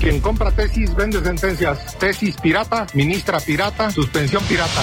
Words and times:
Quien 0.00 0.20
compra 0.20 0.50
tesis 0.52 0.94
vende 0.94 1.20
sentencias. 1.22 1.98
Tesis 1.98 2.36
pirata, 2.36 2.86
ministra 2.94 3.40
pirata, 3.40 3.90
suspensión 3.90 4.42
pirata. 4.44 4.82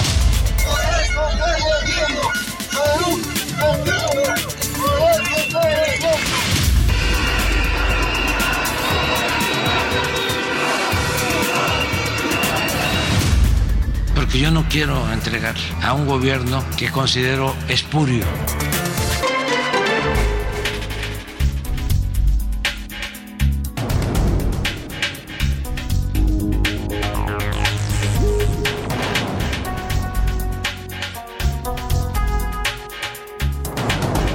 Porque 14.26 14.40
yo 14.40 14.50
no 14.50 14.68
quiero 14.68 15.12
entregar 15.12 15.54
a 15.84 15.92
un 15.92 16.04
gobierno 16.04 16.64
que 16.76 16.90
considero 16.90 17.54
espurio. 17.68 18.24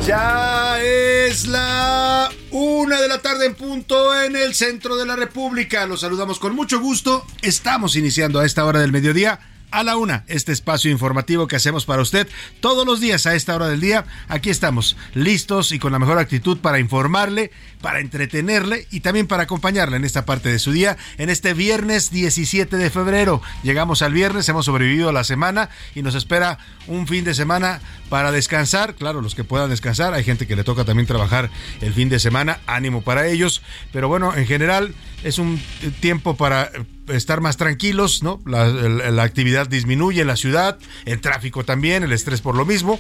Ya 0.08 0.82
es 0.82 1.48
la 1.48 2.30
una 2.52 3.02
de 3.02 3.10
la 3.10 3.18
tarde 3.22 3.46
en 3.46 3.56
punto 3.56 4.18
en 4.24 4.38
el 4.38 4.56
centro 4.56 4.96
de 4.96 5.06
la 5.06 5.18
República. 5.18 5.86
Los 5.86 6.00
saludamos 6.00 6.40
con 6.40 6.56
mucho 6.56 6.80
gusto. 6.80 7.26
Estamos 7.42 7.98
iniciando 7.98 8.40
a 8.40 8.46
esta 8.46 8.64
hora 8.64 8.80
del 8.80 8.94
mediodía 8.94 9.51
a 9.72 9.84
la 9.84 9.98
una, 9.98 10.24
este 10.28 10.52
espacio 10.52 10.92
informativo 10.92 11.48
que 11.48 11.56
hacemos 11.56 11.86
para 11.86 12.02
usted 12.02 12.28
todos 12.60 12.86
los 12.86 13.00
días 13.00 13.26
a 13.26 13.36
esta 13.36 13.56
hora 13.56 13.68
del 13.68 13.80
día. 13.80 14.06
Aquí 14.28 14.50
estamos, 14.50 14.98
listos 15.14 15.72
y 15.72 15.80
con 15.80 15.92
la 15.92 16.00
mejor 16.00 16.20
actitud 16.20 16.58
para 16.58 16.80
informarle, 16.80 17.52
para 17.82 18.00
entretenerle 18.00 18.88
y 18.92 19.00
también 19.00 19.28
para 19.28 19.44
acompañarle 19.44 19.98
en 19.98 20.06
esta 20.06 20.26
parte 20.26 20.50
de 20.50 20.60
su 20.60 20.72
día, 20.72 20.98
en 21.18 21.30
este 21.30 21.54
viernes 21.54 22.12
17 22.12 22.78
de 22.78 22.90
febrero. 22.90 23.42
Llegamos 23.64 24.02
al 24.02 24.14
viernes, 24.14 24.48
hemos 24.50 24.66
sobrevivido 24.66 25.10
a 25.10 25.14
la 25.14 25.24
semana 25.24 25.70
y 25.96 26.02
nos 26.02 26.16
espera 26.16 26.60
un 26.88 27.08
fin 27.08 27.24
de 27.24 27.34
semana 27.34 27.82
para 28.10 28.32
descansar. 28.32 28.96
Claro, 28.96 29.22
los 29.22 29.36
que 29.36 29.44
puedan 29.44 29.70
descansar, 29.70 30.14
hay 30.14 30.24
gente 30.24 30.48
que 30.48 30.56
le 30.56 30.64
toca 30.64 30.86
también 30.86 31.08
trabajar 31.08 31.50
el 31.82 31.94
fin 31.94 32.10
de 32.10 32.20
semana, 32.20 32.60
ánimo 32.68 33.02
para 33.02 33.28
ellos, 33.28 33.62
pero 33.92 34.08
bueno, 34.08 34.36
en 34.36 34.46
general 34.46 34.94
es 35.24 35.40
un 35.40 35.62
tiempo 36.00 36.36
para 36.36 36.72
estar 37.12 37.42
más 37.42 37.58
tranquilos, 37.58 38.24
¿no? 38.24 38.42
La, 38.46 38.68
la, 38.68 39.24
actividad 39.24 39.68
disminuye 39.68 40.22
en 40.22 40.28
la 40.28 40.36
ciudad, 40.36 40.78
el 41.06 41.22
tráfico 41.22 41.64
también, 41.64 42.04
el 42.04 42.12
estrés 42.12 42.42
por 42.42 42.56
lo 42.56 42.66
mismo. 42.66 43.00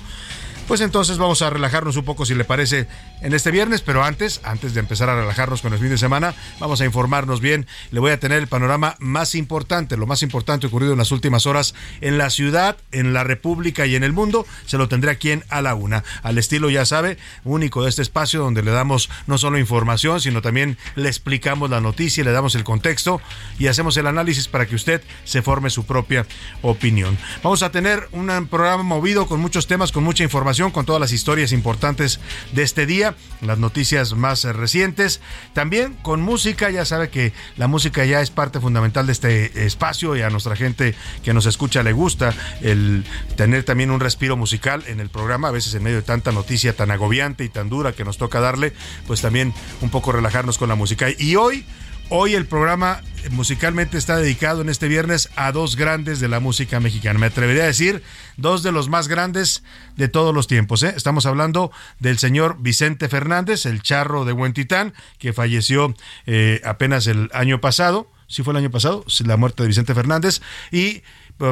Pues 0.72 0.80
entonces 0.80 1.18
vamos 1.18 1.42
a 1.42 1.50
relajarnos 1.50 1.98
un 1.98 2.06
poco 2.06 2.26
si 2.26 2.34
le 2.34 2.46
parece 2.46 2.88
en 3.20 3.34
este 3.34 3.52
viernes, 3.52 3.82
pero 3.82 4.06
antes, 4.06 4.40
antes 4.46 4.74
de 4.74 4.80
empezar 4.80 5.09
a 5.09 5.18
relajarnos 5.18 5.62
con 5.62 5.74
el 5.74 5.80
fin 5.80 5.90
de 5.90 5.98
semana, 5.98 6.34
vamos 6.62 6.80
a 6.80 6.86
informarnos 6.86 7.42
bien. 7.42 7.68
Le 7.92 8.00
voy 8.00 8.12
a 8.12 8.22
tener 8.22 8.38
el 8.38 8.48
panorama 8.48 8.96
más 9.00 9.36
importante, 9.36 9.98
lo 9.98 10.08
más 10.08 10.24
importante 10.24 10.68
ocurrido 10.68 10.94
en 10.94 10.98
las 10.98 11.12
últimas 11.12 11.46
horas 11.46 11.76
en 12.00 12.18
la 12.18 12.30
ciudad, 12.30 12.78
en 12.94 13.12
la 13.12 13.26
República 13.26 13.86
y 13.86 13.96
en 13.96 14.06
el 14.06 14.14
mundo. 14.14 14.46
Se 14.66 14.78
lo 14.78 14.88
tendré 14.88 15.12
aquí 15.12 15.31
en 15.31 15.44
A 15.50 15.62
la 15.62 15.76
Una, 15.76 16.06
al 16.24 16.38
estilo, 16.38 16.70
ya 16.70 16.86
sabe, 16.86 17.18
único 17.44 17.84
de 17.84 17.90
este 17.90 18.02
espacio 18.02 18.40
donde 18.40 18.64
le 18.64 18.72
damos 18.72 19.10
no 19.28 19.38
solo 19.38 19.60
información, 19.60 20.22
sino 20.22 20.42
también 20.42 20.78
le 20.96 21.10
explicamos 21.10 21.70
la 21.70 21.81
noticia, 21.81 22.24
le 22.24 22.31
damos 22.31 22.56
el 22.56 22.64
contexto 22.64 23.20
y 23.60 23.68
hacemos 23.68 23.98
el 23.98 24.08
análisis 24.08 24.48
para 24.48 24.66
que 24.68 24.76
usted 24.76 25.02
se 25.26 25.42
forme 25.42 25.70
su 25.70 25.86
propia 25.86 26.26
opinión. 26.62 27.18
Vamos 27.44 27.62
a 27.62 27.72
tener 27.72 28.08
un 28.14 28.48
programa 28.50 28.84
movido 28.84 29.28
con 29.28 29.42
muchos 29.42 29.68
temas, 29.68 29.92
con 29.92 30.06
mucha 30.06 30.24
información 30.24 30.61
con 30.70 30.86
todas 30.86 31.02
las 31.02 31.12
historias 31.12 31.52
importantes 31.52 32.20
de 32.52 32.62
este 32.62 32.86
día, 32.86 33.16
las 33.42 33.58
noticias 33.58 34.14
más 34.14 34.44
recientes, 34.44 35.20
también 35.54 35.94
con 36.04 36.22
música, 36.22 36.70
ya 36.70 36.86
sabe 36.86 37.10
que 37.10 37.34
la 37.58 37.68
música 37.68 38.06
ya 38.06 38.22
es 38.22 38.30
parte 38.30 38.60
fundamental 38.60 39.08
de 39.08 39.14
este 39.14 39.66
espacio 39.66 40.16
y 40.16 40.22
a 40.22 40.30
nuestra 40.30 40.56
gente 40.56 40.94
que 41.24 41.34
nos 41.34 41.48
escucha 41.48 41.82
le 41.82 41.94
gusta 41.94 42.36
el 42.62 43.04
tener 43.36 43.64
también 43.64 43.90
un 43.90 44.00
respiro 44.00 44.38
musical 44.38 44.84
en 44.86 45.00
el 45.00 45.10
programa, 45.10 45.48
a 45.48 45.52
veces 45.52 45.74
en 45.74 45.82
medio 45.82 45.98
de 45.98 46.04
tanta 46.04 46.32
noticia 46.32 46.76
tan 46.76 46.92
agobiante 46.92 47.44
y 47.44 47.50
tan 47.50 47.70
dura 47.70 47.94
que 47.94 48.06
nos 48.06 48.20
toca 48.20 48.40
darle, 48.40 48.74
pues 49.08 49.22
también 49.22 49.54
un 49.82 49.90
poco 49.90 50.12
relajarnos 50.12 50.60
con 50.60 50.70
la 50.70 50.76
música. 50.76 51.08
Y 51.18 51.36
hoy 51.36 51.66
Hoy 52.14 52.36
el 52.36 52.46
programa 52.46 53.00
musicalmente 53.30 53.98
está 53.98 54.18
dedicado 54.18 54.60
en 54.60 54.68
este 54.68 54.90
viernes 54.90 55.30
a 55.38 55.54
dos 55.54 55.78
grandes 55.78 56.20
de 56.20 56.28
la 56.28 56.42
música 56.42 56.82
mexicana. 56.82 57.18
Me 57.18 57.28
atrevería 57.28 57.64
a 57.64 57.68
decir 57.68 58.04
dos 58.36 58.64
de 58.64 58.74
los 58.74 58.90
más 58.90 59.08
grandes 59.08 59.64
de 59.96 60.10
todos 60.10 60.36
los 60.36 60.48
tiempos. 60.48 60.84
¿eh? 60.84 60.94
Estamos 60.98 61.26
hablando 61.26 61.72
del 62.00 62.20
señor 62.20 62.58
Vicente 62.60 63.08
Fernández, 63.08 63.66
el 63.66 63.82
charro 63.82 64.26
de 64.26 64.34
Huentitán, 64.34 64.94
que 65.20 65.32
falleció 65.32 65.96
eh, 66.26 66.60
apenas 66.66 67.08
el 67.08 67.30
año 67.32 67.62
pasado. 67.62 68.12
Sí 68.28 68.44
fue 68.44 68.52
el 68.52 68.58
año 68.58 68.72
pasado, 68.72 69.06
la 69.24 69.38
muerte 69.38 69.64
de 69.64 69.68
Vicente 69.68 69.96
Fernández. 69.96 70.42
Y 70.70 71.04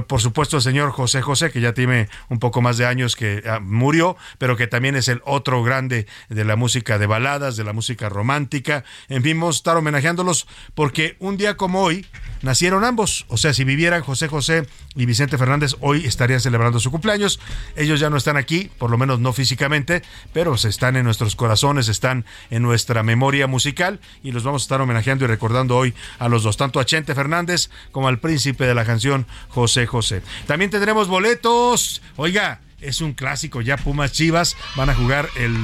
por 0.08 0.22
supuesto 0.22 0.58
el 0.58 0.64
señor 0.64 0.92
José 0.92 1.22
José, 1.22 1.52
que 1.52 1.62
ya 1.62 1.74
tiene 1.74 2.10
un 2.30 2.40
poco 2.40 2.62
más 2.62 2.78
de 2.78 2.86
años 2.86 3.16
que 3.16 3.44
ah, 3.48 3.60
murió, 3.60 4.18
pero 4.38 4.56
que 4.56 4.68
también 4.68 4.96
es 4.96 5.08
el 5.08 5.22
otro 5.26 5.64
grande 5.64 6.06
de 6.30 6.46
la 6.46 6.56
música 6.56 7.00
de 7.00 7.08
baladas, 7.08 7.58
de 7.58 7.64
la 7.64 7.74
música 7.74 8.08
romántica. 8.08 8.84
En 9.08 9.24
fin, 9.24 9.40
vamos 9.40 9.56
a 9.56 9.60
estar 9.60 9.78
homenajeándolos 9.78 10.48
porque 10.76 11.18
un 11.20 11.38
día 11.38 11.58
como 11.58 11.82
hoy 11.82 12.06
nacieron 12.42 12.84
ambos. 12.84 13.26
O 13.30 13.38
sea, 13.38 13.54
si 13.54 13.64
vivieran 13.64 14.04
José 14.04 14.28
José 14.28 14.68
y 14.96 15.06
Vicente 15.06 15.38
Fernández, 15.38 15.76
hoy 15.80 16.06
estarían 16.06 16.40
celebrando 16.40 16.80
su 16.80 16.92
cumpleaños. 16.92 17.40
Ellos 17.76 18.00
ya 18.00 18.10
no 18.10 18.18
están 18.18 18.38
aquí, 18.38 18.70
por 18.78 18.92
lo 18.92 18.98
menos 18.98 19.20
no 19.20 19.34
físicamente, 19.34 20.04
pero 20.34 20.56
están 20.56 20.96
en 20.96 21.06
nuestros 21.06 21.36
corazones, 21.36 21.88
están 21.88 22.26
en 22.50 22.62
nuestra 22.62 23.04
memoria 23.04 23.48
musical 23.48 24.00
y 24.24 24.32
los 24.32 24.44
vamos 24.44 24.64
a 24.64 24.66
estar 24.66 24.82
homenajeando 24.82 25.26
y 25.26 25.28
recordando 25.28 25.78
hoy 25.78 25.94
a 26.20 26.30
los 26.30 26.44
dos, 26.44 26.58
tanto 26.58 26.80
a 26.80 26.86
Chente 26.86 27.16
Fernández 27.16 27.70
como 27.92 28.08
al 28.08 28.20
príncipe 28.20 28.66
de 28.66 28.76
la 28.76 28.86
canción 28.86 29.26
José 29.50 29.79
José. 29.88 30.22
También 30.48 30.72
tendremos 30.72 31.08
boletos. 31.08 32.02
Oiga, 32.16 32.62
es 32.82 33.02
un 33.02 33.14
clásico 33.14 33.62
ya 33.62 33.78
Pumas 33.78 34.12
Chivas 34.12 34.56
van 34.76 34.90
a 34.90 34.96
jugar 34.96 35.30
el 35.36 35.56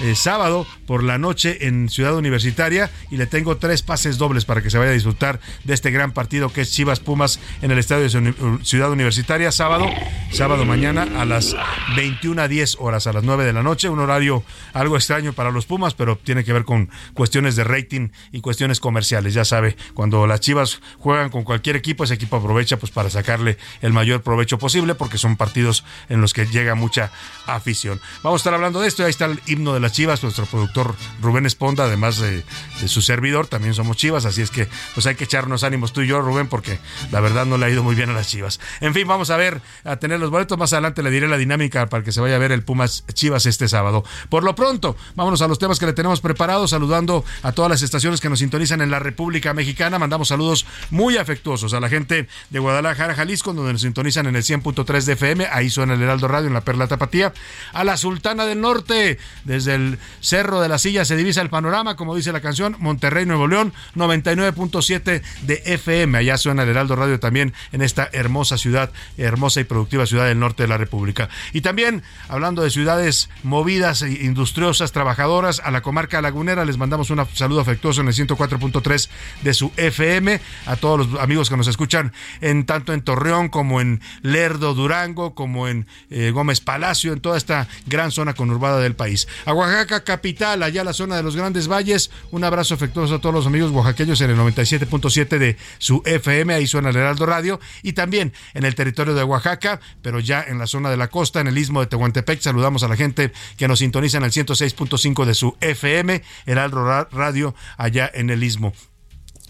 eh, 0.00 0.14
sábado 0.14 0.66
por 0.86 1.02
la 1.02 1.18
noche 1.18 1.66
en 1.66 1.88
Ciudad 1.88 2.16
Universitaria 2.16 2.90
y 3.10 3.16
le 3.16 3.26
tengo 3.26 3.56
tres 3.56 3.82
pases 3.82 4.18
dobles 4.18 4.44
para 4.44 4.62
que 4.62 4.70
se 4.70 4.78
vaya 4.78 4.90
a 4.90 4.94
disfrutar 4.94 5.40
de 5.64 5.74
este 5.74 5.90
gran 5.90 6.12
partido 6.12 6.52
que 6.52 6.62
es 6.62 6.72
Chivas 6.72 7.00
Pumas 7.00 7.38
en 7.62 7.70
el 7.70 7.78
estadio 7.78 8.08
de 8.08 8.34
Ciudad 8.62 8.90
Universitaria 8.90 9.52
sábado, 9.52 9.86
sábado 10.30 10.64
mañana 10.64 11.06
a 11.20 11.24
las 11.24 11.56
21 11.96 12.42
a 12.42 12.48
10 12.48 12.76
horas 12.80 13.06
a 13.06 13.12
las 13.12 13.24
9 13.24 13.44
de 13.44 13.52
la 13.52 13.62
noche, 13.62 13.88
un 13.88 14.00
horario 14.00 14.44
algo 14.72 14.96
extraño 14.96 15.32
para 15.32 15.50
los 15.50 15.66
Pumas, 15.66 15.94
pero 15.94 16.16
tiene 16.16 16.44
que 16.44 16.52
ver 16.52 16.64
con 16.64 16.90
cuestiones 17.14 17.56
de 17.56 17.64
rating 17.64 18.08
y 18.32 18.40
cuestiones 18.40 18.80
comerciales, 18.80 19.34
ya 19.34 19.44
sabe, 19.44 19.76
cuando 19.94 20.26
las 20.26 20.40
Chivas 20.40 20.80
juegan 20.98 21.30
con 21.30 21.44
cualquier 21.44 21.76
equipo, 21.76 22.04
ese 22.04 22.14
equipo 22.14 22.36
aprovecha 22.36 22.78
pues 22.78 22.92
para 22.92 23.10
sacarle 23.10 23.58
el 23.80 23.92
mayor 23.92 24.22
provecho 24.22 24.58
posible 24.58 24.94
porque 24.94 25.18
son 25.18 25.36
partidos 25.36 25.84
en 26.08 26.20
los 26.20 26.32
que 26.32 26.46
llega 26.46 26.74
mucha 26.74 27.12
afición. 27.46 28.00
Vamos 28.22 28.40
a 28.40 28.42
estar 28.42 28.54
hablando 28.54 28.80
de 28.80 28.88
esto. 28.88 29.04
Ahí 29.04 29.10
está 29.10 29.26
el 29.26 29.40
himno 29.46 29.74
de 29.74 29.80
las 29.84 29.92
Chivas, 29.92 30.22
nuestro 30.22 30.46
productor 30.46 30.94
Rubén 31.20 31.44
Esponda, 31.44 31.84
además 31.84 32.18
de, 32.18 32.42
su 32.86 33.02
servidor, 33.02 33.48
también 33.48 33.74
somos 33.74 33.98
Chivas, 33.98 34.24
así 34.24 34.40
es 34.40 34.50
que 34.50 34.66
pues 34.94 35.06
hay 35.06 35.14
que 35.14 35.24
echarnos 35.24 35.62
ánimos 35.62 35.92
tú 35.92 36.00
y 36.00 36.06
yo, 36.06 36.22
Rubén, 36.22 36.48
porque 36.48 36.78
la 37.12 37.20
verdad 37.20 37.44
no 37.44 37.58
le 37.58 37.66
ha 37.66 37.70
ido 37.70 37.82
muy 37.82 37.94
bien 37.94 38.08
a 38.08 38.14
las 38.14 38.28
Chivas. 38.28 38.60
En 38.80 38.94
fin, 38.94 39.06
vamos 39.06 39.28
a 39.28 39.36
ver, 39.36 39.60
a 39.84 39.96
tener 39.96 40.20
los 40.20 40.30
boletos. 40.30 40.56
Más 40.56 40.72
adelante 40.72 41.02
le 41.02 41.10
diré 41.10 41.28
la 41.28 41.36
dinámica 41.36 41.86
para 41.90 42.02
que 42.02 42.12
se 42.12 42.22
vaya 42.22 42.36
a 42.36 42.38
ver 42.38 42.50
el 42.50 42.62
Pumas 42.62 43.04
Chivas 43.12 43.44
este 43.44 43.68
sábado. 43.68 44.04
Por 44.30 44.42
lo 44.42 44.54
pronto, 44.54 44.96
vámonos 45.16 45.42
a 45.42 45.48
los 45.48 45.58
temas 45.58 45.78
que 45.78 45.84
le 45.84 45.92
tenemos 45.92 46.22
preparados, 46.22 46.70
saludando 46.70 47.22
a 47.42 47.52
todas 47.52 47.70
las 47.70 47.82
estaciones 47.82 48.22
que 48.22 48.30
nos 48.30 48.38
sintonizan 48.38 48.80
en 48.80 48.90
la 48.90 49.00
República 49.00 49.52
Mexicana. 49.52 49.98
Mandamos 49.98 50.28
saludos 50.28 50.64
muy 50.88 51.18
afectuosos 51.18 51.74
a 51.74 51.80
la 51.80 51.90
gente 51.90 52.26
de 52.48 52.58
Guadalajara, 52.58 53.14
Jalisco, 53.14 53.52
donde 53.52 53.74
nos 53.74 53.82
sintonizan 53.82 54.26
en 54.28 54.36
el 54.36 54.42
100.3 54.42 55.04
de 55.04 55.12
FM. 55.12 55.46
Ahí 55.52 55.68
suena 55.68 55.92
el 55.92 56.00
Heraldo 56.00 56.26
Radio 56.26 56.46
en 56.48 56.54
la 56.54 56.62
Perla 56.62 56.86
Tapatía 56.86 57.34
a 57.74 57.84
la 57.84 57.98
Sultana 57.98 58.46
del 58.46 58.62
Norte. 58.62 59.18
Desde 59.44 59.73
el 59.74 59.98
Cerro 60.20 60.60
de 60.60 60.68
la 60.68 60.78
Silla 60.78 61.04
se 61.04 61.16
divisa 61.16 61.42
el 61.42 61.50
panorama, 61.50 61.96
como 61.96 62.16
dice 62.16 62.32
la 62.32 62.40
canción, 62.40 62.76
Monterrey, 62.78 63.26
Nuevo 63.26 63.46
León, 63.46 63.72
99.7 63.94 65.22
de 65.42 65.62
FM. 65.66 66.18
Allá 66.18 66.36
suena 66.38 66.62
el 66.62 66.68
Heraldo 66.68 66.96
Radio 66.96 67.20
también 67.20 67.52
en 67.72 67.82
esta 67.82 68.08
hermosa 68.12 68.58
ciudad, 68.58 68.90
hermosa 69.18 69.60
y 69.60 69.64
productiva 69.64 70.06
ciudad 70.06 70.26
del 70.26 70.38
norte 70.38 70.62
de 70.62 70.68
la 70.68 70.78
República. 70.78 71.28
Y 71.52 71.60
también, 71.60 72.02
hablando 72.28 72.62
de 72.62 72.70
ciudades 72.70 73.28
movidas, 73.42 74.02
e 74.02 74.10
industriosas, 74.24 74.92
trabajadoras, 74.92 75.60
a 75.64 75.70
la 75.70 75.82
comarca 75.82 76.22
lagunera 76.22 76.64
les 76.64 76.78
mandamos 76.78 77.10
un 77.10 77.24
saludo 77.34 77.60
afectuoso 77.60 78.00
en 78.00 78.08
el 78.08 78.14
104.3 78.14 79.08
de 79.42 79.54
su 79.54 79.72
FM. 79.76 80.40
A 80.66 80.76
todos 80.76 81.06
los 81.06 81.20
amigos 81.20 81.48
que 81.50 81.56
nos 81.56 81.66
escuchan 81.66 82.12
en 82.40 82.66
tanto 82.66 82.92
en 82.92 83.02
Torreón 83.02 83.48
como 83.48 83.80
en 83.80 84.00
Lerdo, 84.22 84.74
Durango, 84.74 85.34
como 85.34 85.68
en 85.68 85.86
eh, 86.10 86.30
Gómez 86.30 86.60
Palacio, 86.60 87.12
en 87.12 87.20
toda 87.20 87.36
esta 87.36 87.68
gran 87.86 88.10
zona 88.10 88.34
conurbada 88.34 88.80
del 88.80 88.94
país. 88.94 89.28
A 89.46 89.52
Oaxaca 89.64 90.04
capital, 90.04 90.62
allá 90.62 90.84
la 90.84 90.92
zona 90.92 91.16
de 91.16 91.22
los 91.22 91.36
Grandes 91.36 91.68
Valles, 91.68 92.10
un 92.30 92.44
abrazo 92.44 92.74
afectuoso 92.74 93.14
a 93.14 93.18
todos 93.18 93.34
los 93.34 93.46
amigos 93.46 93.70
oaxaqueños 93.70 94.20
en 94.20 94.28
el 94.28 94.36
97.7 94.36 95.38
de 95.38 95.56
su 95.78 96.02
FM, 96.04 96.52
ahí 96.52 96.66
suena 96.66 96.90
el 96.90 96.96
Heraldo 96.96 97.24
Radio, 97.24 97.58
y 97.82 97.94
también 97.94 98.34
en 98.52 98.64
el 98.64 98.74
territorio 98.74 99.14
de 99.14 99.24
Oaxaca, 99.24 99.80
pero 100.02 100.20
ya 100.20 100.44
en 100.46 100.58
la 100.58 100.66
zona 100.66 100.90
de 100.90 100.98
la 100.98 101.08
costa, 101.08 101.40
en 101.40 101.46
el 101.46 101.56
istmo 101.56 101.80
de 101.80 101.86
Tehuantepec, 101.86 102.42
saludamos 102.42 102.82
a 102.82 102.88
la 102.88 102.96
gente 102.96 103.32
que 103.56 103.66
nos 103.66 103.78
sintoniza 103.78 104.18
en 104.18 104.24
el 104.24 104.32
106.5 104.32 105.24
de 105.24 105.32
su 105.32 105.56
FM, 105.62 106.22
Heraldo 106.44 107.06
Radio, 107.10 107.54
allá 107.78 108.10
en 108.12 108.28
el 108.28 108.44
istmo 108.44 108.74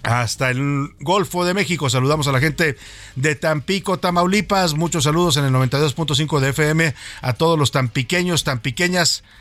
hasta 0.05 0.51
el 0.51 0.95
Golfo 1.01 1.45
de 1.45 1.55
México. 1.55 1.89
Saludamos 1.91 2.29
a 2.29 2.33
la 2.33 2.41
gente 2.41 2.77
de 3.17 3.35
Tampico, 3.35 3.99
Tamaulipas. 3.99 4.75
Muchos 4.75 5.05
saludos 5.05 5.37
en 5.39 5.47
el 5.47 5.53
92.5 5.53 6.41
de 6.41 6.51
FM 6.51 6.95
a 7.23 7.33
todos 7.33 7.59
los 7.59 7.73
tan 7.73 7.89
pequeñas 7.89 8.45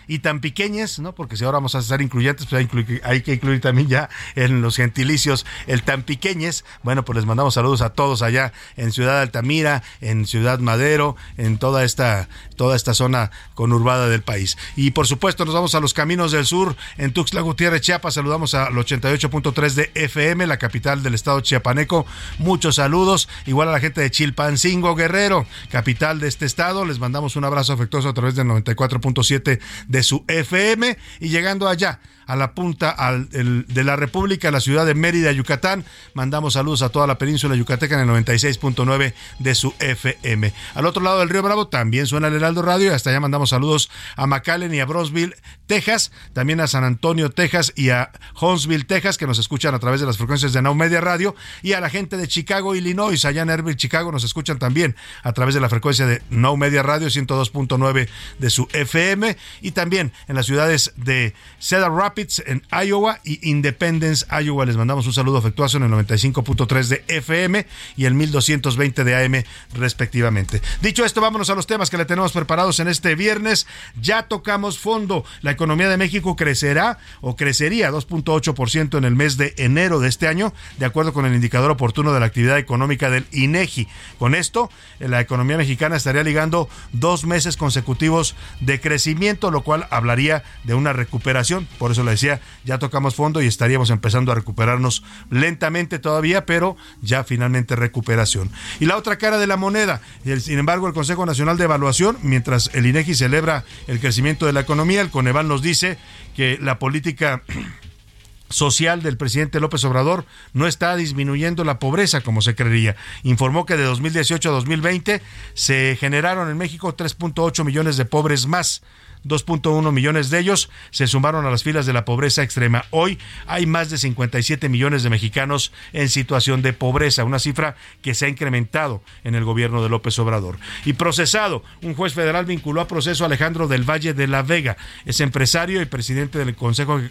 y 0.07 0.19
tan 0.19 0.39
pequeñas, 0.39 0.99
¿no? 0.99 1.13
Porque 1.13 1.37
si 1.37 1.43
ahora 1.43 1.57
vamos 1.57 1.75
a 1.75 1.81
ser 1.81 2.01
incluyentes, 2.01 2.47
pues 2.47 2.67
hay, 3.03 3.21
que 3.21 3.33
incluir 3.33 3.61
también 3.61 3.87
ya 3.87 4.09
en 4.35 4.61
los 4.61 4.77
gentilicios 4.77 5.45
el 5.67 5.83
tan 5.83 6.03
pequeñes. 6.03 6.63
Bueno, 6.81 7.03
pues 7.03 7.17
les 7.17 7.25
mandamos 7.25 7.53
saludos 7.53 7.81
a 7.81 7.89
todos 7.89 8.21
allá 8.21 8.53
en 8.77 8.91
Ciudad 8.91 9.21
Altamira, 9.21 9.83
en 10.01 10.25
Ciudad 10.25 10.59
Madero, 10.59 11.15
en 11.37 11.57
toda 11.57 11.83
esta, 11.83 12.29
toda 12.55 12.75
esta 12.75 12.93
zona 12.93 13.31
conurbada 13.53 14.07
del 14.07 14.21
país. 14.21 14.57
Y 14.75 14.91
por 14.91 15.07
supuesto, 15.07 15.45
nos 15.45 15.53
vamos 15.53 15.75
a 15.75 15.81
los 15.81 15.93
caminos 15.93 16.31
del 16.31 16.45
sur 16.45 16.75
en 16.97 17.11
Tuxtla 17.11 17.41
Gutiérrez, 17.41 17.81
Chiapas. 17.81 18.13
Saludamos 18.13 18.53
al 18.53 18.73
88.3 18.73 19.73
de 19.73 19.91
FM 19.95 20.52
la 20.53 20.59
capital 20.59 21.01
del 21.01 21.15
estado 21.15 21.41
chiapaneco. 21.41 22.05
Muchos 22.37 22.75
saludos, 22.75 23.27
igual 23.47 23.69
a 23.69 23.71
la 23.71 23.79
gente 23.79 24.01
de 24.01 24.11
Chilpancingo 24.11 24.93
Guerrero, 24.93 25.47
capital 25.71 26.19
de 26.19 26.27
este 26.27 26.45
estado. 26.45 26.85
Les 26.85 26.99
mandamos 26.99 27.35
un 27.35 27.43
abrazo 27.43 27.73
afectuoso 27.73 28.09
a 28.09 28.13
través 28.13 28.35
del 28.35 28.45
94.7 28.45 29.59
de 29.87 30.03
su 30.03 30.23
FM 30.27 30.95
y 31.19 31.29
llegando 31.29 31.67
allá 31.67 31.99
a 32.27 32.35
la 32.35 32.53
punta 32.53 32.95
de 33.31 33.83
la 33.83 33.95
República, 33.95 34.51
la 34.51 34.59
ciudad 34.59 34.85
de 34.85 34.95
Mérida, 34.95 35.31
Yucatán. 35.31 35.85
Mandamos 36.13 36.53
saludos 36.53 36.81
a 36.81 36.89
toda 36.89 37.07
la 37.07 37.17
península 37.17 37.55
yucateca 37.55 37.99
en 37.99 38.09
el 38.09 38.23
96.9 38.25 39.13
de 39.39 39.55
su 39.55 39.73
FM. 39.79 40.53
Al 40.75 40.85
otro 40.85 41.03
lado 41.03 41.19
del 41.19 41.29
río 41.29 41.43
Bravo 41.43 41.67
también 41.67 42.07
suena 42.07 42.27
el 42.27 42.35
Heraldo 42.35 42.61
Radio 42.61 42.91
y 42.91 42.93
hasta 42.93 43.09
allá 43.09 43.19
mandamos 43.19 43.49
saludos 43.49 43.89
a 44.15 44.27
McAllen 44.27 44.73
y 44.73 44.79
a 44.79 44.85
Brosville, 44.85 45.35
Texas, 45.67 46.11
también 46.33 46.59
a 46.59 46.67
San 46.67 46.83
Antonio, 46.83 47.29
Texas 47.29 47.73
y 47.75 47.89
a 47.89 48.11
Huntsville, 48.39 48.85
Texas, 48.85 49.17
que 49.17 49.27
nos 49.27 49.39
escuchan 49.39 49.73
a 49.73 49.79
través 49.79 49.99
de 49.99 50.05
las 50.05 50.17
frecuencias 50.17 50.53
de 50.53 50.61
Now 50.61 50.75
Media 50.75 51.01
Radio 51.01 51.35
y 51.61 51.73
a 51.73 51.81
la 51.81 51.89
gente 51.89 52.17
de 52.17 52.27
Chicago, 52.27 52.75
Illinois, 52.75 53.23
allá 53.25 53.41
en 53.41 53.49
Erbil, 53.49 53.75
Chicago, 53.75 54.11
nos 54.11 54.23
escuchan 54.23 54.59
también 54.59 54.95
a 55.23 55.33
través 55.33 55.55
de 55.55 55.61
la 55.61 55.69
frecuencia 55.69 56.05
de 56.05 56.21
Now 56.29 56.57
Media 56.57 56.83
Radio 56.83 57.07
102.9 57.07 58.07
de 58.39 58.49
su 58.49 58.67
FM 58.73 59.37
y 59.61 59.71
también 59.71 60.13
en 60.27 60.35
las 60.35 60.45
ciudades 60.45 60.93
de 60.95 61.33
Cedar 61.59 61.91
Rapids, 61.91 62.12
en 62.45 62.61
Iowa 62.85 63.19
y 63.23 63.49
Independence, 63.49 64.25
Iowa. 64.43 64.65
Les 64.65 64.77
mandamos 64.77 65.07
un 65.07 65.13
saludo 65.13 65.39
afectuoso 65.39 65.77
en 65.77 65.83
el 65.83 65.91
95.3 65.91 66.87
de 66.87 67.03
FM 67.07 67.65
y 67.97 68.05
el 68.05 68.13
1220 68.13 69.03
de 69.03 69.25
AM 69.25 69.43
respectivamente. 69.73 70.61
Dicho 70.81 71.05
esto, 71.05 71.21
vámonos 71.21 71.49
a 71.49 71.55
los 71.55 71.65
temas 71.65 71.89
que 71.89 71.97
le 71.97 72.05
tenemos 72.05 72.31
preparados 72.31 72.79
en 72.79 72.87
este 72.87 73.15
viernes. 73.15 73.65
Ya 73.99 74.23
tocamos 74.23 74.77
fondo. 74.77 75.25
La 75.41 75.51
economía 75.51 75.89
de 75.89 75.97
México 75.97 76.35
crecerá 76.35 76.99
o 77.21 77.35
crecería 77.35 77.91
2.8% 77.91 78.97
en 78.97 79.05
el 79.05 79.15
mes 79.15 79.37
de 79.37 79.55
enero 79.57 79.99
de 79.99 80.09
este 80.09 80.27
año, 80.27 80.53
de 80.77 80.85
acuerdo 80.85 81.13
con 81.13 81.25
el 81.25 81.33
indicador 81.33 81.71
oportuno 81.71 82.13
de 82.13 82.19
la 82.19 82.27
actividad 82.27 82.59
económica 82.59 83.09
del 83.09 83.25
INEGI. 83.31 83.87
Con 84.19 84.35
esto, 84.35 84.69
la 84.99 85.19
economía 85.19 85.57
mexicana 85.57 85.95
estaría 85.95 86.23
ligando 86.23 86.69
dos 86.91 87.25
meses 87.25 87.57
consecutivos 87.57 88.35
de 88.59 88.79
crecimiento, 88.79 89.49
lo 89.49 89.61
cual 89.61 89.87
hablaría 89.89 90.43
de 90.63 90.75
una 90.75 90.93
recuperación. 90.93 91.67
Por 91.77 91.91
eso 91.91 92.02
decía, 92.11 92.41
ya 92.63 92.79
tocamos 92.79 93.15
fondo 93.15 93.41
y 93.41 93.47
estaríamos 93.47 93.89
empezando 93.89 94.31
a 94.31 94.35
recuperarnos 94.35 95.03
lentamente 95.29 95.99
todavía, 95.99 96.45
pero 96.45 96.75
ya 97.01 97.23
finalmente 97.23 97.75
recuperación. 97.75 98.51
Y 98.79 98.85
la 98.85 98.97
otra 98.97 99.17
cara 99.17 99.37
de 99.37 99.47
la 99.47 99.57
moneda, 99.57 100.01
sin 100.39 100.59
embargo, 100.59 100.87
el 100.87 100.93
Consejo 100.93 101.25
Nacional 101.25 101.57
de 101.57 101.65
Evaluación, 101.65 102.17
mientras 102.21 102.69
el 102.73 102.85
INEGI 102.85 103.15
celebra 103.15 103.63
el 103.87 103.99
crecimiento 103.99 104.45
de 104.45 104.53
la 104.53 104.61
economía, 104.61 105.01
el 105.01 105.09
Coneval 105.09 105.47
nos 105.47 105.61
dice 105.61 105.97
que 106.35 106.57
la 106.61 106.79
política 106.79 107.43
social 108.49 109.01
del 109.01 109.17
presidente 109.17 109.59
López 109.59 109.83
Obrador 109.83 110.25
no 110.53 110.67
está 110.67 110.95
disminuyendo 110.95 111.63
la 111.63 111.79
pobreza 111.79 112.21
como 112.21 112.41
se 112.41 112.55
creería. 112.55 112.95
Informó 113.23 113.65
que 113.65 113.77
de 113.77 113.83
2018 113.83 114.49
a 114.49 114.53
2020 114.53 115.21
se 115.53 115.97
generaron 115.99 116.49
en 116.49 116.57
México 116.57 116.95
3.8 116.95 117.65
millones 117.65 117.97
de 117.97 118.05
pobres 118.05 118.47
más 118.47 118.83
2.1 119.25 119.91
millones 119.91 120.29
de 120.29 120.39
ellos 120.39 120.69
se 120.91 121.07
sumaron 121.07 121.45
a 121.45 121.51
las 121.51 121.63
filas 121.63 121.85
de 121.85 121.93
la 121.93 122.05
pobreza 122.05 122.43
extrema. 122.43 122.85
Hoy 122.89 123.17
hay 123.47 123.65
más 123.65 123.89
de 123.89 123.97
57 123.97 124.69
millones 124.69 125.03
de 125.03 125.09
mexicanos 125.09 125.71
en 125.93 126.09
situación 126.09 126.61
de 126.61 126.73
pobreza, 126.73 127.23
una 127.23 127.39
cifra 127.39 127.75
que 128.01 128.13
se 128.13 128.25
ha 128.25 128.29
incrementado 128.29 129.01
en 129.23 129.35
el 129.35 129.43
gobierno 129.43 129.81
de 129.81 129.89
López 129.89 130.17
Obrador. 130.19 130.57
Y 130.85 130.93
procesado, 130.93 131.63
un 131.81 131.95
juez 131.95 132.13
federal 132.13 132.45
vinculó 132.45 132.81
a 132.81 132.87
proceso 132.87 133.23
a 133.23 133.27
Alejandro 133.27 133.67
del 133.67 133.89
Valle 133.89 134.13
de 134.13 134.27
la 134.27 134.43
Vega, 134.43 134.77
es 135.05 135.21
empresario 135.21 135.81
y 135.81 135.85
presidente 135.85 136.39
del 136.39 136.55
Consejo, 136.55 137.01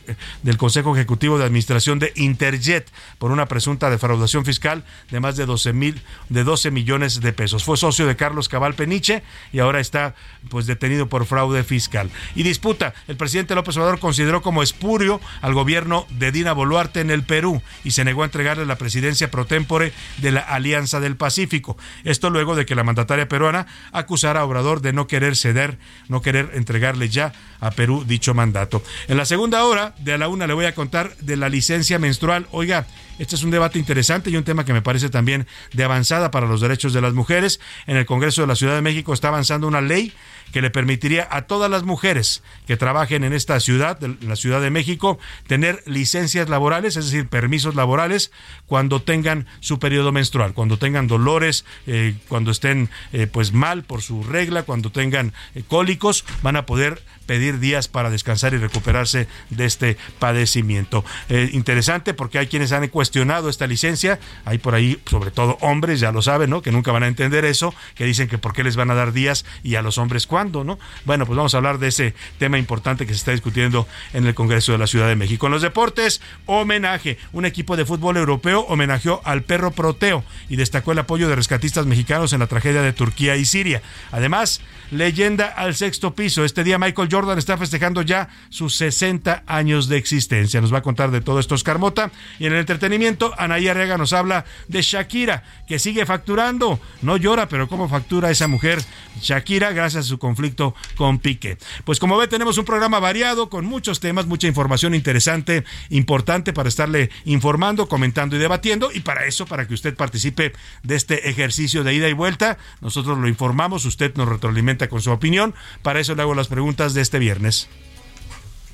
del 0.43 0.57
Consejo 0.57 0.95
Ejecutivo 0.95 1.39
de 1.39 1.45
Administración 1.45 1.99
de 1.99 2.13
Interjet 2.17 2.91
por 3.19 3.31
una 3.31 3.47
presunta 3.47 3.91
defraudación 3.91 4.45
fiscal 4.45 4.85
de 5.11 5.21
más 5.21 5.37
de 5.37 5.47
12 5.47 5.73
mil, 5.73 6.03
de 6.29 6.45
12 6.45 6.71
millones 6.71 7.21
de 7.21 7.33
pesos. 7.33 7.65
Fue 7.65 7.77
socio 7.77 8.07
de 8.07 8.17
Carlos 8.17 8.49
Cabal 8.49 8.75
Peniche 8.75 9.23
y 9.53 9.61
ahora 9.61 9.81
está 9.81 10.15
pues 10.49 10.67
detenido 10.67 11.09
por 11.09 11.27
fraude 11.27 11.65
fiscal 11.65 12.02
y 12.35 12.43
disputa. 12.43 12.95
El 13.09 13.17
presidente 13.17 13.55
López 13.55 13.77
Obrador 13.77 13.99
consideró 13.99 14.43
como 14.43 14.63
espurio 14.63 15.21
al 15.41 15.55
gobierno 15.55 16.07
de 16.11 16.33
Dina 16.33 16.53
Boluarte 16.53 17.01
en 17.01 17.11
el 17.11 17.23
Perú 17.23 17.63
y 17.85 17.93
se 17.93 18.05
negó 18.05 18.23
a 18.23 18.27
entregarle 18.27 18.67
la 18.67 18.77
presidencia 18.77 19.31
pro 19.31 19.47
tempore 19.47 19.93
de 20.19 20.33
la 20.33 20.41
Alianza 20.41 21.01
del 21.01 21.17
Pacífico. 21.17 21.77
Esto 22.05 22.31
luego 22.31 22.57
de 22.57 22.67
que 22.67 22.75
la 22.75 22.85
mandataria 22.85 23.29
peruana 23.29 23.67
acusara 23.93 24.41
a 24.41 24.45
Obrador 24.45 24.81
de 24.81 24.93
no 24.93 25.07
querer 25.07 25.37
ceder, 25.37 25.79
no 26.09 26.23
querer 26.23 26.51
entregarle 26.55 27.09
ya 27.09 27.33
a 27.61 27.71
Perú 27.71 28.05
dicho 28.07 28.35
mandato. 28.35 28.83
En 29.09 29.17
la 29.17 29.25
segunda 29.25 29.65
hora 29.65 29.95
de 29.99 30.15
a 30.15 30.19
la 30.19 30.29
una 30.29 30.47
le 30.47 30.55
voy 30.55 30.67
a 30.67 30.75
contar 30.75 31.17
de 31.19 31.37
la 31.37 31.49
licencia 31.49 31.99
menstrual. 31.99 32.47
Oiga, 32.51 32.87
este 33.19 33.37
es 33.37 33.43
un 33.43 33.51
debate 33.51 33.79
interesante 33.79 34.31
y 34.31 34.37
un 34.37 34.45
tema 34.45 34.65
que 34.65 34.73
me 34.73 34.83
parece 34.83 35.09
también 35.09 35.47
de 35.73 35.85
avanzada 35.85 36.31
para 36.31 36.47
los 36.47 36.61
derechos 36.61 36.93
de 36.93 37.01
las 37.01 37.15
mujeres. 37.15 37.61
En 37.87 37.97
el 37.97 38.07
Congreso 38.07 38.41
de 38.41 38.49
la 38.49 38.57
Ciudad 38.57 38.75
de 38.75 38.83
México 38.83 39.13
está 39.13 39.29
avanzando 39.29 39.67
una 39.67 39.81
ley 39.81 40.13
que 40.53 40.63
le 40.63 40.71
permitiría 40.71 41.27
a 41.31 41.43
todas 41.43 41.71
las 41.71 41.83
mujeres 41.83 42.43
que 42.67 42.77
trabajen 42.77 43.25
en 43.25 43.33
esta 43.33 43.59
ciudad, 43.59 44.03
en 44.05 44.19
la 44.29 44.37
Ciudad 44.37 44.61
de 44.61 44.71
México, 44.71 45.19
tener 45.47 45.83
licencias 45.87 46.49
laborales, 46.49 46.97
es 46.97 47.07
decir, 47.07 47.27
permisos 47.29 47.75
laborales, 47.75 48.31
cuando 48.67 49.03
tengan 49.03 49.47
su 49.61 49.79
periodo 49.79 50.13
menstrual, 50.13 50.53
cuando 50.53 50.79
tengan 50.79 51.09
dolores, 51.09 51.65
eh, 51.87 52.15
cuando 52.29 52.51
estén 52.51 52.91
eh, 53.13 53.27
pues 53.27 53.53
mal 53.53 53.83
por 53.83 54.03
su 54.03 54.23
regla, 54.23 54.63
cuando 54.63 54.93
tengan 54.93 55.33
eh, 55.55 55.63
cólicos, 55.67 56.25
van 56.43 56.57
a 56.57 56.67
poder 56.67 57.03
pedir 57.27 57.59
días 57.59 57.89
para 57.89 58.11
descansar 58.11 58.53
y 58.53 58.59
recuperarse 58.59 59.29
de 59.49 59.65
este 59.65 59.97
padecimiento. 60.19 61.05
interesante 61.53 62.15
porque 62.15 62.39
hay 62.39 62.49
quienes 62.49 62.73
han 62.73 62.87
cuestionado 62.89 63.49
esta 63.49 63.67
licencia, 63.67 64.19
hay 64.45 64.59
por 64.59 64.75
ahí 64.75 65.01
sobre 65.07 65.31
todo 65.31 65.57
hombres, 65.61 66.01
ya 66.01 66.13
lo 66.13 66.21
saben, 66.21 66.51
¿no? 66.51 66.63
Que 66.63 66.73
nunca 66.73 66.91
van 66.93 67.05
a 67.05 67.07
entender 67.07 67.45
eso, 67.45 67.75
que 67.95 68.05
dicen 68.05 68.29
que 68.29 68.39
por 68.39 68.53
qué 68.53 68.65
les 68.65 68.77
van 68.77 68.91
a 68.91 68.95
dar 68.95 69.13
días 69.13 69.47
y 69.63 69.77
a 69.77 69.83
los 69.83 69.99
hombres 69.99 70.27
cuándo 70.27 70.42
Bueno, 70.51 71.27
pues 71.27 71.37
vamos 71.37 71.55
a 71.55 71.57
hablar 71.59 71.79
de 71.79 71.89
ese 71.89 72.15
tema 72.39 72.59
importante 72.59 73.07
que 73.07 73.13
se 73.13 73.19
está 73.19 73.31
discutiendo 73.31 73.87
en 74.13 74.27
el 74.27 74.35
Congreso 74.35 74.73
de 74.73 74.79
la 74.79 74.87
Ciudad 74.87 75.09
de 75.09 75.17
México. 75.17 75.47
En 75.47 75.53
los 75.53 75.63
deportes, 75.63 76.21
homenaje. 76.47 77.19
Un 77.33 77.45
equipo 77.45 77.77
de 77.77 77.85
fútbol 77.85 78.17
europeo 78.17 78.61
homenajeó 78.61 79.21
al 79.25 79.43
perro 79.43 79.71
Proteo 79.71 80.25
y 80.49 80.57
destacó 80.57 80.93
el 80.93 80.99
apoyo 80.99 81.29
de 81.29 81.37
rescatistas 81.37 81.87
mexicanos 81.87 82.33
en 82.33 82.41
la 82.41 82.47
tragedia 82.47 82.83
de 82.83 82.93
Turquía 82.93 83.37
y 83.37 83.45
Siria. 83.45 83.83
Además, 84.11 84.61
leyenda 84.91 85.47
al 85.47 85.75
sexto 85.75 86.15
piso. 86.15 86.45
Este 86.45 86.65
día 86.65 86.79
Michael 86.79 87.09
Jordan 87.11 87.39
está 87.39 87.57
festejando 87.57 88.03
ya 88.03 88.29
sus 88.49 88.75
60 88.77 89.45
años 89.47 89.89
de 89.89 89.97
existencia. 89.97 90.61
Nos 90.61 90.73
va 90.73 90.79
a 90.79 90.83
contar 90.83 91.11
de 91.11 91.21
todo 91.21 91.39
esto 91.39 91.55
Oscar 91.55 91.79
Mota. 91.79 92.11
Y 92.39 92.47
en 92.47 92.53
el 92.53 92.61
entretenimiento, 92.61 93.33
Anaí 93.39 93.69
Arrega 93.69 93.97
nos 93.97 94.13
habla 94.13 94.45
de 94.69 94.83
Shakira, 94.83 95.45
que 95.69 95.79
sigue 95.79 96.05
facturando. 96.07 96.81
No 97.03 97.17
llora, 97.17 97.49
pero 97.49 97.69
cómo 97.69 97.89
factura 97.89 98.31
esa 98.31 98.49
mujer 98.49 98.83
Shakira 99.21 99.73
gracias 99.73 100.07
a 100.07 100.09
su 100.09 100.19
conflicto 100.33 100.75
con 100.97 101.19
Pique. 101.19 101.59
Pues 101.85 101.99
como 101.99 102.17
ve, 102.17 102.27
tenemos 102.27 102.57
un 102.57 102.65
programa 102.65 102.99
variado 103.01 103.51
con 103.51 103.67
muchos 103.67 104.01
temas, 104.01 104.25
mucha 104.25 104.47
información 104.47 104.95
interesante, 104.95 105.65
importante 105.91 106.55
para 106.55 106.71
estarle 106.71 107.11
informando, 107.27 107.87
comentando 107.87 108.37
y 108.37 108.39
debatiendo. 108.39 108.91
Y 108.93 109.01
para 109.01 109.27
eso, 109.27 109.45
para 109.45 109.69
que 109.69 109.75
usted 109.75 109.95
participe 109.95 110.55
de 110.83 110.97
este 110.97 111.29
ejercicio 111.29 111.85
de 111.85 111.93
ida 111.93 112.09
y 112.09 112.15
vuelta, 112.15 112.57
nosotros 112.81 113.19
lo 113.19 113.29
informamos, 113.29 113.85
usted 113.85 114.15
nos 114.17 114.27
retroalimenta 114.27 114.89
con 114.89 115.03
su 115.03 115.11
opinión. 115.11 115.55
Para 115.83 116.01
eso 116.01 116.15
le 116.15 116.23
hago 116.23 116.35
las 116.35 116.49
preguntas 116.49 116.95
de 116.95 117.03
este 117.03 117.19
viernes. 117.19 117.69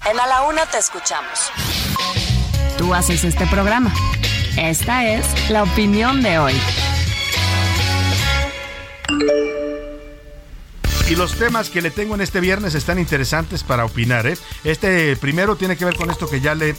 En 0.08 0.18
A 0.20 0.26
la 0.28 0.42
Una 0.42 0.64
te 0.66 0.78
escuchamos. 0.78 1.50
Tú 2.78 2.94
haces 2.94 3.24
este 3.24 3.46
programa. 3.48 3.92
Esta 4.56 5.08
es 5.08 5.50
la 5.50 5.64
opinión 5.64 6.22
de 6.22 6.38
hoy. 6.38 6.54
Y 11.10 11.16
los 11.16 11.36
temas 11.36 11.70
que 11.70 11.80
le 11.80 11.90
tengo 11.90 12.14
en 12.16 12.20
este 12.20 12.38
viernes 12.38 12.74
están 12.74 12.98
interesantes 12.98 13.64
para 13.64 13.86
opinar. 13.86 14.26
¿eh? 14.26 14.36
Este 14.62 15.16
primero 15.16 15.56
tiene 15.56 15.78
que 15.78 15.86
ver 15.86 15.96
con 15.96 16.10
esto 16.10 16.28
que 16.28 16.42
ya 16.42 16.54
le, 16.54 16.76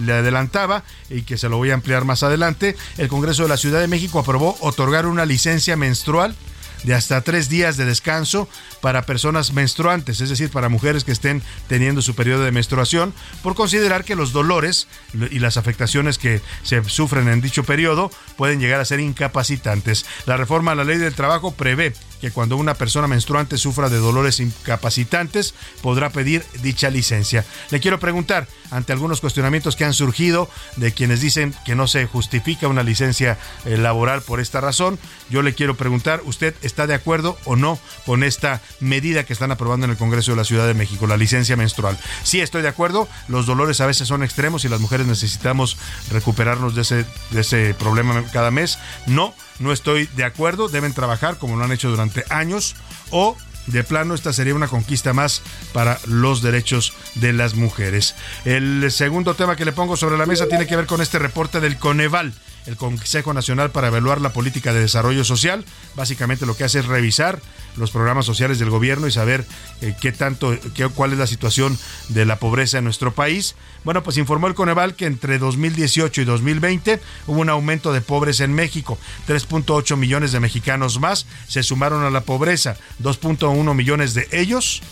le, 0.00 0.12
adelantaba 0.12 0.82
y 1.08 1.22
que 1.22 1.38
se 1.38 1.48
lo 1.48 1.58
voy 1.58 1.70
a 1.70 1.74
ampliar 1.74 2.04
más 2.04 2.24
adelante. 2.24 2.76
El 2.96 3.06
Congreso 3.06 3.44
de 3.44 3.50
la 3.50 3.56
Ciudad 3.56 3.78
de 3.78 3.86
México 3.86 4.18
aprobó 4.18 4.56
otorgar 4.62 5.06
una 5.06 5.24
licencia 5.24 5.76
menstrual 5.76 6.34
de 6.82 6.94
hasta 6.94 7.20
tres 7.20 7.48
días 7.48 7.76
de 7.76 7.84
descanso 7.84 8.48
para 8.80 9.02
personas 9.02 9.52
menstruantes, 9.52 10.20
es 10.20 10.28
decir, 10.28 10.50
para 10.50 10.68
mujeres 10.68 11.04
que 11.04 11.12
estén 11.12 11.42
teniendo 11.68 12.02
su 12.02 12.14
periodo 12.14 12.44
de 12.44 12.52
menstruación, 12.52 13.14
por 13.42 13.54
considerar 13.54 14.04
que 14.04 14.16
los 14.16 14.32
dolores 14.32 14.88
y 15.30 15.38
las 15.38 15.56
afectaciones 15.56 16.18
que 16.18 16.40
se 16.62 16.82
sufren 16.84 17.28
en 17.28 17.40
dicho 17.40 17.64
periodo 17.64 18.10
pueden 18.36 18.60
llegar 18.60 18.80
a 18.80 18.84
ser 18.84 19.00
incapacitantes. 19.00 20.04
La 20.26 20.36
reforma 20.36 20.72
a 20.72 20.74
la 20.74 20.84
ley 20.84 20.98
del 20.98 21.14
trabajo 21.14 21.52
prevé 21.52 21.92
que 22.20 22.30
cuando 22.30 22.56
una 22.56 22.74
persona 22.74 23.06
menstruante 23.06 23.58
sufra 23.58 23.88
de 23.88 23.98
dolores 23.98 24.40
incapacitantes 24.40 25.54
podrá 25.82 26.10
pedir 26.10 26.44
dicha 26.62 26.90
licencia. 26.90 27.44
Le 27.70 27.80
quiero 27.80 27.98
preguntar, 27.98 28.48
ante 28.70 28.92
algunos 28.92 29.20
cuestionamientos 29.20 29.76
que 29.76 29.84
han 29.84 29.94
surgido 29.94 30.50
de 30.76 30.92
quienes 30.92 31.20
dicen 31.20 31.54
que 31.64 31.74
no 31.74 31.86
se 31.86 32.06
justifica 32.06 32.68
una 32.68 32.82
licencia 32.82 33.38
eh, 33.64 33.76
laboral 33.76 34.22
por 34.22 34.40
esta 34.40 34.60
razón, 34.60 34.98
yo 35.30 35.42
le 35.42 35.54
quiero 35.54 35.76
preguntar, 35.76 36.22
¿usted 36.24 36.54
está 36.62 36.86
de 36.86 36.94
acuerdo 36.94 37.38
o 37.44 37.56
no 37.56 37.78
con 38.06 38.22
esta 38.22 38.60
medida 38.80 39.24
que 39.24 39.32
están 39.32 39.50
aprobando 39.50 39.84
en 39.84 39.90
el 39.90 39.96
Congreso 39.96 40.32
de 40.32 40.36
la 40.36 40.44
Ciudad 40.44 40.66
de 40.66 40.74
México, 40.74 41.06
la 41.06 41.16
licencia 41.16 41.56
menstrual? 41.56 41.98
Sí 42.22 42.40
estoy 42.40 42.62
de 42.62 42.68
acuerdo, 42.68 43.08
los 43.28 43.46
dolores 43.46 43.80
a 43.80 43.86
veces 43.86 44.08
son 44.08 44.22
extremos 44.22 44.64
y 44.64 44.68
las 44.68 44.80
mujeres 44.80 45.06
necesitamos 45.06 45.76
recuperarnos 46.10 46.74
de 46.74 46.82
ese, 46.82 47.04
de 47.30 47.40
ese 47.40 47.74
problema 47.74 48.24
cada 48.32 48.50
mes. 48.50 48.78
No, 49.06 49.34
no 49.58 49.72
estoy 49.72 50.06
de 50.16 50.24
acuerdo, 50.24 50.68
deben 50.68 50.94
trabajar 50.94 51.38
como 51.38 51.56
lo 51.56 51.64
han 51.64 51.72
hecho 51.72 51.90
durante 51.90 52.24
años 52.30 52.76
o 53.10 53.36
de 53.66 53.84
plano 53.84 54.14
esta 54.14 54.32
sería 54.32 54.54
una 54.54 54.68
conquista 54.68 55.12
más 55.12 55.42
para 55.72 55.98
los 56.06 56.40
derechos 56.42 56.94
de 57.16 57.34
las 57.34 57.54
mujeres. 57.54 58.14
El 58.44 58.90
segundo 58.90 59.34
tema 59.34 59.56
que 59.56 59.66
le 59.66 59.72
pongo 59.72 59.96
sobre 59.96 60.16
la 60.16 60.26
mesa 60.26 60.48
tiene 60.48 60.66
que 60.66 60.76
ver 60.76 60.86
con 60.86 61.02
este 61.02 61.18
reporte 61.18 61.60
del 61.60 61.78
Coneval 61.78 62.32
el 62.68 62.76
Consejo 62.76 63.32
Nacional 63.32 63.70
para 63.70 63.88
Evaluar 63.88 64.20
la 64.20 64.32
Política 64.32 64.74
de 64.74 64.80
Desarrollo 64.80 65.24
Social. 65.24 65.64
Básicamente 65.96 66.44
lo 66.44 66.54
que 66.54 66.64
hace 66.64 66.80
es 66.80 66.86
revisar 66.86 67.40
los 67.76 67.90
programas 67.90 68.26
sociales 68.26 68.58
del 68.58 68.68
gobierno 68.68 69.06
y 69.06 69.12
saber 69.12 69.46
eh, 69.80 69.94
qué 70.00 70.12
tanto, 70.12 70.54
qué, 70.74 70.86
cuál 70.88 71.12
es 71.12 71.18
la 71.18 71.26
situación 71.26 71.78
de 72.08 72.26
la 72.26 72.38
pobreza 72.38 72.78
en 72.78 72.84
nuestro 72.84 73.14
país. 73.14 73.54
Bueno, 73.84 74.02
pues 74.02 74.18
informó 74.18 74.48
el 74.48 74.54
Coneval 74.54 74.94
que 74.94 75.06
entre 75.06 75.38
2018 75.38 76.20
y 76.20 76.24
2020 76.24 77.00
hubo 77.26 77.40
un 77.40 77.48
aumento 77.48 77.92
de 77.92 78.02
pobres 78.02 78.40
en 78.40 78.52
México. 78.52 78.98
3.8 79.26 79.96
millones 79.96 80.32
de 80.32 80.40
mexicanos 80.40 81.00
más 81.00 81.26
se 81.48 81.62
sumaron 81.62 82.04
a 82.04 82.10
la 82.10 82.20
pobreza. 82.20 82.76
2.1 83.02 83.74
millones 83.74 84.12
de 84.12 84.28
ellos, 84.30 84.82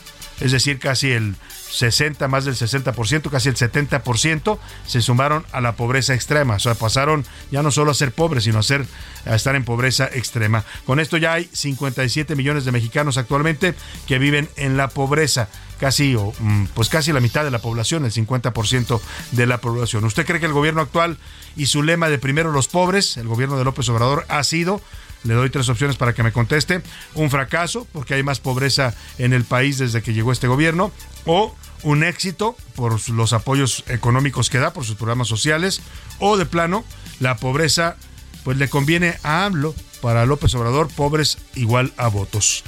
es 0.41 0.53
decir, 0.53 0.79
casi 0.79 1.11
el 1.11 1.37
60, 1.77 2.27
más 2.29 2.45
del 2.45 2.55
60%, 2.55 3.31
casi 3.31 3.49
el 3.49 3.57
70%, 3.57 4.59
se 4.87 5.03
sumaron 5.03 5.45
a 5.53 5.61
la 5.61 5.77
pobreza 5.77 6.15
extrema. 6.15 6.55
O 6.55 6.59
sea, 6.59 6.75
pasaron 6.75 7.25
ya 7.51 7.63
no 7.63 7.71
solo 7.71 7.91
a 7.91 7.95
ser 7.95 8.13
pobres, 8.13 8.45
sino 8.45 8.59
a, 8.59 8.63
ser, 8.63 8.87
a 9.27 9.35
estar 9.35 9.55
en 9.55 9.65
pobreza 9.65 10.09
extrema. 10.13 10.65
Con 10.87 11.01
esto 11.01 11.17
ya 11.17 11.35
hay 11.35 11.49
57 11.53 12.35
millones 12.35 12.65
de 12.65 12.73
mexicanos 12.73 13.19
actualmente 13.19 13.75
que 14.07 14.19
viven 14.19 14.49
en 14.57 14.77
la 14.77 14.89
pobreza. 14.89 15.49
Casi, 15.79 16.17
mm, 16.17 16.69
pues 16.75 16.89
casi 16.89 17.13
la 17.13 17.21
mitad 17.21 17.45
de 17.45 17.51
la 17.51 17.59
población, 17.59 18.07
el 18.07 18.13
50% 18.13 19.01
de 19.33 19.47
la 19.47 19.59
población. 19.59 20.05
¿Usted 20.05 20.25
cree 20.25 20.41
que 20.41 20.47
el 20.47 20.55
gobierno 20.55 20.81
actual 20.81 21.19
y 21.55 21.67
su 21.67 21.83
lema 21.83 22.09
de 22.09 22.19
primero 22.19 22.51
los 22.51 22.69
pobres, 22.69 23.19
el 23.19 23.29
gobierno 23.29 23.59
de 23.59 23.65
López 23.65 23.87
Obrador, 23.91 24.25
ha 24.29 24.43
sido 24.43 24.81
le 25.25 25.35
doy 25.35 25.51
tres 25.51 25.69
opciones 25.69 25.97
para 25.97 26.15
que 26.15 26.23
me 26.23 26.33
conteste. 26.33 26.83
Un 27.15 27.31
fracaso, 27.31 27.87
porque 27.93 28.15
hay 28.15 28.23
más 28.23 28.39
pobreza 28.41 28.95
en 29.19 29.33
el 29.33 29.45
país 29.45 29.79
desde 29.79 30.03
que 30.03 30.15
llegó 30.15 30.33
este 30.33 30.47
gobierno. 30.47 30.93
O 31.25 31.55
un 31.83 32.05
éxito 32.05 32.57
por 32.75 33.09
los 33.11 33.33
apoyos 33.33 33.85
económicos 33.89 34.51
que 34.51 34.59
da, 34.59 34.73
por 34.73 34.85
sus 34.85 34.97
programas 34.97 35.29
sociales. 35.29 35.81
O 36.19 36.37
de 36.37 36.47
plano, 36.47 36.85
la 37.21 37.37
pobreza, 37.37 37.97
pues 38.45 38.57
le 38.57 38.69
conviene 38.69 39.19
a 39.23 39.45
AMLO, 39.45 39.75
para 40.01 40.27
López 40.27 40.55
Obrador, 40.55 40.89
pobres 40.89 41.39
igual 41.55 41.93
a 41.97 42.09
votos. 42.09 42.65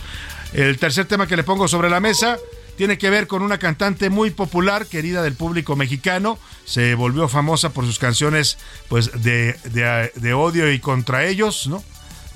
El 0.52 0.78
tercer 0.78 1.06
tema 1.06 1.26
que 1.26 1.36
le 1.36 1.44
pongo 1.44 1.68
sobre 1.68 1.90
la 1.90 2.00
mesa 2.00 2.38
tiene 2.76 2.96
que 2.96 3.10
ver 3.10 3.26
con 3.26 3.42
una 3.42 3.58
cantante 3.58 4.08
muy 4.08 4.30
popular, 4.30 4.86
querida 4.86 5.22
del 5.22 5.34
público 5.34 5.76
mexicano. 5.76 6.38
Se 6.64 6.94
volvió 6.94 7.28
famosa 7.28 7.70
por 7.70 7.84
sus 7.84 7.98
canciones 7.98 8.56
pues, 8.88 9.22
de, 9.22 9.54
de, 9.64 10.12
de 10.14 10.34
odio 10.34 10.72
y 10.72 10.78
contra 10.78 11.26
ellos, 11.26 11.66
¿no? 11.66 11.82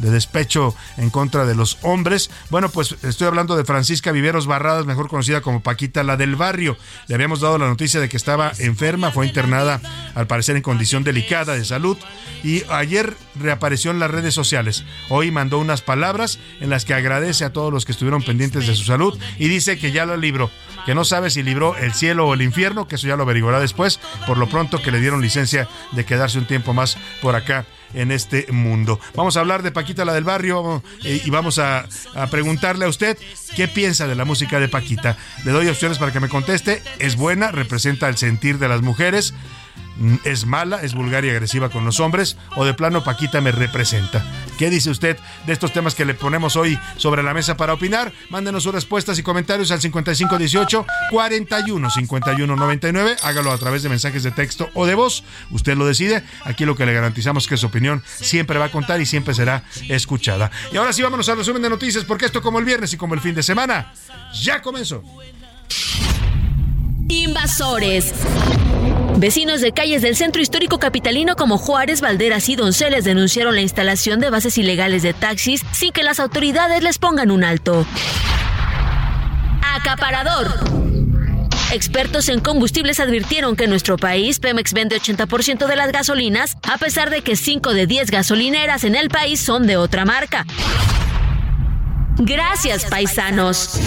De 0.02 0.11
despecho 0.11 0.75
en 0.99 1.09
contra 1.09 1.47
de 1.47 1.54
los 1.54 1.78
hombres. 1.82 2.30
Bueno, 2.50 2.68
pues 2.68 2.97
estoy 3.02 3.28
hablando 3.28 3.56
de 3.56 3.64
Francisca 3.64 4.12
Viveros 4.12 4.47
Barradas, 4.47 4.85
mejor 4.85 5.09
conocida 5.09 5.40
como 5.40 5.62
Paquita, 5.62 6.02
la 6.02 6.16
del 6.16 6.37
barrio. 6.37 6.76
Le 7.06 7.14
habíamos 7.14 7.40
dado 7.40 7.56
la 7.56 7.68
noticia 7.68 8.00
de 8.00 8.09
que 8.09 8.16
estaba 8.16 8.52
enferma, 8.59 9.12
fue 9.12 9.26
internada 9.26 9.80
al 10.14 10.26
parecer 10.26 10.56
en 10.56 10.62
condición 10.62 11.04
delicada 11.04 11.54
de 11.54 11.64
salud 11.64 11.97
y 12.42 12.64
ayer 12.68 13.16
reapareció 13.37 13.92
en 13.92 14.00
las 14.00 14.11
redes 14.11 14.35
sociales. 14.35 14.85
Hoy 15.09 15.30
mandó 15.30 15.59
unas 15.59 15.80
palabras 15.80 16.38
en 16.61 16.68
las 16.68 16.85
que 16.85 16.94
agradece 16.94 17.44
a 17.44 17.52
todos 17.52 17.73
los 17.73 17.85
que 17.85 17.92
estuvieron 17.92 18.23
pendientes 18.23 18.66
de 18.66 18.75
su 18.75 18.85
salud 18.85 19.18
y 19.38 19.49
dice 19.49 19.78
que 19.78 19.92
ya 19.92 20.04
la 20.04 20.16
libró, 20.16 20.50
que 20.85 20.94
no 20.94 21.04
sabe 21.04 21.30
si 21.30 21.42
libró 21.42 21.76
el 21.76 21.94
cielo 21.94 22.26
o 22.26 22.35
el 22.35 22.42
infierno, 22.42 22.88
que 22.88 22.97
eso 22.97 23.06
ya 23.06 23.16
lo 23.16 23.23
averiguará 23.23 23.61
después, 23.61 24.00
por 24.26 24.37
lo 24.37 24.49
pronto 24.49 24.82
que 24.82 24.90
le 24.90 25.00
dieron 25.00 25.23
licencia 25.23 25.68
de 25.92 26.04
quedarse 26.04 26.38
un 26.38 26.47
tiempo 26.47 26.75
más 26.75 26.99
por 27.21 27.37
acá 27.37 27.64
en 27.95 28.11
este 28.11 28.47
mundo. 28.51 28.99
Vamos 29.15 29.37
a 29.37 29.41
hablar 29.41 29.63
de 29.63 29.73
Paquita 29.73 30.05
la 30.05 30.15
del 30.15 30.25
barrio 30.25 30.83
eh, 31.05 31.23
y 31.25 31.31
vamos 31.31 31.59
a, 31.59 31.87
a, 32.15 32.27
preguntarle 32.29 32.85
a 32.85 32.89
usted 32.89 33.19
qué 33.57 33.69
piensa 33.69 34.07
de 34.07 34.15
la 34.15 34.25
música 34.25 34.61
de 34.61 34.69
Paquita. 34.69 35.17
Le 35.45 35.53
doy 35.53 35.69
opciones 35.69 35.99
para 35.99 36.13
que 36.13 36.21
me 36.21 36.29
conteste. 36.29 36.83
Es 36.99 37.17
buena, 37.17 37.51
representa 37.51 38.09
el 38.09 38.17
sentir 38.17 38.59
de 38.59 38.69
las 38.69 38.83
mujeres 38.83 39.35
es 40.25 40.47
mala, 40.47 40.83
es 40.83 40.95
vulgar 40.95 41.25
y 41.25 41.31
agresiva 41.31 41.69
con 41.69 41.85
los 41.85 42.01
hombres, 42.01 42.37
o 42.57 42.65
de 42.65 42.75
plano 42.75 43.05
Paquita 43.05 43.41
me 43.41 43.53
representa. 43.53 44.25
¿Qué 44.59 44.71
dice 44.71 44.91
usted 44.91 45.19
de 45.47 45.53
estos 45.53 45.73
temas 45.73 45.95
que 45.95 46.05
le 46.05 46.15
ponemos 46.15 46.57
hoy 46.57 46.79
sobre 46.97 47.23
la 47.23 47.35
mesa 47.35 47.57
para 47.57 47.75
opinar? 47.75 48.13
Mándenos 48.31 48.63
sus 48.63 48.75
respuestas 48.75 49.19
y 49.19 49.23
comentarios 49.23 49.71
al 49.71 49.81
5518 49.81 50.87
41 51.11 51.91
51 51.91 52.57
99. 52.57 53.17
Hágalo 53.23 53.53
a 53.53 53.59
través 53.59 53.83
de 53.83 53.89
mensajes 53.89 54.23
de 54.23 54.31
texto 54.31 54.71
o 54.75 54.87
de 54.87 54.95
voz. 54.95 55.25
Usted 55.51 55.77
lo 55.77 55.87
decide. 55.87 56.23
Aquí 56.45 56.65
lo 56.65 56.77
que 56.77 56.87
le 56.87 56.93
garantizamos 56.93 57.47
que 57.47 57.57
su 57.57 57.67
opinión 57.67 58.03
siempre 58.05 58.59
va 58.59 58.67
a 58.67 58.71
contar 58.71 59.01
y 59.01 59.07
siempre 59.07 59.35
será 59.35 59.65
escuchada. 59.89 60.51
Y 60.73 60.77
ahora 60.77 60.93
sí, 60.93 61.03
vámonos 61.03 61.29
al 61.29 61.39
resumen 61.39 61.63
de 61.63 61.71
noticias, 61.71 62.05
porque 62.05 62.27
esto, 62.27 62.43
como 62.43 62.59
el 62.59 62.65
viernes 62.65 62.93
y 62.93 62.97
como 62.97 63.15
el 63.15 63.21
fin 63.21 63.35
de 63.35 63.43
semana, 63.43 63.93
ya 64.33 64.63
comenzó. 64.63 65.03
Invasores. 67.09 68.12
Vecinos 69.16 69.61
de 69.61 69.73
calles 69.73 70.02
del 70.02 70.16
centro 70.16 70.42
histórico 70.42 70.78
capitalino 70.78 71.37
como 71.37 71.59
Juárez, 71.59 72.00
Valderas 72.00 72.49
y 72.49 72.56
Donceles 72.56 73.04
denunciaron 73.04 73.54
la 73.54 73.61
instalación 73.61 74.21
de 74.21 74.30
bases 74.30 74.59
ilegales 74.59 75.02
de 75.02 75.12
taxis 75.12 75.62
sin 75.73 75.92
que 75.92 76.02
las 76.02 76.21
autoridades 76.21 76.82
les 76.82 76.99
pongan 76.99 77.30
un 77.30 77.44
alto. 77.44 77.87
Acaparador. 79.62 80.49
Expertos 81.73 82.28
en 82.28 82.40
combustibles 82.40 83.00
advirtieron 83.00 83.56
que 83.56 83.64
en 83.64 83.71
nuestro 83.71 83.97
país 83.97 84.38
Pemex 84.38 84.73
vende 84.73 85.00
80% 85.00 85.66
de 85.66 85.76
las 85.76 85.90
gasolinas, 85.90 86.56
a 86.62 86.76
pesar 86.76 87.11
de 87.11 87.23
que 87.23 87.37
5 87.37 87.73
de 87.73 87.87
10 87.87 88.11
gasolineras 88.11 88.85
en 88.85 88.94
el 88.94 89.09
país 89.09 89.40
son 89.40 89.66
de 89.66 89.76
otra 89.76 90.04
marca. 90.04 90.44
Gracias, 92.18 92.85
paisanos. 92.85 93.80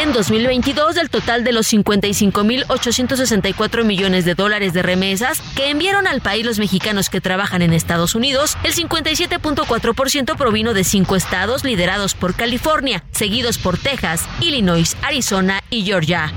En 0.00 0.12
2022, 0.12 0.94
del 0.94 1.10
total 1.10 1.44
de 1.44 1.52
los 1.52 1.72
55.864 1.72 3.84
millones 3.84 4.24
de 4.24 4.34
dólares 4.34 4.72
de 4.72 4.82
remesas 4.82 5.40
que 5.54 5.70
enviaron 5.70 6.06
al 6.06 6.20
país 6.20 6.44
los 6.44 6.58
mexicanos 6.58 7.10
que 7.10 7.20
trabajan 7.20 7.62
en 7.62 7.72
Estados 7.72 8.14
Unidos, 8.14 8.56
el 8.64 8.74
57.4% 8.74 10.36
provino 10.36 10.74
de 10.74 10.84
cinco 10.84 11.16
estados 11.16 11.64
liderados 11.64 12.14
por 12.14 12.34
California, 12.34 13.04
seguidos 13.12 13.58
por 13.58 13.78
Texas, 13.78 14.24
Illinois, 14.40 14.96
Arizona 15.02 15.62
y 15.70 15.84
Georgia. 15.84 16.32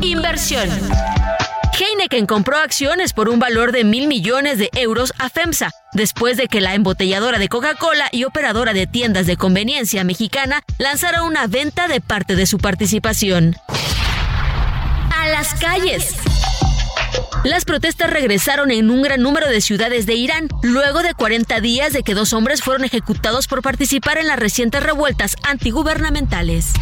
Inversión. 0.00 0.68
Heineken 1.76 2.26
compró 2.26 2.56
acciones 2.58 3.12
por 3.12 3.28
un 3.28 3.40
valor 3.40 3.72
de 3.72 3.82
mil 3.82 4.06
millones 4.06 4.58
de 4.58 4.70
euros 4.74 5.12
a 5.18 5.28
FEMSA, 5.28 5.72
después 5.92 6.36
de 6.36 6.46
que 6.46 6.60
la 6.60 6.74
embotelladora 6.74 7.38
de 7.38 7.48
Coca-Cola 7.48 8.08
y 8.12 8.24
operadora 8.24 8.72
de 8.72 8.86
tiendas 8.86 9.26
de 9.26 9.36
conveniencia 9.36 10.04
mexicana 10.04 10.62
lanzara 10.78 11.24
una 11.24 11.48
venta 11.48 11.88
de 11.88 12.00
parte 12.00 12.36
de 12.36 12.46
su 12.46 12.58
participación. 12.58 13.56
A 15.10 15.28
las 15.28 15.54
calles. 15.54 16.14
Las 17.42 17.64
protestas 17.64 18.08
regresaron 18.08 18.70
en 18.70 18.90
un 18.90 19.02
gran 19.02 19.20
número 19.20 19.48
de 19.48 19.60
ciudades 19.60 20.06
de 20.06 20.14
Irán, 20.14 20.48
luego 20.62 21.02
de 21.02 21.12
40 21.12 21.60
días 21.60 21.92
de 21.92 22.02
que 22.02 22.14
dos 22.14 22.32
hombres 22.32 22.62
fueron 22.62 22.84
ejecutados 22.84 23.48
por 23.48 23.62
participar 23.62 24.18
en 24.18 24.28
las 24.28 24.38
recientes 24.38 24.82
revueltas 24.82 25.36
antigubernamentales. 25.42 26.72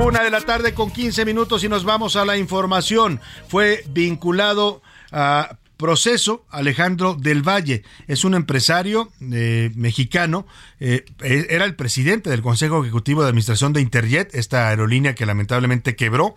Una 0.00 0.22
de 0.22 0.30
la 0.30 0.40
tarde 0.40 0.74
con 0.74 0.92
15 0.92 1.24
minutos 1.24 1.64
y 1.64 1.68
nos 1.68 1.84
vamos 1.84 2.14
a 2.14 2.24
la 2.24 2.36
información. 2.36 3.20
Fue 3.48 3.82
vinculado 3.88 4.80
a 5.10 5.56
proceso 5.76 6.44
Alejandro 6.50 7.14
del 7.14 7.42
Valle. 7.42 7.82
Es 8.06 8.24
un 8.24 8.34
empresario 8.34 9.10
eh, 9.32 9.70
mexicano. 9.74 10.46
Eh, 10.78 11.04
e-, 11.20 11.46
era 11.50 11.64
el 11.64 11.74
presidente 11.74 12.30
del 12.30 12.42
Consejo 12.42 12.80
Ejecutivo 12.80 13.22
de 13.22 13.28
Administración 13.28 13.72
de 13.72 13.80
Interjet, 13.80 14.34
esta 14.34 14.68
aerolínea 14.68 15.16
que 15.16 15.26
lamentablemente 15.26 15.96
quebró 15.96 16.36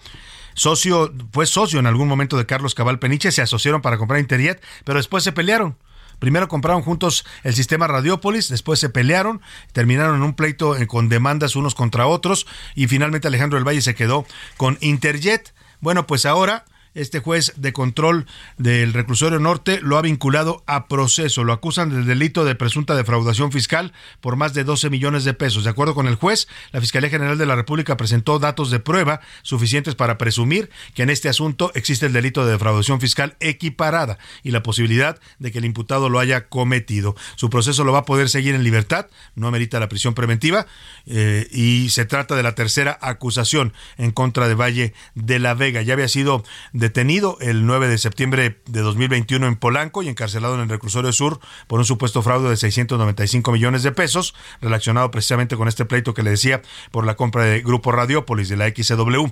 socio, 0.53 1.13
fue 1.31 1.45
socio 1.45 1.79
en 1.79 1.85
algún 1.85 2.07
momento 2.07 2.37
de 2.37 2.45
Carlos 2.45 2.75
Cabal 2.75 2.99
Peniche, 2.99 3.31
se 3.31 3.41
asociaron 3.41 3.81
para 3.81 3.97
comprar 3.97 4.19
Interjet, 4.19 4.61
pero 4.83 4.97
después 4.97 5.23
se 5.23 5.31
pelearon. 5.31 5.77
Primero 6.21 6.47
compraron 6.47 6.83
juntos 6.83 7.25
el 7.43 7.55
sistema 7.55 7.87
Radiópolis, 7.87 8.47
después 8.47 8.79
se 8.79 8.89
pelearon, 8.89 9.41
terminaron 9.73 10.17
en 10.17 10.21
un 10.21 10.35
pleito 10.35 10.77
eh, 10.77 10.85
con 10.85 11.09
demandas 11.09 11.55
unos 11.55 11.73
contra 11.73 12.05
otros 12.05 12.45
y 12.75 12.85
finalmente 12.85 13.27
Alejandro 13.27 13.57
del 13.57 13.67
Valle 13.67 13.81
se 13.81 13.95
quedó 13.95 14.27
con 14.55 14.77
Interjet. 14.81 15.51
Bueno, 15.79 16.05
pues 16.05 16.27
ahora 16.27 16.65
este 16.93 17.19
juez 17.19 17.53
de 17.55 17.73
control 17.73 18.25
del 18.57 18.93
reclusorio 18.93 19.39
norte 19.39 19.79
lo 19.81 19.97
ha 19.97 20.01
vinculado 20.01 20.63
a 20.67 20.87
proceso. 20.87 21.43
Lo 21.43 21.53
acusan 21.53 21.89
del 21.89 22.05
delito 22.05 22.45
de 22.45 22.55
presunta 22.55 22.95
defraudación 22.95 23.51
fiscal 23.51 23.93
por 24.19 24.35
más 24.35 24.53
de 24.53 24.63
12 24.63 24.89
millones 24.89 25.23
de 25.23 25.33
pesos. 25.33 25.63
De 25.63 25.69
acuerdo 25.69 25.95
con 25.95 26.07
el 26.07 26.15
juez, 26.15 26.47
la 26.71 26.81
Fiscalía 26.81 27.09
General 27.09 27.37
de 27.37 27.45
la 27.45 27.55
República 27.55 27.97
presentó 27.97 28.39
datos 28.39 28.71
de 28.71 28.79
prueba 28.79 29.21
suficientes 29.41 29.95
para 29.95 30.17
presumir 30.17 30.69
que 30.93 31.03
en 31.03 31.09
este 31.09 31.29
asunto 31.29 31.71
existe 31.75 32.05
el 32.05 32.13
delito 32.13 32.45
de 32.45 32.51
defraudación 32.51 32.99
fiscal 32.99 33.35
equiparada 33.39 34.17
y 34.43 34.51
la 34.51 34.63
posibilidad 34.63 35.19
de 35.39 35.51
que 35.51 35.59
el 35.59 35.65
imputado 35.65 36.09
lo 36.09 36.19
haya 36.19 36.47
cometido. 36.47 37.15
Su 37.35 37.49
proceso 37.49 37.83
lo 37.83 37.93
va 37.93 37.99
a 37.99 38.05
poder 38.05 38.29
seguir 38.29 38.55
en 38.55 38.63
libertad, 38.63 39.07
no 39.35 39.47
amerita 39.47 39.79
la 39.79 39.89
prisión 39.89 40.13
preventiva 40.13 40.67
eh, 41.05 41.47
y 41.51 41.89
se 41.89 42.05
trata 42.05 42.35
de 42.35 42.43
la 42.43 42.55
tercera 42.55 42.97
acusación 43.01 43.73
en 43.97 44.11
contra 44.11 44.47
de 44.47 44.55
Valle 44.55 44.93
de 45.15 45.39
la 45.39 45.53
Vega. 45.53 45.81
Ya 45.81 45.93
había 45.93 46.07
sido 46.07 46.43
detenido 46.81 47.37
el 47.39 47.65
9 47.65 47.87
de 47.87 47.97
septiembre 47.99 48.59
de 48.65 48.81
2021 48.81 49.47
en 49.47 49.55
Polanco 49.55 50.01
y 50.03 50.09
encarcelado 50.09 50.55
en 50.55 50.61
el 50.61 50.69
reclusorio 50.69 51.13
sur 51.13 51.39
por 51.67 51.79
un 51.79 51.85
supuesto 51.85 52.23
fraude 52.23 52.49
de 52.49 52.57
695 52.57 53.51
millones 53.51 53.83
de 53.83 53.91
pesos 53.91 54.33
relacionado 54.61 55.11
precisamente 55.11 55.55
con 55.55 55.67
este 55.67 55.85
pleito 55.85 56.15
que 56.15 56.23
le 56.23 56.31
decía 56.31 56.63
por 56.91 57.05
la 57.05 57.15
compra 57.15 57.45
de 57.45 57.61
Grupo 57.61 57.91
Radiópolis 57.91 58.49
de 58.49 58.57
la 58.57 58.67
XCW. 58.67 59.27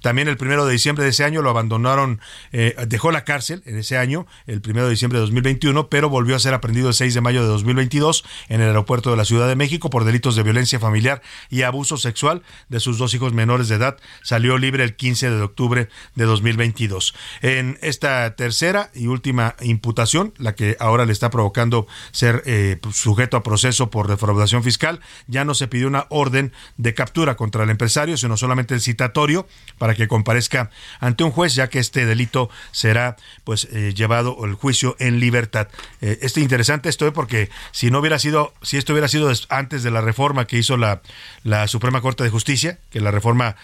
También 0.00 0.28
el 0.28 0.38
primero 0.38 0.64
de 0.64 0.72
diciembre 0.72 1.04
de 1.04 1.10
ese 1.10 1.24
año 1.24 1.42
lo 1.42 1.50
abandonaron, 1.50 2.20
eh, 2.52 2.74
dejó 2.88 3.12
la 3.12 3.24
cárcel 3.24 3.62
en 3.66 3.76
ese 3.76 3.98
año, 3.98 4.26
el 4.46 4.62
primero 4.62 4.86
de 4.86 4.92
diciembre 4.92 5.18
de 5.18 5.26
2021, 5.26 5.90
pero 5.90 6.08
volvió 6.08 6.34
a 6.34 6.38
ser 6.38 6.54
aprendido 6.54 6.88
el 6.88 6.94
6 6.94 7.12
de 7.12 7.20
mayo 7.20 7.42
de 7.42 7.48
2022 7.48 8.24
en 8.48 8.62
el 8.62 8.68
aeropuerto 8.68 9.10
de 9.10 9.18
la 9.18 9.26
Ciudad 9.26 9.46
de 9.46 9.56
México 9.56 9.90
por 9.90 10.04
delitos 10.04 10.36
de 10.36 10.42
violencia 10.42 10.80
familiar 10.80 11.20
y 11.50 11.62
abuso 11.62 11.98
sexual 11.98 12.42
de 12.70 12.80
sus 12.80 12.96
dos 12.96 13.12
hijos 13.12 13.34
menores 13.34 13.68
de 13.68 13.74
edad. 13.74 13.98
Salió 14.22 14.56
libre 14.56 14.84
el 14.84 14.96
15 14.96 15.28
de 15.28 15.42
octubre 15.42 15.88
de 16.14 16.24
2022. 16.24 16.93
En 17.42 17.78
esta 17.82 18.34
tercera 18.36 18.90
y 18.94 19.06
última 19.06 19.56
imputación, 19.60 20.34
la 20.38 20.54
que 20.54 20.76
ahora 20.80 21.06
le 21.06 21.12
está 21.12 21.30
provocando 21.30 21.86
ser 22.12 22.42
eh, 22.46 22.78
sujeto 22.92 23.36
a 23.36 23.42
proceso 23.42 23.90
por 23.90 24.08
defraudación 24.08 24.62
fiscal, 24.62 25.00
ya 25.26 25.44
no 25.44 25.54
se 25.54 25.68
pidió 25.68 25.86
una 25.86 26.06
orden 26.10 26.52
de 26.76 26.94
captura 26.94 27.36
contra 27.36 27.64
el 27.64 27.70
empresario, 27.70 28.16
sino 28.16 28.36
solamente 28.36 28.74
el 28.74 28.80
citatorio 28.80 29.46
para 29.78 29.94
que 29.94 30.08
comparezca 30.08 30.70
ante 31.00 31.24
un 31.24 31.30
juez, 31.30 31.54
ya 31.54 31.68
que 31.68 31.78
este 31.78 32.06
delito 32.06 32.50
será 32.72 33.16
pues 33.44 33.68
eh, 33.72 33.92
llevado 33.94 34.44
el 34.44 34.54
juicio 34.54 34.96
en 34.98 35.20
libertad. 35.20 35.68
Eh, 36.00 36.18
interesante 36.36 36.88
esto 36.88 37.06
es 37.06 37.12
porque 37.12 37.48
si 37.70 37.90
no 37.90 38.00
hubiera 38.00 38.18
sido, 38.18 38.52
si 38.62 38.76
esto 38.76 38.92
hubiera 38.92 39.08
sido 39.08 39.32
antes 39.48 39.82
de 39.82 39.90
la 39.90 40.00
reforma 40.00 40.46
que 40.46 40.58
hizo 40.58 40.76
la, 40.76 41.00
la 41.42 41.68
Suprema 41.68 42.00
Corte 42.00 42.24
de 42.24 42.30
Justicia, 42.30 42.78
que 42.90 43.00
la 43.00 43.10
reforma 43.10 43.56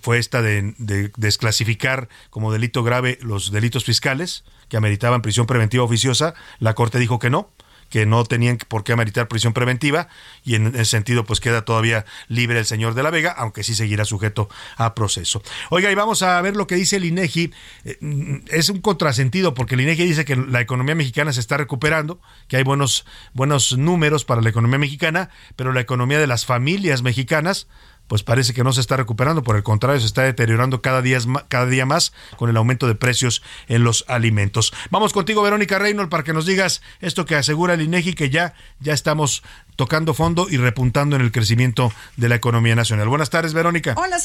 fue 0.00 0.18
esta 0.18 0.40
de 0.40 1.12
desclasificar 1.16 2.08
como 2.30 2.52
delito 2.52 2.71
grave 2.82 3.18
los 3.20 3.52
delitos 3.52 3.84
fiscales 3.84 4.44
que 4.68 4.78
ameritaban 4.78 5.20
prisión 5.20 5.46
preventiva 5.46 5.84
oficiosa, 5.84 6.34
la 6.58 6.74
Corte 6.74 6.98
dijo 6.98 7.18
que 7.18 7.28
no, 7.28 7.50
que 7.92 8.06
no 8.06 8.24
tenían 8.24 8.56
por 8.56 8.84
qué 8.84 8.94
ameritar 8.94 9.28
prisión 9.28 9.52
preventiva 9.52 10.08
y 10.44 10.54
en 10.54 10.68
ese 10.68 10.86
sentido 10.86 11.24
pues 11.24 11.40
queda 11.40 11.66
todavía 11.66 12.06
libre 12.26 12.58
el 12.58 12.64
señor 12.64 12.94
de 12.94 13.02
la 13.02 13.10
Vega, 13.10 13.32
aunque 13.32 13.62
sí 13.62 13.74
seguirá 13.74 14.06
sujeto 14.06 14.48
a 14.78 14.94
proceso. 14.94 15.42
Oiga, 15.68 15.92
y 15.92 15.94
vamos 15.94 16.22
a 16.22 16.40
ver 16.40 16.56
lo 16.56 16.66
que 16.66 16.74
dice 16.74 16.96
el 16.96 17.04
INEGI. 17.04 17.52
Eh, 17.84 17.98
mm, 18.00 18.36
es 18.48 18.70
un 18.70 18.80
contrasentido 18.80 19.52
porque 19.52 19.74
el 19.74 19.82
INEGI 19.82 20.06
dice 20.06 20.24
que 20.24 20.36
la 20.36 20.62
economía 20.62 20.94
mexicana 20.94 21.34
se 21.34 21.40
está 21.40 21.58
recuperando, 21.58 22.18
que 22.48 22.56
hay 22.56 22.62
buenos 22.62 23.04
buenos 23.34 23.76
números 23.76 24.24
para 24.24 24.40
la 24.40 24.48
economía 24.48 24.78
mexicana, 24.78 25.28
pero 25.56 25.74
la 25.74 25.82
economía 25.82 26.18
de 26.18 26.26
las 26.26 26.46
familias 26.46 27.02
mexicanas 27.02 27.68
pues 28.08 28.22
parece 28.22 28.52
que 28.52 28.64
no 28.64 28.72
se 28.72 28.80
está 28.80 28.96
recuperando, 28.96 29.42
por 29.42 29.56
el 29.56 29.62
contrario, 29.62 30.00
se 30.00 30.06
está 30.06 30.22
deteriorando 30.22 30.82
cada 30.82 31.02
día, 31.02 31.18
cada 31.48 31.66
día 31.66 31.86
más 31.86 32.12
con 32.36 32.50
el 32.50 32.56
aumento 32.56 32.86
de 32.86 32.94
precios 32.94 33.42
en 33.68 33.84
los 33.84 34.04
alimentos. 34.08 34.72
Vamos 34.90 35.12
contigo, 35.12 35.42
Verónica 35.42 35.78
Reynolds, 35.78 36.10
para 36.10 36.24
que 36.24 36.32
nos 36.32 36.46
digas 36.46 36.82
esto 37.00 37.24
que 37.24 37.36
asegura 37.36 37.74
el 37.74 37.82
INEGI, 37.82 38.14
que 38.14 38.30
ya, 38.30 38.54
ya 38.80 38.92
estamos 38.92 39.42
tocando 39.76 40.14
fondo 40.14 40.46
y 40.50 40.56
repuntando 40.56 41.16
en 41.16 41.22
el 41.22 41.32
crecimiento 41.32 41.92
de 42.16 42.28
la 42.28 42.34
economía 42.34 42.74
nacional. 42.74 43.08
Buenas 43.08 43.30
tardes, 43.30 43.54
Verónica. 43.54 43.94
Hola, 43.96 44.18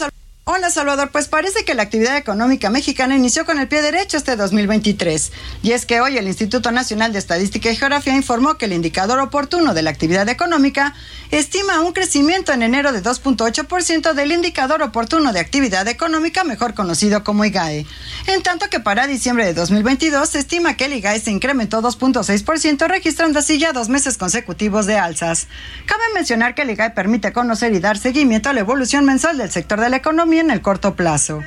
Hola 0.50 0.70
Salvador, 0.70 1.10
pues 1.12 1.28
parece 1.28 1.66
que 1.66 1.74
la 1.74 1.84
actividad 1.84 2.16
económica 2.16 2.70
mexicana 2.70 3.18
inició 3.18 3.46
con 3.46 3.60
el 3.60 3.68
pie 3.68 3.82
derecho 3.82 4.16
este 4.16 4.38
2023. 4.38 5.34
Y 5.62 5.74
es 5.74 5.86
que 5.86 6.00
hoy 6.00 6.18
el 6.18 6.26
Instituto 6.26 6.72
Nacional 6.72 7.12
de 7.12 7.20
Estadística 7.20 7.70
y 7.70 7.76
Geografía 7.76 8.16
informó 8.16 8.58
que 8.58 8.64
el 8.64 8.72
indicador 8.72 9.20
oportuno 9.20 9.74
de 9.74 9.82
la 9.82 9.90
actividad 9.90 10.30
económica 10.30 10.96
estima 11.32 11.82
un 11.82 11.92
crecimiento 11.92 12.54
en 12.54 12.62
enero 12.62 12.94
de 12.94 13.04
2.8% 13.04 14.14
del 14.14 14.32
indicador 14.32 14.82
oportuno 14.84 15.34
de 15.34 15.42
actividad 15.42 15.86
económica, 15.90 16.46
mejor 16.46 16.74
conocido 16.74 17.26
como 17.26 17.44
IGAE. 17.44 17.86
En 18.28 18.42
tanto 18.42 18.70
que 18.70 18.80
para 18.80 19.06
diciembre 19.06 19.44
de 19.48 19.54
2022 19.54 20.30
se 20.30 20.40
estima 20.40 20.78
que 20.78 20.86
el 20.86 20.94
IGAE 20.94 21.20
se 21.20 21.32
incrementó 21.32 21.82
2.6%, 21.82 22.88
registrando 22.88 23.40
así 23.40 23.60
ya 23.60 23.74
dos 23.74 23.90
meses 23.90 24.18
consecutivos 24.18 24.86
de 24.86 24.98
alzas. 24.98 25.48
Cabe 25.86 26.04
mencionar 26.14 26.56
que 26.56 26.62
el 26.62 26.70
IGAE 26.70 26.92
permite 26.92 27.34
conocer 27.34 27.74
y 27.74 27.80
dar 27.80 27.98
seguimiento 27.98 28.50
a 28.50 28.54
la 28.54 28.62
evolución 28.62 29.04
mensual 29.04 29.38
del 29.38 29.52
sector 29.52 29.82
de 29.82 29.90
la 29.90 29.98
economía 29.98 30.37
en 30.40 30.52
el 30.52 30.62
corto 30.62 30.96
plazo. 30.96 31.42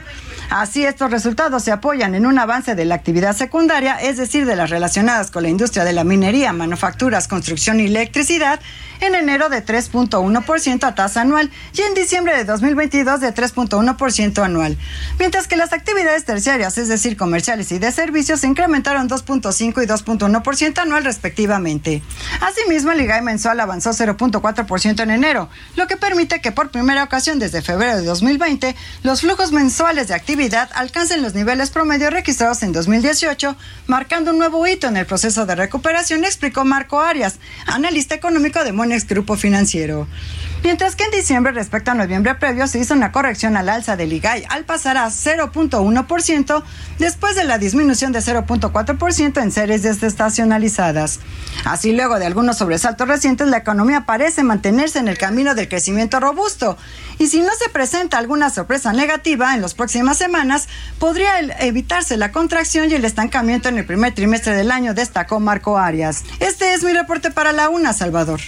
Así, 0.50 0.85
estos 0.85 1.12
resultados 1.12 1.62
se 1.62 1.70
apoyan 1.70 2.16
en 2.16 2.26
un 2.26 2.37
avance 2.37 2.74
de 2.74 2.85
la 2.85 2.96
actividad 2.96 3.37
secundaria, 3.37 3.94
es 3.96 4.16
decir, 4.16 4.46
de 4.46 4.57
las 4.57 4.68
relacionadas 4.68 5.31
con 5.31 5.44
la 5.44 5.48
industria 5.48 5.85
de 5.85 5.92
la 5.92 6.03
minería, 6.03 6.53
manufacturas, 6.53 7.29
construcción 7.29 7.79
y 7.79 7.87
electricidad, 7.87 8.59
en 9.00 9.14
enero 9.14 9.48
de 9.48 9.64
3.1% 9.64 10.85
a 10.85 10.94
tasa 10.94 11.22
anual 11.22 11.50
y 11.72 11.83
en 11.83 11.94
diciembre 11.94 12.37
de 12.37 12.44
2022 12.44 13.20
de 13.20 13.35
3.1% 13.35 14.42
anual, 14.42 14.76
mientras 15.18 15.46
que 15.46 15.57
las 15.57 15.72
actividades 15.72 16.24
terciarias, 16.24 16.76
es 16.79 16.88
decir, 16.88 17.16
comerciales 17.16 17.72
y 17.72 17.79
de 17.79 17.92
servicios, 17.92 18.40
se 18.40 18.46
incrementaron 18.46 19.09
2.5 19.09 19.83
y 19.83 19.87
2.1% 19.87 20.79
anual 20.79 21.05
respectivamente. 21.05 22.03
Asimismo, 22.40 22.92
el 22.92 23.00
IGAE 23.00 23.22
mensual 23.22 23.61
avanzó 23.61 23.90
0.4% 23.90 25.03
en 25.03 25.11
enero, 25.11 25.48
lo 25.76 25.87
que 25.87 25.96
permite 25.96 26.40
que 26.40 26.53
por 26.53 26.70
primera 26.70 27.05
ocasión 27.05 27.38
desde 27.38 27.62
febrero 27.62 27.96
de 27.96 28.05
2020 28.05 28.76
los 29.03 29.23
flujos 29.23 29.53
mensuales 29.53 30.09
de 30.09 30.14
actividad 30.14 30.71
alcancen 30.75 31.23
los 31.23 31.35
niveles 31.35 31.71
promedio 31.71 32.11
registrados 32.11 32.62
en 32.62 32.73
2018, 32.73 33.57
marcando 33.87 34.31
un 34.33 34.38
nuevo 34.38 34.66
hito 34.66 34.88
en 34.88 34.97
el 34.97 35.07
proceso 35.07 35.47
de 35.47 35.55
recuperación, 35.55 36.25
explicó 36.25 36.64
Marco 36.64 37.01
Arias, 37.01 37.38
analista 37.66 38.14
económico 38.14 38.62
de 38.62 38.73
Monex 38.73 39.07
Grupo 39.07 39.37
Financiero. 39.37 40.07
Mientras 40.62 40.95
que 40.95 41.05
en 41.05 41.11
diciembre 41.11 41.53
respecto 41.53 41.90
a 41.90 41.95
noviembre 41.95 42.35
previo 42.35 42.66
se 42.66 42.79
hizo 42.79 42.93
una 42.93 43.12
corrección 43.12 43.57
al 43.57 43.71
alza 43.71 43.97
del 43.97 44.12
IGAI 44.12 44.45
al 44.51 44.64
pasar 44.64 44.99
a 44.99 45.07
0.1% 45.07 46.62
después 46.99 47.35
de 47.35 47.45
la 47.45 47.57
disminución 47.57 48.12
de 48.12 48.19
0.4% 48.19 49.43
en 49.43 49.53
series 49.53 49.83
desestacionalizadas. 49.83 51.21
Así 51.64 51.93
luego 51.93 52.19
de 52.19 52.27
algunos 52.27 52.59
sobresaltos 52.59 53.09
recientes 53.09 53.49
la 53.49 53.57
economía 53.57 54.05
parece 54.05 54.43
mantenerse 54.43 54.99
en 54.99 55.09
el 55.09 55.16
camino 55.16 55.55
del 55.55 55.69
crecimiento 55.69 56.21
robusto 56.21 56.77
y 57.19 57.29
si 57.29 57.40
no 57.40 57.51
se 57.59 57.71
presenta 57.71 58.19
alguna 58.19 58.51
sorpresa 58.51 58.69
negativa 58.92 59.54
en 59.54 59.62
las 59.62 59.74
próximas 59.74 60.16
semanas 60.16 60.68
podría 60.98 61.40
evitarse 61.61 62.16
la 62.16 62.33
contracción 62.33 62.90
y 62.90 62.94
el 62.94 63.04
estancamiento 63.04 63.68
en 63.68 63.78
el 63.78 63.87
primer 63.87 64.14
trimestre 64.14 64.54
del 64.54 64.70
año, 64.70 64.94
destacó 64.94 65.40
Marco 65.40 65.76
Arias. 65.78 66.24
Este 66.38 66.74
es 66.74 66.85
mi 66.85 66.92
reporte 66.92 67.30
para 67.30 67.52
la 67.52 67.68
UNA, 67.68 67.92
Salvador. 67.92 68.40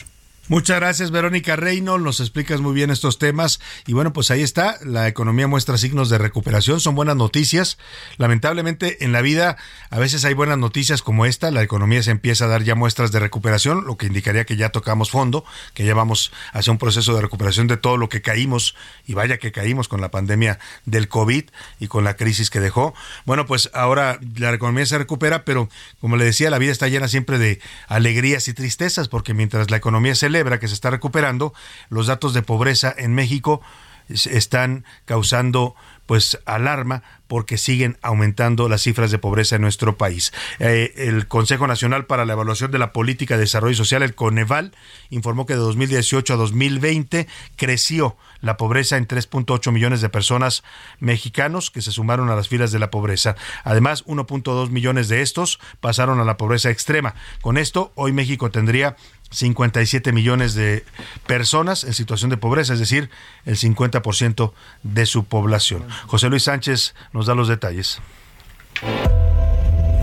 Muchas 0.49 0.81
gracias, 0.81 1.13
Verónica 1.13 1.55
Reino. 1.55 1.99
Nos 1.99 2.19
explicas 2.19 2.61
muy 2.61 2.75
bien 2.75 2.91
estos 2.91 3.19
temas. 3.19 3.61
Y 3.87 3.93
bueno, 3.93 4.13
pues 4.13 4.33
ahí 4.33 4.43
está. 4.43 4.77
La 4.85 5.07
economía 5.07 5.47
muestra 5.47 5.79
signos 5.79 6.11
de 6.11 6.19
recuperación. 6.19 6.81
Son 6.81 6.97
buenas 6.97 7.15
noticias. 7.15 7.79
Lamentablemente, 8.17 9.05
en 9.05 9.13
la 9.13 9.23
vida, 9.23 9.57
a 9.91 10.01
veces 10.01 10.25
hay 10.25 10.35
buenas 10.35 10.59
noticias 10.59 11.01
como 11.01 11.27
esta. 11.27 11.53
La 11.53 11.63
economía 11.63 12.03
se 12.03 12.11
empieza 12.11 12.47
a 12.47 12.49
dar 12.49 12.65
ya 12.65 12.75
muestras 12.75 13.13
de 13.13 13.21
recuperación, 13.21 13.85
lo 13.87 13.97
que 13.97 14.07
indicaría 14.07 14.45
que 14.45 14.57
ya 14.57 14.71
tocamos 14.71 15.13
fondo, 15.13 15.45
que 15.75 15.85
ya 15.85 15.95
vamos 15.95 16.33
hacia 16.53 16.73
un 16.73 16.79
proceso 16.79 17.15
de 17.15 17.23
recuperación 17.23 17.69
de 17.69 17.77
todo 17.77 17.97
lo 17.97 18.09
que 18.09 18.21
caímos. 18.21 18.75
Y 19.07 19.15
vaya 19.15 19.39
que 19.39 19.53
caímos 19.53 19.87
con 19.87 20.01
la 20.01 20.11
pandemia 20.11 20.59
del 20.87 21.07
COVID 21.07 21.45
y 21.79 21.87
con 21.87 22.03
la 22.03 22.17
crisis 22.17 22.51
que 22.51 22.59
dejó. 22.59 22.95
Bueno, 23.27 23.47
pues 23.47 23.71
ahora 23.75 24.19
la 24.37 24.53
economía 24.53 24.87
se 24.87 24.99
recupera, 24.99 25.45
pero 25.45 25.69
como 26.01 26.17
le 26.17 26.25
decía, 26.25 26.51
la 26.51 26.59
vida 26.59 26.73
está 26.73 26.89
llena 26.89 27.07
siempre 27.07 27.39
de 27.39 27.61
alegrías 27.87 28.49
y 28.49 28.55
tristezas, 28.55 29.07
porque 29.07 29.35
mientras 29.35 29.71
la 29.71 29.77
economía 29.77 30.17
se 30.17 30.33
que 30.61 30.69
se 30.69 30.75
está 30.75 30.91
recuperando, 30.91 31.53
los 31.89 32.07
datos 32.07 32.35
de 32.35 32.43
pobreza 32.43 32.95
en 32.97 33.15
México 33.15 33.61
están 34.09 34.85
causando 35.05 35.75
pues 36.07 36.39
alarma 36.45 37.03
porque 37.29 37.57
siguen 37.57 37.97
aumentando 38.03 38.69
las 38.69 38.83
cifras 38.83 39.11
de 39.11 39.19
pobreza 39.19 39.57
en 39.57 39.63
nuestro 39.63 39.97
país. 39.97 40.33
Eh, 40.59 40.93
el 40.97 41.27
Consejo 41.29 41.67
Nacional 41.67 42.05
para 42.07 42.27
la 42.27 42.35
Evaluación 42.35 42.71
de 42.71 42.79
la 42.79 42.93
Política 42.93 43.37
de 43.37 43.43
Desarrollo 43.43 43.77
Social, 43.77 44.03
el 44.03 44.15
Coneval, 44.15 44.73
informó 45.09 45.47
que 45.47 45.55
de 45.55 45.61
2018 45.61 46.35
a 46.35 46.37
2020 46.37 47.29
creció 47.57 48.17
la 48.41 48.57
pobreza 48.57 48.97
en 48.99 49.07
3.8 49.07 49.73
millones 49.73 50.03
de 50.03 50.11
personas 50.11 50.63
mexicanos 50.99 51.71
que 51.71 51.81
se 51.81 51.93
sumaron 51.93 52.29
a 52.29 52.37
las 52.37 52.49
filas 52.49 52.73
de 52.73 52.81
la 52.81 52.91
pobreza. 52.91 53.37
Además, 53.65 54.05
1.2 54.05 54.69
millones 54.69 55.09
de 55.09 55.23
estos 55.23 55.61
pasaron 55.81 56.21
a 56.21 56.25
la 56.25 56.37
pobreza 56.37 56.69
extrema. 56.69 57.15
Con 57.41 57.57
esto, 57.57 57.93
hoy 57.95 58.13
México 58.13 58.51
tendría 58.51 58.97
57 59.33 60.13
millones 60.13 60.55
de 60.55 60.85
personas 61.27 61.85
en 61.85 61.95
situación 61.95 62.31
de 62.31 62.37
pobreza, 62.37 62.75
es 62.75 62.79
decir, 62.79 63.11
el 63.45 63.57
50% 63.57 64.53
de 64.83 65.07
su 65.07 65.25
población. 65.25 65.85
José 66.07 66.29
Luis 66.29 66.45
Sánchez 66.45 66.95
nos 67.13 67.27
da 67.27 67.35
los 67.35 67.49
detalles. 67.49 68.01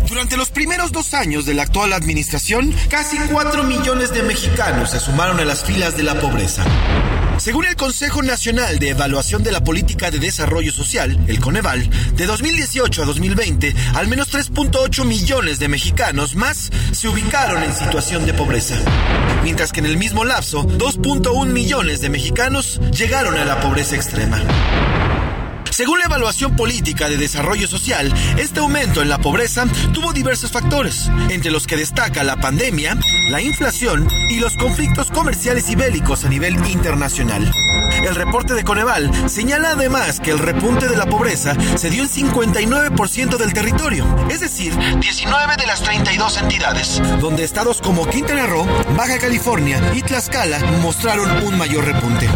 Durante 0.09 0.37
los 0.37 0.49
primeros 0.49 0.91
dos 0.91 1.13
años 1.13 1.45
de 1.45 1.53
la 1.53 1.61
actual 1.63 1.93
administración, 1.93 2.73
casi 2.89 3.15
4 3.31 3.63
millones 3.63 4.11
de 4.11 4.23
mexicanos 4.23 4.89
se 4.89 4.99
sumaron 4.99 5.39
a 5.39 5.45
las 5.45 5.63
filas 5.63 5.95
de 5.95 6.01
la 6.01 6.19
pobreza. 6.19 6.65
Según 7.37 7.65
el 7.65 7.75
Consejo 7.75 8.23
Nacional 8.23 8.79
de 8.79 8.89
Evaluación 8.89 9.43
de 9.43 9.51
la 9.51 9.63
Política 9.63 10.09
de 10.09 10.17
Desarrollo 10.17 10.71
Social, 10.71 11.17
el 11.27 11.39
Coneval, 11.39 11.87
de 12.15 12.25
2018 12.25 13.03
a 13.03 13.05
2020, 13.05 13.75
al 13.93 14.07
menos 14.07 14.33
3.8 14.33 15.05
millones 15.05 15.59
de 15.59 15.67
mexicanos 15.67 16.35
más 16.35 16.71
se 16.91 17.07
ubicaron 17.07 17.61
en 17.61 17.73
situación 17.73 18.25
de 18.25 18.33
pobreza. 18.33 18.75
Mientras 19.43 19.71
que 19.71 19.79
en 19.79 19.85
el 19.85 19.97
mismo 19.97 20.25
lapso, 20.25 20.63
2.1 20.63 21.45
millones 21.45 22.01
de 22.01 22.09
mexicanos 22.09 22.81
llegaron 22.91 23.37
a 23.37 23.45
la 23.45 23.61
pobreza 23.61 23.95
extrema. 23.95 24.41
Según 25.79 25.99
la 25.99 26.07
evaluación 26.07 26.57
política 26.57 27.07
de 27.07 27.15
desarrollo 27.15 27.65
social, 27.65 28.13
este 28.37 28.59
aumento 28.59 29.01
en 29.01 29.07
la 29.07 29.17
pobreza 29.17 29.65
tuvo 29.93 30.11
diversos 30.11 30.51
factores, 30.51 31.09
entre 31.29 31.51
los 31.51 31.67
que 31.67 31.77
destaca 31.77 32.25
la 32.25 32.35
pandemia, 32.35 32.97
la 33.29 33.41
inflación 33.41 34.05
y 34.29 34.41
los 34.41 34.57
conflictos 34.57 35.09
comerciales 35.09 35.69
y 35.69 35.77
bélicos 35.77 36.25
a 36.25 36.27
nivel 36.27 36.55
internacional. 36.67 37.49
El 38.03 38.13
reporte 38.13 38.55
de 38.55 38.65
Coneval 38.65 39.09
señala 39.29 39.69
además 39.69 40.19
que 40.19 40.31
el 40.31 40.39
repunte 40.39 40.89
de 40.89 40.97
la 40.97 41.05
pobreza 41.05 41.55
se 41.77 41.89
dio 41.89 42.03
en 42.03 42.09
59% 42.09 43.37
del 43.37 43.53
territorio, 43.53 44.05
es 44.29 44.41
decir, 44.41 44.77
19 44.99 45.55
de 45.55 45.65
las 45.65 45.81
32 45.81 46.37
entidades, 46.39 47.01
donde 47.21 47.45
estados 47.45 47.79
como 47.79 48.05
Quintana 48.05 48.47
Roo, 48.47 48.67
Baja 48.97 49.17
California 49.17 49.81
y 49.95 50.01
Tlaxcala 50.01 50.59
mostraron 50.81 51.41
un 51.45 51.57
mayor 51.57 51.85
repunte. 51.85 52.27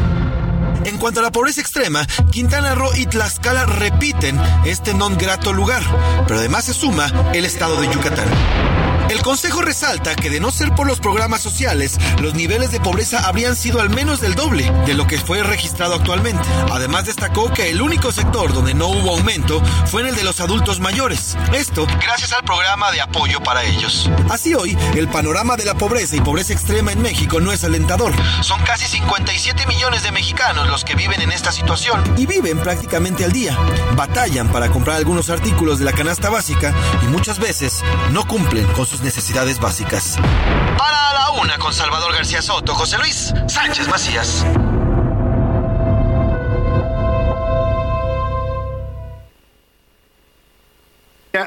En 0.86 0.98
cuanto 0.98 1.20
a 1.20 1.24
la 1.24 1.32
pobreza 1.32 1.62
extrema, 1.62 2.06
Quintana 2.32 2.76
Roo 2.76 2.92
y 2.96 3.06
Tlaxcala 3.06 3.66
repiten 3.66 4.40
este 4.66 4.94
non 4.94 5.16
grato 5.16 5.54
lugar, 5.54 5.84
pero 6.28 6.40
además 6.40 6.66
se 6.66 6.74
suma 6.74 7.32
el 7.34 7.46
estado 7.46 7.80
de 7.80 7.88
Yucatán. 7.88 8.73
El 9.14 9.22
Consejo 9.22 9.62
resalta 9.62 10.16
que 10.16 10.32
de 10.32 10.40
no 10.40 10.50
ser 10.50 10.74
por 10.74 10.88
los 10.88 11.00
programas 11.00 11.40
sociales, 11.40 12.00
los 12.20 12.34
niveles 12.34 12.72
de 12.72 12.80
pobreza 12.80 13.28
habrían 13.28 13.56
sido 13.56 13.80
al 13.80 13.92
menos 13.92 14.22
del 14.22 14.34
doble 14.34 14.72
de 14.88 14.96
lo 14.96 15.06
que 15.06 15.20
fue 15.20 15.44
registrado 15.44 15.94
actualmente. 15.94 16.42
Además 16.72 17.06
destacó 17.06 17.54
que 17.54 17.70
el 17.70 17.84
único 17.84 18.12
sector 18.12 18.52
donde 18.54 18.74
no 18.74 18.88
hubo 18.88 19.12
aumento 19.12 19.62
fue 19.86 20.02
en 20.02 20.08
el 20.08 20.16
de 20.16 20.24
los 20.24 20.40
adultos 20.40 20.80
mayores. 20.80 21.38
Esto 21.54 21.86
gracias 22.02 22.34
al 22.34 22.44
programa 22.44 22.92
de 22.92 23.02
apoyo 23.02 23.40
para 23.44 23.64
ellos. 23.64 24.10
Así 24.32 24.56
hoy, 24.56 24.76
el 24.96 25.08
panorama 25.08 25.58
de 25.58 25.66
la 25.66 25.76
pobreza 25.76 26.16
y 26.16 26.22
pobreza 26.22 26.54
extrema 26.54 26.92
en 26.92 27.04
México 27.04 27.40
no 27.40 27.52
es 27.52 27.64
alentador. 27.64 28.14
Son 28.42 28.60
casi 28.64 28.88
57 28.88 29.68
millones 29.68 30.02
de 30.02 30.12
mexicanos 30.12 30.68
los 30.70 30.84
que 30.84 30.96
viven 30.96 31.22
en 31.22 31.32
esta 31.32 31.52
situación 31.52 32.02
y 32.18 32.26
viven 32.26 32.58
prácticamente 32.58 33.26
al 33.26 33.32
día. 33.32 33.56
Batallan 33.96 34.52
para 34.52 34.72
comprar 34.72 34.98
algunos 34.98 35.30
artículos 35.30 35.78
de 35.78 35.86
la 35.86 35.94
canasta 35.94 36.32
básica 36.32 36.74
y 37.04 37.06
muchas 37.06 37.38
veces 37.38 37.84
no 38.10 38.28
cumplen 38.28 38.66
con 38.74 38.88
sus 38.88 39.03
necesidades 39.04 39.60
básicas. 39.60 40.18
Para 40.78 41.14
la 41.14 41.32
una 41.42 41.58
con 41.58 41.74
Salvador 41.74 42.14
García 42.14 42.42
Soto, 42.42 42.74
José 42.74 42.98
Luis 42.98 43.34
Sánchez 43.48 43.88
Macías. 43.88 44.46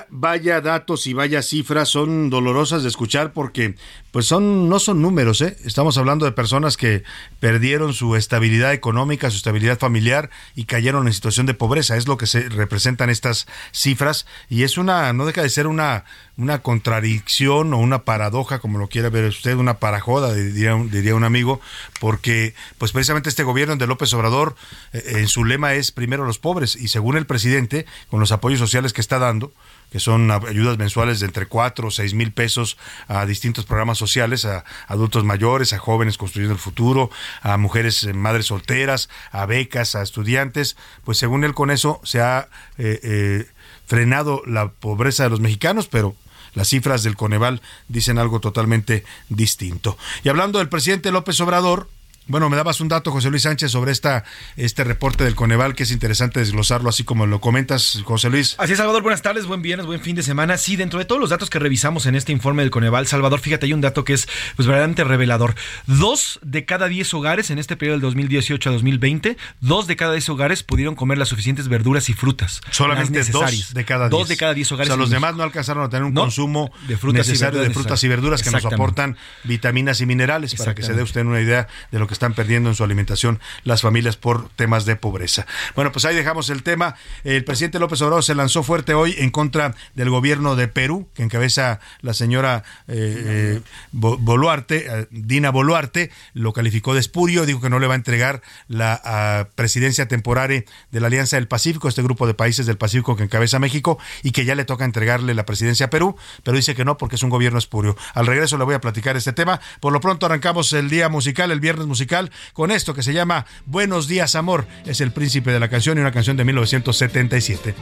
Vaya 0.09 0.61
datos 0.61 1.07
y 1.07 1.13
vaya 1.13 1.43
cifras 1.43 1.89
son 1.89 2.29
dolorosas 2.29 2.83
de 2.83 2.89
escuchar 2.89 3.33
porque 3.33 3.77
pues 4.17 4.25
son 4.25 4.71
no 4.71 4.79
son 4.79 5.03
números, 5.03 5.43
¿eh? 5.43 5.59
Estamos 5.67 5.99
hablando 5.99 6.25
de 6.25 6.33
personas 6.33 6.79
que 6.79 7.03
perdieron 7.39 7.93
su 7.93 8.17
estabilidad 8.17 8.73
económica, 8.73 9.31
su 9.31 9.37
estabilidad 9.37 9.79
familiar 9.79 10.31
y 10.55 10.65
cayeron 10.65 11.07
en 11.07 11.13
situación 11.13 11.45
de 11.45 11.53
pobreza, 11.53 11.99
es 11.99 12.09
lo 12.09 12.17
que 12.17 12.27
se 12.27 12.49
representan 12.49 13.11
estas 13.11 13.47
cifras 13.73 14.25
y 14.49 14.63
es 14.63 14.79
una 14.79 15.13
no 15.13 15.27
deja 15.27 15.43
de 15.43 15.51
ser 15.51 15.67
una 15.67 16.07
una 16.39 16.63
contradicción 16.63 17.75
o 17.75 17.79
una 17.79 18.05
paradoja, 18.05 18.59
como 18.59 18.79
lo 18.79 18.89
quiera 18.89 19.11
ver 19.11 19.25
usted, 19.25 19.55
una 19.57 19.79
parajoda, 19.79 20.33
diría, 20.35 20.75
un 21.15 21.25
amigo, 21.25 21.61
porque 22.01 22.55
pues 22.79 22.93
precisamente 22.93 23.29
este 23.29 23.43
gobierno 23.43 23.77
de 23.77 23.87
López 23.87 24.13
Obrador 24.15 24.57
eh, 24.93 25.03
en 25.17 25.29
su 25.29 25.45
lema 25.45 25.75
es 25.75 25.93
primero 25.93 26.25
los 26.25 26.39
pobres 26.39 26.77
y 26.77 26.89
según 26.89 27.17
el 27.17 27.27
presidente, 27.27 27.87
con 28.11 28.21
los 28.21 28.33
apoyos 28.33 28.61
sociales 28.61 28.93
que 28.93 29.01
está 29.01 29.19
dando, 29.19 29.53
que 29.91 30.01
son 30.01 30.31
ayudas 30.31 30.79
mensuales 30.79 31.21
de 31.21 31.27
entre 31.27 31.47
4 31.47 31.89
o 31.89 31.91
6 31.91 32.15
mil 32.15 32.33
pesos 32.33 32.77
a 33.09 33.25
distintos 33.27 33.65
programas 33.65 33.99
sociales, 33.99 34.45
a 34.45 34.65
adultos 34.87 35.25
mayores, 35.25 35.73
a 35.73 35.79
jóvenes 35.79 36.19
construyendo 36.19 36.55
el 36.55 36.61
futuro, 36.61 37.11
a 37.43 37.57
mujeres 37.57 38.05
eh, 38.05 38.13
madres 38.13 38.47
solteras, 38.47 39.09
a 39.31 39.47
becas, 39.47 39.95
a 39.95 40.03
estudiantes, 40.03 40.77
pues 41.05 41.19
según 41.19 41.45
él 41.45 41.55
con 41.55 41.71
eso 41.71 42.01
se 42.05 42.21
ha 42.21 42.49
eh, 42.79 43.01
eh, 43.03 43.47
frenado 43.87 44.43
la 44.47 44.69
pobreza 44.69 45.25
de 45.25 45.31
los 45.31 45.41
mexicanos, 45.41 45.89
pero 45.89 46.17
las 46.55 46.69
cifras 46.69 47.03
del 47.03 47.17
Coneval 47.17 47.61
dicen 47.89 48.19
algo 48.19 48.41
totalmente 48.41 49.05
distinto. 49.29 49.99
Y 50.25 50.31
hablando 50.31 50.59
del 50.59 50.69
presidente 50.69 51.13
López 51.13 51.39
Obrador, 51.41 51.89
bueno, 52.29 52.51
me 52.51 52.57
dabas 52.57 52.81
un 52.81 52.89
dato, 52.89 53.13
José 53.13 53.31
Luis 53.31 53.43
Sánchez, 53.43 53.71
sobre 53.71 53.93
esta, 53.93 54.25
este 54.57 54.85
reporte 54.85 55.25
del 55.25 55.35
Coneval, 55.35 55.75
que 55.75 55.85
es 55.85 55.91
interesante 55.91 56.41
desglosarlo 56.41 56.89
así 56.89 57.05
como 57.05 57.27
lo 57.27 57.41
comentas, 57.41 58.03
José 58.05 58.31
Luis. 58.31 58.57
Así 58.59 58.73
es, 58.73 58.79
Salvador, 58.79 59.03
buenas 59.03 59.23
tardes, 59.23 59.47
buen 59.47 59.63
viernes, 59.63 59.87
buen 59.87 60.01
fin 60.01 60.17
de 60.17 60.23
semana. 60.23 60.59
Sí, 60.59 60.77
dentro 60.77 60.99
de 60.99 61.05
todos 61.05 61.21
los 61.21 61.31
datos 61.31 61.51
que 61.51 61.59
revisamos 61.59 62.07
en 62.07 62.17
este 62.17 62.33
informe 62.33 62.63
del 62.63 62.71
Coneval, 62.71 63.07
Salvador, 63.07 63.39
fíjate, 63.39 63.67
hay 63.67 63.73
un 63.73 63.81
dato 63.81 64.05
que 64.05 64.15
es 64.15 64.27
pues 64.57 64.67
verdaderamente 64.67 65.05
revelador. 65.05 65.55
Dos 65.87 66.41
de 66.43 66.65
cada 66.65 66.89
diez 66.89 67.13
hogares 67.15 67.51
en 67.51 67.59
este 67.59 67.77
periodo 67.77 67.95
del 67.95 68.03
2018 68.03 68.71
a 68.71 68.73
2020, 68.73 69.37
dos 69.61 69.87
de 69.87 69.97
cada 69.97 70.13
diez 70.13 70.29
hogares 70.29 70.63
pudieron 70.63 70.97
comer 70.97 71.19
las 71.19 71.29
suficientes 71.29 71.69
verduras 71.69 72.09
y 72.09 72.13
frutas. 72.13 72.61
Solamente 72.71 73.23
dos 73.25 73.73
de 73.73 73.85
cada 73.85 74.09
diez. 74.09 74.19
Dos 74.19 74.29
de 74.29 74.37
cada 74.37 74.55
diez 74.55 74.71
hogares. 74.73 74.91
O 74.91 74.95
sea, 74.95 75.01
los 75.01 75.11
demás 75.11 75.37
no 75.37 75.43
alcanzaron 75.43 75.85
a 75.85 75.89
tener 75.89 76.05
un 76.05 76.15
consumo 76.15 76.73
de 76.89 76.97
frutas 76.97 77.27
necesario 77.27 77.61
de 77.61 77.71
frutas 77.71 78.03
y 78.03 78.09
verduras 78.09 78.43
que 78.43 78.51
nos 78.51 78.65
aportan 78.65 79.17
vitaminas 79.45 80.01
y 80.01 80.07
minerales, 80.07 80.55
para 80.55 80.75
que 80.75 80.83
se 80.83 80.93
dé 80.93 81.03
usted 81.03 81.25
una 81.25 81.41
idea 81.41 81.69
de 81.91 81.99
lo 81.99 82.07
que 82.07 82.16
están 82.17 82.35
perdiendo 82.35 82.69
en 82.69 82.75
su 82.75 82.85
alimentación 82.85 83.41
las 83.65 83.83
familias 83.83 84.17
por 84.17 84.49
temas 84.51 84.85
de 84.85 84.97
pobreza. 84.97 85.47
Bueno, 85.75 85.93
pues 85.93 86.05
ahí 86.05 86.17
dejamos 86.17 86.51
el 86.51 86.63
tema. 86.63 86.97
El 87.25 87.45
presidente 87.45 87.79
López 87.79 88.01
Obrador 88.03 88.25
se 88.25 88.35
lanzó 88.35 88.63
fuerte 88.63 88.95
hoy 88.95 89.15
en 89.19 89.31
contra 89.31 89.75
del 89.95 90.11
gobierno 90.11 90.57
de 90.57 90.69
Perú, 90.69 91.09
que 91.15 91.23
encabeza 91.23 91.81
la 92.01 92.15
señora 92.15 92.65
eh, 92.89 93.61
eh, 93.61 93.61
Boluarte, 93.93 94.87
eh, 94.89 95.07
Dina 95.11 95.51
Boluarte, 95.51 96.11
lo 96.35 96.53
calificó 96.53 96.95
de 96.95 97.01
espurio, 97.01 97.47
dijo 97.47 97.61
que 97.61 97.71
no 97.71 97.79
le 97.79 97.87
va 97.87 97.95
a 97.95 97.97
entregar 97.97 98.43
la 98.69 99.01
ah, 99.05 99.49
presidencia 99.55 100.09
temporaria 100.09 100.65
de 100.91 101.01
la 101.01 101.09
Alianza 101.09 101.37
del 101.37 101.49
Pacífico, 101.49 101.89
este 101.89 102.03
grupo 102.03 102.27
de 102.27 102.35
países 102.35 102.67
del 102.67 102.79
Pacífico 102.79 103.17
que 103.17 103.25
encabeza 103.25 103.59
México, 103.59 103.99
y 104.23 104.33
que 104.33 104.45
ya 104.45 104.55
le 104.55 104.65
toca 104.65 104.85
entregarle 104.85 105.35
la 105.35 105.45
presidencia 105.45 105.87
a 105.87 105.91
Perú, 105.91 106.17
pero 106.43 106.57
dice 106.57 106.75
que 106.75 106.85
no 106.85 106.97
porque 106.97 107.17
es 107.17 107.23
un 107.23 107.31
gobierno 107.31 107.59
espurio. 107.59 107.97
Al 108.15 108.27
regreso 108.27 108.57
le 108.59 108.65
voy 108.65 108.75
a 108.75 108.81
platicar 108.81 109.17
este 109.17 109.33
tema. 109.33 109.61
Por 109.81 109.93
lo 109.93 110.01
pronto 110.01 110.27
arrancamos 110.27 110.73
el 110.73 110.89
día 110.89 111.09
musical, 111.09 111.51
el 111.51 111.61
viernes 111.61 111.87
musical, 111.87 112.06
con 112.53 112.71
esto 112.71 112.95
que 112.95 113.03
se 113.03 113.13
llama 113.13 113.47
Buenos 113.67 114.09
días, 114.09 114.35
amor. 114.35 114.67
Es 114.85 115.01
el 115.01 115.13
príncipe 115.13 115.53
de 115.53 115.61
la 115.61 115.69
canción 115.69 115.99
y 115.99 116.01
una 116.01 116.13
canción 116.13 116.37
de 116.37 116.45
1977. 116.45 117.75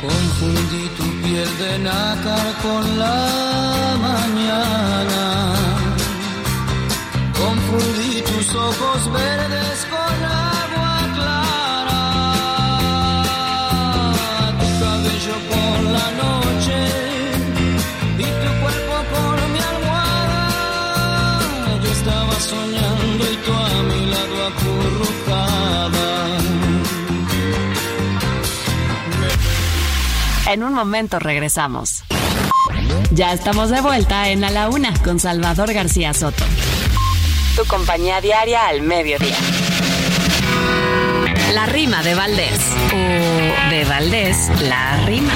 Confundí 0.00 0.88
tu 0.96 1.22
piel 1.22 1.58
de 1.58 1.78
nácar 1.78 2.54
con 2.62 2.98
la 2.98 3.96
mañana. 4.00 5.54
Confundí 7.38 8.22
tus 8.22 8.54
ojos 8.54 9.12
verdes 9.12 9.86
con 9.90 10.05
En 30.46 30.62
un 30.62 30.74
momento 30.74 31.18
regresamos. 31.18 32.04
Ya 33.10 33.32
estamos 33.32 33.70
de 33.70 33.80
vuelta 33.80 34.28
en 34.28 34.44
A 34.44 34.50
la 34.50 34.68
Una 34.68 34.94
con 35.02 35.18
Salvador 35.18 35.72
García 35.72 36.14
Soto. 36.14 36.44
Tu 37.56 37.64
compañía 37.64 38.20
diaria 38.20 38.68
al 38.68 38.82
mediodía. 38.82 39.36
La 41.52 41.66
rima 41.66 42.00
de 42.04 42.14
Valdés. 42.14 42.60
O 42.92 43.70
de 43.70 43.84
Valdés, 43.88 44.36
la 44.62 45.04
rima. 45.04 45.32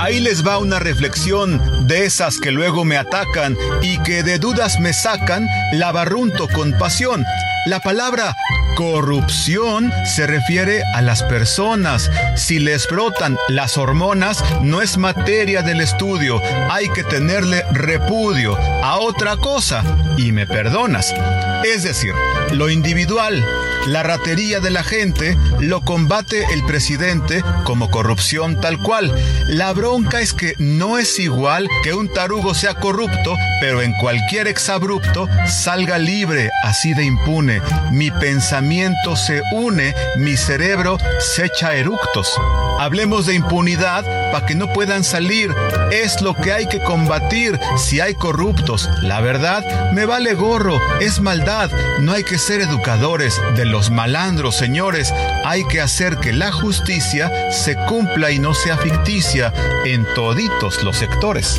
Ahí 0.00 0.18
les 0.18 0.44
va 0.44 0.58
una 0.58 0.80
reflexión 0.80 1.86
de 1.86 2.06
esas 2.06 2.40
que 2.40 2.50
luego 2.50 2.84
me 2.84 2.96
atacan 2.96 3.56
y 3.82 4.02
que 4.02 4.24
de 4.24 4.38
dudas 4.38 4.80
me 4.80 4.92
sacan, 4.92 5.46
la 5.72 5.92
barrunto 5.92 6.48
con 6.48 6.72
pasión. 6.76 7.24
La 7.66 7.80
palabra 7.80 8.34
corrupción 8.74 9.92
se 10.04 10.26
refiere 10.26 10.82
a 10.94 11.02
las 11.02 11.22
personas. 11.22 12.10
Si 12.36 12.58
les 12.58 12.86
brotan 12.86 13.36
las 13.48 13.78
hormonas, 13.78 14.42
no 14.62 14.82
es 14.82 14.98
materia 14.98 15.62
del 15.62 15.80
estudio. 15.80 16.40
Hay 16.70 16.88
que 16.90 17.04
tenerle 17.04 17.64
repudio 17.72 18.56
a 18.56 18.98
otra 18.98 19.36
cosa. 19.36 19.82
Y 20.16 20.32
me 20.32 20.46
perdonas. 20.46 21.14
Es 21.64 21.82
decir, 21.82 22.14
lo 22.52 22.70
individual, 22.70 23.44
la 23.86 24.02
ratería 24.02 24.60
de 24.60 24.70
la 24.70 24.84
gente, 24.84 25.36
lo 25.60 25.80
combate 25.80 26.46
el 26.52 26.64
presidente 26.64 27.42
como 27.64 27.90
corrupción 27.90 28.60
tal 28.60 28.80
cual. 28.80 29.12
La 29.48 29.72
bronca 29.72 30.20
es 30.20 30.32
que 30.32 30.54
no 30.58 30.98
es 30.98 31.18
igual 31.18 31.68
que 31.82 31.94
un 31.94 32.12
tarugo 32.12 32.54
sea 32.54 32.74
corrupto, 32.74 33.36
pero 33.60 33.82
en 33.82 33.92
cualquier 33.94 34.46
exabrupto 34.46 35.28
salga 35.46 35.98
libre, 35.98 36.50
así 36.62 36.94
de 36.94 37.04
impune. 37.04 37.60
Mi 37.92 38.10
pensamiento 38.10 39.16
se 39.16 39.42
une, 39.52 39.94
mi 40.16 40.36
cerebro 40.36 40.98
se 41.18 41.46
echa 41.46 41.74
eructos. 41.74 42.32
Hablemos 42.78 43.26
de 43.26 43.34
impunidad 43.34 44.04
para 44.30 44.46
que 44.46 44.54
no 44.54 44.72
puedan 44.72 45.02
salir. 45.02 45.52
Es 45.90 46.20
lo 46.20 46.34
que 46.34 46.52
hay 46.52 46.68
que 46.68 46.80
combatir 46.80 47.58
si 47.76 48.00
hay 48.00 48.14
corruptos. 48.14 48.88
La 49.02 49.20
verdad, 49.20 49.90
me 49.92 50.06
vale 50.06 50.34
gorro, 50.34 50.80
es 51.00 51.20
maldad. 51.20 51.47
No 52.00 52.12
hay 52.12 52.24
que 52.24 52.36
ser 52.36 52.60
educadores 52.60 53.40
de 53.56 53.64
los 53.64 53.90
malandros, 53.90 54.54
señores. 54.54 55.14
Hay 55.46 55.64
que 55.64 55.80
hacer 55.80 56.18
que 56.18 56.34
la 56.34 56.52
justicia 56.52 57.50
se 57.50 57.74
cumpla 57.86 58.30
y 58.30 58.38
no 58.38 58.52
sea 58.52 58.76
ficticia 58.76 59.54
en 59.86 60.04
toditos 60.14 60.82
los 60.82 60.98
sectores. 60.98 61.58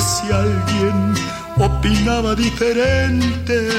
si 0.00 0.32
alguien 0.32 1.14
opinaba 1.56 2.34
diferente, 2.34 3.70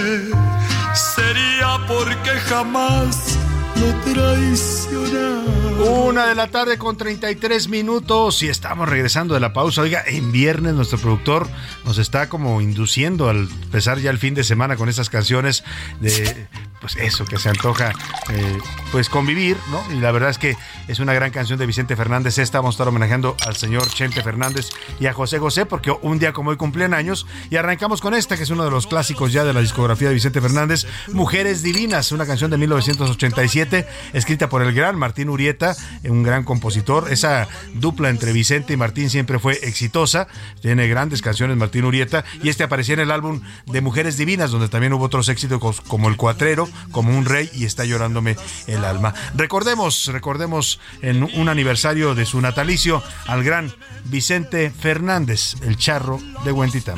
sería 0.93 1.77
porque 1.87 2.31
jamás 2.47 3.37
lo 3.79 4.13
traicionaron. 4.13 5.59
Una 5.79 6.27
de 6.27 6.35
la 6.35 6.47
tarde 6.47 6.77
con 6.77 6.97
33 6.97 7.69
minutos 7.69 8.43
y 8.43 8.49
estamos 8.49 8.89
regresando 8.89 9.33
de 9.33 9.39
la 9.39 9.53
pausa. 9.53 9.81
Oiga, 9.81 10.03
en 10.05 10.31
viernes 10.33 10.73
nuestro 10.73 10.97
productor 10.97 11.47
nos 11.85 11.97
está 11.97 12.27
como 12.27 12.59
induciendo 12.59 13.29
al 13.29 13.47
empezar 13.63 13.99
ya 13.99 14.09
el 14.09 14.17
fin 14.17 14.33
de 14.33 14.43
semana 14.43 14.75
con 14.75 14.89
esas 14.89 15.09
canciones 15.09 15.63
de 16.01 16.47
pues 16.79 16.95
eso 16.97 17.25
que 17.25 17.37
se 17.37 17.49
antoja 17.49 17.93
eh, 18.29 18.57
pues 18.91 19.09
convivir, 19.09 19.57
¿no? 19.69 19.83
Y 19.93 19.99
la 19.99 20.11
verdad 20.11 20.29
es 20.29 20.37
que 20.37 20.55
es 20.87 20.99
una 20.99 21.13
gran 21.13 21.31
canción 21.31 21.59
de 21.59 21.65
Vicente 21.65 21.95
Fernández. 21.95 22.37
Esta 22.37 22.59
vamos 22.59 22.73
a 22.73 22.75
estar 22.75 22.87
homenajeando 22.87 23.35
al 23.45 23.55
señor 23.55 23.87
Chente 23.89 24.23
Fernández 24.23 24.69
y 24.99 25.07
a 25.07 25.13
José 25.13 25.39
José 25.39 25.65
porque 25.65 25.91
un 26.01 26.19
día 26.19 26.33
como 26.33 26.51
hoy 26.51 26.57
cumplen 26.57 26.93
años 26.93 27.27
y 27.49 27.57
arrancamos 27.57 28.01
con 28.01 28.13
esta 28.13 28.37
que 28.37 28.43
es 28.43 28.49
uno 28.49 28.63
de 28.63 28.71
los 28.71 28.87
clásicos 28.87 29.33
ya 29.33 29.43
de 29.43 29.53
la 29.53 29.61
discografía 29.61 30.07
de 30.07 30.13
Vicente 30.13 30.41
Fernández, 30.41 30.85
Mujeres 31.11 31.63
Divinas, 31.63 32.11
una 32.11 32.25
canción 32.25 32.51
de 32.51 32.57
1987 32.57 33.87
escrita 34.13 34.49
por 34.49 34.61
el 34.61 34.73
gran 34.73 34.97
Martín 34.97 35.29
Urieta, 35.29 35.75
un 36.03 36.23
gran 36.23 36.43
compositor. 36.43 37.11
Esa 37.11 37.47
dupla 37.73 38.09
entre 38.09 38.33
Vicente 38.33 38.73
y 38.73 38.77
Martín 38.77 39.09
siempre 39.09 39.39
fue 39.39 39.53
exitosa, 39.63 40.27
tiene 40.61 40.87
grandes 40.87 41.21
canciones 41.21 41.57
Martín 41.57 41.85
Urieta 41.85 42.23
y 42.41 42.49
este 42.49 42.63
aparecía 42.63 42.93
en 42.95 43.01
el 43.01 43.11
álbum 43.11 43.41
de 43.65 43.81
Mujeres 43.81 44.17
Divinas 44.17 44.51
donde 44.51 44.69
también 44.69 44.93
hubo 44.93 45.05
otros 45.05 45.29
éxitos 45.29 45.81
como 45.81 46.09
El 46.09 46.15
Cuatrero, 46.15 46.68
como 46.91 47.17
un 47.17 47.25
rey 47.25 47.49
y 47.53 47.65
está 47.65 47.85
llorándome 47.85 48.37
el 48.67 48.85
alma. 48.85 49.13
Recordemos, 49.35 50.07
recordemos 50.07 50.79
en 51.01 51.23
un 51.23 51.49
aniversario 51.49 52.15
de 52.15 52.25
su 52.25 52.41
natalicio 52.41 53.03
al 53.27 53.43
gran 53.43 53.73
Vicente 54.05 54.71
Fernández, 54.71 55.55
el 55.61 55.77
charro 55.77 56.19
de 56.43 56.51
Huentitán. 56.51 56.97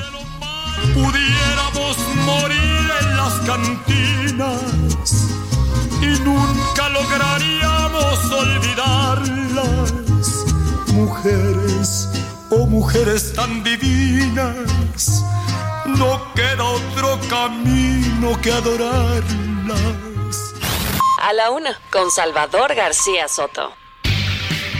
pudiéramos 0.94 1.98
morir 2.26 2.92
en 3.02 3.18
las 3.18 3.34
cantinas 3.46 5.30
y 6.02 6.20
nunca 6.24 6.90
lograríamos 6.90 8.32
olvidarlas. 8.32 9.94
Mujeres, 10.94 12.10
oh 12.50 12.66
mujeres 12.66 13.34
tan 13.34 13.64
divinas, 13.64 15.24
no 15.86 16.34
queda 16.34 16.64
otro 16.64 17.20
camino 17.30 18.40
que 18.42 18.52
adorarlas. 18.52 19.51
A 21.21 21.34
la 21.34 21.52
una, 21.52 21.78
con 21.91 22.10
Salvador 22.10 22.74
García 22.74 23.28
Soto. 23.28 23.74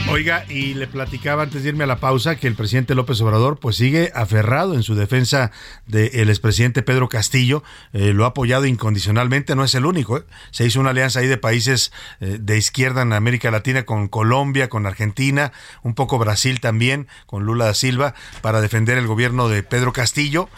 Oiga, 0.10 0.44
y 0.50 0.74
le 0.74 0.88
platicaba 0.88 1.44
antes 1.44 1.62
de 1.64 1.70
irme 1.70 1.84
a 1.84 1.88
la 1.88 2.00
pausa 2.00 2.36
que 2.36 2.48
el 2.48 2.56
presidente 2.56 2.96
López 2.96 3.22
Obrador 3.22 3.60
pues 3.60 3.76
sigue 3.76 4.12
aferrado 4.16 4.74
en 4.74 4.84
su 4.84 4.96
defensa 4.96 5.52
del 5.86 6.30
expresidente 6.30 6.82
Pedro 6.82 7.10
Castillo, 7.10 7.64
eh, 7.94 8.12
lo 8.12 8.26
ha 8.26 8.30
apoyado 8.30 8.66
incondicionalmente, 8.66 9.56
no 9.56 9.64
es 9.64 9.76
el 9.76 9.86
único, 9.86 10.18
¿eh? 10.18 10.24
se 10.50 10.66
hizo 10.66 10.80
una 10.80 10.90
alianza 10.90 11.20
ahí 11.20 11.28
de 11.28 11.38
países 11.38 11.94
eh, 12.20 12.40
de 12.42 12.58
izquierda 12.58 13.04
en 13.04 13.14
América 13.14 13.52
Latina 13.52 13.84
con 13.84 14.08
Colombia, 14.08 14.68
con 14.68 14.86
Argentina, 14.86 15.54
un 15.84 15.94
poco 15.94 16.18
Brasil 16.18 16.60
también, 16.60 17.08
con 17.28 17.44
Lula 17.44 17.66
da 17.66 17.74
Silva, 17.74 18.16
para 18.42 18.62
defender 18.62 18.98
el 18.98 19.08
gobierno 19.08 19.48
de 19.48 19.64
Pedro 19.64 19.94
Castillo. 19.94 20.50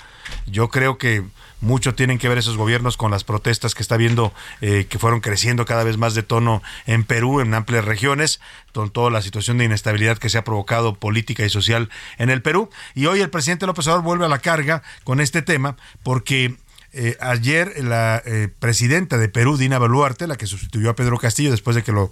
Yo 0.48 0.70
creo 0.70 0.98
que 0.98 1.24
mucho 1.64 1.96
tienen 1.96 2.20
que 2.20 2.30
ver 2.30 2.38
esos 2.38 2.58
gobiernos 2.58 2.98
con 2.98 3.10
las 3.10 3.24
protestas 3.24 3.74
que 3.74 3.82
está 3.82 3.96
viendo 3.96 4.34
eh, 4.62 4.86
que 4.90 5.00
fueron 5.00 5.22
creciendo 5.22 5.66
cada 5.66 5.84
vez 5.84 5.98
más 5.98 6.14
de 6.14 6.22
tono 6.22 6.62
en 6.86 7.06
Perú, 7.06 7.40
en 7.40 7.54
amplias 7.54 7.86
regiones, 7.86 8.42
con 8.74 8.92
toda 8.92 9.10
la 9.10 9.22
situación 9.22 9.58
de 9.58 9.66
inestabilidad 9.66 10.18
que 10.18 10.30
se 10.30 10.38
ha 10.38 10.44
provocado 10.44 10.96
política 10.96 11.46
y 11.46 11.50
social 11.50 11.90
en 12.18 12.30
el 12.30 12.42
Perú. 12.42 12.70
Y 12.96 13.06
hoy 13.06 13.22
el 13.22 13.30
presidente 13.30 13.66
López 13.66 13.88
Obrador 13.88 14.04
vuelve 14.04 14.26
a 14.26 14.30
la 14.30 14.40
carga 14.40 14.84
con 15.06 15.22
este 15.22 15.42
tema 15.42 15.78
porque 16.04 16.56
eh, 16.92 17.16
ayer 17.22 17.82
la 17.82 18.22
eh, 18.26 18.50
presidenta 18.60 19.18
de 19.18 19.30
Perú, 19.30 19.56
Dina 19.58 19.80
Boluarte, 19.80 20.28
la 20.28 20.36
que 20.36 20.48
sustituyó 20.48 20.90
a 20.90 20.96
Pedro 20.96 21.18
Castillo 21.18 21.50
después 21.50 21.76
de 21.76 21.84
que 21.84 21.94
lo 21.94 22.12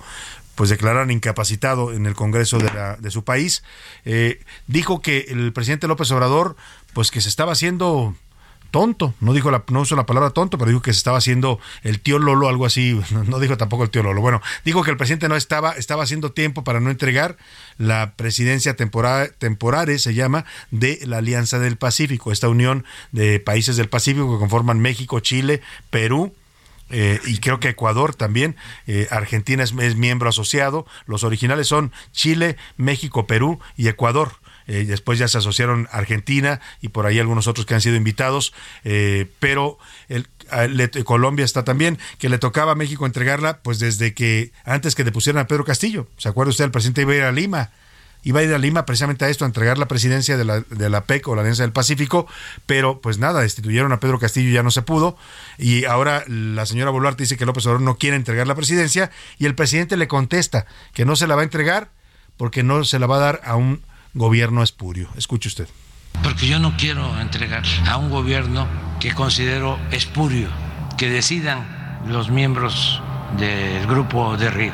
pues 0.56 0.70
declararon 0.70 1.12
incapacitado 1.12 1.92
en 1.92 2.06
el 2.06 2.14
Congreso 2.14 2.58
de, 2.58 2.72
la, 2.72 2.96
de 2.98 3.10
su 3.10 3.24
país, 3.24 3.64
dijo 4.68 5.02
que 5.02 5.26
el 5.30 5.54
presidente 5.54 5.88
López 5.88 6.12
Obrador, 6.12 6.56
pues 6.94 7.10
que 7.10 7.22
se 7.22 7.30
estaba 7.30 7.54
haciendo 7.54 8.16
tonto, 8.72 9.14
no 9.20 9.34
dijo 9.34 9.52
la, 9.52 9.64
no 9.70 9.82
usó 9.82 9.96
la 9.96 10.06
palabra 10.06 10.32
tonto, 10.32 10.58
pero 10.58 10.70
dijo 10.70 10.82
que 10.82 10.94
se 10.94 10.98
estaba 10.98 11.18
haciendo 11.18 11.60
el 11.84 12.00
tío 12.00 12.18
Lolo, 12.18 12.50
algo 12.50 12.66
así, 12.66 13.00
no 13.28 13.40
dijo 13.40 13.58
tampoco 13.58 13.84
el 13.84 13.90
tío 13.90 14.02
Lolo. 14.02 14.22
Bueno, 14.22 14.42
dijo 14.66 14.84
que 14.84 14.92
el 14.92 14.98
presidente 14.98 15.30
no 15.30 15.36
estaba, 15.36 15.74
estaba 15.74 16.04
haciendo 16.04 16.32
tiempo 16.32 16.64
para 16.64 16.80
no 16.80 16.90
entregar 16.90 17.38
la 17.78 18.14
presidencia 18.16 18.76
temporal, 18.76 19.34
temporaria, 19.38 20.00
se 20.00 20.14
llama, 20.14 20.46
de 20.72 21.00
la 21.06 21.18
Alianza 21.18 21.60
del 21.60 21.78
Pacífico, 21.78 22.32
esta 22.32 22.50
unión 22.50 22.86
de 23.12 23.40
países 23.40 23.78
del 23.78 23.90
Pacífico 23.90 24.34
que 24.34 24.40
conforman 24.40 24.80
México, 24.80 25.20
Chile, 25.20 25.62
Perú, 25.90 26.34
eh, 26.92 27.20
y 27.26 27.38
creo 27.38 27.60
que 27.60 27.70
Ecuador 27.70 28.14
también, 28.16 28.56
eh, 28.86 29.08
Argentina 29.12 29.64
es, 29.64 29.74
miembro 29.74 30.30
asociado, 30.30 30.86
los 31.06 31.24
originales 31.24 31.68
son 31.68 31.92
Chile, 32.12 32.58
México, 32.76 33.26
Perú 33.26 33.60
y 33.78 33.88
Ecuador. 33.88 34.34
Eh, 34.68 34.86
después 34.86 35.20
ya 35.20 35.28
se 35.28 35.38
asociaron 35.38 35.88
Argentina 35.92 36.62
y 36.82 36.90
por 36.90 37.06
ahí 37.06 37.20
algunos 37.20 37.48
otros 37.48 37.66
que 37.66 37.74
han 37.74 37.82
sido 37.82 37.96
invitados, 37.96 38.54
eh, 38.84 39.28
pero 39.40 39.78
el, 40.10 40.28
Colombia 41.06 41.46
está 41.46 41.64
también, 41.64 41.98
que 42.18 42.30
le 42.30 42.38
tocaba 42.38 42.74
a 42.74 42.76
México 42.76 43.06
entregarla, 43.06 43.60
pues 43.60 43.80
desde 43.80 44.14
que 44.14 44.52
antes 44.66 44.96
que 44.96 45.04
le 45.04 45.12
pusieran 45.12 45.42
a 45.42 45.48
Pedro 45.48 45.66
Castillo. 45.66 46.08
¿Se 46.18 46.30
acuerda 46.30 46.52
usted? 46.52 46.66
El 46.66 46.72
presidente 46.72 47.02
iba 47.02 47.14
a 47.14 47.16
ir 47.16 47.24
a 47.24 47.32
Lima 47.32 47.72
iba 48.24 48.40
a 48.40 48.44
ir 48.44 48.54
a 48.54 48.58
Lima 48.58 48.86
precisamente 48.86 49.26
a 49.26 49.30
esto, 49.30 49.46
a 49.46 49.48
entregar 49.48 49.78
la 49.78 49.88
presidencia 49.88 50.38
de 50.38 50.46
la, 50.46 50.60
de 50.62 50.90
la 50.90 51.06
PEC 51.06 51.28
o 51.28 51.36
la 51.36 51.42
Alianza 51.42 51.64
del 51.64 51.72
Pacífico, 51.72 52.28
pero 52.66 53.02
pues 53.02 53.18
nada, 53.18 53.42
destituyeron 53.42 53.92
a 53.92 54.00
Pedro 54.00 54.20
Castillo 54.20 54.52
ya 54.52 54.64
no 54.64 54.72
se 54.72 54.82
pudo, 54.82 55.18
y 55.58 55.86
ahora 55.86 56.24
la 56.28 56.66
señora 56.66 56.92
Boluarte 56.92 57.24
dice 57.24 57.38
que 57.38 57.46
López 57.46 57.66
Obrador 57.66 57.82
no 57.82 57.98
quiere 57.98 58.16
entregar 58.16 58.48
la 58.48 58.56
presidencia, 58.56 59.12
y 59.40 59.46
el 59.46 59.56
presidente 59.56 59.98
le 59.98 60.08
contesta 60.08 60.66
que 60.94 61.06
no 61.06 61.16
se 61.16 61.28
la 61.28 61.36
va 61.36 61.42
a 61.42 61.46
entregar 61.46 61.90
porque 62.38 62.64
no 62.64 62.84
se 62.84 63.00
la 63.00 63.08
va 63.08 63.18
a 63.18 63.20
dar 63.20 63.42
a 63.44 63.56
un 63.56 63.82
gobierno 64.14 64.64
espurio. 64.64 65.10
Escuche 65.16 65.48
usted. 65.50 65.68
Porque 66.24 66.48
yo 66.48 66.60
no 66.60 66.76
quiero 66.78 67.20
entregar 67.20 67.64
a 67.88 67.98
un 67.98 68.10
gobierno 68.10 68.68
que 69.00 69.14
considero 69.14 69.80
espurio, 69.92 70.50
que 70.98 71.10
decidan 71.10 72.02
los 72.08 72.30
miembros 72.30 73.02
del 73.38 73.88
grupo 73.88 74.38
de 74.38 74.50
Río. 74.50 74.74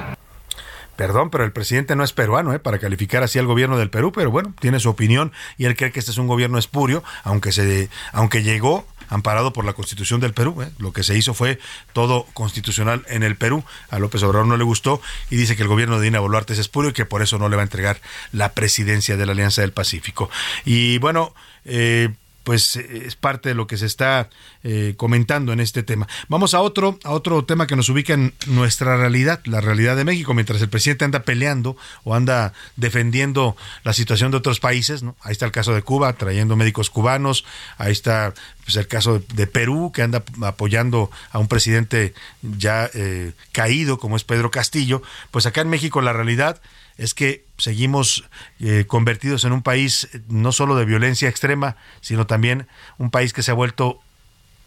Perdón, 0.96 1.30
pero 1.30 1.44
el 1.44 1.52
presidente 1.52 1.96
no 1.96 2.04
es 2.04 2.12
peruano, 2.12 2.54
¿eh? 2.54 2.60
Para 2.60 2.80
calificar 2.80 3.22
así 3.22 3.38
al 3.38 3.46
gobierno 3.46 3.78
del 3.78 3.92
Perú, 3.92 4.12
pero 4.12 4.32
bueno, 4.32 4.56
tiene 4.60 4.80
su 4.80 4.90
opinión 4.90 5.32
y 5.56 5.66
él 5.66 5.76
cree 5.76 5.92
que 5.92 6.00
este 6.00 6.10
es 6.10 6.18
un 6.18 6.26
gobierno 6.26 6.58
espurio, 6.58 7.04
aunque 7.24 7.52
se, 7.52 7.90
aunque 8.14 8.42
llegó 8.42 8.88
amparado 9.10 9.54
por 9.54 9.66
la 9.66 9.74
Constitución 9.74 10.20
del 10.20 10.34
Perú. 10.34 10.62
¿eh? 10.62 10.70
Lo 10.78 10.94
que 10.94 11.04
se 11.04 11.18
hizo 11.18 11.34
fue 11.34 11.60
todo 11.94 12.26
constitucional 12.34 13.06
en 13.10 13.24
el 13.24 13.36
Perú. 13.36 13.64
A 13.90 14.00
López 14.00 14.24
Obrador 14.24 14.48
no 14.48 14.58
le 14.58 14.64
gustó 14.64 15.02
y 15.30 15.36
dice 15.36 15.56
que 15.56 15.64
el 15.64 15.68
gobierno 15.68 16.00
de 16.00 16.06
Dina 16.06 16.20
Boluarte 16.20 16.54
es 16.54 16.60
espurio 16.60 16.92
y 16.92 16.94
que 16.94 17.06
por 17.06 17.22
eso 17.22 17.38
no 17.38 17.50
le 17.50 17.56
va 17.56 17.62
a 17.62 17.66
entregar 17.66 18.02
la 18.32 18.54
presidencia 18.54 19.18
de 19.18 19.26
la 19.26 19.32
Alianza 19.32 19.62
del 19.62 19.72
Pacífico. 19.72 20.30
Y 20.66 20.98
bueno, 21.00 21.34
eh, 21.66 22.10
pues 22.48 22.78
eh, 22.78 23.04
es 23.06 23.18
parte 23.18 23.50
de 23.50 23.56
lo 23.56 23.68
que 23.68 23.76
se 23.76 23.86
está 23.86 24.30
eh, 24.64 24.94
comentando 24.96 25.52
en 25.52 25.60
este 25.60 25.84
tema. 25.84 26.08
Vamos 26.30 26.54
a 26.54 26.62
otro, 26.62 26.98
a 27.04 27.12
otro 27.12 27.44
tema 27.44 27.68
que 27.68 27.76
nos 27.76 27.90
ubica 27.90 28.14
en 28.14 28.34
nuestra 28.46 28.96
realidad, 28.96 29.42
la 29.44 29.60
realidad 29.60 29.98
de 29.98 30.06
México, 30.06 30.34
mientras 30.34 30.62
el 30.62 30.70
presidente 30.70 31.04
anda 31.04 31.24
peleando 31.24 31.76
o 32.06 32.16
anda 32.16 32.54
defendiendo 32.78 33.58
la 33.84 33.92
situación 33.92 34.32
de 34.32 34.38
otros 34.38 34.62
países, 34.62 35.04
¿no? 35.04 35.18
Ahí 35.24 35.34
está 35.34 35.46
el 35.46 35.52
caso 35.52 35.74
de 35.74 35.82
Cuba, 35.82 36.14
trayendo 36.14 36.56
médicos 36.56 36.90
cubanos, 36.90 37.44
ahí 37.78 37.92
está 37.92 38.34
pues, 38.64 38.78
el 38.78 38.88
caso 38.88 39.22
de, 39.34 39.48
Perú, 39.48 39.92
que 39.94 40.04
anda 40.04 40.24
apoyando 40.42 41.12
a 41.32 41.40
un 41.40 41.50
presidente 41.50 42.14
ya 42.42 42.90
eh, 42.94 43.34
caído 43.52 43.98
como 43.98 44.16
es 44.16 44.24
Pedro 44.24 44.52
Castillo, 44.52 45.02
pues 45.32 45.46
acá 45.46 45.60
en 45.60 45.70
México 45.70 46.00
la 46.00 46.14
realidad 46.14 46.62
es 46.98 47.14
que 47.14 47.46
seguimos 47.58 48.26
eh, 48.60 48.86
convertidos 48.88 49.44
en 49.44 49.52
un 49.52 49.62
país 49.62 50.10
eh, 50.14 50.22
no 50.28 50.52
solo 50.52 50.76
de 50.76 50.86
violencia 50.86 51.30
extrema, 51.30 51.78
sino 52.02 52.28
también 52.28 52.68
un 52.98 53.12
país 53.12 53.34
que 53.34 53.44
se 53.44 53.52
ha 53.52 53.56
vuelto 53.56 54.00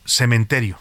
cementerio, 0.05 0.79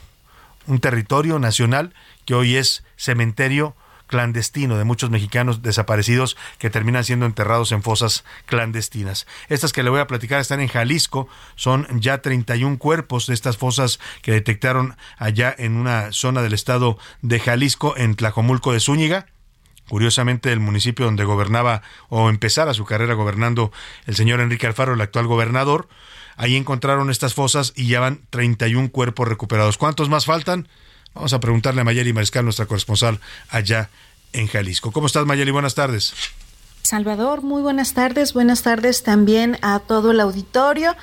un 0.68 0.80
territorio 0.80 1.40
nacional 1.40 1.94
que 2.26 2.36
hoy 2.36 2.56
es 2.56 2.84
cementerio 2.96 3.76
clandestino 4.10 4.78
de 4.78 4.84
muchos 4.84 5.12
mexicanos 5.12 5.62
desaparecidos 5.62 6.36
que 6.58 6.72
terminan 6.72 7.04
siendo 7.04 7.28
enterrados 7.28 7.72
en 7.72 7.84
fosas 7.84 8.26
clandestinas. 8.48 9.28
Estas 9.50 9.72
que 9.72 9.84
le 9.84 9.92
voy 9.92 10.00
a 10.00 10.08
platicar 10.08 10.42
están 10.42 10.60
en 10.60 10.68
Jalisco, 10.68 11.30
son 11.56 11.88
ya 12.02 12.22
31 12.22 12.80
cuerpos 12.80 13.28
de 13.28 13.36
estas 13.36 13.58
fosas 13.58 14.00
que 14.24 14.32
detectaron 14.32 14.98
allá 15.18 15.56
en 15.58 15.78
una 15.78 16.12
zona 16.12 16.42
del 16.42 16.54
estado 16.54 16.98
de 17.22 17.40
Jalisco, 17.40 17.96
en 17.96 18.16
Tlajomulco 18.16 18.74
de 18.74 18.80
Zúñiga 18.80 19.28
curiosamente 19.90 20.52
el 20.54 20.60
municipio 20.60 21.06
donde 21.06 21.26
gobernaba 21.26 21.82
o 22.08 22.30
empezara 22.30 22.74
su 22.74 22.86
carrera 22.86 23.16
gobernando 23.16 23.72
el 24.06 24.16
señor 24.16 24.40
Enrique 24.40 24.68
Alfaro, 24.68 24.94
el 24.94 25.02
actual 25.02 25.28
gobernador. 25.28 25.90
Ahí 26.38 26.56
encontraron 26.56 27.10
estas 27.10 27.34
fosas 27.34 27.74
y 27.76 27.88
ya 27.88 28.00
van 28.00 28.22
31 28.30 28.92
cuerpos 28.92 29.28
recuperados. 29.28 29.78
¿Cuántos 29.78 30.08
más 30.08 30.26
faltan? 30.26 30.70
Vamos 31.14 31.34
a 31.34 31.40
preguntarle 31.42 31.82
a 31.82 31.84
Mayeli 31.84 32.14
Mariscal, 32.14 32.46
nuestra 32.46 32.66
corresponsal 32.66 33.20
allá 33.50 33.90
en 34.32 34.48
Jalisco. 34.48 34.92
¿Cómo 34.92 35.08
estás, 35.08 35.26
Mayeli? 35.26 35.52
Buenas 35.52 35.76
tardes. 35.76 36.14
Salvador, 36.84 37.42
muy 37.42 37.62
buenas 37.62 37.94
tardes. 37.94 38.34
Buenas 38.34 38.64
tardes 38.64 39.04
también 39.04 39.58
a 39.62 39.80
todo 39.80 40.12
el 40.12 40.20
auditorio. 40.20 40.96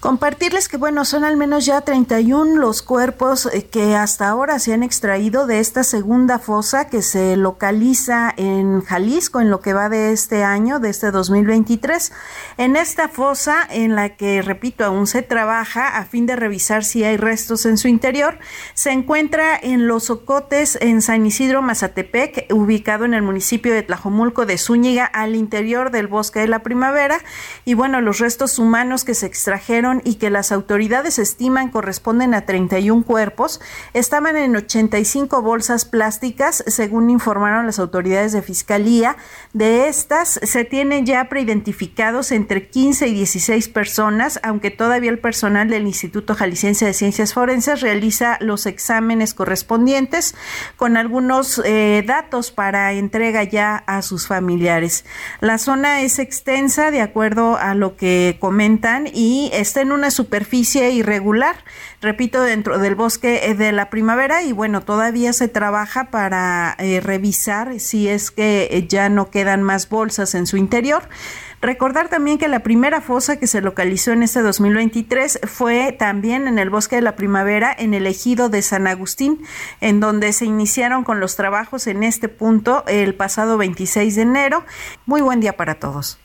Compartirles 0.00 0.68
que, 0.68 0.78
bueno, 0.78 1.04
son 1.04 1.24
al 1.24 1.36
menos 1.36 1.66
ya 1.66 1.82
31 1.82 2.58
los 2.58 2.80
cuerpos 2.80 3.44
eh, 3.52 3.66
que 3.66 3.96
hasta 3.96 4.30
ahora 4.30 4.58
se 4.58 4.72
han 4.72 4.82
extraído 4.82 5.46
de 5.46 5.60
esta 5.60 5.84
segunda 5.84 6.38
fosa 6.38 6.88
que 6.88 7.02
se 7.02 7.36
localiza 7.36 8.32
en 8.38 8.80
Jalisco 8.80 9.42
en 9.42 9.50
lo 9.50 9.60
que 9.60 9.74
va 9.74 9.90
de 9.90 10.12
este 10.12 10.42
año, 10.42 10.78
de 10.78 10.88
este 10.88 11.10
2023. 11.10 12.12
En 12.56 12.76
esta 12.76 13.08
fosa, 13.08 13.58
en 13.68 13.94
la 13.94 14.16
que, 14.16 14.40
repito, 14.40 14.86
aún 14.86 15.06
se 15.06 15.20
trabaja 15.20 15.98
a 15.98 16.06
fin 16.06 16.24
de 16.24 16.34
revisar 16.34 16.82
si 16.82 17.04
hay 17.04 17.18
restos 17.18 17.66
en 17.66 17.76
su 17.76 17.86
interior, 17.86 18.38
se 18.72 18.92
encuentra 18.92 19.54
en 19.62 19.86
Los 19.86 20.08
Ocotes, 20.08 20.78
en 20.80 21.02
San 21.02 21.26
Isidro, 21.26 21.60
Mazatepec, 21.60 22.46
ubicado 22.54 23.04
en 23.04 23.12
el 23.12 23.20
municipio 23.20 23.74
de 23.74 23.82
Tlajomulco 23.82 24.46
de 24.46 24.56
Zúñiga, 24.56 25.04
al 25.04 25.34
interior 25.34 25.90
del 25.90 26.06
bosque 26.06 26.40
de 26.40 26.48
la 26.48 26.62
primavera. 26.62 27.18
Y 27.66 27.74
bueno, 27.74 28.00
los 28.00 28.18
restos 28.18 28.58
humanos 28.58 29.04
que 29.04 29.12
se 29.12 29.26
extrajeron 29.26 29.89
y 30.04 30.14
que 30.14 30.30
las 30.30 30.52
autoridades 30.52 31.18
estiman 31.18 31.70
corresponden 31.70 32.34
a 32.34 32.42
31 32.42 33.04
cuerpos, 33.04 33.60
estaban 33.94 34.36
en 34.36 34.54
85 34.54 35.42
bolsas 35.42 35.84
plásticas, 35.84 36.62
según 36.66 37.10
informaron 37.10 37.66
las 37.66 37.78
autoridades 37.78 38.32
de 38.32 38.42
fiscalía. 38.42 39.16
De 39.52 39.88
estas 39.88 40.40
se 40.42 40.64
tienen 40.64 41.06
ya 41.06 41.28
preidentificados 41.28 42.32
entre 42.32 42.68
15 42.68 43.08
y 43.08 43.14
16 43.14 43.68
personas, 43.68 44.38
aunque 44.42 44.70
todavía 44.70 45.10
el 45.10 45.18
personal 45.18 45.68
del 45.68 45.86
Instituto 45.86 46.34
Jalisciense 46.34 46.86
de 46.86 46.94
Ciencias 46.94 47.34
Forenses 47.34 47.80
realiza 47.80 48.38
los 48.40 48.66
exámenes 48.66 49.34
correspondientes 49.34 50.34
con 50.76 50.96
algunos 50.96 51.60
eh, 51.64 52.04
datos 52.06 52.50
para 52.50 52.92
entrega 52.92 53.42
ya 53.44 53.76
a 53.86 54.02
sus 54.02 54.26
familiares. 54.26 55.04
La 55.40 55.58
zona 55.58 56.02
es 56.02 56.18
extensa, 56.18 56.90
de 56.90 57.00
acuerdo 57.00 57.56
a 57.56 57.74
lo 57.74 57.96
que 57.96 58.36
comentan, 58.40 59.08
y 59.12 59.50
este 59.52 59.79
en 59.80 59.92
una 59.92 60.10
superficie 60.10 60.90
irregular, 60.90 61.56
repito, 62.00 62.42
dentro 62.42 62.78
del 62.78 62.94
bosque 62.94 63.54
de 63.54 63.72
la 63.72 63.90
primavera 63.90 64.42
y 64.42 64.52
bueno, 64.52 64.82
todavía 64.82 65.32
se 65.32 65.48
trabaja 65.48 66.10
para 66.10 66.76
revisar 67.02 67.78
si 67.80 68.08
es 68.08 68.30
que 68.30 68.86
ya 68.88 69.08
no 69.08 69.30
quedan 69.30 69.62
más 69.62 69.88
bolsas 69.88 70.34
en 70.34 70.46
su 70.46 70.56
interior. 70.56 71.08
Recordar 71.62 72.08
también 72.08 72.38
que 72.38 72.48
la 72.48 72.60
primera 72.60 73.02
fosa 73.02 73.38
que 73.38 73.46
se 73.46 73.60
localizó 73.60 74.12
en 74.12 74.22
este 74.22 74.40
2023 74.40 75.40
fue 75.44 75.92
también 75.92 76.48
en 76.48 76.58
el 76.58 76.70
Bosque 76.70 76.96
de 76.96 77.02
la 77.02 77.16
Primavera, 77.16 77.74
en 77.76 77.92
el 77.92 78.06
ejido 78.06 78.48
de 78.48 78.62
San 78.62 78.86
Agustín, 78.86 79.42
en 79.82 80.00
donde 80.00 80.32
se 80.32 80.46
iniciaron 80.46 81.04
con 81.04 81.20
los 81.20 81.36
trabajos 81.36 81.86
en 81.86 82.02
este 82.02 82.28
punto 82.28 82.82
el 82.86 83.14
pasado 83.14 83.58
26 83.58 84.16
de 84.16 84.22
enero. 84.22 84.64
Muy 85.04 85.20
buen 85.20 85.40
día 85.40 85.58
para 85.58 85.74
todos. 85.74 86.18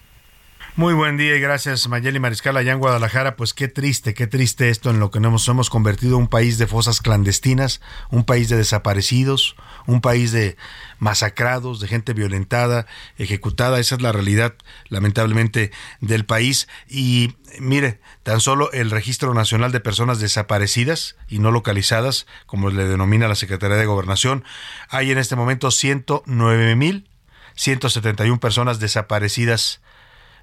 Muy 0.78 0.94
buen 0.94 1.16
día 1.16 1.38
y 1.38 1.40
gracias 1.40 1.88
Mayeli 1.88 2.20
Mariscal 2.20 2.58
allá 2.58 2.74
en 2.74 2.80
Guadalajara. 2.80 3.38
Pues 3.38 3.54
qué 3.54 3.70
triste, 3.70 4.14
qué 4.14 4.28
triste 4.28 4.70
esto 4.70 4.90
en 4.90 5.00
lo 5.00 5.10
que 5.10 5.22
nos 5.22 5.48
hemos 5.48 5.70
convertido 5.70 6.18
un 6.18 6.28
país 6.28 6.58
de 6.58 6.68
fosas 6.68 7.00
clandestinas, 7.00 7.80
un 8.10 8.26
país 8.26 8.50
de 8.50 8.58
desaparecidos, 8.58 9.56
un 9.86 10.02
país 10.02 10.34
de 10.34 10.58
masacrados, 11.00 11.80
de 11.80 11.88
gente 11.88 12.12
violentada, 12.12 12.88
ejecutada. 13.18 13.80
Esa 13.80 13.96
es 13.96 14.02
la 14.02 14.12
realidad, 14.12 14.56
lamentablemente, 14.90 15.72
del 16.02 16.26
país. 16.26 16.68
Y 16.90 17.38
mire, 17.58 18.02
tan 18.24 18.42
solo 18.42 18.70
el 18.74 18.92
Registro 18.92 19.34
Nacional 19.34 19.72
de 19.72 19.80
Personas 19.80 20.20
Desaparecidas 20.20 21.16
y 21.30 21.40
no 21.40 21.52
localizadas, 21.52 22.28
como 22.48 22.70
le 22.70 22.84
denomina 22.84 23.30
la 23.30 23.36
Secretaría 23.36 23.78
de 23.78 23.86
Gobernación, 23.86 24.44
hay 24.90 25.12
en 25.12 25.20
este 25.20 25.38
momento 25.38 25.72
109 25.72 26.76
mil 26.76 27.08
171 27.56 28.42
personas 28.42 28.80
desaparecidas 28.80 29.80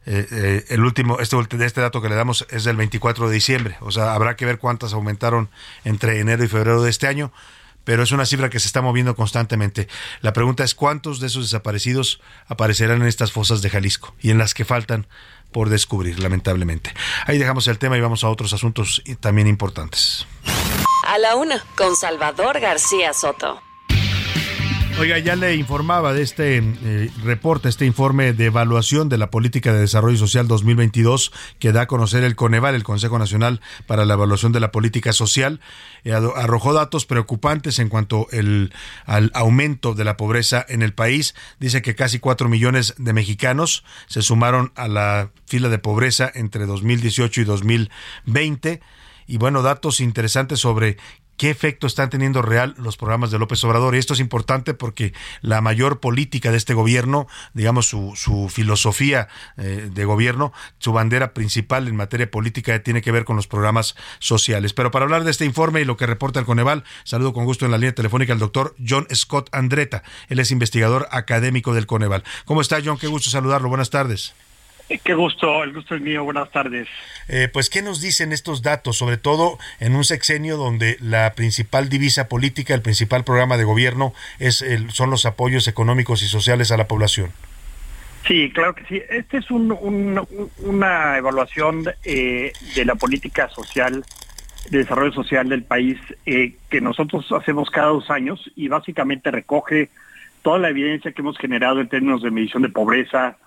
eh, 0.04 0.26
eh, 0.30 0.64
el 0.68 0.84
último, 0.84 1.20
este, 1.20 1.36
este 1.64 1.80
dato 1.80 2.02
que 2.02 2.08
le 2.08 2.14
damos 2.14 2.46
es 2.50 2.64
del 2.64 2.76
24 2.76 3.28
de 3.28 3.34
diciembre, 3.34 3.76
o 3.80 3.92
sea, 3.92 4.14
habrá 4.14 4.36
que 4.36 4.44
ver 4.44 4.58
cuántas 4.58 4.92
aumentaron 4.92 5.48
entre 5.84 6.18
enero 6.18 6.42
y 6.42 6.48
febrero 6.48 6.82
de 6.82 6.90
este 6.90 7.06
año, 7.06 7.32
pero 7.84 8.02
es 8.02 8.12
una 8.12 8.26
cifra 8.26 8.50
que 8.50 8.60
se 8.60 8.66
está 8.66 8.80
moviendo 8.80 9.16
constantemente. 9.16 9.88
La 10.20 10.32
pregunta 10.32 10.64
es 10.64 10.74
cuántos 10.74 11.20
de 11.20 11.26
esos 11.26 11.44
desaparecidos 11.44 12.20
aparecerán 12.46 13.02
en 13.02 13.08
estas 13.08 13.32
fosas 13.32 13.62
de 13.62 13.70
Jalisco 13.70 14.14
y 14.20 14.30
en 14.30 14.38
las 14.38 14.54
que 14.54 14.64
faltan 14.64 15.06
por 15.52 15.68
descubrir, 15.68 16.18
lamentablemente. 16.20 16.94
Ahí 17.26 17.38
dejamos 17.38 17.66
el 17.66 17.78
tema 17.78 17.96
y 17.96 18.00
vamos 18.00 18.24
a 18.24 18.28
otros 18.28 18.52
asuntos 18.52 19.02
también 19.20 19.46
importantes. 19.46 20.26
A 21.06 21.18
la 21.18 21.34
una, 21.36 21.62
con 21.76 21.96
Salvador 21.96 22.60
García 22.60 23.12
Soto. 23.12 23.60
Oiga, 24.98 25.18
ya 25.18 25.36
le 25.36 25.56
informaba 25.56 26.12
de 26.12 26.22
este 26.22 26.58
eh, 26.58 27.10
reporte, 27.24 27.68
este 27.68 27.86
informe 27.86 28.34
de 28.34 28.46
evaluación 28.46 29.08
de 29.08 29.18
la 29.18 29.30
Política 29.30 29.72
de 29.72 29.80
Desarrollo 29.80 30.16
Social 30.16 30.46
2022 30.46 31.32
que 31.58 31.72
da 31.72 31.82
a 31.82 31.86
conocer 31.86 32.22
el 32.24 32.36
Coneval, 32.36 32.74
el 32.74 32.84
Consejo 32.84 33.18
Nacional 33.18 33.60
para 33.86 34.04
la 34.04 34.14
Evaluación 34.14 34.52
de 34.52 34.60
la 34.60 34.70
Política 34.70 35.12
Social. 35.12 35.60
Eh, 36.04 36.12
arrojó 36.12 36.72
datos 36.72 37.06
preocupantes 37.06 37.78
en 37.78 37.88
cuanto 37.88 38.28
al 39.06 39.30
aumento 39.34 39.94
de 39.94 40.04
la 40.04 40.16
pobreza 40.16 40.64
en 40.68 40.82
el 40.82 40.92
país. 40.92 41.34
Dice 41.58 41.82
que 41.82 41.96
casi 41.96 42.18
cuatro 42.18 42.48
millones 42.48 42.94
de 42.98 43.12
mexicanos 43.12 43.84
se 44.06 44.22
sumaron 44.22 44.72
a 44.76 44.88
la 44.88 45.30
fila 45.46 45.68
de 45.68 45.78
pobreza 45.78 46.30
entre 46.32 46.66
2018 46.66 47.40
y 47.40 47.44
2020 47.44 48.80
y 49.26 49.38
bueno, 49.38 49.62
datos 49.62 50.00
interesantes 50.00 50.60
sobre 50.60 50.98
qué 51.36 51.50
efecto 51.50 51.86
están 51.86 52.10
teniendo 52.10 52.42
real 52.42 52.74
los 52.78 52.96
programas 52.96 53.30
de 53.30 53.38
López 53.38 53.62
Obrador. 53.64 53.94
Y 53.94 53.98
esto 53.98 54.14
es 54.14 54.20
importante 54.20 54.74
porque 54.74 55.12
la 55.40 55.60
mayor 55.60 56.00
política 56.00 56.50
de 56.50 56.56
este 56.56 56.74
gobierno, 56.74 57.26
digamos 57.54 57.86
su, 57.86 58.12
su 58.16 58.48
filosofía 58.48 59.28
eh, 59.56 59.90
de 59.92 60.04
gobierno, 60.04 60.52
su 60.78 60.92
bandera 60.92 61.34
principal 61.34 61.88
en 61.88 61.96
materia 61.96 62.30
política 62.30 62.82
tiene 62.82 63.02
que 63.02 63.12
ver 63.12 63.24
con 63.24 63.36
los 63.36 63.46
programas 63.46 63.96
sociales. 64.18 64.72
Pero 64.72 64.90
para 64.90 65.04
hablar 65.04 65.24
de 65.24 65.30
este 65.30 65.44
informe 65.44 65.80
y 65.80 65.84
lo 65.84 65.96
que 65.96 66.06
reporta 66.06 66.40
el 66.40 66.46
Coneval, 66.46 66.84
saludo 67.04 67.32
con 67.32 67.44
gusto 67.44 67.64
en 67.64 67.70
la 67.70 67.78
línea 67.78 67.94
telefónica 67.94 68.32
al 68.32 68.38
doctor 68.38 68.74
John 68.86 69.06
Scott 69.14 69.48
Andreta. 69.52 70.02
Él 70.28 70.38
es 70.38 70.50
investigador 70.50 71.08
académico 71.10 71.74
del 71.74 71.86
Coneval. 71.86 72.24
¿Cómo 72.44 72.60
está 72.60 72.78
John? 72.84 72.98
Qué 72.98 73.06
gusto 73.06 73.30
saludarlo. 73.30 73.68
Buenas 73.68 73.90
tardes. 73.90 74.34
Eh, 74.88 74.98
qué 75.02 75.14
gusto, 75.14 75.62
el 75.62 75.72
gusto 75.72 75.94
es 75.94 76.00
mío. 76.00 76.24
Buenas 76.24 76.50
tardes. 76.50 76.88
Eh, 77.28 77.48
pues, 77.52 77.70
¿qué 77.70 77.82
nos 77.82 78.00
dicen 78.00 78.32
estos 78.32 78.62
datos? 78.62 78.96
Sobre 78.96 79.16
todo 79.16 79.58
en 79.80 79.94
un 79.94 80.04
sexenio 80.04 80.56
donde 80.56 80.96
la 81.00 81.34
principal 81.34 81.88
divisa 81.88 82.28
política, 82.28 82.74
el 82.74 82.82
principal 82.82 83.24
programa 83.24 83.56
de 83.56 83.64
gobierno 83.64 84.12
es 84.38 84.62
el, 84.62 84.90
son 84.90 85.10
los 85.10 85.26
apoyos 85.26 85.68
económicos 85.68 86.22
y 86.22 86.26
sociales 86.26 86.70
a 86.72 86.76
la 86.76 86.88
población. 86.88 87.30
Sí, 88.26 88.50
claro 88.54 88.74
que 88.74 88.84
sí. 88.84 89.02
Esta 89.10 89.38
es 89.38 89.50
una 89.50 91.18
evaluación 91.18 91.84
eh, 92.04 92.52
de 92.76 92.84
la 92.84 92.94
política 92.94 93.48
social, 93.48 94.04
de 94.70 94.78
desarrollo 94.78 95.12
social 95.12 95.48
del 95.48 95.64
país, 95.64 95.98
que 96.24 96.80
nosotros 96.80 97.26
hacemos 97.32 97.68
cada 97.70 97.88
dos 97.88 98.10
años 98.10 98.48
y 98.54 98.68
básicamente 98.68 99.32
recoge 99.32 99.90
toda 100.42 100.58
la 100.58 100.68
evidencia 100.68 101.10
que 101.10 101.20
hemos 101.20 101.36
generado 101.36 101.80
en 101.80 101.88
términos 101.88 102.22
de 102.22 102.30
medición 102.30 102.62
de 102.62 102.68
pobreza, 102.68 103.38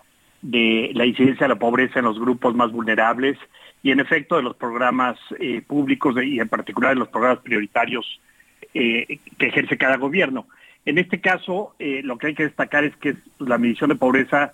de 0.45 0.91
la 0.93 1.05
incidencia 1.07 1.47
de 1.47 1.55
la 1.55 1.59
pobreza 1.59 1.97
en 1.99 2.05
los 2.05 2.19
grupos 2.19 2.53
más 2.53 2.71
vulnerables 2.71 3.35
y 3.81 3.89
en 3.89 3.99
efecto 3.99 4.35
de 4.35 4.43
los 4.43 4.55
programas 4.55 5.17
eh, 5.39 5.63
públicos 5.65 6.15
y 6.23 6.39
en 6.39 6.47
particular 6.47 6.93
de 6.93 6.99
los 6.99 7.07
programas 7.07 7.39
prioritarios 7.39 8.21
eh, 8.75 9.17
que 9.39 9.47
ejerce 9.47 9.75
cada 9.77 9.97
gobierno. 9.97 10.45
En 10.85 10.99
este 10.99 11.19
caso, 11.19 11.73
eh, 11.79 12.01
lo 12.03 12.19
que 12.19 12.27
hay 12.27 12.35
que 12.35 12.43
destacar 12.43 12.83
es 12.83 12.95
que 12.97 13.15
la 13.39 13.57
medición 13.57 13.89
de 13.89 13.95
pobreza 13.95 14.53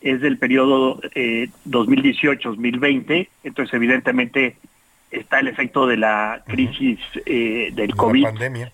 es 0.00 0.20
del 0.20 0.38
periodo 0.38 1.00
2018-2020, 1.00 3.28
entonces 3.42 3.74
evidentemente 3.74 4.54
está 5.10 5.40
el 5.40 5.48
efecto 5.48 5.84
de 5.86 5.96
la 5.96 6.44
crisis 6.46 7.00
del 7.24 7.96
COVID. 7.96 8.22
La 8.22 8.30
pandemia. 8.30 8.70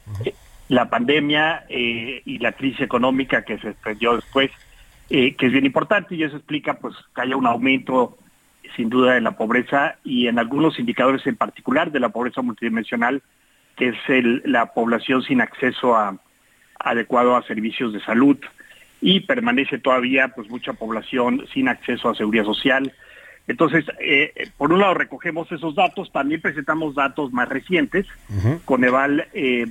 La 0.68 0.90
pandemia 0.90 1.64
y 1.68 2.38
la 2.38 2.52
crisis 2.52 2.80
económica 2.80 3.44
que 3.44 3.58
se 3.58 3.68
extendió 3.68 4.16
después 4.16 4.50
eh, 5.12 5.34
que 5.34 5.46
es 5.46 5.52
bien 5.52 5.66
importante 5.66 6.14
y 6.14 6.22
eso 6.22 6.36
explica 6.36 6.74
pues 6.74 6.94
que 7.12 7.22
haya 7.22 7.36
un 7.36 7.44
aumento 7.44 8.16
sin 8.76 8.88
duda 8.88 9.14
de 9.14 9.20
la 9.20 9.32
pobreza 9.32 9.96
y 10.04 10.28
en 10.28 10.38
algunos 10.38 10.78
indicadores 10.78 11.26
en 11.26 11.34
particular 11.34 11.90
de 11.90 11.98
la 11.98 12.10
pobreza 12.10 12.42
multidimensional, 12.42 13.20
que 13.76 13.88
es 13.88 13.96
la 14.44 14.66
población 14.66 15.24
sin 15.24 15.40
acceso 15.40 15.96
a, 15.96 16.16
adecuado 16.78 17.34
a 17.34 17.42
servicios 17.42 17.92
de 17.92 18.00
salud 18.04 18.36
y 19.00 19.18
permanece 19.18 19.80
todavía 19.80 20.28
pues 20.28 20.48
mucha 20.48 20.74
población 20.74 21.44
sin 21.52 21.66
acceso 21.66 22.08
a 22.08 22.14
seguridad 22.14 22.44
social. 22.44 22.92
Entonces, 23.48 23.84
eh, 23.98 24.50
por 24.56 24.72
un 24.72 24.78
lado 24.78 24.94
recogemos 24.94 25.50
esos 25.50 25.74
datos, 25.74 26.12
también 26.12 26.40
presentamos 26.40 26.94
datos 26.94 27.32
más 27.32 27.48
recientes. 27.48 28.06
Coneval 28.64 29.26
eh, 29.34 29.66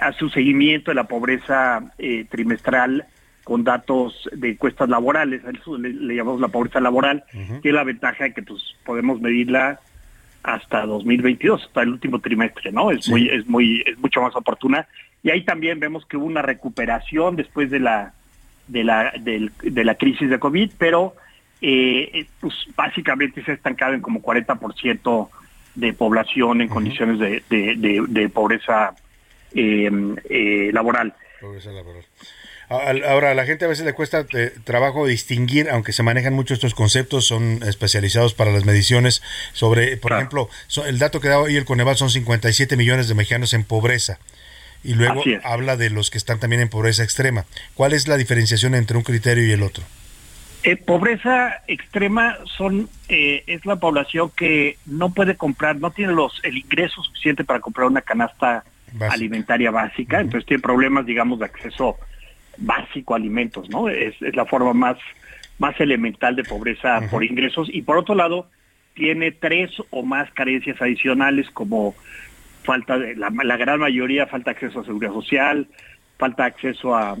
hace 0.00 0.24
un 0.24 0.30
seguimiento 0.30 0.90
de 0.90 0.94
la 0.94 1.04
pobreza 1.04 1.92
trimestral 2.30 3.06
con 3.44 3.62
datos 3.62 4.28
de 4.32 4.50
encuestas 4.50 4.88
laborales, 4.88 5.42
eso 5.44 5.78
le, 5.78 6.14
llamamos 6.14 6.40
la 6.40 6.48
pobreza 6.48 6.80
laboral, 6.80 7.24
que 7.62 7.68
es 7.68 7.74
la 7.74 7.84
ventaja 7.84 8.24
de 8.24 8.32
que 8.32 8.42
pues 8.42 8.62
podemos 8.84 9.20
medirla 9.20 9.80
hasta 10.42 10.84
2022, 10.86 11.64
hasta 11.64 11.82
el 11.82 11.90
último 11.90 12.20
trimestre, 12.20 12.72
¿no? 12.72 12.90
Es 12.90 13.08
muy 13.08 13.28
es 13.28 13.46
muy 13.46 13.82
es 13.86 13.98
mucho 13.98 14.20
más 14.22 14.34
oportuna 14.34 14.86
y 15.22 15.30
ahí 15.30 15.42
también 15.44 15.80
vemos 15.80 16.04
que 16.06 16.16
hubo 16.16 16.26
una 16.26 16.42
recuperación 16.42 17.36
después 17.36 17.70
de 17.70 17.80
la 17.80 18.14
de 18.66 18.84
la 18.84 19.12
de 19.14 19.84
la 19.84 19.94
crisis 19.94 20.28
de 20.28 20.38
COVID, 20.38 20.72
pero 20.78 21.14
eh, 21.60 22.26
pues 22.40 22.54
básicamente 22.76 23.42
se 23.42 23.52
ha 23.52 23.54
estancado 23.54 23.94
en 23.94 24.02
como 24.02 24.20
40% 24.20 25.28
de 25.74 25.92
población 25.92 26.60
en 26.60 26.68
condiciones 26.68 27.18
de, 27.18 27.42
de, 27.48 28.28
pobreza 28.28 28.94
eh, 29.54 29.90
eh, 30.28 30.70
laboral. 30.72 31.14
Pobreza 31.40 31.70
laboral. 31.72 32.04
Ahora, 32.74 33.30
a 33.30 33.34
la 33.34 33.46
gente 33.46 33.64
a 33.64 33.68
veces 33.68 33.84
le 33.84 33.92
cuesta 33.92 34.26
eh, 34.32 34.52
trabajo 34.64 35.06
distinguir, 35.06 35.70
aunque 35.70 35.92
se 35.92 36.02
manejan 36.02 36.34
mucho 36.34 36.54
estos 36.54 36.74
conceptos, 36.74 37.26
son 37.26 37.62
especializados 37.62 38.34
para 38.34 38.52
las 38.52 38.64
mediciones 38.64 39.22
sobre, 39.52 39.96
por 39.96 40.12
ejemplo, 40.12 40.48
el 40.86 40.98
dato 40.98 41.20
que 41.20 41.28
da 41.28 41.38
hoy 41.38 41.56
el 41.56 41.64
Coneval 41.64 41.96
son 41.96 42.10
57 42.10 42.76
millones 42.76 43.08
de 43.08 43.14
mexicanos 43.14 43.54
en 43.54 43.64
pobreza. 43.64 44.18
Y 44.82 44.94
luego 44.94 45.22
habla 45.44 45.76
de 45.76 45.88
los 45.88 46.10
que 46.10 46.18
están 46.18 46.38
también 46.40 46.60
en 46.60 46.68
pobreza 46.68 47.02
extrema. 47.02 47.46
¿Cuál 47.74 47.94
es 47.94 48.06
la 48.06 48.18
diferenciación 48.18 48.74
entre 48.74 48.98
un 48.98 49.02
criterio 49.02 49.46
y 49.46 49.52
el 49.52 49.62
otro? 49.62 49.84
Eh, 50.62 50.76
pobreza 50.76 51.62
extrema 51.66 52.38
son 52.56 52.88
eh, 53.08 53.44
es 53.46 53.64
la 53.66 53.76
población 53.76 54.30
que 54.34 54.78
no 54.86 55.12
puede 55.12 55.36
comprar, 55.36 55.76
no 55.76 55.90
tiene 55.90 56.12
los 56.12 56.40
el 56.42 56.56
ingreso 56.56 57.02
suficiente 57.02 57.44
para 57.44 57.60
comprar 57.60 57.86
una 57.86 58.00
canasta 58.00 58.64
alimentaria 59.10 59.70
básica, 59.70 60.20
entonces 60.20 60.46
tiene 60.46 60.62
problemas, 60.62 61.04
digamos, 61.04 61.38
de 61.38 61.46
acceso 61.46 61.98
básico 62.58 63.14
alimentos, 63.14 63.68
¿no? 63.70 63.88
Es, 63.88 64.14
la 64.20 64.44
forma 64.44 64.72
más, 64.72 64.96
más 65.58 65.78
elemental 65.80 66.36
de 66.36 66.44
pobreza 66.44 67.00
por 67.10 67.24
ingresos. 67.24 67.68
Y 67.72 67.82
por 67.82 67.98
otro 67.98 68.14
lado, 68.14 68.48
tiene 68.94 69.32
tres 69.32 69.70
o 69.90 70.02
más 70.02 70.30
carencias 70.32 70.80
adicionales 70.80 71.50
como 71.50 71.94
falta 72.62 72.98
de, 72.98 73.14
la, 73.16 73.56
gran 73.56 73.80
mayoría 73.80 74.26
falta 74.26 74.52
acceso 74.52 74.80
a 74.80 74.84
seguridad 74.84 75.12
social, 75.12 75.68
falta 76.16 76.46
acceso 76.46 76.94
a, 76.94 77.16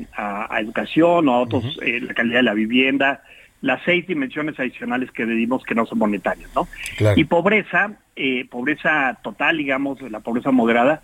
educación 0.58 1.28
o 1.28 1.32
a 1.32 1.40
otros, 1.40 1.78
eh, 1.82 2.00
la 2.00 2.14
calidad 2.14 2.38
de 2.38 2.44
la 2.44 2.54
vivienda, 2.54 3.22
las 3.60 3.82
seis 3.84 4.06
dimensiones 4.06 4.58
adicionales 4.58 5.10
que 5.10 5.26
medimos 5.26 5.64
que 5.64 5.74
no 5.74 5.86
son 5.86 5.98
monetarias, 5.98 6.50
¿no? 6.54 6.68
Y 7.16 7.24
pobreza 7.24 7.98
eh, 8.16 8.46
pobreza 8.48 9.18
total, 9.22 9.58
digamos, 9.58 10.00
la 10.02 10.20
pobreza 10.20 10.52
moderada, 10.52 11.02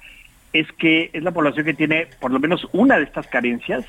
es 0.53 0.67
que 0.79 1.11
es 1.13 1.23
la 1.23 1.33
población 1.33 1.65
que 1.65 1.75
tiene 1.75 2.09
por 2.21 2.31
lo 2.31 2.41
menos 2.41 2.67
una 2.73 2.97
de 2.97 3.05
estas 3.05 3.27
carencias 3.29 3.85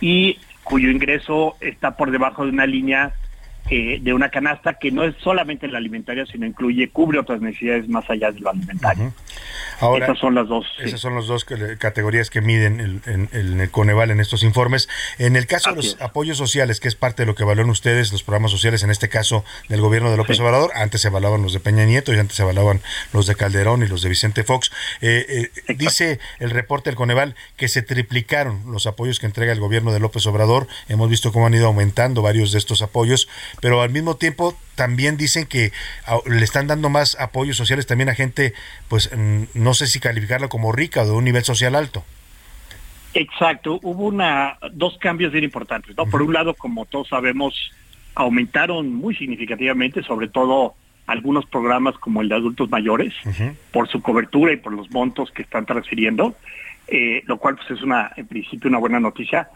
y 0.00 0.36
cuyo 0.64 0.90
ingreso 0.90 1.56
está 1.60 1.96
por 1.96 2.10
debajo 2.10 2.44
de 2.44 2.50
una 2.50 2.66
línea 2.66 3.14
eh, 3.70 3.98
de 4.00 4.14
una 4.14 4.30
canasta 4.30 4.74
que 4.74 4.90
no 4.90 5.04
es 5.04 5.14
solamente 5.22 5.68
la 5.68 5.78
alimentaria, 5.78 6.24
sino 6.26 6.46
incluye, 6.46 6.88
cubre 6.90 7.18
otras 7.18 7.40
necesidades 7.40 7.88
más 7.88 8.08
allá 8.08 8.30
de 8.30 8.40
lo 8.40 8.50
alimentario. 8.50 9.12
Ahora, 9.80 10.06
esas 10.06 10.18
son 10.18 10.34
las 10.34 10.48
dos. 10.48 10.66
Esas 10.78 11.00
son 11.00 11.14
las 11.14 11.26
dos 11.26 11.44
categorías 11.44 12.30
que 12.30 12.40
miden 12.40 12.80
el, 12.80 13.00
en, 13.06 13.60
el 13.60 13.70
Coneval 13.70 14.10
en 14.10 14.20
estos 14.20 14.42
informes. 14.42 14.88
En 15.18 15.36
el 15.36 15.46
caso 15.46 15.70
de 15.70 15.76
los 15.76 16.00
apoyos 16.00 16.38
sociales, 16.38 16.80
que 16.80 16.88
es 16.88 16.94
parte 16.94 17.22
de 17.22 17.26
lo 17.26 17.34
que 17.34 17.42
evalúan 17.42 17.68
ustedes, 17.68 18.12
los 18.12 18.22
programas 18.22 18.50
sociales, 18.50 18.82
en 18.82 18.90
este 18.90 19.08
caso 19.08 19.44
del 19.68 19.80
gobierno 19.80 20.10
de 20.10 20.16
López 20.16 20.40
Obrador, 20.40 20.70
antes 20.74 21.02
se 21.02 21.08
evaluaban 21.08 21.42
los 21.42 21.52
de 21.52 21.60
Peña 21.60 21.84
Nieto 21.84 22.14
y 22.14 22.18
antes 22.18 22.36
se 22.36 22.42
evaluaban 22.42 22.80
los 23.12 23.26
de 23.26 23.34
Calderón 23.34 23.82
y 23.82 23.86
los 23.86 24.02
de 24.02 24.08
Vicente 24.08 24.44
Fox. 24.44 24.70
Eh, 25.00 25.50
eh, 25.68 25.74
dice 25.74 26.20
el 26.38 26.50
reporte 26.50 26.90
del 26.90 26.96
Coneval 26.96 27.34
que 27.56 27.68
se 27.68 27.82
triplicaron 27.82 28.62
los 28.72 28.86
apoyos 28.86 29.18
que 29.18 29.26
entrega 29.26 29.52
el 29.52 29.60
gobierno 29.60 29.92
de 29.92 30.00
López 30.00 30.26
Obrador. 30.26 30.68
Hemos 30.88 31.10
visto 31.10 31.32
cómo 31.32 31.46
han 31.46 31.54
ido 31.54 31.66
aumentando 31.66 32.22
varios 32.22 32.52
de 32.52 32.58
estos 32.58 32.82
apoyos 32.82 33.28
pero 33.60 33.82
al 33.82 33.90
mismo 33.90 34.16
tiempo 34.16 34.56
también 34.74 35.16
dicen 35.16 35.46
que 35.46 35.72
le 36.26 36.44
están 36.44 36.66
dando 36.66 36.88
más 36.88 37.18
apoyos 37.20 37.56
sociales 37.56 37.86
también 37.86 38.08
a 38.08 38.14
gente, 38.14 38.54
pues 38.88 39.10
no 39.54 39.74
sé 39.74 39.86
si 39.86 40.00
calificarla 40.00 40.48
como 40.48 40.72
rica 40.72 41.02
o 41.02 41.06
de 41.06 41.12
un 41.12 41.24
nivel 41.24 41.44
social 41.44 41.74
alto. 41.74 42.04
Exacto, 43.14 43.80
hubo 43.82 44.04
una 44.04 44.58
dos 44.72 44.98
cambios 44.98 45.32
bien 45.32 45.44
importantes. 45.44 45.96
¿no? 45.96 46.04
Por 46.06 46.20
un 46.20 46.34
lado, 46.34 46.52
como 46.52 46.84
todos 46.84 47.08
sabemos, 47.08 47.72
aumentaron 48.14 48.92
muy 48.92 49.14
significativamente, 49.14 50.02
sobre 50.02 50.28
todo 50.28 50.74
algunos 51.06 51.46
programas 51.46 51.96
como 51.98 52.20
el 52.20 52.28
de 52.28 52.34
adultos 52.34 52.68
mayores, 52.68 53.14
por 53.72 53.88
su 53.88 54.02
cobertura 54.02 54.52
y 54.52 54.56
por 54.56 54.72
los 54.72 54.90
montos 54.90 55.30
que 55.30 55.42
están 55.42 55.64
transfiriendo. 55.64 56.34
Eh, 56.88 57.24
lo 57.26 57.38
cual 57.38 57.56
pues 57.56 57.68
es 57.72 57.82
una 57.82 58.12
en 58.16 58.28
principio 58.28 58.68
una 58.68 58.78
buena 58.78 59.00
noticia. 59.00 59.48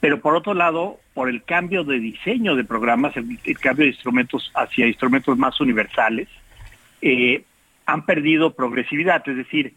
Pero 0.00 0.20
por 0.20 0.36
otro 0.36 0.52
lado, 0.52 1.00
por 1.14 1.30
el 1.30 1.42
cambio 1.42 1.82
de 1.82 1.98
diseño 1.98 2.56
de 2.56 2.64
programas, 2.64 3.16
el, 3.16 3.58
cambio 3.58 3.86
de 3.86 3.92
instrumentos 3.92 4.52
hacia 4.54 4.86
instrumentos 4.86 5.38
más 5.38 5.58
universales, 5.62 6.28
eh, 7.00 7.42
han 7.86 8.04
perdido 8.04 8.52
progresividad, 8.52 9.26
es 9.26 9.36
decir, 9.36 9.72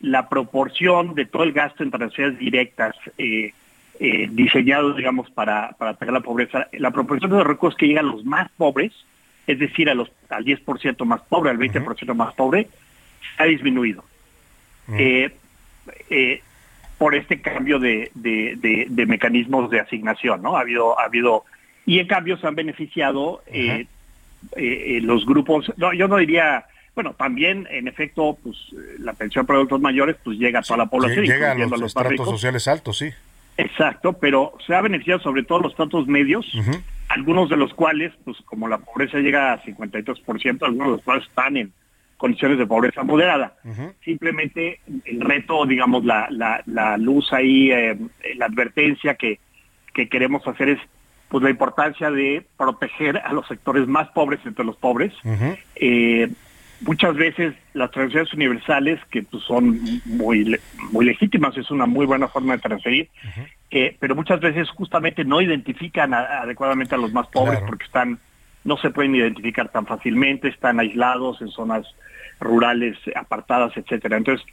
la 0.00 0.28
proporción 0.28 1.14
de 1.14 1.24
todo 1.24 1.44
el 1.44 1.52
gasto 1.52 1.82
en 1.82 1.90
transferencias 1.90 2.38
directas 2.38 2.94
eh, 3.16 4.28
diseñado, 4.30 4.92
digamos, 4.92 5.30
para, 5.30 5.72
para 5.78 5.92
atacar 5.92 6.12
la 6.12 6.20
pobreza, 6.20 6.68
la 6.72 6.90
proporción 6.90 7.30
de 7.30 7.38
los 7.38 7.46
recursos 7.46 7.78
que 7.78 7.86
llegan 7.86 8.06
a 8.06 8.12
los 8.12 8.24
más 8.24 8.50
pobres, 8.56 8.92
es 9.46 9.58
decir, 9.58 9.88
a 9.88 9.94
los, 9.94 10.10
al 10.28 10.44
10% 10.44 11.04
más 11.06 11.22
pobre, 11.22 11.50
al 11.50 11.58
20% 11.58 12.14
más 12.14 12.34
pobre, 12.34 12.68
ha 13.38 13.44
disminuido. 13.44 14.04
eh, 16.08 16.42
por 17.00 17.14
este 17.14 17.40
cambio 17.40 17.78
de, 17.78 18.10
de, 18.14 19.06
mecanismos 19.06 19.70
de 19.70 19.80
asignación, 19.80 20.42
¿no? 20.42 20.58
Ha 20.58 20.60
habido, 20.60 21.00
ha 21.00 21.04
habido, 21.04 21.46
y 21.86 21.98
en 21.98 22.06
cambio 22.06 22.36
se 22.36 22.46
han 22.46 22.54
beneficiado 22.54 23.42
eh, 23.46 23.86
eh, 24.54 24.96
eh, 24.96 25.00
los 25.00 25.24
grupos, 25.24 25.72
no, 25.78 25.94
yo 25.94 26.08
no 26.08 26.18
diría, 26.18 26.66
bueno, 26.94 27.14
también 27.14 27.66
en 27.70 27.88
efecto, 27.88 28.36
pues 28.42 28.54
la 28.98 29.14
pensión 29.14 29.46
para 29.46 29.56
adultos 29.56 29.80
mayores, 29.80 30.16
pues 30.22 30.38
llega 30.38 30.58
a 30.58 30.62
toda 30.62 30.76
la 30.76 30.86
población, 30.90 31.24
llega 31.24 31.52
a 31.52 31.54
los, 31.54 31.80
estratos 31.80 32.28
sociales 32.28 32.68
altos, 32.68 32.98
sí. 32.98 33.08
Exacto, 33.56 34.12
pero 34.12 34.52
se 34.66 34.74
ha 34.74 34.82
beneficiado 34.82 35.20
sobre 35.20 35.42
todo 35.42 35.60
los 35.60 35.72
estratos 35.72 36.06
medios, 36.06 36.52
algunos 37.08 37.48
de 37.48 37.56
los 37.56 37.72
cuales, 37.72 38.12
pues 38.26 38.36
como 38.44 38.68
la 38.68 38.76
pobreza 38.76 39.16
llega 39.20 39.54
a 39.54 39.62
52%, 39.62 40.62
algunos 40.64 40.86
de 40.86 40.92
los 40.96 41.02
cuales 41.02 41.26
están 41.26 41.56
en 41.56 41.72
condiciones 42.20 42.58
de 42.58 42.66
pobreza 42.66 43.02
moderada. 43.02 43.54
Simplemente 44.04 44.80
el 45.06 45.22
reto, 45.22 45.64
digamos, 45.64 46.04
la, 46.04 46.28
la, 46.30 46.98
luz 46.98 47.32
ahí, 47.32 47.72
eh, 47.72 47.96
la 48.36 48.44
advertencia 48.44 49.14
que, 49.14 49.40
que 49.94 50.06
queremos 50.10 50.46
hacer 50.46 50.68
es 50.68 50.78
pues 51.30 51.42
la 51.42 51.48
importancia 51.48 52.10
de 52.10 52.44
proteger 52.58 53.16
a 53.16 53.32
los 53.32 53.48
sectores 53.48 53.88
más 53.88 54.08
pobres 54.10 54.38
entre 54.44 54.66
los 54.66 54.76
pobres. 54.76 55.14
Eh, 55.76 56.28
muchas 56.82 57.16
veces 57.16 57.54
las 57.72 57.90
transferencias 57.90 58.34
universales, 58.34 59.00
que 59.10 59.22
pues, 59.22 59.42
son 59.44 59.80
muy, 60.04 60.58
muy 60.92 61.06
legítimas, 61.06 61.56
es 61.56 61.70
una 61.70 61.86
muy 61.86 62.04
buena 62.04 62.28
forma 62.28 62.52
de 62.54 62.58
transferir, 62.60 63.08
eh, 63.70 63.96
pero 63.98 64.14
muchas 64.14 64.40
veces 64.40 64.68
justamente 64.68 65.24
no 65.24 65.40
identifican 65.40 66.12
adecuadamente 66.12 66.94
a 66.96 66.98
los 66.98 67.14
más 67.14 67.28
pobres 67.28 67.60
porque 67.66 67.86
están 67.86 68.18
no 68.64 68.76
se 68.76 68.90
pueden 68.90 69.14
identificar 69.14 69.70
tan 69.70 69.86
fácilmente, 69.86 70.48
están 70.48 70.80
aislados 70.80 71.40
en 71.40 71.48
zonas 71.48 71.86
rurales 72.40 72.98
apartadas, 73.14 73.76
etcétera. 73.76 74.16
Entonces, 74.16 74.46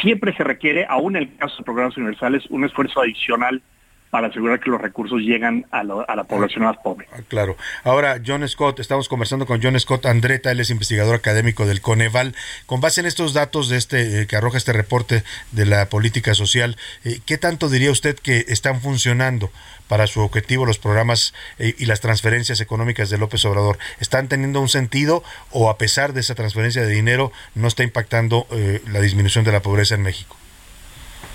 siempre 0.00 0.34
se 0.36 0.44
requiere, 0.44 0.86
aún 0.88 1.16
en 1.16 1.24
el 1.24 1.36
caso 1.36 1.58
de 1.58 1.64
programas 1.64 1.96
universales, 1.96 2.46
un 2.50 2.64
esfuerzo 2.64 3.00
adicional 3.00 3.62
para 4.10 4.26
asegurar 4.26 4.58
que 4.58 4.70
los 4.70 4.80
recursos 4.80 5.20
llegan 5.20 5.66
a, 5.70 5.84
la 5.84 6.24
población 6.24 6.64
más 6.64 6.76
pobre. 6.78 7.06
Ah, 7.12 7.20
claro. 7.28 7.56
Ahora, 7.84 8.20
John 8.24 8.46
Scott, 8.48 8.80
estamos 8.80 9.08
conversando 9.08 9.46
con 9.46 9.62
John 9.62 9.78
Scott 9.78 10.04
Andreta, 10.06 10.50
él 10.50 10.60
es 10.60 10.70
investigador 10.70 11.14
académico 11.14 11.64
del 11.64 11.80
Coneval. 11.80 12.34
Con 12.66 12.80
base 12.80 13.00
en 13.00 13.06
estos 13.06 13.34
datos 13.34 13.68
de 13.68 13.76
este 13.76 14.22
eh, 14.22 14.26
que 14.26 14.36
arroja 14.36 14.58
este 14.58 14.72
reporte 14.72 15.22
de 15.52 15.64
la 15.64 15.88
política 15.88 16.34
social, 16.34 16.76
eh, 17.04 17.20
¿qué 17.24 17.38
tanto 17.38 17.68
diría 17.68 17.92
usted 17.92 18.18
que 18.18 18.44
están 18.48 18.80
funcionando 18.80 19.50
para 19.86 20.08
su 20.08 20.20
objetivo 20.20 20.66
los 20.66 20.78
programas 20.78 21.32
eh, 21.58 21.74
y 21.78 21.86
las 21.86 22.00
transferencias 22.00 22.60
económicas 22.60 23.10
de 23.10 23.18
López 23.18 23.44
Obrador? 23.44 23.78
¿Están 24.00 24.26
teniendo 24.26 24.60
un 24.60 24.68
sentido 24.68 25.22
o 25.52 25.70
a 25.70 25.78
pesar 25.78 26.14
de 26.14 26.20
esa 26.20 26.34
transferencia 26.34 26.82
de 26.82 26.92
dinero 26.92 27.30
no 27.54 27.68
está 27.68 27.84
impactando 27.84 28.46
la 28.90 29.00
disminución 29.00 29.44
de 29.44 29.52
la 29.52 29.62
pobreza 29.62 29.94
en 29.94 30.02
México? 30.02 30.36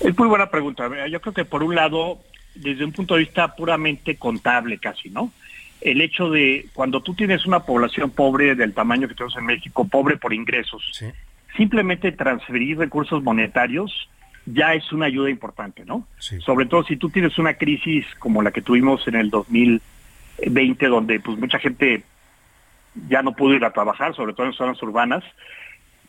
Es 0.00 0.16
muy 0.18 0.28
buena 0.28 0.50
pregunta. 0.50 0.88
Yo 1.08 1.20
creo 1.20 1.32
que 1.32 1.44
por 1.44 1.62
un 1.62 1.74
lado 1.74 2.18
desde 2.56 2.84
un 2.84 2.92
punto 2.92 3.14
de 3.14 3.20
vista 3.20 3.54
puramente 3.54 4.16
contable 4.16 4.78
casi, 4.78 5.10
¿no? 5.10 5.32
El 5.80 6.00
hecho 6.00 6.30
de 6.30 6.68
cuando 6.72 7.02
tú 7.02 7.14
tienes 7.14 7.46
una 7.46 7.60
población 7.60 8.10
pobre 8.10 8.54
del 8.54 8.72
tamaño 8.72 9.08
que 9.08 9.14
tenemos 9.14 9.36
en 9.36 9.46
México, 9.46 9.86
pobre 9.86 10.16
por 10.16 10.32
ingresos, 10.32 11.04
simplemente 11.56 12.12
transferir 12.12 12.78
recursos 12.78 13.22
monetarios 13.22 14.08
ya 14.46 14.74
es 14.74 14.92
una 14.92 15.06
ayuda 15.06 15.28
importante, 15.28 15.84
¿no? 15.84 16.06
Sobre 16.18 16.66
todo 16.66 16.84
si 16.84 16.96
tú 16.96 17.10
tienes 17.10 17.36
una 17.38 17.54
crisis 17.54 18.06
como 18.18 18.42
la 18.42 18.52
que 18.52 18.62
tuvimos 18.62 19.06
en 19.08 19.16
el 19.16 19.28
2020, 19.30 20.86
donde 20.86 21.20
pues 21.20 21.36
mucha 21.38 21.58
gente 21.58 22.04
ya 23.08 23.22
no 23.22 23.32
pudo 23.32 23.54
ir 23.54 23.64
a 23.64 23.72
trabajar, 23.72 24.14
sobre 24.14 24.32
todo 24.32 24.46
en 24.46 24.52
zonas 24.52 24.80
urbanas, 24.82 25.24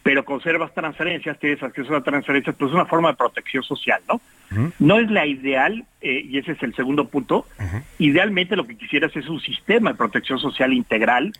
pero 0.07 0.23
conservas 0.23 0.73
transferencias, 0.73 1.37
tienes 1.37 1.61
acceso 1.61 1.93
a 1.93 2.01
transferencias, 2.01 2.55
pues 2.55 2.69
es 2.69 2.75
una 2.75 2.85
forma 2.85 3.09
de 3.09 3.17
protección 3.17 3.61
social, 3.61 4.01
¿no? 4.07 4.21
No 4.79 4.99
es 4.99 5.11
la 5.11 5.25
ideal, 5.25 5.83
eh, 5.99 6.21
y 6.25 6.37
ese 6.37 6.53
es 6.53 6.63
el 6.63 6.73
segundo 6.75 7.09
punto, 7.09 7.45
idealmente 7.99 8.55
lo 8.55 8.65
que 8.65 8.77
quisieras 8.77 9.13
es 9.17 9.27
un 9.27 9.41
sistema 9.41 9.91
de 9.91 9.97
protección 9.97 10.39
social 10.39 10.71
integral, 10.71 11.33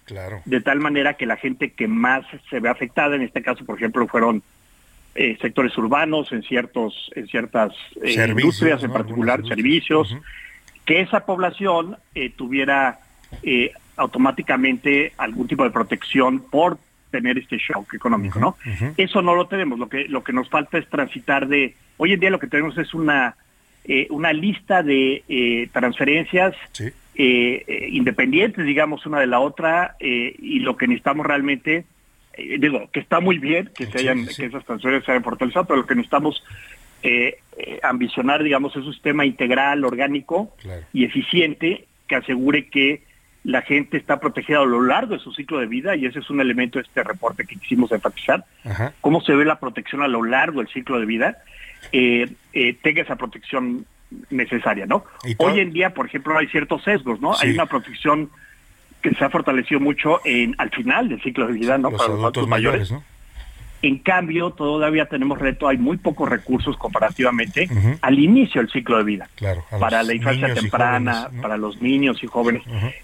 de 0.44 0.60
tal 0.60 0.82
manera 0.82 1.14
que 1.14 1.26
la 1.26 1.38
gente 1.38 1.72
que 1.72 1.88
más 1.88 2.26
se 2.50 2.60
ve 2.60 2.68
afectada, 2.68 3.16
en 3.16 3.22
este 3.22 3.42
caso, 3.42 3.64
por 3.64 3.78
ejemplo, 3.78 4.06
fueron 4.06 4.44
eh, 5.16 5.38
sectores 5.40 5.78
urbanos, 5.78 6.34
en 6.34 6.44
ciertos, 6.44 7.10
en 7.16 7.26
ciertas 7.28 7.72
eh, 8.04 8.22
industrias, 8.28 8.84
en 8.84 8.92
particular 8.92 9.48
servicios, 9.48 10.14
que 10.84 11.00
esa 11.00 11.26
población 11.26 11.96
tuviera 12.36 13.00
automáticamente 13.96 15.14
algún 15.18 15.48
tipo 15.48 15.64
de 15.64 15.72
protección 15.72 16.42
por 16.42 16.78
tener 17.12 17.38
este 17.38 17.58
shock 17.58 17.94
económico, 17.94 18.40
¿no? 18.40 18.58
Eso 18.98 19.22
no 19.22 19.36
lo 19.36 19.48
tenemos. 19.48 19.80
Lo 19.80 19.90
que 19.90 20.06
lo 20.06 20.24
que 20.24 20.34
nos 20.34 20.50
falta 20.50 20.78
es 20.78 20.88
transitar 20.90 21.48
de. 21.48 21.76
Hoy 21.98 22.14
en 22.14 22.20
día 22.20 22.30
lo 22.30 22.40
que 22.40 22.48
tenemos 22.48 22.78
es 22.78 22.94
una 22.94 23.36
eh, 23.90 24.08
una 24.10 24.34
lista 24.34 24.84
de 24.84 25.24
eh, 25.30 25.70
transferencias 25.72 26.54
eh, 27.16 27.88
independientes, 27.90 28.66
digamos, 28.66 29.06
una 29.06 29.22
de 29.22 29.28
la 29.28 29.40
otra, 29.40 29.96
y 30.00 30.60
lo 30.60 30.76
que 30.76 30.88
necesitamos 30.88 31.26
realmente, 31.26 31.86
digo, 32.60 32.90
que 32.92 33.00
está 33.00 33.22
muy 33.22 33.38
bien 33.38 33.72
que 33.74 33.86
se 33.86 34.00
hayan 34.00 34.28
que 34.28 34.46
esas 34.46 34.66
transferencias 34.66 35.06
se 35.06 35.12
hayan 35.14 35.24
fortalecido, 35.24 35.64
pero 35.64 35.80
lo 35.80 35.88
que 35.88 35.96
necesitamos 35.96 36.44
ambicionar, 37.82 38.44
digamos, 38.44 38.76
es 38.76 38.84
un 38.84 38.94
sistema 38.94 39.26
integral, 39.26 39.86
orgánico 39.86 40.54
y 40.92 41.06
eficiente 41.06 41.86
que 42.08 42.16
asegure 42.18 42.68
que 42.68 43.04
la 43.48 43.62
gente 43.62 43.96
está 43.96 44.20
protegida 44.20 44.60
a 44.60 44.66
lo 44.66 44.82
largo 44.82 45.14
de 45.14 45.22
su 45.22 45.32
ciclo 45.32 45.60
de 45.60 45.68
vida 45.68 45.96
y 45.96 46.06
ese 46.06 46.20
es 46.20 46.30
un 46.30 46.42
elemento 46.42 46.80
de 46.80 46.84
este 46.84 47.02
reporte 47.02 47.46
que 47.46 47.56
quisimos 47.56 47.90
enfatizar, 47.94 48.44
cómo 49.00 49.22
se 49.22 49.34
ve 49.36 49.46
la 49.46 49.58
protección 49.58 50.02
a 50.02 50.10
lo 50.10 50.22
largo 50.22 50.60
del 50.60 50.68
ciclo 50.68 51.00
de 51.00 51.06
vida, 51.06 51.38
eh, 51.94 52.30
eh, 52.52 52.78
tenga 52.84 53.04
esa 53.04 53.16
protección 53.16 53.86
necesaria, 54.30 54.86
¿no? 54.86 55.06
Hoy 55.38 55.62
en 55.62 55.72
día, 55.72 55.94
por 55.94 56.08
ejemplo, 56.08 56.38
hay 56.38 56.48
ciertos 56.48 56.84
sesgos, 56.84 57.22
¿no? 57.22 57.38
Hay 57.40 57.52
una 57.52 57.68
protección 57.68 58.30
que 59.02 59.12
se 59.12 59.24
ha 59.24 59.30
fortalecido 59.30 59.80
mucho 59.80 60.20
en 60.26 60.54
al 60.58 60.70
final 60.72 61.08
del 61.08 61.22
ciclo 61.24 61.48
de 61.48 61.54
vida, 61.54 61.78
¿no? 61.78 61.90
Los 61.90 62.02
Para 62.02 62.16
los 62.16 62.20
adultos 62.20 62.50
mayores, 62.50 62.92
¿no? 62.92 63.02
En 63.88 64.00
cambio, 64.00 64.52
todavía 64.52 65.06
tenemos 65.06 65.40
reto, 65.40 65.70
hay 65.70 65.78
muy 65.78 65.96
pocos 65.96 66.28
recursos 66.28 66.76
comparativamente 66.76 67.70
al 68.02 68.20
inicio 68.20 68.60
del 68.60 68.70
ciclo 68.70 68.98
de 68.98 69.06
vida. 69.06 69.30
Claro, 69.36 69.64
para 69.80 70.04
la 70.04 70.14
infancia 70.14 70.54
temprana, 70.54 71.30
para 71.42 71.56
los 71.56 71.82
niños 71.82 72.22
y 72.22 72.28
jóvenes. 72.28 72.64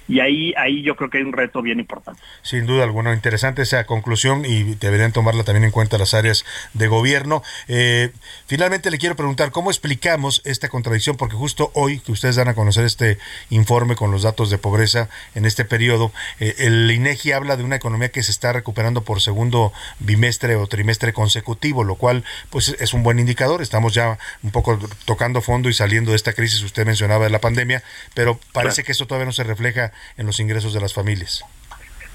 Y 0.10 0.20
ahí, 0.20 0.54
ahí 0.58 0.82
yo 0.82 0.98
creo 0.98 1.10
que 1.10 1.20
hay 1.20 1.24
un 1.24 1.32
reto 1.32 1.62
bien 1.62 1.80
importante. 1.80 2.22
Sin 2.42 2.66
duda 2.66 2.84
alguna, 2.84 3.14
interesante 3.14 3.62
esa 3.62 3.86
conclusión 3.86 4.44
y 4.44 4.76
deberían 4.76 5.14
tomarla 5.14 5.46
también 5.46 5.64
en 5.64 5.72
cuenta 5.72 5.98
las 5.98 6.14
áreas 6.14 6.44
de 6.74 6.88
gobierno. 6.88 7.44
Eh, 7.70 8.12
finalmente 8.46 8.92
le 8.92 8.98
quiero 8.98 9.16
preguntar, 9.16 9.52
¿cómo 9.52 9.72
explicamos 9.72 10.42
esta 10.44 10.68
contradicción? 10.68 11.16
Porque 11.16 11.38
justo 11.38 11.72
hoy 11.76 12.02
que 12.02 12.12
ustedes 12.12 12.36
dan 12.36 12.50
a 12.50 12.56
conocer 12.56 12.84
este 12.84 13.20
informe 13.52 13.96
con 13.96 14.12
los 14.12 14.24
datos 14.24 14.50
de 14.50 14.58
pobreza 14.58 15.08
en 15.34 15.46
este 15.46 15.64
periodo, 15.64 16.12
eh, 16.42 16.56
el 16.58 16.92
INEGI 16.92 17.32
habla 17.32 17.56
de 17.56 17.64
una 17.64 17.78
economía 17.78 18.10
que 18.10 18.22
se 18.22 18.32
está 18.32 18.52
recuperando 18.52 19.04
por 19.06 19.22
segundo 19.22 19.72
bimestre 20.00 20.58
trimestre 20.74 21.14
consecutivo, 21.14 21.84
lo 21.84 21.96
cual 21.98 22.24
pues 22.50 22.76
es 22.80 22.96
un 22.96 23.04
buen 23.04 23.20
indicador. 23.20 23.62
Estamos 23.62 23.94
ya 23.94 24.18
un 24.42 24.50
poco 24.50 24.80
tocando 25.06 25.40
fondo 25.40 25.70
y 25.70 25.74
saliendo 25.74 26.10
de 26.10 26.16
esta 26.18 26.34
crisis, 26.34 26.64
usted 26.64 26.84
mencionaba 26.84 27.26
de 27.26 27.30
la 27.30 27.40
pandemia, 27.40 27.84
pero 28.16 28.40
parece 28.54 28.84
que 28.84 28.94
eso 28.94 29.06
todavía 29.06 29.28
no 29.28 29.34
se 29.34 29.44
refleja 29.44 29.92
en 30.18 30.26
los 30.26 30.40
ingresos 30.40 30.74
de 30.74 30.82
las 30.82 30.92
familias. 30.92 31.46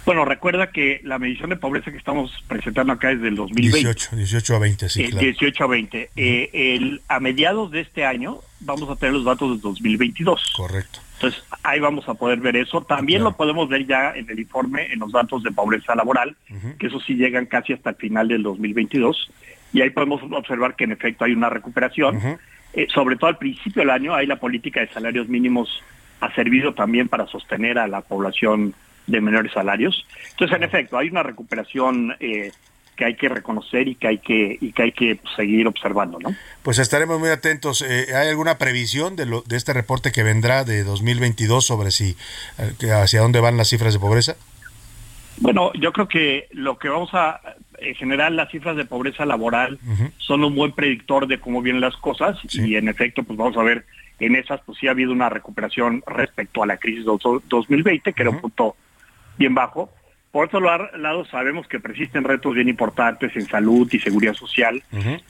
Bueno, 0.04 0.24
recuerda 0.24 0.72
que 0.72 1.00
la 1.04 1.20
medición 1.20 1.50
de 1.50 1.56
pobreza 1.56 1.92
que 1.92 1.98
estamos 1.98 2.32
presentando 2.48 2.94
acá 2.94 3.12
es 3.12 3.20
del 3.20 3.36
2020. 3.36 3.78
18, 3.78 4.16
18 4.16 4.56
a 4.56 4.59
20, 4.59 4.88
sí. 4.88 5.06
18 5.06 5.46
eh, 5.46 5.64
a 5.64 5.66
20. 5.68 6.11
Eh, 6.16 6.50
el, 6.52 7.02
a 7.06 7.20
mediados 7.20 7.70
de 7.70 7.82
este 7.82 8.04
año 8.04 8.40
vamos 8.59 8.90
a 8.90 8.96
tener 8.96 9.12
los 9.12 9.24
datos 9.24 9.50
del 9.50 9.61
2022. 9.61 10.54
Correcto. 10.56 10.98
Entonces, 11.19 11.43
ahí 11.64 11.81
vamos 11.81 12.09
a 12.09 12.14
poder 12.14 12.39
ver 12.39 12.55
eso. 12.55 12.81
También 12.83 13.25
lo 13.25 13.37
podemos 13.37 13.69
ver 13.69 13.85
ya 13.87 14.12
en 14.14 14.31
el 14.31 14.39
informe, 14.39 14.93
en 14.93 15.01
los 15.01 15.11
datos 15.11 15.43
de 15.43 15.51
pobreza 15.51 15.97
laboral, 15.97 16.37
que 16.79 16.87
eso 16.87 17.01
sí 17.01 17.14
llegan 17.14 17.47
casi 17.47 17.73
hasta 17.73 17.91
el 17.91 17.97
final 17.97 18.29
del 18.29 18.45
2022. 18.45 19.29
Y 19.73 19.81
ahí 19.81 19.91
podemos 19.91 20.23
observar 20.23 20.77
que 20.77 20.85
en 20.85 20.93
efecto 20.93 21.25
hay 21.25 21.33
una 21.33 21.51
recuperación. 21.51 22.39
Eh, 22.73 22.87
sobre 22.95 23.16
todo 23.16 23.31
al 23.31 23.39
principio 23.39 23.83
del 23.83 23.91
año, 23.91 24.14
ahí 24.14 24.27
la 24.27 24.37
política 24.37 24.81
de 24.81 24.89
salarios 24.89 25.29
mínimos 25.29 25.83
ha 26.21 26.33
servido 26.35 26.73
también 26.75 27.09
para 27.09 27.27
sostener 27.27 27.79
a 27.79 27.89
la 27.89 28.03
población 28.03 28.75
de 29.09 29.21
menores 29.21 29.53
salarios. 29.53 30.07
Entonces, 30.31 30.57
en 30.57 30.62
efecto, 30.62 30.99
hay 30.99 31.09
una 31.09 31.25
recuperación 31.25 32.14
eh, 32.21 32.53
que 32.99 33.05
hay 33.05 33.14
que 33.14 33.28
reconocer 33.28 33.86
y 33.86 33.94
que 33.94 34.09
hay 34.09 34.18
que 34.18 34.59
y 34.61 34.72
que 34.72 34.82
hay 34.82 34.92
que 34.92 35.20
seguir 35.36 35.68
observando, 35.68 36.18
¿no? 36.18 36.34
Pues 36.62 36.80
estaremos 36.80 37.20
muy 37.20 37.28
atentos. 37.28 37.80
Eh, 37.80 38.09
¿Hay 38.14 38.28
alguna 38.28 38.59
previsión 38.59 39.14
de, 39.14 39.24
lo, 39.24 39.42
de 39.42 39.57
este 39.57 39.72
reporte 39.72 40.11
que 40.11 40.24
vendrá 40.24 40.64
de 40.64 40.82
2022 40.82 41.64
sobre 41.64 41.92
si 41.92 42.16
eh, 42.59 42.90
hacia 42.90 43.20
dónde 43.20 43.40
van 43.40 43.57
las 43.57 43.68
cifras 43.68 43.94
de 43.94 44.01
pobreza? 44.01 44.34
Bueno, 45.36 45.72
yo 45.74 45.92
creo 45.92 46.09
que 46.09 46.49
lo 46.51 46.76
que 46.76 46.88
vamos 46.88 47.11
a 47.12 47.40
en 47.78 47.94
general 47.94 48.34
las 48.34 48.51
cifras 48.51 48.76
de 48.76 48.84
pobreza 48.84 49.24
laboral 49.24 49.78
son 50.16 50.42
un 50.42 50.57
buen 50.57 50.72
predictor 50.72 51.28
de 51.28 51.38
cómo 51.38 51.62
vienen 51.62 51.80
las 51.80 51.96
cosas 51.96 52.36
y 52.53 52.74
en 52.74 52.88
efecto 52.88 53.22
pues 53.22 53.38
vamos 53.38 53.57
a 53.57 53.62
ver 53.62 53.84
en 54.18 54.34
esas 54.34 54.61
pues 54.66 54.78
sí 54.78 54.88
ha 54.88 54.90
habido 54.90 55.12
una 55.12 55.28
recuperación 55.28 56.03
respecto 56.09 56.64
a 56.64 56.66
la 56.66 56.78
crisis 56.78 57.05
de 57.05 57.40
2020 57.49 58.12
que 58.12 58.22
era 58.22 58.30
un 58.30 58.40
punto 58.40 58.74
bien 59.38 59.55
bajo 59.55 59.90
por 60.31 60.47
otro 60.47 60.61
lado, 60.61 61.24
sabemos 61.26 61.66
que 61.68 61.81
persisten 61.81 62.24
retos 62.24 62.55
bien 62.55 62.68
importantes 62.68 63.35
en 63.35 63.47
salud 63.47 63.89
y 63.91 63.99
seguridad 63.99 64.35
social, 64.35 64.83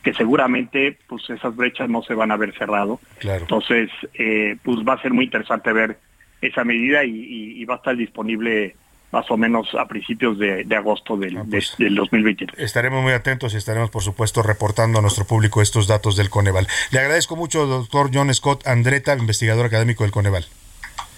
que 0.03 0.13
seguramente 0.13 0.99
pues 1.07 1.31
esas 1.31 1.55
brechas 1.55 1.89
no 1.89 2.03
se 2.03 2.15
van 2.15 2.33
a 2.33 2.37
ver 2.37 2.53
cerrado. 2.59 3.01
Entonces, 3.21 3.91
eh, 4.15 4.57
pues 4.63 4.79
va 4.79 4.95
a 4.95 5.03
ser 5.03 5.13
muy 5.13 5.27
interesante 5.27 5.73
ver 5.73 5.99
esa 6.41 6.65
medida 6.65 7.05
y, 7.05 7.65
va 7.65 7.75
a 7.75 7.77
estar 7.79 7.97
disponible 7.97 8.75
más 9.13 9.31
o 9.31 9.37
menos 9.37 9.69
a 9.75 9.87
principios 9.87 10.39
de, 10.39 10.67
agosto 10.77 11.17
del, 11.17 11.39
ah, 11.39 11.45
pues, 11.49 11.75
del 11.79 11.95
2023. 11.95 12.59
Estaremos 12.59 13.03
muy 13.03 13.13
atentos 13.13 13.55
y 13.55 13.57
estaremos, 13.57 13.91
por 13.91 14.03
supuesto, 14.03 14.43
reportando 14.43 14.99
a 14.99 15.03
nuestro 15.03 15.27
público 15.27 15.63
estos 15.63 15.87
datos 15.87 16.17
del 16.17 16.29
Coneval. 16.29 16.67
Le 16.91 16.99
agradezco 16.99 17.37
mucho, 17.37 17.67
doctor 17.67 18.11
John 18.13 18.33
Scott 18.35 18.67
Andreta, 18.67 19.17
investigador 19.17 19.67
académico 19.67 20.05
del 20.05 20.13
Coneval. 20.13 20.47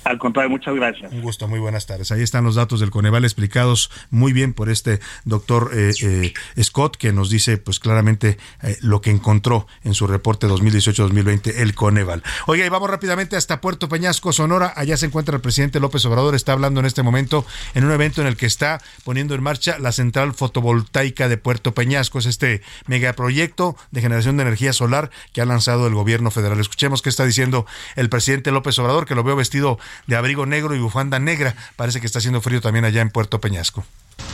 Al 0.04 0.18
contrario, 0.18 0.50
muchas 0.50 0.74
gracias. 0.74 1.12
Un 1.12 1.20
gusto, 1.20 1.46
muy 1.46 1.58
buenas 1.58 1.86
tardes. 1.86 2.10
Ahí 2.10 2.22
están 2.22 2.44
los 2.44 2.54
datos 2.54 2.80
del 2.80 2.90
Coneval 2.90 3.24
explicados 3.24 3.90
muy 4.10 4.32
bien 4.32 4.54
por 4.54 4.70
este 4.70 5.00
doctor 5.24 5.70
eh, 5.74 5.92
eh, 6.02 6.62
Scott, 6.62 6.96
que 6.96 7.12
nos 7.12 7.30
dice 7.30 7.58
pues 7.58 7.80
claramente 7.80 8.38
eh, 8.62 8.76
lo 8.80 9.00
que 9.00 9.10
encontró 9.10 9.66
en 9.84 9.94
su 9.94 10.06
reporte 10.06 10.46
2018-2020 10.46 11.54
el 11.56 11.74
Coneval. 11.74 12.22
Oiga, 12.46 12.64
y 12.64 12.68
vamos 12.68 12.88
rápidamente 12.88 13.36
hasta 13.36 13.60
Puerto 13.60 13.88
Peñasco, 13.88 14.32
Sonora. 14.32 14.72
Allá 14.74 14.96
se 14.96 15.06
encuentra 15.06 15.36
el 15.36 15.42
presidente 15.42 15.80
López 15.80 16.04
Obrador, 16.06 16.34
está 16.34 16.52
hablando 16.52 16.80
en 16.80 16.86
este 16.86 17.02
momento 17.02 17.44
en 17.74 17.84
un 17.84 17.92
evento 17.92 18.22
en 18.22 18.26
el 18.26 18.36
que 18.36 18.46
está 18.46 18.80
poniendo 19.04 19.34
en 19.34 19.42
marcha 19.42 19.78
la 19.78 19.92
central 19.92 20.32
fotovoltaica 20.32 21.28
de 21.28 21.36
Puerto 21.36 21.74
Peñasco. 21.74 22.18
Es 22.18 22.26
este 22.26 22.62
megaproyecto 22.86 23.76
de 23.90 24.00
generación 24.00 24.36
de 24.36 24.42
energía 24.44 24.72
solar 24.72 25.10
que 25.32 25.42
ha 25.42 25.46
lanzado 25.46 25.86
el 25.86 25.94
gobierno 25.94 26.30
federal. 26.30 26.58
Escuchemos 26.58 27.02
qué 27.02 27.10
está 27.10 27.24
diciendo 27.24 27.66
el 27.96 28.08
presidente 28.08 28.50
López 28.50 28.78
Obrador, 28.78 29.06
que 29.06 29.14
lo 29.14 29.24
veo 29.24 29.36
vestido 29.36 29.78
de 30.06 30.16
abrigo 30.16 30.46
negro 30.46 30.74
y 30.74 30.78
bufanda 30.78 31.18
negra. 31.18 31.54
Parece 31.76 32.00
que 32.00 32.06
está 32.06 32.18
haciendo 32.18 32.40
frío 32.40 32.60
también 32.60 32.84
allá 32.84 33.00
en 33.00 33.10
Puerto 33.10 33.40
Peñasco. 33.40 33.84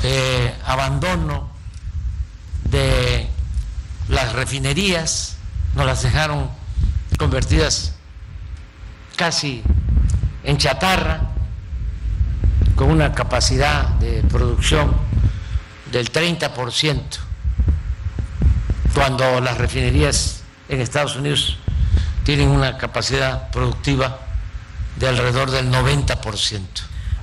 Eh, 0.03 0.55
abandono 0.65 1.51
de 2.65 3.29
las 4.09 4.33
refinerías, 4.33 5.37
nos 5.75 5.87
las 5.87 6.03
dejaron 6.03 6.51
convertidas 7.19 7.95
casi 9.17 9.63
en 10.45 10.59
chatarra, 10.59 11.21
con 12.77 12.91
una 12.91 13.15
capacidad 13.15 13.89
de 14.01 14.23
producción 14.25 14.95
del 15.91 16.13
30%, 16.13 17.03
cuando 18.95 19.41
las 19.41 19.59
refinerías 19.59 20.43
en 20.69 20.81
Estados 20.81 21.17
Unidos 21.17 21.59
tienen 22.25 22.49
una 22.49 22.77
capacidad 22.77 23.51
productiva 23.51 24.26
de 24.99 25.09
alrededor 25.09 25.51
del 25.51 25.71
90%. 25.71 26.61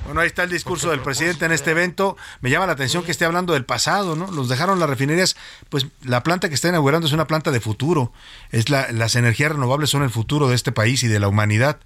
Bueno, 0.05 0.19
ahí 0.19 0.27
está 0.27 0.43
el 0.43 0.49
discurso 0.49 0.89
del 0.89 0.99
presidente 0.99 1.45
en 1.45 1.53
este 1.53 1.71
evento. 1.71 2.17
Me 2.41 2.49
llama 2.49 2.67
la 2.67 2.73
atención 2.73 3.03
que 3.03 3.11
esté 3.11 3.23
hablando 3.23 3.53
del 3.53 3.63
pasado, 3.63 4.15
¿no? 4.15 4.29
Los 4.31 4.49
dejaron 4.49 4.79
las 4.79 4.89
refinerías, 4.89 5.37
pues 5.69 5.87
la 6.03 6.23
planta 6.23 6.49
que 6.49 6.55
está 6.55 6.67
inaugurando 6.67 7.07
es 7.07 7.13
una 7.13 7.25
planta 7.25 7.51
de 7.51 7.61
futuro. 7.61 8.11
Es 8.51 8.69
la, 8.69 8.91
las 8.91 9.15
energías 9.15 9.53
renovables 9.53 9.89
son 9.89 10.03
el 10.03 10.09
futuro 10.09 10.49
de 10.49 10.55
este 10.55 10.73
país 10.73 11.03
y 11.03 11.07
de 11.07 11.19
la 11.19 11.29
humanidad. 11.29 11.79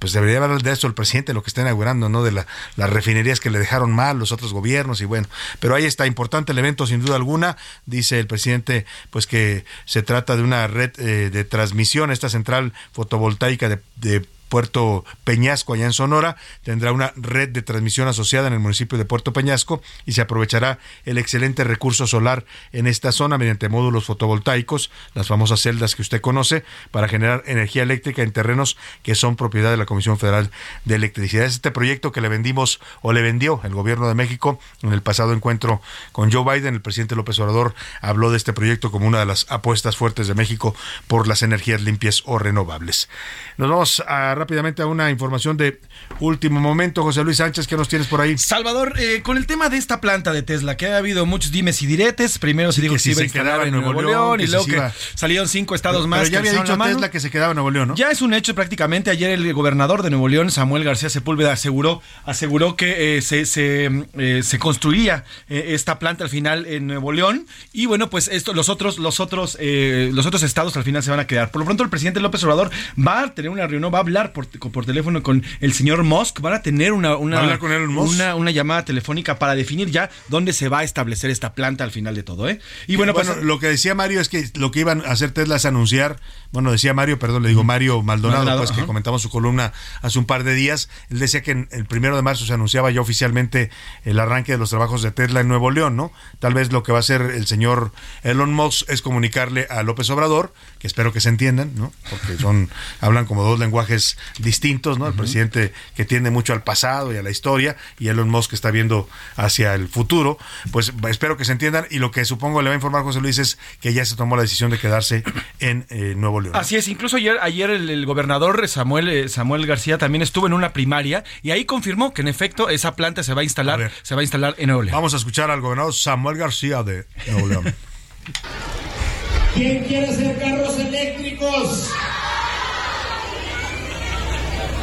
Pues 0.00 0.12
debería 0.12 0.42
hablar 0.42 0.60
de 0.60 0.72
eso 0.72 0.88
el 0.88 0.94
presidente, 0.94 1.32
lo 1.32 1.44
que 1.44 1.50
está 1.50 1.60
inaugurando, 1.60 2.08
¿no? 2.08 2.24
De 2.24 2.32
la, 2.32 2.48
las 2.74 2.90
refinerías 2.90 3.38
que 3.38 3.50
le 3.50 3.60
dejaron 3.60 3.92
mal 3.92 4.18
los 4.18 4.32
otros 4.32 4.52
gobiernos 4.52 5.00
y 5.00 5.04
bueno. 5.04 5.28
Pero 5.60 5.76
ahí 5.76 5.84
está, 5.84 6.08
importante 6.08 6.50
el 6.50 6.58
evento 6.58 6.88
sin 6.88 7.00
duda 7.00 7.14
alguna. 7.14 7.56
Dice 7.86 8.18
el 8.18 8.26
presidente, 8.26 8.86
pues 9.10 9.28
que 9.28 9.64
se 9.84 10.02
trata 10.02 10.34
de 10.34 10.42
una 10.42 10.66
red 10.66 10.90
eh, 10.98 11.30
de 11.30 11.44
transmisión, 11.44 12.10
esta 12.10 12.28
central 12.28 12.72
fotovoltaica 12.90 13.68
de, 13.68 13.78
de 13.94 14.26
Puerto 14.52 15.06
Peñasco, 15.24 15.72
allá 15.72 15.86
en 15.86 15.94
Sonora, 15.94 16.36
tendrá 16.62 16.92
una 16.92 17.14
red 17.16 17.48
de 17.48 17.62
transmisión 17.62 18.06
asociada 18.06 18.48
en 18.48 18.52
el 18.52 18.58
municipio 18.58 18.98
de 18.98 19.06
Puerto 19.06 19.32
Peñasco 19.32 19.80
y 20.04 20.12
se 20.12 20.20
aprovechará 20.20 20.78
el 21.06 21.16
excelente 21.16 21.64
recurso 21.64 22.06
solar 22.06 22.44
en 22.70 22.86
esta 22.86 23.12
zona 23.12 23.38
mediante 23.38 23.70
módulos 23.70 24.04
fotovoltaicos, 24.04 24.90
las 25.14 25.28
famosas 25.28 25.62
celdas 25.62 25.96
que 25.96 26.02
usted 26.02 26.20
conoce, 26.20 26.64
para 26.90 27.08
generar 27.08 27.42
energía 27.46 27.82
eléctrica 27.82 28.20
en 28.20 28.30
terrenos 28.30 28.76
que 29.02 29.14
son 29.14 29.36
propiedad 29.36 29.70
de 29.70 29.78
la 29.78 29.86
Comisión 29.86 30.18
Federal 30.18 30.50
de 30.84 30.96
Electricidad. 30.96 31.46
Es 31.46 31.54
este 31.54 31.70
proyecto 31.70 32.12
que 32.12 32.20
le 32.20 32.28
vendimos 32.28 32.78
o 33.00 33.14
le 33.14 33.22
vendió 33.22 33.58
el 33.64 33.72
gobierno 33.72 34.06
de 34.06 34.14
México 34.14 34.60
en 34.82 34.92
el 34.92 35.00
pasado 35.00 35.32
encuentro 35.32 35.80
con 36.12 36.30
Joe 36.30 36.44
Biden. 36.44 36.74
El 36.74 36.82
presidente 36.82 37.16
López 37.16 37.38
Obrador 37.38 37.74
habló 38.02 38.30
de 38.30 38.36
este 38.36 38.52
proyecto 38.52 38.90
como 38.90 39.06
una 39.06 39.20
de 39.20 39.24
las 39.24 39.46
apuestas 39.48 39.96
fuertes 39.96 40.28
de 40.28 40.34
México 40.34 40.74
por 41.06 41.26
las 41.26 41.40
energías 41.40 41.80
limpias 41.80 42.22
o 42.26 42.38
renovables. 42.38 43.08
Nos 43.56 43.70
vamos 43.70 44.04
a 44.06 44.41
rápidamente 44.42 44.82
a 44.82 44.86
una 44.86 45.08
información 45.08 45.56
de 45.56 45.80
último 46.18 46.58
momento. 46.58 47.04
José 47.04 47.22
Luis 47.22 47.36
Sánchez, 47.36 47.68
¿qué 47.68 47.76
nos 47.76 47.88
tienes 47.88 48.08
por 48.08 48.20
ahí? 48.20 48.36
Salvador, 48.36 48.94
eh, 48.98 49.22
con 49.22 49.36
el 49.36 49.46
tema 49.46 49.68
de 49.68 49.76
esta 49.76 50.00
planta 50.00 50.32
de 50.32 50.42
Tesla, 50.42 50.76
que 50.76 50.88
ha 50.88 50.96
habido 50.96 51.26
muchos 51.26 51.52
dimes 51.52 51.80
y 51.80 51.86
diretes. 51.86 52.40
Primero 52.40 52.72
se 52.72 52.80
dijo 52.80 52.94
que, 52.94 52.98
se 52.98 53.12
iba 53.12 53.20
a 53.20 53.24
instalar 53.24 53.66
en 53.68 53.72
Nuevo, 53.72 54.02
León, 54.02 54.40
y 54.40 54.48
luego 54.48 54.66
que 54.66 54.82
salieron 55.14 55.46
cinco 55.46 55.76
estados 55.76 56.08
más. 56.08 56.22
Pero 56.22 56.32
ya 56.32 56.38
había 56.40 56.52
dicho 56.60 56.76
Tesla 56.76 57.10
que 57.10 57.20
se 57.20 57.30
quedaba 57.30 57.52
en 57.52 57.56
Nuevo 57.56 57.70
León, 57.70 57.88
¿no? 57.88 57.94
Ya 57.94 58.10
es 58.10 58.20
un 58.20 58.34
hecho 58.34 58.54
prácticamente. 58.56 59.10
Ayer 59.10 59.30
el 59.30 59.52
gobernador 59.54 60.02
de 60.02 60.10
Nuevo 60.10 60.28
León, 60.28 60.50
Samuel 60.50 60.82
García 60.82 61.08
Sepúlveda, 61.08 61.52
aseguró, 61.52 62.02
aseguró 62.24 62.74
que 62.74 63.16
eh, 63.16 63.22
se, 63.22 63.46
se, 63.46 63.90
eh, 64.18 64.42
se, 64.42 64.58
construía 64.58 65.24
esta 65.48 66.00
planta 66.00 66.24
al 66.24 66.30
final 66.30 66.66
en 66.66 66.88
Nuevo 66.88 67.12
León. 67.12 67.46
Y 67.72 67.86
bueno, 67.86 68.10
pues 68.10 68.26
esto, 68.26 68.54
los 68.54 68.68
otros, 68.68 68.98
los 68.98 69.20
otros, 69.20 69.56
los 69.60 70.26
otros 70.26 70.42
estados 70.42 70.76
al 70.76 70.82
final 70.82 71.02
se 71.02 71.10
van 71.10 71.20
a 71.20 71.26
quedar. 71.26 71.50
Por 71.52 71.60
lo 71.60 71.66
pronto, 71.66 71.84
el 71.84 71.90
presidente 71.90 72.18
López 72.18 72.42
Obrador 72.42 72.70
va 72.98 73.22
a 73.22 73.34
tener 73.34 73.50
una 73.50 73.66
reunión, 73.66 73.92
va 73.92 73.98
a 73.98 74.00
hablar 74.00 74.31
hablar 74.32 74.60
por, 74.60 74.72
por 74.72 74.86
teléfono 74.86 75.22
con 75.22 75.44
el 75.60 75.72
señor 75.72 76.02
Musk, 76.02 76.40
van 76.40 76.54
a 76.54 76.62
tener 76.62 76.92
una, 76.92 77.16
una, 77.16 77.58
con 77.58 77.70
una, 77.70 78.34
una 78.34 78.50
llamada 78.50 78.84
telefónica 78.84 79.38
para 79.38 79.54
definir 79.54 79.90
ya 79.90 80.10
dónde 80.28 80.52
se 80.52 80.68
va 80.68 80.80
a 80.80 80.84
establecer 80.84 81.30
esta 81.30 81.54
planta 81.54 81.84
al 81.84 81.90
final 81.90 82.14
de 82.14 82.22
todo, 82.22 82.48
¿eh? 82.48 82.58
Y 82.86 82.96
bueno, 82.96 83.14
pues 83.14 83.28
lo 83.42 83.58
que 83.58 83.68
decía 83.68 83.94
Mario 83.94 84.20
es 84.20 84.28
que 84.28 84.50
lo 84.54 84.70
que 84.70 84.80
iban 84.80 85.02
a 85.02 85.12
hacer 85.12 85.30
Tesla 85.32 85.56
es 85.56 85.64
anunciar, 85.64 86.18
bueno, 86.50 86.72
decía 86.72 86.94
Mario, 86.94 87.18
perdón, 87.18 87.42
le 87.42 87.48
digo 87.48 87.64
Mario 87.64 88.02
Maldonado, 88.02 88.44
Maldonado, 88.44 88.64
pues 88.64 88.72
que 88.72 88.86
comentamos 88.86 89.22
su 89.22 89.30
columna 89.30 89.72
hace 90.00 90.18
un 90.18 90.24
par 90.24 90.44
de 90.44 90.54
días, 90.54 90.88
él 91.10 91.18
decía 91.18 91.42
que 91.42 91.52
en 91.52 91.68
el 91.72 91.86
primero 91.86 92.16
de 92.16 92.22
marzo 92.22 92.46
se 92.46 92.52
anunciaba 92.52 92.90
ya 92.90 93.00
oficialmente 93.00 93.70
el 94.04 94.18
arranque 94.18 94.52
de 94.52 94.58
los 94.58 94.70
trabajos 94.70 95.02
de 95.02 95.10
Tesla 95.10 95.40
en 95.40 95.48
Nuevo 95.48 95.70
León, 95.70 95.96
¿no? 95.96 96.12
Tal 96.38 96.54
vez 96.54 96.72
lo 96.72 96.82
que 96.82 96.92
va 96.92 96.98
a 96.98 97.00
hacer 97.00 97.22
el 97.22 97.46
señor 97.46 97.92
Elon 98.22 98.52
Musk 98.52 98.88
es 98.88 99.02
comunicarle 99.02 99.66
a 99.70 99.82
López 99.82 100.08
Obrador, 100.10 100.52
que 100.78 100.86
espero 100.86 101.12
que 101.12 101.20
se 101.20 101.28
entiendan, 101.28 101.72
¿no? 101.76 101.92
Porque 102.10 102.36
son, 102.38 102.70
hablan 103.00 103.26
como 103.26 103.42
dos 103.42 103.58
lenguajes 103.58 104.16
distintos, 104.38 104.98
¿no? 104.98 105.06
El 105.06 105.14
presidente 105.14 105.72
que 105.94 106.04
tiende 106.04 106.30
mucho 106.30 106.52
al 106.52 106.62
pasado 106.62 107.12
y 107.12 107.16
a 107.16 107.22
la 107.22 107.30
historia, 107.30 107.76
y 107.98 108.08
Elon 108.08 108.28
Musk 108.28 108.50
que 108.50 108.56
está 108.56 108.70
viendo 108.70 109.08
hacia 109.36 109.74
el 109.74 109.88
futuro, 109.88 110.38
pues 110.70 110.92
espero 111.08 111.36
que 111.36 111.44
se 111.44 111.52
entiendan, 111.52 111.86
y 111.90 111.98
lo 111.98 112.10
que 112.10 112.24
supongo 112.24 112.62
le 112.62 112.68
va 112.68 112.74
a 112.74 112.76
informar 112.76 113.02
José 113.02 113.20
Luis 113.20 113.38
es 113.38 113.58
que 113.80 113.92
ya 113.92 114.04
se 114.04 114.16
tomó 114.16 114.36
la 114.36 114.42
decisión 114.42 114.70
de 114.70 114.78
quedarse 114.78 115.24
en 115.60 115.86
eh, 115.90 116.14
Nuevo 116.16 116.40
León. 116.40 116.56
Así 116.56 116.76
es, 116.76 116.88
incluso 116.88 117.16
ayer, 117.16 117.38
ayer 117.40 117.70
el, 117.70 117.88
el 117.90 118.06
gobernador 118.06 118.66
Samuel, 118.68 119.08
eh, 119.08 119.28
Samuel 119.28 119.66
García 119.66 119.98
también 119.98 120.22
estuvo 120.22 120.46
en 120.46 120.52
una 120.52 120.72
primaria 120.72 121.24
y 121.42 121.50
ahí 121.50 121.64
confirmó 121.64 122.12
que 122.12 122.22
en 122.22 122.28
efecto 122.28 122.68
esa 122.68 122.96
planta 122.96 123.22
se 123.22 123.34
va 123.34 123.40
a 123.40 123.44
instalar, 123.44 123.90
se 124.02 124.14
va 124.14 124.20
a 124.20 124.24
instalar 124.24 124.54
en 124.58 124.68
Nuevo 124.68 124.82
León. 124.82 124.94
Vamos 124.94 125.14
a 125.14 125.16
escuchar 125.16 125.50
al 125.50 125.60
gobernador 125.60 125.94
Samuel 125.94 126.36
García 126.36 126.82
de 126.82 127.06
Nuevo 127.30 127.48
León. 127.48 127.74
¿Quién 129.54 129.84
quiere 129.84 130.08
hacer 130.08 130.38
carros 130.38 130.78
eléctricos? 130.78 131.90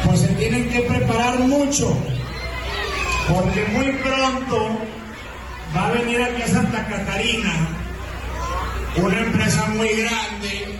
Pues 0.04 0.20
se 0.20 0.29
tienen 0.40 0.70
que 0.70 0.80
preparar 0.80 1.38
mucho, 1.40 1.94
porque 3.28 3.66
muy 3.72 3.92
pronto 3.92 4.78
va 5.76 5.88
a 5.88 5.90
venir 5.92 6.22
aquí 6.22 6.40
a 6.40 6.48
Santa 6.48 6.86
Catarina 6.86 7.68
una 8.96 9.20
empresa 9.20 9.66
muy 9.66 9.88
grande 9.88 10.78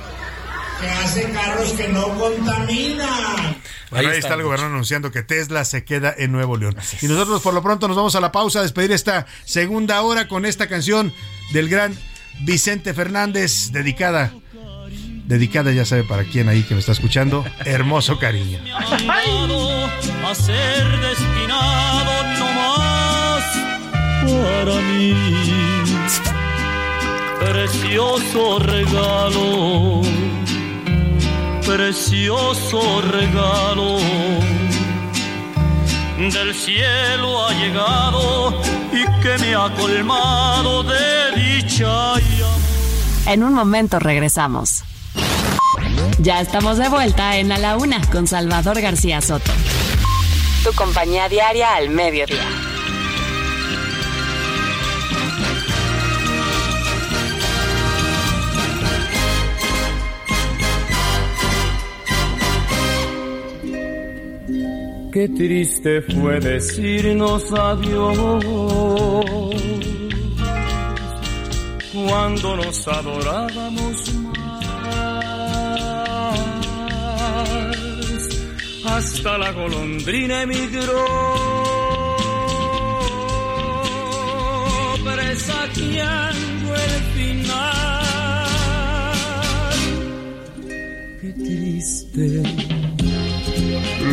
que 0.80 0.88
hace 0.88 1.30
carros 1.30 1.72
que 1.72 1.88
no 1.88 2.08
contaminan. 2.18 3.60
Ahí, 3.90 4.06
está 4.06 4.34
el 4.34 4.44
gobernador 4.44 4.72
anunciando 4.72 5.10
que 5.10 5.22
Tesla 5.22 5.66
se 5.66 5.84
queda 5.84 6.14
en 6.16 6.32
Nuevo 6.32 6.56
León. 6.56 6.76
Y 7.02 7.06
nosotros 7.06 7.42
por 7.42 7.52
lo 7.52 7.62
pronto 7.62 7.86
nos 7.86 7.98
vamos 7.98 8.14
a 8.14 8.20
la 8.20 8.32
pausa 8.32 8.60
a 8.60 8.62
despedir 8.62 8.92
esta 8.92 9.26
segunda 9.44 10.00
hora 10.00 10.26
con 10.26 10.46
esta 10.46 10.68
canción 10.68 11.12
del 11.52 11.68
gran 11.68 11.94
Vicente 12.40 12.94
Fernández, 12.94 13.72
dedicada, 13.72 14.32
dedicada 15.30 15.70
ya 15.70 15.84
sabe 15.84 16.02
para 16.02 16.24
quién 16.24 16.48
ahí 16.48 16.64
que 16.64 16.74
me 16.74 16.80
está 16.80 16.90
escuchando, 16.90 17.44
hermoso 17.64 18.18
cariño. 18.18 18.58
a 18.66 20.34
ser 20.34 21.00
destinado 21.00 22.12
no 22.40 22.46
más 22.58 23.44
para 24.26 24.74
mí. 24.88 25.14
Precioso 27.38 28.58
regalo, 28.58 30.02
precioso 31.64 33.00
regalo. 33.02 33.98
Del 36.18 36.54
cielo 36.54 37.46
ha 37.46 37.52
llegado 37.54 38.60
y 38.92 39.22
que 39.22 39.38
me 39.38 39.54
ha 39.54 39.72
colmado 39.76 40.82
de 40.82 41.40
dicha 41.40 42.20
y 42.20 42.42
amor. 42.42 42.60
En 43.26 43.44
un 43.44 43.54
momento 43.54 44.00
regresamos. 44.00 44.82
Ya 46.22 46.42
estamos 46.42 46.76
de 46.76 46.86
vuelta 46.90 47.38
en 47.38 47.50
A 47.50 47.56
la 47.56 47.78
Una 47.78 47.98
con 48.10 48.26
Salvador 48.26 48.78
García 48.78 49.22
Soto. 49.22 49.50
Tu 50.62 50.70
compañía 50.74 51.30
diaria 51.30 51.76
al 51.76 51.88
mediodía. 51.88 52.46
Qué 65.12 65.28
triste 65.28 66.02
fue 66.02 66.38
decirnos 66.38 67.50
adiós 67.52 68.44
cuando 71.92 72.56
nos 72.56 72.88
adorábamos 72.88 74.09
Hasta 78.96 79.38
la 79.38 79.52
golondrina 79.52 80.42
emigró, 80.42 81.04
presagiando 85.04 86.74
el 86.74 87.02
final. 87.14 87.60
Qué 91.20 91.32
triste 91.32 92.42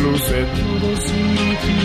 luce 0.02 0.38
todo 0.44 0.88
sin 1.06 1.56
ti. 1.62 1.80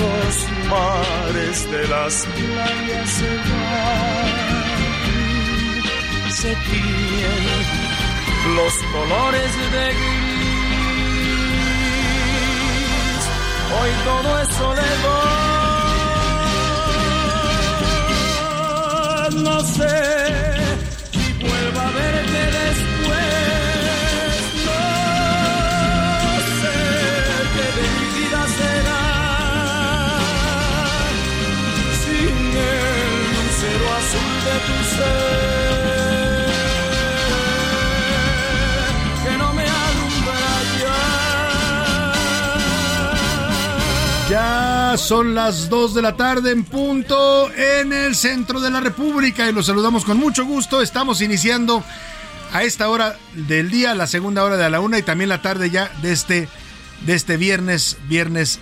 Los 0.00 0.34
mares 0.70 1.56
de 1.70 1.82
las 1.88 2.12
playas 2.26 3.08
se 3.10 3.32
van, 3.50 4.30
se 6.32 6.50
tiñen 6.70 7.44
los 8.56 8.74
colores 8.92 9.50
de 9.72 9.86
Hoy 13.72 13.90
todo 14.04 14.30
es 14.40 14.48
soledad, 14.48 15.70
no 19.30 19.60
sé 19.60 19.96
si 21.12 21.32
vuelva 21.34 21.82
a 21.86 21.90
verte 21.92 22.42
después. 22.58 22.89
Son 44.96 45.36
las 45.36 45.68
2 45.68 45.94
de 45.94 46.02
la 46.02 46.16
tarde 46.16 46.50
en 46.50 46.64
punto 46.64 47.48
en 47.52 47.92
el 47.92 48.16
centro 48.16 48.60
de 48.60 48.70
la 48.70 48.80
República 48.80 49.48
y 49.48 49.52
los 49.52 49.66
saludamos 49.66 50.04
con 50.04 50.16
mucho 50.16 50.44
gusto. 50.44 50.82
Estamos 50.82 51.20
iniciando 51.20 51.84
a 52.52 52.64
esta 52.64 52.88
hora 52.88 53.16
del 53.34 53.70
día, 53.70 53.94
la 53.94 54.08
segunda 54.08 54.42
hora 54.42 54.56
de 54.56 54.68
la 54.68 54.80
una 54.80 54.98
y 54.98 55.02
también 55.02 55.28
la 55.28 55.42
tarde 55.42 55.70
ya 55.70 55.92
de 56.02 56.10
este, 56.10 56.48
de 57.06 57.14
este 57.14 57.36
viernes, 57.36 57.98
viernes 58.08 58.58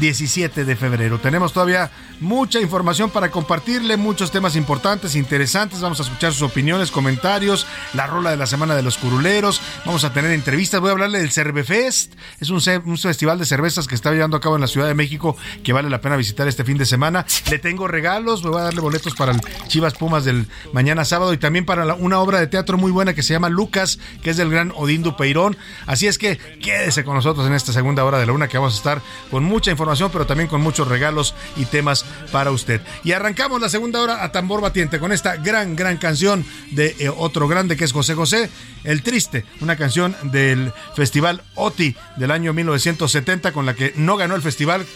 17 0.00 0.64
de 0.64 0.76
febrero. 0.76 1.18
Tenemos 1.18 1.52
todavía 1.52 1.90
mucha 2.20 2.60
información 2.60 3.10
para 3.10 3.30
compartirle, 3.30 3.96
muchos 3.96 4.30
temas 4.30 4.56
importantes, 4.56 5.16
interesantes. 5.16 5.80
Vamos 5.80 6.00
a 6.00 6.04
escuchar 6.04 6.32
sus 6.32 6.42
opiniones, 6.42 6.90
comentarios, 6.90 7.66
la 7.94 8.06
rola 8.06 8.30
de 8.30 8.36
la 8.36 8.46
semana 8.46 8.74
de 8.74 8.82
los 8.82 8.96
curuleros. 8.96 9.60
Vamos 9.84 10.04
a 10.04 10.12
tener 10.12 10.30
entrevistas. 10.30 10.80
Voy 10.80 10.90
a 10.90 10.92
hablarle 10.92 11.18
del 11.18 11.30
Cervefest. 11.30 12.14
Es 12.40 12.50
un, 12.50 12.60
festival 12.98 13.38
de 13.38 13.44
cervezas 13.44 13.86
que 13.86 13.94
está 13.94 14.12
llevando 14.12 14.36
a 14.36 14.40
cabo 14.40 14.54
en 14.54 14.60
la 14.60 14.66
Ciudad 14.66 14.86
de 14.86 14.94
México 14.94 15.36
que 15.64 15.72
vale 15.72 15.90
la 15.90 16.00
pena 16.00 16.16
visitar 16.16 16.48
este 16.48 16.64
fin 16.64 16.78
de 16.78 16.86
semana. 16.86 17.26
Le 17.50 17.58
tengo 17.58 17.88
regalos. 17.88 18.44
Me 18.44 18.50
voy 18.50 18.60
a 18.60 18.64
darle 18.64 18.80
boletos 18.80 19.14
para 19.14 19.32
el 19.32 19.40
Chivas 19.68 19.94
Pumas 19.94 20.24
del 20.24 20.46
mañana 20.72 21.04
sábado 21.04 21.32
y 21.32 21.38
también 21.38 21.64
para 21.64 21.94
una 21.94 22.20
obra 22.20 22.38
de 22.38 22.46
teatro 22.46 22.78
muy 22.78 22.92
buena 22.92 23.14
que 23.14 23.22
se 23.22 23.32
llama 23.32 23.48
Lucas, 23.48 23.98
que 24.22 24.30
es 24.30 24.36
del 24.36 24.50
gran 24.50 24.72
Odín 24.76 25.02
Dupeirón. 25.02 25.56
Así 25.86 26.06
es 26.06 26.18
que 26.18 26.38
quédese 26.38 27.04
con 27.04 27.14
nosotros 27.14 27.46
en 27.46 27.54
esta 27.54 27.72
segunda 27.72 28.04
hora 28.04 28.18
de 28.18 28.26
la 28.26 28.32
una 28.32 28.48
que 28.48 28.58
vamos 28.58 28.74
a 28.74 28.76
estar 28.76 29.02
con 29.30 29.44
mucha 29.44 29.70
información, 29.70 29.81
pero 30.12 30.26
también 30.26 30.48
con 30.48 30.60
muchos 30.60 30.88
regalos 30.88 31.34
y 31.56 31.64
temas 31.64 32.04
para 32.30 32.50
usted. 32.50 32.80
Y 33.04 33.12
arrancamos 33.12 33.60
la 33.60 33.68
segunda 33.68 34.00
hora 34.00 34.24
a 34.24 34.32
tambor 34.32 34.60
batiente 34.60 34.98
con 34.98 35.12
esta 35.12 35.36
gran, 35.36 35.76
gran 35.76 35.96
canción 35.96 36.44
de 36.70 36.96
eh, 36.98 37.08
otro 37.08 37.48
grande 37.48 37.76
que 37.76 37.84
es 37.84 37.92
José 37.92 38.14
José, 38.14 38.50
El 38.84 39.02
Triste, 39.02 39.44
una 39.60 39.76
canción 39.76 40.16
del 40.24 40.72
Festival 40.94 41.42
OTI 41.54 41.96
del 42.16 42.30
año 42.30 42.52
1970 42.52 43.52
con 43.52 43.66
la 43.66 43.74
que 43.74 43.92
no 43.96 44.16
ganó 44.16 44.34
el 44.34 44.42
festival 44.42 44.86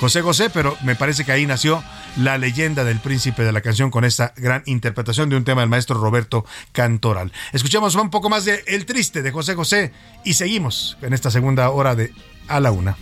José 0.00 0.22
José, 0.22 0.50
pero 0.50 0.76
me 0.82 0.96
parece 0.96 1.24
que 1.24 1.32
ahí 1.32 1.46
nació 1.46 1.82
la 2.16 2.38
leyenda 2.38 2.84
del 2.84 3.00
príncipe 3.00 3.42
de 3.42 3.52
la 3.52 3.60
canción 3.60 3.90
con 3.90 4.04
esta 4.04 4.32
gran 4.36 4.62
interpretación 4.66 5.28
de 5.28 5.36
un 5.36 5.44
tema 5.44 5.62
del 5.62 5.70
maestro 5.70 6.00
Roberto 6.00 6.44
Cantoral. 6.72 7.32
Escuchemos 7.52 7.94
un 7.94 8.10
poco 8.10 8.28
más 8.28 8.44
de 8.44 8.62
El 8.66 8.86
Triste 8.86 9.22
de 9.22 9.30
José 9.30 9.54
José 9.54 9.92
y 10.24 10.34
seguimos 10.34 10.96
en 11.02 11.14
esta 11.14 11.30
segunda 11.30 11.70
hora 11.70 11.94
de 11.94 12.12
A 12.48 12.60
la 12.60 12.70
Una. 12.70 12.96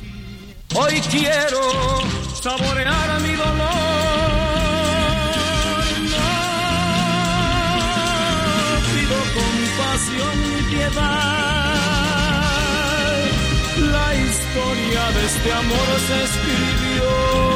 Hoy 0.75 1.01
quiero 1.11 1.61
saborear 2.33 3.11
a 3.11 3.18
mi 3.18 3.33
dolor. 3.33 3.53
No 6.12 6.31
pido 8.89 9.18
compasión 9.39 10.35
ni 10.51 10.62
piedad. 10.70 11.73
La 13.93 14.14
historia 14.14 15.03
de 15.14 15.27
este 15.27 15.53
amor 15.53 15.89
se 16.07 16.16
escribió. 16.25 17.52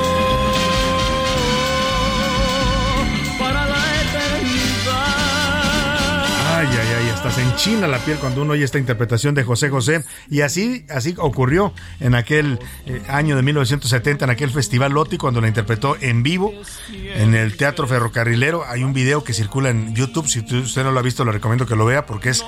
Hasta 7.17 7.31
se 7.31 7.41
enchina 7.41 7.89
la 7.89 7.99
piel 7.99 8.19
cuando 8.19 8.43
uno 8.43 8.53
oye 8.53 8.63
esta 8.63 8.79
interpretación 8.79 9.35
de 9.35 9.43
José 9.43 9.71
José. 9.71 10.05
Y 10.29 10.43
así, 10.43 10.85
así 10.91 11.15
ocurrió 11.17 11.73
en 11.99 12.15
aquel 12.15 12.59
eh, 12.85 13.01
año 13.09 13.37
de 13.37 13.43
1970, 13.43 14.27
en 14.27 14.31
aquel 14.31 14.51
festival 14.51 14.93
Loti, 14.93 15.17
cuando 15.17 15.41
la 15.41 15.49
interpretó 15.49 15.97
en 15.99 16.23
vivo 16.23 16.53
en 16.91 17.35
el 17.35 17.57
Teatro 17.57 17.87
Ferrocarrilero. 17.87 18.67
Hay 18.67 18.85
un 18.85 18.93
video 18.93 19.25
que 19.25 19.33
circula 19.33 19.71
en 19.71 19.95
YouTube. 19.95 20.29
Si 20.29 20.41
usted 20.41 20.85
no 20.85 20.93
lo 20.93 20.99
ha 20.99 21.03
visto, 21.03 21.25
le 21.25 21.33
recomiendo 21.33 21.65
que 21.65 21.75
lo 21.75 21.87
vea 21.87 22.05
porque 22.05 22.29
es 22.29 22.45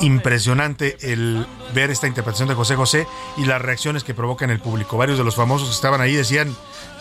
impresionante 0.00 0.98
el 1.00 1.46
ver 1.74 1.90
esta 1.90 2.06
interpretación 2.06 2.50
de 2.50 2.54
José 2.54 2.76
José 2.76 3.06
y 3.38 3.46
las 3.46 3.62
reacciones 3.62 4.04
que 4.04 4.12
provoca 4.12 4.44
en 4.44 4.50
el 4.50 4.60
público. 4.60 4.98
Varios 4.98 5.16
de 5.16 5.24
los 5.24 5.34
famosos 5.34 5.68
que 5.68 5.74
estaban 5.74 6.02
ahí 6.02 6.14
decían. 6.14 6.54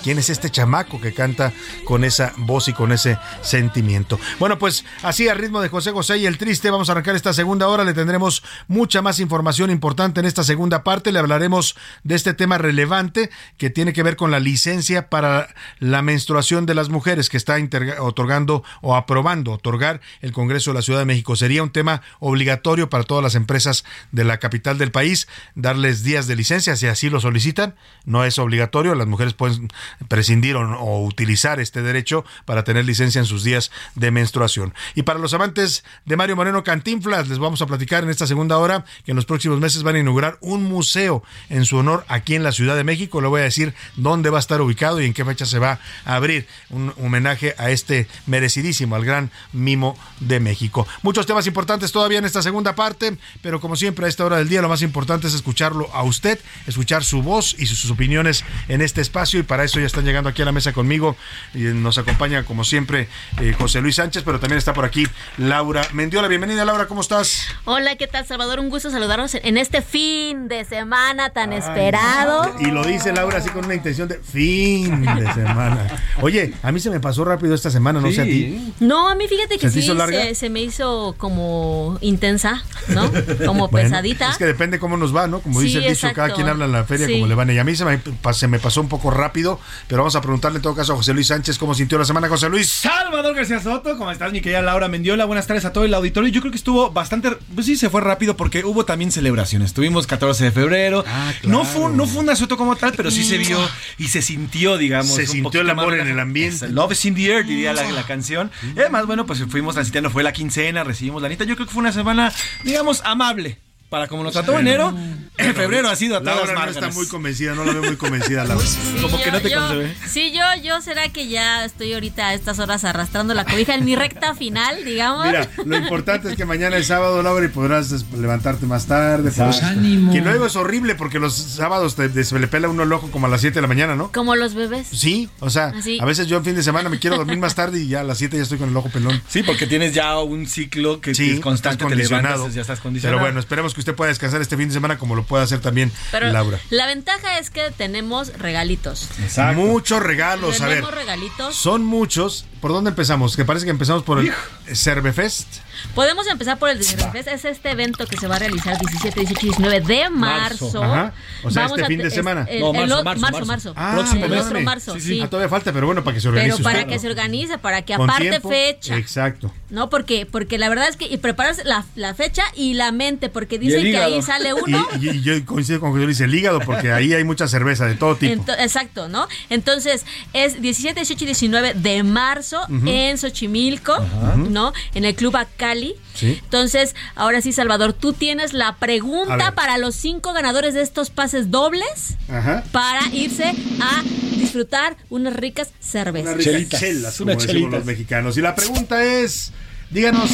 ¿Quién 0.03 0.17
es 0.17 0.29
este 0.29 0.49
chamaco 0.49 1.01
que 1.01 1.13
canta 1.13 1.51
con 1.83 2.03
esa 2.03 2.33
voz 2.37 2.69
y 2.69 2.73
con 2.73 2.91
ese 2.91 3.17
sentimiento? 3.41 4.19
Bueno, 4.39 4.57
pues 4.57 4.85
así 5.03 5.27
al 5.27 5.37
ritmo 5.37 5.61
de 5.61 5.67
José 5.67 5.91
José 5.91 6.17
y 6.17 6.25
el 6.25 6.37
triste, 6.37 6.69
vamos 6.69 6.89
a 6.89 6.93
arrancar 6.93 7.15
esta 7.15 7.33
segunda 7.33 7.67
hora. 7.67 7.83
Le 7.83 7.93
tendremos 7.93 8.43
mucha 8.67 9.01
más 9.01 9.19
información 9.19 9.69
importante 9.69 10.21
en 10.21 10.25
esta 10.25 10.43
segunda 10.43 10.83
parte. 10.83 11.11
Le 11.11 11.19
hablaremos 11.19 11.75
de 12.03 12.15
este 12.15 12.33
tema 12.33 12.57
relevante 12.57 13.29
que 13.57 13.69
tiene 13.69 13.91
que 13.91 14.03
ver 14.03 14.15
con 14.15 14.31
la 14.31 14.39
licencia 14.39 15.09
para 15.09 15.53
la 15.79 16.01
menstruación 16.01 16.65
de 16.65 16.75
las 16.75 16.89
mujeres 16.89 17.29
que 17.29 17.37
está 17.37 17.57
otorgando 17.99 18.63
o 18.81 18.95
aprobando 18.95 19.51
otorgar 19.51 19.99
el 20.21 20.31
Congreso 20.31 20.71
de 20.71 20.75
la 20.75 20.81
Ciudad 20.81 20.99
de 20.99 21.05
México. 21.05 21.35
Sería 21.35 21.61
un 21.61 21.71
tema 21.71 22.01
obligatorio 22.19 22.89
para 22.89 23.03
todas 23.03 23.23
las 23.23 23.35
empresas 23.35 23.83
de 24.11 24.23
la 24.23 24.37
capital 24.37 24.77
del 24.77 24.91
país 24.91 25.27
darles 25.55 26.03
días 26.03 26.27
de 26.27 26.35
licencia 26.35 26.75
si 26.75 26.87
así 26.87 27.09
lo 27.09 27.19
solicitan. 27.19 27.75
No 28.05 28.23
es 28.23 28.39
obligatorio, 28.39 28.95
las 28.95 29.07
mujeres 29.07 29.33
pueden 29.33 29.67
prescindir 30.07 30.55
o, 30.55 30.79
o, 30.79 31.05
utilizar 31.05 31.59
este 31.59 31.81
derecho 31.81 32.25
para 32.45 32.63
tener 32.63 32.85
licencia 32.85 33.19
en 33.19 33.25
sus 33.25 33.43
días 33.43 33.71
de 33.95 34.11
menstruación. 34.11 34.73
Y 34.95 35.03
para 35.03 35.19
los 35.19 35.33
amantes 35.33 35.83
de 36.05 36.17
Mario 36.17 36.35
Moreno 36.35 36.63
Cantinflas, 36.63 37.27
les 37.27 37.39
vamos 37.39 37.61
a 37.61 37.65
platicar 37.65 38.03
en 38.03 38.09
esta 38.09 38.27
segunda 38.27 38.57
hora 38.57 38.85
que 39.05 39.11
en 39.11 39.15
los 39.15 39.25
próximos 39.25 39.59
meses 39.59 39.83
van 39.83 39.95
a 39.95 39.99
inaugurar 39.99 40.37
un 40.41 40.63
museo 40.63 41.23
en 41.49 41.65
su 41.65 41.77
honor 41.77 42.05
aquí 42.07 42.35
en 42.35 42.43
la 42.43 42.51
Ciudad 42.51 42.75
de 42.75 42.83
México. 42.83 43.21
Le 43.21 43.27
voy 43.27 43.41
a 43.41 43.45
decir 43.45 43.73
dónde 43.95 44.29
va 44.29 44.37
a 44.37 44.39
estar 44.39 44.61
ubicado 44.61 45.01
y 45.01 45.05
en 45.05 45.13
qué 45.13 45.25
fecha 45.25 45.45
se 45.45 45.59
va 45.59 45.79
a 46.05 46.15
abrir. 46.15 46.47
Un 46.69 46.93
homenaje 46.97 47.55
a 47.57 47.71
este 47.71 48.07
merecidísimo, 48.25 48.95
al 48.95 49.05
gran 49.05 49.31
mimo 49.53 49.97
de 50.19 50.39
México. 50.39 50.87
Muchos 51.01 51.25
temas 51.25 51.47
importantes 51.47 51.91
todavía 51.91 52.19
en 52.19 52.25
esta 52.25 52.41
segunda 52.41 52.75
parte, 52.75 53.17
pero 53.41 53.59
como 53.59 53.75
siempre 53.75 54.05
a 54.05 54.09
esta 54.09 54.25
hora 54.25 54.37
del 54.37 54.49
día 54.49 54.61
lo 54.61 54.69
más 54.69 54.81
importante 54.81 55.27
es 55.27 55.33
escucharlo 55.33 55.89
a 55.93 56.03
usted, 56.03 56.39
escuchar 56.67 57.03
su 57.03 57.21
voz 57.21 57.55
y 57.57 57.65
sus 57.65 57.89
opiniones 57.89 58.43
en 58.67 58.81
este 58.81 59.01
espacio 59.01 59.39
y 59.39 59.43
para 59.43 59.63
eso 59.63 59.78
ya 59.79 59.87
están 59.87 60.05
llegando 60.05 60.29
aquí 60.29 60.41
a 60.41 60.45
la 60.45 60.51
mesa 60.51 60.73
conmigo. 60.73 61.15
Y 61.53 61.59
nos 61.59 61.97
acompaña, 61.97 62.43
como 62.43 62.63
siempre, 62.63 63.07
eh, 63.41 63.55
José 63.57 63.81
Luis 63.81 63.95
Sánchez, 63.95 64.23
pero 64.23 64.39
también 64.39 64.57
está 64.57 64.73
por 64.73 64.85
aquí 64.85 65.07
Laura 65.37 65.81
Mendiola. 65.93 66.27
Bienvenida, 66.27 66.65
Laura, 66.65 66.87
¿cómo 66.87 67.01
estás? 67.01 67.47
Hola, 67.65 67.95
¿qué 67.95 68.07
tal, 68.07 68.25
Salvador? 68.25 68.59
Un 68.59 68.69
gusto 68.69 68.91
saludarnos 68.91 69.35
en 69.35 69.57
este 69.57 69.81
fin 69.81 70.47
de 70.47 70.65
semana 70.65 71.29
tan 71.31 71.53
Ay, 71.53 71.59
esperado. 71.59 72.55
Y 72.59 72.65
lo 72.65 72.83
dice 72.83 73.13
Laura 73.13 73.37
así 73.37 73.49
con 73.49 73.65
una 73.65 73.75
intención 73.75 74.07
de 74.07 74.19
fin 74.19 75.05
de 75.05 75.33
semana. 75.33 75.87
Oye, 76.21 76.53
a 76.63 76.71
mí 76.71 76.79
se 76.79 76.89
me 76.89 76.99
pasó 76.99 77.25
rápido 77.25 77.55
esta 77.55 77.69
semana, 77.69 77.99
no 78.01 78.07
sí. 78.07 78.15
sé 78.15 78.21
a 78.21 78.25
ti. 78.25 78.73
No, 78.79 79.09
a 79.09 79.15
mí 79.15 79.27
fíjate 79.27 79.57
que 79.57 79.69
¿Se 79.69 79.81
sí, 79.81 79.87
se, 79.87 80.35
se, 80.35 80.49
me 80.49 80.61
hizo 80.61 81.15
como 81.17 81.97
intensa, 82.01 82.63
¿no? 82.89 83.09
Como 83.45 83.67
bueno, 83.69 83.89
pesadita. 83.89 84.31
Es 84.31 84.37
que 84.37 84.45
depende 84.45 84.79
cómo 84.79 84.97
nos 84.97 85.15
va, 85.15 85.27
¿no? 85.27 85.39
Como 85.39 85.59
sí, 85.59 85.67
dice 85.67 85.79
el 85.79 85.93
dicho, 85.93 86.09
cada 86.13 86.33
quien 86.33 86.47
habla 86.47 86.65
en 86.65 86.71
la 86.71 86.83
feria 86.83 87.07
como 87.07 87.27
le 87.27 87.35
van. 87.35 87.49
Y 87.49 87.57
a 87.57 87.63
mí 87.63 87.75
se 87.75 87.85
me, 87.85 87.99
se 88.33 88.47
me 88.47 88.59
pasó 88.59 88.81
un 88.81 88.89
poco 88.89 89.11
rápido, 89.11 89.59
pero 89.87 90.01
vamos 90.01 90.15
a 90.15 90.21
preguntarle 90.21 90.57
en 90.57 90.61
todo 90.61 90.75
caso 90.75 90.93
a 90.93 90.95
José 90.95 91.13
Luis 91.13 91.27
Sánchez 91.27 91.57
cómo 91.57 91.73
sintió 91.73 91.97
la 91.97 92.05
semana, 92.05 92.27
José 92.27 92.49
Luis. 92.49 92.69
Salvador 92.69 93.35
García 93.35 93.59
Soto, 93.59 93.97
¿cómo 93.97 94.11
estás, 94.11 94.31
mi 94.31 94.41
querida 94.41 94.61
Laura 94.61 94.87
Mendiola? 94.87 95.25
Buenas 95.25 95.47
tardes 95.47 95.65
a 95.65 95.73
todo 95.73 95.85
el 95.85 95.93
auditorio. 95.93 96.29
Yo 96.29 96.41
creo 96.41 96.51
que 96.51 96.57
estuvo 96.57 96.91
bastante, 96.91 97.31
pues 97.53 97.65
sí, 97.65 97.75
se 97.75 97.89
fue 97.89 98.01
rápido 98.01 98.37
porque 98.37 98.63
hubo 98.63 98.85
también 98.85 99.11
celebraciones. 99.11 99.73
Tuvimos 99.73 100.07
14 100.07 100.45
de 100.45 100.51
febrero. 100.51 101.03
Ah, 101.07 101.33
claro. 101.41 101.57
no, 101.57 101.65
fue, 101.65 101.91
no 101.91 102.05
fue 102.07 102.23
un 102.23 102.29
asueto 102.29 102.57
como 102.57 102.75
tal, 102.75 102.93
pero 102.95 103.11
sí 103.11 103.23
se 103.23 103.37
vio 103.37 103.59
y 103.97 104.07
se 104.07 104.21
sintió, 104.21 104.77
digamos. 104.77 105.13
Se 105.13 105.27
sintió 105.27 105.61
el 105.61 105.69
amor 105.69 105.93
en 105.93 106.07
el 106.07 106.19
ambiente. 106.19 106.69
Love 106.69 106.93
is 106.93 107.05
in 107.05 107.15
the 107.15 107.25
air, 107.25 107.45
diría 107.45 107.73
la, 107.73 107.89
la 107.91 108.03
canción. 108.03 108.51
Y 108.75 108.79
además, 108.79 109.05
bueno, 109.05 109.25
pues 109.25 109.43
fuimos 109.49 109.75
transitando, 109.75 110.09
fue 110.09 110.23
la 110.23 110.33
quincena, 110.33 110.83
recibimos 110.83 111.21
la 111.21 111.29
nita. 111.29 111.43
Yo 111.43 111.55
creo 111.55 111.67
que 111.67 111.73
fue 111.73 111.81
una 111.81 111.91
semana, 111.91 112.33
digamos, 112.63 113.01
amable 113.05 113.59
para 113.89 114.07
como 114.07 114.23
nos 114.23 114.33
trató 114.33 114.57
enero, 114.59 114.93
en 115.37 115.55
febrero 115.55 115.89
ha 115.89 115.95
sido 115.95 116.17
a 116.17 116.19
todas 116.19 116.35
Laura 116.35 116.65
no 116.65 116.71
está 116.71 116.89
muy 116.89 117.07
convencida, 117.07 117.55
no 117.55 117.65
la 117.65 117.73
veo 117.73 117.83
muy 117.83 117.95
convencida, 117.95 118.43
Laura. 118.43 118.65
Sí, 118.69 119.01
como 119.01 119.17
yo, 119.17 119.23
que 119.23 119.31
no 119.31 119.41
te 119.41 119.49
yo, 119.49 119.59
concebe. 119.59 119.95
Sí, 120.07 120.31
yo, 120.31 120.43
yo 120.63 120.81
será 120.81 121.09
que 121.09 121.27
ya 121.27 121.65
estoy 121.65 121.93
ahorita 121.93 122.27
a 122.27 122.33
estas 122.33 122.59
horas 122.59 122.83
arrastrando 122.83 123.33
la 123.33 123.45
cobija 123.45 123.73
en 123.73 123.85
mi 123.85 123.95
recta 123.95 124.35
final, 124.35 124.85
digamos. 124.85 125.25
Mira, 125.25 125.49
lo 125.65 125.77
importante 125.77 126.29
es 126.29 126.35
que 126.35 126.45
mañana 126.45 126.77
es 126.77 126.87
sábado, 126.87 127.23
Laura, 127.23 127.45
y 127.45 127.49
podrás 127.49 128.05
levantarte 128.13 128.65
más 128.67 128.85
tarde. 128.85 129.31
Pues 129.31 129.63
ánimo. 129.63 130.11
Que 130.11 130.21
luego 130.21 130.45
es 130.45 130.55
horrible 130.55 130.95
porque 130.95 131.19
los 131.19 131.33
sábados 131.35 131.95
te, 131.95 132.09
te, 132.09 132.23
se 132.23 132.37
le 132.37 132.47
pela 132.47 132.69
uno 132.69 132.83
el 132.83 132.93
ojo 132.93 133.09
como 133.09 133.25
a 133.25 133.29
las 133.29 133.41
7 133.41 133.55
de 133.55 133.61
la 133.61 133.67
mañana, 133.67 133.95
¿no? 133.95 134.11
Como 134.11 134.35
los 134.35 134.53
bebés. 134.53 134.87
Sí, 134.91 135.29
o 135.39 135.49
sea, 135.49 135.67
Así. 135.67 135.97
a 135.99 136.05
veces 136.05 136.27
yo 136.27 136.37
en 136.37 136.45
fin 136.45 136.55
de 136.55 136.63
semana 136.63 136.89
me 136.89 136.99
quiero 136.99 137.17
dormir 137.17 137.37
más 137.37 137.55
tarde 137.55 137.81
y 137.81 137.87
ya 137.87 138.01
a 138.01 138.03
las 138.03 138.19
7 138.19 138.37
ya 138.37 138.43
estoy 138.43 138.59
con 138.59 138.69
el 138.69 138.77
ojo 138.77 138.89
pelón. 138.89 139.21
Sí, 139.27 139.41
porque 139.43 139.65
tienes 139.65 139.93
ya 139.93 140.19
un 140.19 140.45
ciclo 140.47 141.01
que, 141.01 141.15
sí, 141.15 141.31
es 141.31 141.39
constante, 141.39 141.75
estás 141.75 141.87
te 141.87 141.95
condicionado. 141.95 142.35
levantas, 142.35 142.55
ya 142.55 142.61
estás 142.61 142.79
condicionado. 142.79 143.17
Pero 143.17 143.25
bueno, 143.25 143.39
esperemos 143.39 143.73
que 143.73 143.78
usted 143.79 143.95
pueda 143.95 144.09
descansar 144.09 144.41
este 144.41 144.57
fin 144.57 144.67
de 144.67 144.73
semana 144.73 144.97
como 144.97 145.15
lo 145.15 145.23
puede 145.23 145.43
hacer 145.43 145.59
también 145.59 145.91
Pero 146.11 146.31
Laura. 146.31 146.59
La 146.69 146.85
ventaja 146.85 147.39
es 147.39 147.49
que 147.49 147.71
tenemos 147.71 148.33
regalitos. 148.37 149.09
Exacto. 149.19 149.61
Muchos 149.61 150.01
regalos, 150.01 150.61
a 150.61 150.67
ver. 150.67 150.75
Tenemos 150.75 150.95
regalitos. 150.95 151.55
Son 151.55 151.83
muchos. 151.83 152.45
¿Por 152.61 152.71
dónde 152.71 152.89
empezamos? 152.89 153.35
Que 153.35 153.45
parece 153.45 153.65
que 153.65 153.71
empezamos 153.71 154.03
por 154.03 154.19
el 154.19 154.31
Cervefest. 154.75 155.47
Podemos 155.95 156.27
empezar 156.27 156.59
por 156.59 156.69
el 156.69 156.83
Cervefest. 156.83 157.29
Es 157.29 157.45
este 157.45 157.71
evento 157.71 158.05
que 158.05 158.17
se 158.17 158.27
va 158.27 158.35
a 158.35 158.39
realizar 158.39 158.77
17, 158.77 159.17
18 159.21 159.39
y 159.45 159.49
19 159.49 159.79
de 159.81 160.09
marzo. 160.09 160.83
Ajá. 160.83 161.13
O 161.43 161.49
sea, 161.51 161.63
Vamos 161.63 161.77
este 161.77 161.85
a- 161.85 161.87
fin 161.87 161.97
de 161.99 162.07
es- 162.09 162.13
semana. 162.13 162.45
el- 162.49 162.59
No, 162.59 162.71
el 162.71 162.77
marzo, 162.81 162.99
o- 162.99 163.03
marzo, 163.03 163.21
marzo, 163.21 163.45
marzo. 163.45 163.45
marzo. 163.45 163.73
Ah, 163.77 163.91
Próximo 163.95 164.25
el 164.25 164.31
mes. 164.31 164.41
otro 164.45 164.61
marzo, 164.61 164.99
sí. 164.99 165.21
Ah, 165.21 165.29
todavía 165.29 165.47
falta, 165.49 165.71
pero 165.71 165.85
bueno, 165.85 166.03
para 166.03 166.15
que 166.15 166.21
se 166.21 166.27
organice 166.27 166.57
Pero 166.57 166.63
para 166.63 166.79
usted, 166.79 166.89
que 166.89 166.95
¿no? 166.95 167.01
se 167.01 167.07
organice, 167.07 167.57
para 167.57 167.81
que 167.83 167.95
Con 167.95 168.09
aparte 168.09 168.29
tiempo. 168.29 168.49
fecha. 168.49 168.97
Exacto. 168.97 169.53
No, 169.69 169.89
porque, 169.89 170.25
porque 170.25 170.57
la 170.57 170.67
verdad 170.67 170.89
es 170.89 170.97
que 170.97 171.05
y 171.07 171.15
preparas 171.17 171.61
la, 171.63 171.85
la 171.95 172.13
fecha 172.13 172.43
y 172.55 172.73
la 172.73 172.91
mente, 172.91 173.29
porque 173.29 173.57
dicen 173.57 173.83
que 173.83 173.97
ahí 173.97 174.21
sale 174.21 174.53
uno. 174.53 174.85
y- 174.99 175.09
y 175.09 175.21
yo 175.21 175.45
coincido 175.45 175.79
con 175.79 175.91
José 175.91 176.03
Luis, 176.03 176.19
el 176.19 176.33
hígado, 176.35 176.59
porque 176.59 176.91
ahí 176.91 177.13
hay 177.13 177.23
mucha 177.23 177.47
cerveza 177.47 177.85
de 177.85 177.95
todo 177.95 178.17
tipo. 178.17 178.43
Ento- 178.43 178.55
exacto, 178.59 179.07
¿no? 179.07 179.27
Entonces, 179.49 180.05
es 180.33 180.61
17, 180.61 180.99
18 180.99 181.23
y 181.23 181.27
19 181.27 181.73
de 181.73 182.03
marzo 182.03 182.48
en 182.85 183.17
Xochimilco, 183.17 183.95
¿no? 184.37 184.73
En 184.93 185.05
el 185.05 185.15
Club 185.15 185.35
Acali. 185.37 185.95
Sí. 186.15 186.39
Entonces, 186.43 186.95
ahora 187.15 187.41
sí, 187.41 187.51
Salvador, 187.53 187.93
tú 187.93 188.13
tienes 188.13 188.53
la 188.53 188.75
pregunta 188.77 189.53
para 189.55 189.77
los 189.77 189.95
cinco 189.95 190.33
ganadores 190.33 190.73
de 190.73 190.81
estos 190.81 191.09
pases 191.09 191.51
dobles 191.51 192.15
Ajá. 192.29 192.63
para 192.71 193.01
irse 193.13 193.53
a 193.81 194.03
disfrutar 194.37 194.97
unas 195.09 195.33
ricas 195.35 195.69
cervezas. 195.79 196.33
Unas 196.33 196.37
ricas 196.45 196.53
Chelitas. 196.53 196.79
chelas, 196.79 197.17
como 197.17 197.31
Unas 197.31 197.37
decimos 197.43 197.53
chelitas. 197.61 197.79
los 197.79 197.85
mexicanos. 197.85 198.37
Y 198.37 198.41
la 198.41 198.55
pregunta 198.55 199.03
es, 199.03 199.51
díganos, 199.89 200.29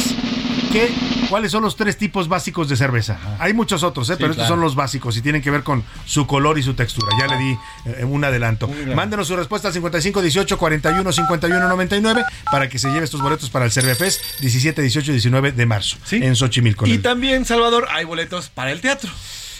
¿qué, 0.72 0.90
¿cuáles 1.30 1.52
son 1.52 1.62
los 1.62 1.76
tres 1.76 1.96
tipos 1.96 2.28
básicos 2.28 2.68
de 2.68 2.76
cerveza? 2.76 3.18
Hay 3.38 3.52
muchos 3.52 3.82
otros, 3.82 4.08
¿eh? 4.10 4.14
pero 4.16 4.30
estos 4.30 4.44
claro. 4.46 4.54
son 4.54 4.60
los 4.60 4.74
básicos 4.74 5.16
y 5.16 5.22
tienen 5.22 5.42
que 5.42 5.50
ver 5.50 5.62
con 5.62 5.84
su 6.04 6.26
color 6.26 6.58
y 6.58 6.62
su 6.62 6.74
textura. 6.74 7.08
Ya 7.18 7.26
le 7.26 7.36
di 7.36 7.56
eh, 7.86 8.04
un 8.04 8.24
adelanto. 8.24 8.68
Mándenos 8.94 9.28
su 9.28 9.36
respuesta 9.36 9.68
al 9.68 9.74
55 9.74 10.22
18 10.22 10.58
41 10.58 11.12
51 11.12 11.68
99 11.68 12.24
para 12.50 12.68
que 12.68 12.78
se 12.78 12.88
lleve 12.90 13.04
estos 13.04 13.20
boletos 13.22 13.50
para 13.50 13.64
el 13.64 13.72
Cervefest 13.72 14.20
17, 14.40 14.82
18 14.82 15.10
y 15.10 15.14
19 15.14 15.52
de 15.52 15.66
marzo 15.66 15.96
Sí. 16.04 16.16
en 16.22 16.36
Xochimilco. 16.36 16.86
Y 16.86 16.98
también, 16.98 17.44
Salvador, 17.44 17.86
hay 17.90 18.04
boletos 18.04 18.48
para 18.48 18.72
el 18.72 18.80
teatro. 18.80 19.10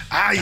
Ay, 0.09 0.39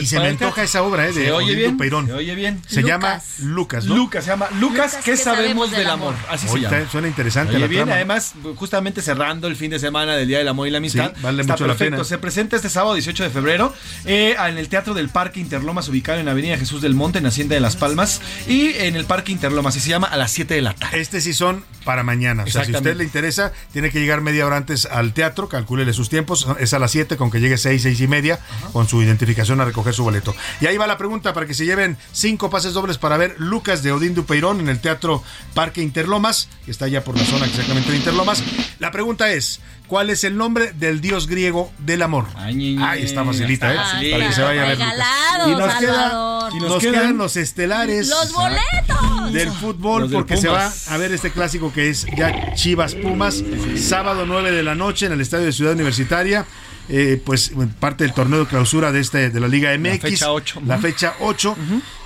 y, 0.00 0.06
se 0.06 0.18
me 0.20 0.28
antoja 0.28 0.62
esa 0.62 0.82
obra, 0.82 1.04
¿eh? 1.08 1.12
De 1.12 1.24
Se 1.26 1.32
oye 1.32 1.54
bien. 1.54 1.76
Peirón. 1.76 2.06
Se 2.06 2.12
oye 2.12 2.34
bien. 2.34 2.62
Se 2.66 2.80
Lucas. 2.80 2.88
llama 2.88 3.22
Lucas, 3.40 3.84
¿no? 3.86 3.96
Lucas, 3.96 4.24
se 4.24 4.30
llama 4.30 4.48
Lucas, 4.60 4.98
¿qué 5.04 5.16
sabemos 5.16 5.70
del 5.70 5.88
amor? 5.88 6.14
Así 6.28 6.46
Oye, 6.48 6.68
se 6.68 6.74
llama. 6.74 6.90
suena 6.90 7.08
interesante 7.08 7.50
Oye, 7.52 7.60
la 7.60 7.66
bien, 7.66 7.80
trama. 7.82 7.94
además, 7.96 8.34
justamente 8.56 9.02
cerrando 9.02 9.46
el 9.48 9.56
fin 9.56 9.70
de 9.70 9.78
semana 9.78 10.14
del 10.16 10.28
Día 10.28 10.38
del 10.38 10.48
Amor 10.48 10.68
y 10.68 10.70
la 10.70 10.78
Amistad. 10.78 11.12
Sí, 11.14 11.22
vale 11.22 11.40
está 11.42 11.54
mucho 11.54 11.66
la 11.66 11.72
perfecto. 11.74 11.96
pena. 11.96 12.04
Se 12.04 12.18
presenta 12.18 12.56
este 12.56 12.68
sábado 12.70 12.94
18 12.94 13.24
de 13.24 13.30
febrero 13.30 13.74
eh, 14.04 14.36
en 14.48 14.58
el 14.58 14.68
Teatro 14.68 14.94
del 14.94 15.08
Parque 15.08 15.40
Interlomas, 15.40 15.88
ubicado 15.88 16.18
en 16.20 16.28
Avenida 16.28 16.56
Jesús 16.56 16.80
del 16.82 16.94
Monte, 16.94 17.18
en 17.18 17.26
Hacienda 17.26 17.54
de 17.54 17.60
Las 17.60 17.76
Palmas, 17.76 18.20
y 18.46 18.74
en 18.74 18.96
el 18.96 19.04
Parque 19.04 19.32
Interlomas, 19.32 19.76
y 19.76 19.80
se 19.80 19.88
llama 19.90 20.06
a 20.06 20.16
las 20.16 20.30
7 20.32 20.54
de 20.54 20.62
la 20.62 20.74
tarde. 20.74 21.00
Este 21.00 21.20
sí 21.20 21.32
son 21.34 21.64
para 21.84 22.02
mañana. 22.02 22.44
O 22.44 22.46
sea, 22.46 22.64
si 22.64 22.74
a 22.74 22.78
usted 22.78 22.96
le 22.96 23.04
interesa, 23.04 23.52
tiene 23.72 23.90
que 23.90 24.00
llegar 24.00 24.20
media 24.20 24.46
hora 24.46 24.56
antes 24.56 24.86
al 24.86 25.12
teatro, 25.12 25.48
calcúlele 25.48 25.92
sus 25.92 26.08
tiempos. 26.08 26.46
Es 26.58 26.72
a 26.74 26.78
las 26.78 26.90
7, 26.92 27.16
con 27.16 27.30
que 27.30 27.40
llegue 27.40 27.58
6, 27.58 27.82
6 27.82 28.00
y 28.00 28.08
media. 28.08 28.38
Con 28.74 28.88
su 28.88 29.00
identificación 29.00 29.60
a 29.60 29.64
recoger 29.64 29.94
su 29.94 30.02
boleto. 30.04 30.34
Y 30.60 30.66
ahí 30.66 30.76
va 30.76 30.86
la 30.86 30.98
pregunta 30.98 31.32
para 31.32 31.46
que 31.46 31.54
se 31.54 31.64
lleven 31.64 31.96
cinco 32.12 32.50
pases 32.50 32.72
dobles 32.74 32.98
para 32.98 33.16
ver 33.16 33.36
Lucas 33.38 33.82
de 33.84 33.92
Odín 33.92 34.14
Dupeirón 34.14 34.58
en 34.60 34.68
el 34.68 34.80
Teatro 34.80 35.22
Parque 35.54 35.80
Interlomas, 35.80 36.48
que 36.66 36.72
está 36.72 36.86
allá 36.86 37.02
por 37.04 37.16
la 37.16 37.24
zona 37.24 37.46
exactamente 37.46 37.90
de 37.92 37.96
Interlomas. 37.98 38.42
La 38.80 38.90
pregunta 38.90 39.30
es, 39.30 39.60
¿cuál 39.86 40.10
es 40.10 40.24
el 40.24 40.36
nombre 40.36 40.72
del 40.72 41.00
dios 41.00 41.28
griego 41.28 41.72
del 41.78 42.02
amor? 42.02 42.26
Ahí 42.34 42.76
está 43.02 43.24
facilita, 43.24 43.72
¿eh? 43.72 44.10
Para 44.10 44.26
que 44.28 44.32
se 44.34 44.42
vaya 44.42 44.62
a 44.64 44.66
ver. 44.66 44.78
Regalado, 44.78 45.50
Y 45.50 45.54
nos, 45.54 45.74
queda- 45.76 46.48
y 46.52 46.58
nos 46.60 46.78
quedan 46.82 47.16
los 47.16 47.36
estelares 47.36 48.08
Los 48.08 48.32
boletos. 48.32 49.32
del 49.32 49.50
fútbol 49.52 50.02
Los 50.02 50.10
del 50.10 50.18
porque 50.18 50.36
se 50.36 50.48
va 50.48 50.72
a 50.90 50.96
ver 50.96 51.12
este 51.12 51.30
clásico 51.30 51.72
que 51.72 51.90
es 51.90 52.06
ya 52.16 52.54
Chivas 52.54 52.94
Pumas 52.96 53.42
sábado 53.76 54.24
9 54.26 54.50
de 54.50 54.62
la 54.64 54.74
noche 54.74 55.06
en 55.06 55.12
el 55.12 55.20
estadio 55.20 55.44
de 55.46 55.52
Ciudad 55.52 55.72
Universitaria 55.74 56.44
eh, 56.88 57.20
pues 57.24 57.52
parte 57.80 58.04
del 58.04 58.12
torneo 58.12 58.40
de 58.40 58.46
clausura 58.46 58.92
de 58.92 59.00
este 59.00 59.30
de 59.30 59.40
la 59.40 59.48
Liga 59.48 59.76
MX 59.78 60.00
fecha 60.00 60.30
ocho. 60.32 60.60
la 60.66 60.74
Ujú. 60.74 60.82
fecha 60.82 61.14
8 61.20 61.56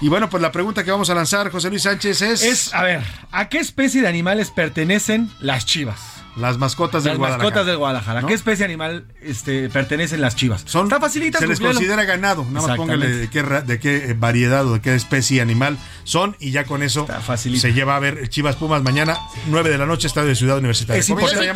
y 0.02 0.08
bueno 0.08 0.30
pues 0.30 0.40
la 0.40 0.52
pregunta 0.52 0.84
que 0.84 0.90
vamos 0.90 1.10
a 1.10 1.14
lanzar 1.14 1.50
José 1.50 1.68
Luis 1.70 1.82
Sánchez 1.82 2.22
es 2.22 2.42
Es, 2.42 2.74
a 2.74 2.82
ver, 2.84 3.02
¿a 3.32 3.48
qué 3.48 3.58
especie 3.58 4.02
de 4.02 4.08
animales 4.08 4.50
pertenecen 4.50 5.30
las 5.40 5.66
chivas? 5.66 6.17
Las 6.38 6.58
mascotas 6.58 7.04
del 7.04 7.12
Las 7.12 7.18
Guadalajara 7.18 7.44
mascotas 7.44 7.66
del 7.66 7.76
Guadalajara. 7.76 8.18
¿A 8.18 8.22
¿No? 8.22 8.28
qué 8.28 8.34
especie 8.34 8.64
animal 8.64 9.04
este, 9.22 9.68
pertenecen 9.68 10.20
las 10.20 10.36
chivas? 10.36 10.62
Son, 10.66 10.86
Está 10.86 11.00
facilita. 11.00 11.38
se 11.38 11.46
les 11.46 11.60
considera 11.60 12.04
ganado. 12.04 12.44
Nada 12.50 12.68
más 12.68 12.76
póngale 12.76 13.08
de 13.08 13.30
qué, 13.30 13.42
de 13.42 13.78
qué 13.78 14.10
eh, 14.10 14.14
variedad 14.18 14.66
o 14.66 14.74
de 14.74 14.80
qué 14.80 14.94
especie 14.94 15.40
animal 15.40 15.78
son 16.04 16.36
y 16.40 16.50
ya 16.50 16.64
con 16.64 16.82
eso 16.82 17.06
se 17.36 17.72
lleva 17.72 17.96
a 17.96 17.98
ver 17.98 18.28
Chivas 18.28 18.56
Pumas 18.56 18.82
mañana 18.82 19.16
9 19.48 19.70
de 19.70 19.78
la 19.78 19.86
noche, 19.86 20.06
estadio 20.06 20.28
de 20.28 20.36
Ciudad 20.36 20.58
Universitaria. 20.58 21.00
Es 21.00 21.08
importante, 21.08 21.50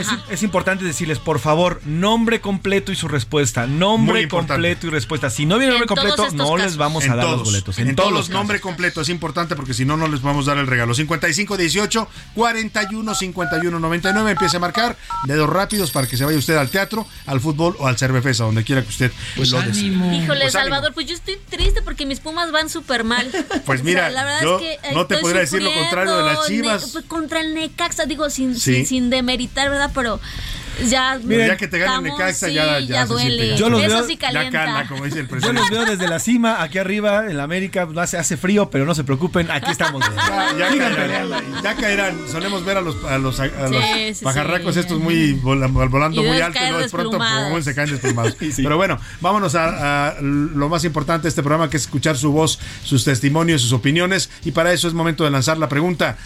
es, 0.00 0.08
es 0.30 0.42
importante 0.42 0.84
decirles, 0.84 1.18
por 1.18 1.38
favor, 1.38 1.80
nombre 1.84 2.40
completo 2.40 2.92
y 2.92 2.96
su 2.96 3.08
respuesta. 3.08 3.66
Nombre 3.66 4.28
completo 4.28 4.86
y 4.86 4.90
respuesta. 4.90 5.30
Si 5.30 5.46
no 5.46 5.58
viene 5.58 5.74
el 5.74 5.80
nombre 5.80 5.88
completo, 5.88 6.30
no 6.32 6.56
les 6.56 6.76
vamos 6.76 7.04
a 7.04 7.06
En 7.06 7.16
dar 7.16 7.26
todos, 7.26 7.38
los 7.38 7.48
boletos. 7.48 7.78
En, 7.78 7.94
todos 7.94 8.10
todos, 8.10 8.28
los 8.28 8.30
nombre 8.30 8.60
completo 8.60 9.00
es 9.00 9.08
importante 9.08 9.56
porque 9.56 9.74
si 9.74 9.84
no, 9.84 9.96
no 9.96 10.08
les 10.08 10.22
vamos 10.22 10.46
a 10.46 10.52
dar 10.52 10.58
el 10.58 10.66
regalo. 10.66 10.94
5518 10.94 12.08
41 12.34 13.14
51 13.14 13.78
99. 13.80 14.23
Empiece 14.28 14.56
a 14.56 14.60
marcar 14.60 14.96
dedos 15.26 15.48
rápidos 15.48 15.90
para 15.90 16.06
que 16.06 16.16
se 16.16 16.24
vaya 16.24 16.38
usted 16.38 16.56
al 16.56 16.68
teatro, 16.70 17.06
al 17.26 17.40
fútbol 17.40 17.76
o 17.78 17.86
al 17.86 17.96
cervefesa, 17.98 18.44
donde 18.44 18.64
quiera 18.64 18.82
que 18.82 18.88
usted 18.88 19.12
lo 19.36 19.42
desee. 19.62 19.84
Híjole, 19.86 20.26
Pues 20.26 20.30
ánimo. 20.30 20.50
Salvador, 20.50 20.92
pues 20.94 21.06
yo 21.06 21.14
estoy 21.14 21.36
triste 21.48 21.82
porque 21.82 22.06
mis 22.06 22.20
Pumas 22.20 22.50
van 22.52 22.68
súper 22.68 23.04
mal. 23.04 23.30
Pues 23.66 23.80
O 23.80 23.84
mira, 23.84 24.02
sea, 24.02 24.10
la 24.10 24.24
verdad 24.24 24.42
yo 24.42 24.58
es 24.58 24.78
que 24.80 24.92
no 24.94 25.06
te 25.06 25.18
podría 25.18 25.40
decir 25.42 25.62
lo 25.62 25.72
contrario 25.72 26.16
de 26.16 26.22
las 26.24 26.40
ne- 26.40 26.46
Chivas. 26.46 26.90
pues, 26.92 27.04
contra 27.06 27.40
el 27.40 27.54
Necaxa, 27.54 28.04
digo, 28.06 28.28
sin, 28.30 28.54
Sí. 28.54 28.74
sin, 28.76 28.86
sin 28.86 29.10
demeritar, 29.10 29.70
¿verdad? 29.70 29.90
Pero 29.94 30.20
ya. 30.88 31.18
Miren, 31.22 31.48
ya 31.48 31.56
que 31.56 31.68
te 31.68 31.78
gane 31.78 31.92
el 31.92 32.06
estamos, 32.06 32.18
Necaxa, 32.20 32.46
sí, 32.48 32.54
ya, 32.54 32.80
ya, 32.80 33.06
duele. 33.06 33.56
Yo 33.56 33.68
los 33.70 33.82
Eso 33.82 33.96
veo- 33.96 34.06
sí 34.06 34.14
Ya 34.14 34.18
calienta. 34.32 34.64
cala, 34.64 34.86
como 34.86 35.04
dice 35.04 35.20
el 35.20 35.28
Yo 35.40 35.52
los 35.52 35.70
veo 35.70 35.84
desde 35.84 36.08
la 36.08 36.18
cima, 36.18 36.62
aquí 36.62 36.78
arriba, 36.78 37.26
en 37.28 37.36
la 37.36 37.42
América, 37.44 37.88
hace, 37.96 38.16
hace 38.18 38.36
frío, 38.36 38.70
pero 38.70 38.84
no 38.84 38.94
se 38.94 39.04
preocupen, 39.04 39.50
aquí 39.50 39.70
estamos. 39.70 40.04
Ya, 40.58 40.68
caerán, 40.68 41.42
ya 41.62 41.74
caerán. 41.74 42.16
Solemos 42.30 42.64
ver 42.64 42.76
a 42.78 42.80
los, 42.80 43.02
a 43.04 43.18
los, 43.18 43.38
a 43.40 43.46
los 43.46 43.70
Sí, 43.84 44.14
sí, 44.14 44.24
pajarracos 44.24 44.74
sí. 44.74 44.80
estos 44.80 44.98
muy 44.98 45.32
vola- 45.34 45.66
volando 45.68 46.22
muy 46.22 46.40
alto, 46.40 46.58
¿no? 46.70 46.78
De 46.78 46.88
pronto 46.88 47.18
pum, 47.18 47.62
se 47.62 47.74
caen 47.74 47.90
desplumados. 47.90 48.36
Pero 48.56 48.76
bueno, 48.76 48.98
vámonos 49.20 49.54
a, 49.54 50.08
a 50.08 50.14
lo 50.20 50.68
más 50.68 50.84
importante 50.84 51.24
de 51.24 51.28
este 51.30 51.42
programa, 51.42 51.68
que 51.70 51.76
es 51.76 51.82
escuchar 51.84 52.16
su 52.16 52.32
voz, 52.32 52.58
sus 52.82 53.04
testimonios, 53.04 53.62
sus 53.62 53.72
opiniones. 53.72 54.30
Y 54.44 54.50
para 54.52 54.72
eso 54.72 54.88
es 54.88 54.94
momento 54.94 55.24
de 55.24 55.30
lanzar 55.30 55.58
la 55.58 55.68
pregunta. 55.68 56.16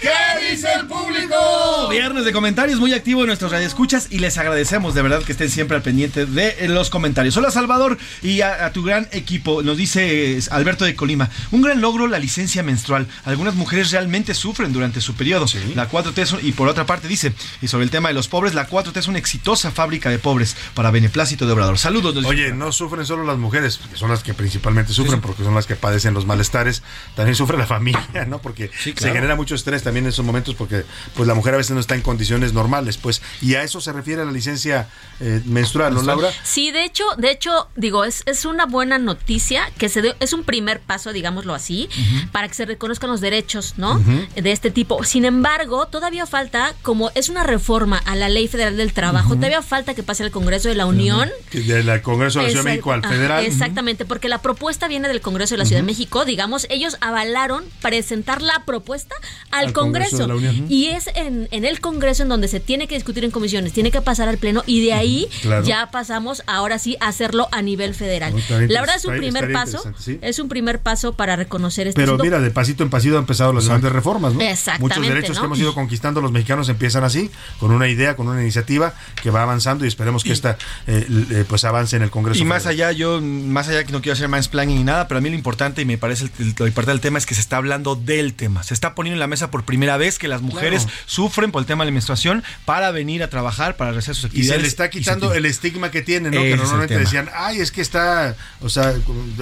¿Qué 0.00 0.50
dice 0.52 0.68
el 0.80 0.86
público? 0.86 1.88
Viernes 1.90 2.24
de 2.24 2.32
comentarios 2.32 2.78
muy 2.78 2.92
activo 2.92 3.22
en 3.22 3.26
nuestros 3.26 3.50
radioescuchas 3.50 4.06
y 4.10 4.20
les 4.20 4.38
agradecemos 4.38 4.94
de 4.94 5.02
verdad 5.02 5.22
que 5.24 5.32
estén 5.32 5.50
siempre 5.50 5.76
al 5.76 5.82
pendiente 5.82 6.24
de 6.24 6.54
eh, 6.60 6.68
los 6.68 6.88
comentarios. 6.88 7.36
Hola 7.36 7.50
Salvador 7.50 7.98
y 8.22 8.40
a, 8.42 8.64
a 8.66 8.72
tu 8.72 8.84
gran 8.84 9.08
equipo, 9.10 9.62
nos 9.64 9.76
dice 9.76 10.36
eh, 10.38 10.40
Alberto 10.52 10.84
de 10.84 10.94
Colima. 10.94 11.30
Un 11.50 11.62
gran 11.62 11.80
logro 11.80 12.06
la 12.06 12.20
licencia 12.20 12.62
menstrual. 12.62 13.08
Algunas 13.24 13.56
mujeres 13.56 13.90
realmente 13.90 14.34
sufren 14.34 14.72
durante 14.72 15.00
su 15.00 15.14
periodo. 15.14 15.46
La 15.74 15.90
4T 15.90 16.18
es 16.18 16.32
un- 16.32 16.46
y 16.46 16.52
por 16.52 16.68
otra 16.68 16.86
parte 16.86 17.08
dice, 17.08 17.32
y 17.60 17.66
sobre 17.66 17.82
el 17.84 17.90
tema 17.90 18.08
de 18.08 18.14
los 18.14 18.28
pobres, 18.28 18.54
la 18.54 18.68
4T 18.68 18.96
es 18.98 19.08
una 19.08 19.18
exitosa 19.18 19.72
fábrica 19.72 20.10
de 20.10 20.20
pobres 20.20 20.56
para 20.74 20.92
beneplácito 20.92 21.44
de 21.46 21.52
Obrador. 21.52 21.76
Saludos. 21.78 22.14
nos 22.14 22.22
dice- 22.22 22.28
Oye, 22.28 22.52
no 22.52 22.70
sufren 22.70 23.04
solo 23.04 23.24
las 23.24 23.38
mujeres, 23.38 23.80
que 23.90 23.96
son 23.96 24.10
las 24.10 24.22
que 24.22 24.32
principalmente 24.32 24.92
sufren, 24.92 25.20
porque 25.20 25.42
son 25.42 25.56
las 25.56 25.66
que 25.66 25.74
padecen 25.74 26.14
los 26.14 26.24
malestares. 26.24 26.84
También 27.16 27.34
sufre 27.34 27.58
la 27.58 27.66
familia, 27.66 28.06
¿no? 28.28 28.38
Porque 28.40 28.70
se 29.02 29.10
genera 29.12 29.34
mucho 29.34 29.56
estrés 29.56 29.82
también 29.88 30.04
en 30.04 30.10
esos 30.10 30.24
momentos, 30.24 30.54
porque 30.54 30.84
pues 31.14 31.26
la 31.26 31.34
mujer 31.34 31.54
a 31.54 31.56
veces 31.56 31.72
no 31.72 31.80
está 31.80 31.94
en 31.94 32.02
condiciones 32.02 32.52
normales, 32.52 32.98
pues. 32.98 33.22
Y 33.40 33.54
a 33.54 33.62
eso 33.62 33.80
se 33.80 33.90
refiere 33.90 34.22
la 34.22 34.30
licencia 34.30 34.86
eh, 35.18 35.40
menstrual, 35.46 35.94
¿no, 35.94 36.02
Laura? 36.02 36.30
Sí, 36.42 36.70
de 36.72 36.84
hecho, 36.84 37.04
de 37.16 37.30
hecho, 37.30 37.68
digo, 37.74 38.04
es, 38.04 38.22
es 38.26 38.44
una 38.44 38.66
buena 38.66 38.98
noticia 38.98 39.62
que 39.78 39.88
se 39.88 40.02
dio, 40.02 40.14
es 40.20 40.34
un 40.34 40.44
primer 40.44 40.80
paso, 40.80 41.14
digámoslo 41.14 41.54
así, 41.54 41.88
para 42.32 42.48
que 42.48 42.54
se 42.54 42.66
reconozcan 42.66 43.08
los 43.08 43.22
derechos, 43.22 43.74
¿no? 43.78 43.98
De 44.36 44.52
este 44.52 44.70
tipo. 44.70 45.02
Sin 45.04 45.24
embargo, 45.24 45.86
todavía 45.86 46.26
falta, 46.26 46.74
como 46.82 47.10
es 47.14 47.30
una 47.30 47.44
reforma 47.44 47.96
a 48.04 48.14
la 48.14 48.28
Ley 48.28 48.46
Federal 48.46 48.76
del 48.76 48.92
Trabajo, 48.92 49.36
todavía 49.36 49.62
falta 49.62 49.94
que 49.94 50.02
pase 50.02 50.22
al 50.22 50.30
Congreso 50.30 50.68
de 50.68 50.74
la 50.74 50.84
Unión. 50.84 51.30
Del 51.50 52.02
Congreso 52.02 52.40
de 52.40 52.44
la 52.44 52.50
Ciudad 52.50 52.64
de 52.64 52.70
México 52.70 52.92
al 52.92 53.02
federal. 53.02 53.42
Exactamente, 53.42 54.04
porque 54.04 54.28
la 54.28 54.42
propuesta 54.42 54.86
viene 54.86 55.08
del 55.08 55.22
Congreso 55.22 55.54
de 55.54 55.58
la 55.60 55.64
Ciudad 55.64 55.80
de 55.80 55.86
México, 55.86 56.26
digamos, 56.26 56.66
ellos 56.68 56.98
avalaron 57.00 57.64
presentar 57.80 58.42
la 58.42 58.64
propuesta 58.66 59.14
al, 59.50 59.68
Al 59.68 59.72
Congreso 59.78 60.18
Congreso. 60.18 60.22
de 60.22 60.28
la 60.28 60.50
Unión. 60.50 60.66
Y 60.70 60.86
es 60.88 61.08
en, 61.14 61.48
en 61.50 61.64
el 61.64 61.80
Congreso 61.80 62.22
en 62.22 62.28
donde 62.28 62.48
se 62.48 62.60
tiene 62.60 62.86
que 62.88 62.94
discutir 62.94 63.24
en 63.24 63.30
comisiones, 63.30 63.72
tiene 63.72 63.90
que 63.90 64.00
pasar 64.00 64.28
al 64.28 64.38
Pleno 64.38 64.62
y 64.66 64.84
de 64.84 64.92
ahí 64.92 65.28
claro. 65.42 65.64
ya 65.64 65.90
pasamos 65.90 66.42
ahora 66.46 66.78
sí 66.78 66.96
a 67.00 67.08
hacerlo 67.08 67.48
a 67.52 67.62
nivel 67.62 67.94
federal. 67.94 68.34
La 68.68 68.80
verdad 68.80 68.96
es 68.96 69.04
un 69.04 69.16
primer 69.16 69.52
paso, 69.52 69.82
sí. 69.98 70.18
es 70.22 70.38
un 70.38 70.48
primer 70.48 70.80
paso 70.80 71.12
para 71.14 71.36
reconocer 71.36 71.86
este 71.88 72.00
Pero 72.00 72.12
asunto. 72.12 72.24
mira, 72.24 72.40
de 72.40 72.50
pasito 72.50 72.82
en 72.82 72.90
pasito 72.90 73.14
han 73.16 73.22
empezado 73.22 73.52
las 73.52 73.66
grandes 73.68 73.92
reformas, 73.92 74.34
¿no? 74.34 74.40
Exactamente, 74.40 74.82
Muchos 75.00 75.14
derechos 75.14 75.36
¿no? 75.36 75.42
que 75.42 75.46
hemos 75.46 75.58
ido 75.58 75.74
conquistando 75.74 76.20
los 76.20 76.32
mexicanos 76.32 76.68
empiezan 76.68 77.04
así, 77.04 77.30
con 77.58 77.70
una 77.70 77.88
idea, 77.88 78.16
con 78.16 78.28
una 78.28 78.40
iniciativa 78.42 78.94
que 79.22 79.30
va 79.30 79.42
avanzando 79.42 79.84
y 79.84 79.88
esperemos 79.88 80.24
que 80.24 80.32
esta 80.32 80.56
eh, 80.86 81.06
eh, 81.30 81.44
pues 81.48 81.64
avance 81.64 81.96
en 81.96 82.02
el 82.02 82.10
Congreso. 82.10 82.40
Y 82.40 82.44
más 82.44 82.66
allá, 82.66 82.92
yo, 82.92 83.20
más 83.20 83.68
allá 83.68 83.84
que 83.84 83.92
no 83.92 84.00
quiero 84.00 84.14
hacer 84.14 84.28
mansplaining 84.28 84.78
ni 84.78 84.84
nada, 84.84 85.08
pero 85.08 85.18
a 85.18 85.20
mí 85.20 85.28
lo 85.30 85.34
importante 85.36 85.82
y 85.82 85.84
me 85.84 85.98
parece 85.98 86.24
el- 86.24 86.30
el- 86.38 86.54
lo 86.58 86.66
importante 86.66 86.92
del 86.92 87.00
tema 87.00 87.18
es 87.18 87.26
que 87.26 87.34
se 87.34 87.40
está 87.40 87.56
hablando 87.56 87.94
del 87.96 88.34
tema. 88.34 88.62
Se 88.62 88.74
está 88.74 88.94
poniendo 88.94 89.14
en 89.16 89.20
la 89.20 89.26
mesa 89.26 89.50
por 89.50 89.64
primera 89.68 89.96
vez 89.98 90.18
que 90.18 90.26
las 90.28 90.40
mujeres 90.42 90.82
Claro. 90.84 90.98
sufren 91.06 91.52
por 91.52 91.60
el 91.60 91.66
tema 91.66 91.84
de 91.84 91.90
la 91.90 91.94
menstruación 91.94 92.42
para 92.64 92.90
venir 92.90 93.22
a 93.22 93.28
trabajar, 93.28 93.76
para 93.76 93.90
realizar 93.90 94.14
sus 94.14 94.24
Y 94.24 94.26
actividades. 94.28 94.56
se 94.56 94.62
le 94.62 94.68
está 94.68 94.90
quitando 94.90 95.34
y 95.34 95.36
el 95.36 95.46
estigma 95.46 95.90
que 95.90 96.02
tiene, 96.02 96.30
¿no? 96.30 96.40
Ese 96.40 96.50
Que 96.50 96.56
normalmente 96.56 96.98
decían, 96.98 97.28
ay, 97.34 97.60
es 97.60 97.70
que 97.70 97.80
está, 97.82 98.34
o 98.60 98.68
sea, 98.68 98.94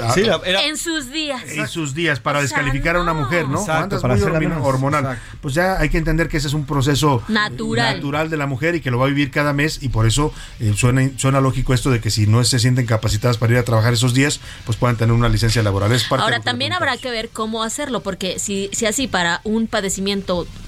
a- 0.03 0.13
Sí, 0.13 0.23
la- 0.25 0.41
era- 0.45 0.65
en 0.67 0.77
sus 0.77 1.11
días. 1.13 1.43
en 1.49 1.69
sus 1.69 1.95
días 1.95 2.19
para 2.21 2.41
O 2.41 2.43
sea, 2.43 2.49
descalificar 2.59 2.97
a 2.97 3.01
una 3.03 3.15
mujer, 3.15 3.49
¿no? 3.49 3.61
Exacto, 3.61 4.01
para 4.01 4.17
muy 4.17 4.47
hormonal. 4.61 5.05
Exacto. 5.05 5.39
Pues 5.41 5.55
ya 5.55 5.79
hay 5.79 5.89
que 5.89 5.99
entender 5.99 6.29
que 6.29 6.39
ese 6.39 6.49
es 6.49 6.55
un 6.55 6.67
proceso 6.67 7.23
Natural. 7.29 7.95
natural 7.97 8.29
de 8.31 8.37
la 8.37 8.47
mujer 8.47 8.75
y 8.75 8.81
que 8.81 8.91
lo 8.91 8.99
va 8.99 9.07
a 9.07 9.09
vivir 9.09 9.31
cada 9.31 9.53
mes 9.53 9.79
y 9.81 9.89
por 9.91 10.07
eso 10.07 10.33
eh, 10.61 10.73
suena, 10.77 11.09
suena 11.17 11.41
lógico 11.41 11.73
esto 11.75 11.91
de 11.91 12.01
que 12.01 12.11
si 12.11 12.27
no 12.27 12.43
se 12.45 12.59
sienten 12.59 12.87
capacitadas 12.87 13.39
para 13.39 13.53
ir 13.53 13.59
a 13.59 13.63
trabajar 13.63 13.93
esos 13.93 14.13
días, 14.15 14.41
pues 14.65 14.77
puedan 14.77 14.97
tener 14.97 15.13
una 15.15 15.29
licencia 15.29 15.63
laboral. 15.63 15.93
Es 15.93 16.05
parte 16.05 16.25
Ahora 16.25 16.41
también 16.41 16.73
habrá 16.73 16.97
que 16.97 17.11
ver 17.11 17.29
cómo 17.33 17.63
hacerlo, 17.63 18.01
porque 18.03 18.39
si, 18.39 18.71
si 18.73 18.87
así 18.87 19.07
para 19.07 19.41
un 19.45 19.67
padecimiento 19.67 20.16
movimiento 20.17 20.66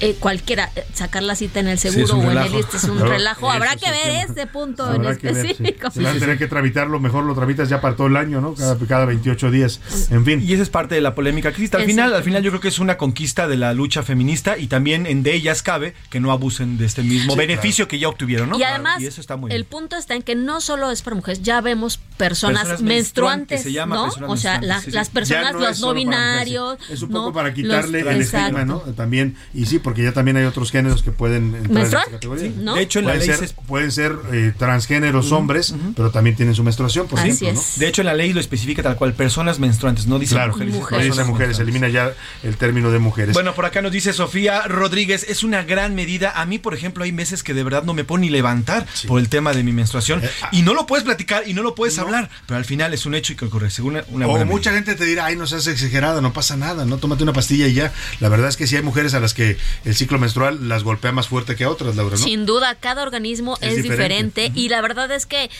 eh, 0.00 0.16
cualquiera, 0.18 0.70
eh, 0.76 0.84
sacar 0.94 1.22
la 1.22 1.34
cita 1.36 1.60
en 1.60 1.68
el 1.68 1.78
Sí, 1.78 1.90
seguro 1.90 2.16
un 2.16 2.26
o 2.26 2.30
en 2.32 2.38
el 2.38 2.54
ISSSTE 2.54 2.76
es 2.76 2.84
un 2.84 2.98
relajo. 3.00 3.50
Habrá 3.50 3.76
que 3.76 3.90
ver 3.90 4.26
este 4.28 4.46
punto 4.46 4.84
Habrá 4.84 5.10
en 5.12 5.16
que 5.18 5.32
ver, 5.32 5.42
sí. 5.46 5.50
específico. 5.52 5.90
Si 5.90 6.02
van 6.02 6.16
a 6.16 6.18
tener 6.20 6.38
que 6.38 6.46
tramitarlo, 6.46 7.00
mejor 7.00 7.24
lo 7.24 7.34
tramitas 7.34 7.68
ya 7.68 7.80
para 7.80 7.96
todo 7.96 8.06
el 8.06 8.16
año, 8.16 8.40
¿no? 8.40 8.54
Cada, 8.54 8.76
cada 8.86 9.04
28 9.06 9.50
días. 9.50 9.80
En 10.10 10.24
fin. 10.24 10.42
Y 10.46 10.52
esa 10.52 10.62
es 10.62 10.70
parte 10.70 10.94
de 10.94 11.00
la 11.00 11.14
polémica 11.14 11.50
que 11.50 11.56
existe. 11.56 11.76
Al 11.76 11.84
final, 11.84 12.14
al 12.14 12.22
final 12.22 12.42
yo 12.42 12.50
creo 12.50 12.60
que 12.60 12.68
es 12.68 12.78
una 12.78 12.96
conquista 12.96 13.46
de 13.48 13.56
la 13.56 13.72
lucha 13.74 14.02
feminista 14.02 14.58
y 14.58 14.66
también 14.66 15.06
en 15.06 15.22
de 15.22 15.34
ellas 15.34 15.62
cabe 15.62 15.94
que 16.10 16.20
no 16.20 16.32
abusen 16.32 16.78
de 16.78 16.84
este 16.86 17.02
mismo 17.02 17.32
Sí, 17.32 17.38
beneficio 17.38 17.88
que 17.88 17.98
ya 17.98 18.08
obtuvieron, 18.08 18.50
¿no? 18.50 18.58
Y 18.58 18.62
además, 18.62 19.00
Y 19.00 19.06
eso 19.06 19.20
está 19.20 19.36
muy 19.36 19.50
el 19.50 19.62
bien. 19.62 19.68
punto 19.70 19.96
está 19.96 20.14
en 20.14 20.22
que 20.22 20.34
no 20.34 20.60
solo 20.60 20.90
es 20.90 21.02
para 21.02 21.16
mujeres, 21.16 21.42
ya 21.42 21.60
vemos 21.60 21.98
personas, 22.16 22.62
Personas 22.62 22.82
menstruantes, 22.82 22.86
menstruantes, 22.86 23.62
se 23.62 23.72
llama 23.72 23.96
¿no? 23.96 24.04
personas 24.04 24.30
O 24.30 24.36
sea, 24.36 24.60
la- 24.60 24.80
sí, 24.80 24.86
sí. 24.86 24.90
las 24.92 25.08
personas, 25.10 25.52
no 25.52 25.60
los 25.60 25.80
no 25.80 25.94
binarios. 25.94 26.78
Es 26.90 27.02
un 27.02 27.10
¿no? 27.10 27.18
poco 27.20 27.32
para 27.34 27.48
Los- 27.48 27.56
quitarle 27.56 28.00
el 28.00 28.08
Exacto. 28.20 28.38
estigma, 28.58 28.64
¿no? 28.64 28.78
También, 28.94 29.36
y 29.54 29.66
sí, 29.66 29.78
porque 29.86 30.02
ya 30.02 30.10
también 30.10 30.36
hay 30.36 30.44
otros 30.46 30.72
géneros 30.72 31.04
que 31.04 31.12
pueden 31.12 31.54
entrar 31.54 31.64
en 31.66 31.72
¿Menstruar? 31.74 32.02
esta 32.06 32.12
categoría. 32.16 32.48
Sí, 32.48 32.54
¿no? 32.58 32.74
De 32.74 32.82
hecho, 32.82 32.98
en 32.98 33.04
la 33.04 33.12
pueden 33.12 33.28
ley 33.28 33.36
ser, 33.38 33.48
se- 33.48 33.54
pueden 33.54 33.92
ser 33.92 34.16
eh, 34.32 34.52
transgéneros 34.58 35.30
hombres, 35.30 35.76
pero 35.94 36.10
también 36.10 36.34
tienen 36.34 36.56
su 36.56 36.64
menstruación, 36.64 37.06
por 37.06 37.20
Así 37.20 37.28
ejemplo, 37.28 37.50
es. 37.60 37.78
De 37.78 37.86
hecho, 37.86 38.02
en 38.02 38.06
la 38.06 38.14
ley 38.14 38.32
lo 38.32 38.40
especifica 38.40 38.82
tal 38.82 38.96
cual, 38.96 39.12
personas 39.14 39.60
menstruantes, 39.60 40.08
no 40.08 40.18
dice 40.18 40.34
Claro, 40.34 40.52
mujeres. 40.54 40.74
no 40.74 40.80
Personas 40.88 41.06
dice 41.18 41.24
mujeres, 41.24 41.58
elimina 41.60 41.88
ya 41.88 42.12
el 42.42 42.56
término 42.56 42.90
de 42.90 42.98
mujeres. 42.98 43.32
Bueno, 43.34 43.54
por 43.54 43.64
acá 43.64 43.80
nos 43.80 43.92
dice 43.92 44.12
Sofía 44.12 44.62
Rodríguez, 44.66 45.24
es 45.28 45.44
una 45.44 45.62
gran 45.62 45.94
medida. 45.94 46.32
A 46.34 46.46
mí, 46.46 46.58
por 46.58 46.74
ejemplo, 46.74 47.04
hay 47.04 47.12
meses 47.12 47.44
que 47.44 47.54
de 47.54 47.62
verdad 47.62 47.84
no 47.84 47.94
me 47.94 48.02
puedo 48.02 48.20
ni 48.20 48.28
levantar 48.28 48.86
por 49.06 49.20
el 49.20 49.28
tema 49.28 49.52
de 49.52 49.62
mi 49.62 49.70
menstruación. 49.72 50.24
Eh, 50.24 50.30
y 50.50 50.62
no 50.62 50.74
lo 50.74 50.86
puedes 50.86 51.04
platicar 51.04 51.44
y 51.46 51.54
no 51.54 51.62
lo 51.62 51.76
puedes 51.76 51.96
hablar, 52.00 52.28
pero 52.46 52.58
al 52.58 52.64
final 52.64 52.92
es 52.92 53.06
un 53.06 53.14
hecho 53.14 53.32
y 53.32 53.36
que 53.36 53.44
ocurre. 53.44 53.70
Según 53.70 53.92
una, 53.94 54.04
una 54.10 54.26
o 54.26 54.30
buena 54.30 54.44
mucha 54.46 54.72
gente 54.72 54.94
te 54.96 55.04
dirá, 55.04 55.26
ay, 55.26 55.36
no 55.36 55.46
seas 55.46 55.66
exagerada, 55.68 56.20
no 56.20 56.32
pasa 56.32 56.56
nada, 56.56 56.84
no 56.84 56.98
tómate 56.98 57.22
una 57.22 57.32
pastilla 57.32 57.68
y 57.68 57.74
ya. 57.74 57.92
La 58.18 58.28
verdad 58.28 58.48
es 58.48 58.56
que 58.56 58.66
sí 58.66 58.74
hay 58.74 58.82
mujeres 58.82 59.14
a 59.14 59.20
las 59.20 59.34
que 59.34 59.56
el 59.84 59.94
ciclo 59.94 60.18
menstrual 60.18 60.68
las 60.68 60.82
golpea 60.82 61.12
más 61.12 61.28
fuerte 61.28 61.56
que 61.56 61.64
a 61.64 61.70
otras, 61.70 61.96
Laura, 61.96 62.16
¿no? 62.16 62.22
Sin 62.22 62.46
duda, 62.46 62.74
cada 62.76 63.02
organismo 63.02 63.56
Es 63.60 63.78
es, 63.78 63.82
diferente. 63.82 64.42
diferente, 64.42 64.60
y 64.60 64.68
la 64.68 64.80
verdad 64.80 65.10
es 65.12 65.26
que 65.26 65.50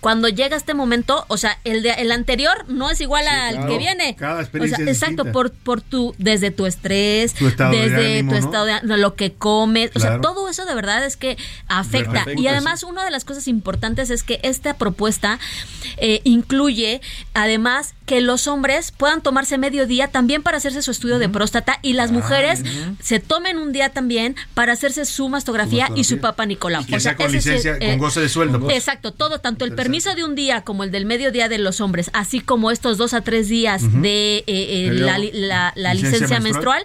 cuando 0.00 0.28
llega 0.28 0.56
este 0.56 0.72
momento, 0.72 1.24
o 1.26 1.36
sea, 1.36 1.58
el 1.64 1.82
de, 1.82 1.90
el 1.90 2.12
anterior 2.12 2.64
no 2.68 2.90
es 2.90 3.00
igual 3.00 3.26
al 3.26 3.54
claro. 3.54 3.72
que 3.72 3.78
viene. 3.78 4.14
Cada 4.14 4.38
o 4.38 4.40
experiencia 4.40 4.76
sea, 4.76 4.84
es 4.84 4.96
exacto, 4.96 5.24
distinta. 5.24 5.32
por, 5.32 5.50
por 5.50 5.80
tu, 5.80 6.14
desde 6.18 6.52
tu 6.52 6.66
estrés, 6.66 7.34
Tu 7.34 7.48
estado 7.48 7.72
de 7.72 7.88
desde 7.88 8.18
ánimo, 8.18 8.32
tu 8.32 8.38
¿no? 8.38 8.46
estado 8.46 8.66
de 8.66 8.96
lo 8.98 9.16
que 9.16 9.32
comes, 9.32 9.90
o 9.96 9.98
sea, 9.98 10.20
todo 10.20 10.48
eso 10.48 10.64
de 10.64 10.76
verdad 10.76 11.04
es 11.04 11.16
que 11.16 11.36
afecta. 11.66 12.20
Afecta, 12.20 12.40
y 12.40 12.46
además, 12.46 12.84
una 12.84 13.04
de 13.04 13.10
las 13.10 13.24
cosas 13.24 13.48
importantes 13.48 14.10
es 14.10 14.22
que 14.22 14.38
esta 14.44 14.74
propuesta 14.74 15.40
eh, 15.96 16.20
incluye, 16.22 17.00
además, 17.34 17.95
que 18.06 18.20
los 18.20 18.46
hombres 18.46 18.92
puedan 18.92 19.20
tomarse 19.20 19.58
medio 19.58 19.86
día 19.86 20.08
también 20.08 20.42
para 20.42 20.56
hacerse 20.58 20.80
su 20.80 20.90
estudio 20.92 21.18
de 21.18 21.28
próstata 21.28 21.78
y 21.82 21.92
Ah, 21.92 21.96
las 21.96 22.12
mujeres 22.12 22.62
se 23.02 23.18
tomen 23.20 23.58
un 23.58 23.72
día 23.72 23.90
también 23.90 24.36
para 24.54 24.72
hacerse 24.72 25.04
su 25.04 25.28
mastografía, 25.28 25.90
y 25.94 26.04
su 26.04 26.18
papá 26.18 26.46
Nicolau. 26.46 26.82
Y 26.82 26.86
que 26.86 27.00
sea 27.00 27.16
con 27.16 27.26
es, 27.26 27.32
licencia, 27.32 27.76
eh, 27.80 27.90
con 27.90 27.98
goce 27.98 28.20
de 28.20 28.28
sueldo. 28.28 28.60
pues. 28.60 28.76
Exacto, 28.76 29.12
todo, 29.12 29.40
tanto 29.40 29.64
el 29.64 29.74
permiso 29.74 30.14
de 30.14 30.24
un 30.24 30.34
día 30.34 30.60
como 30.62 30.84
el 30.84 30.90
del 30.90 31.04
mediodía 31.04 31.48
de 31.48 31.58
los 31.58 31.80
hombres, 31.80 32.10
así 32.12 32.40
como 32.40 32.70
estos 32.70 32.96
dos 32.96 33.12
a 33.12 33.20
tres 33.22 33.48
días 33.48 33.82
de 34.02 34.38
eh, 34.38 34.44
eh, 34.46 34.90
la, 34.92 35.18
la- 35.18 35.72
la 35.74 35.94
Licencia 35.94 36.18
licencia, 36.20 36.40
menstrual. 36.40 36.84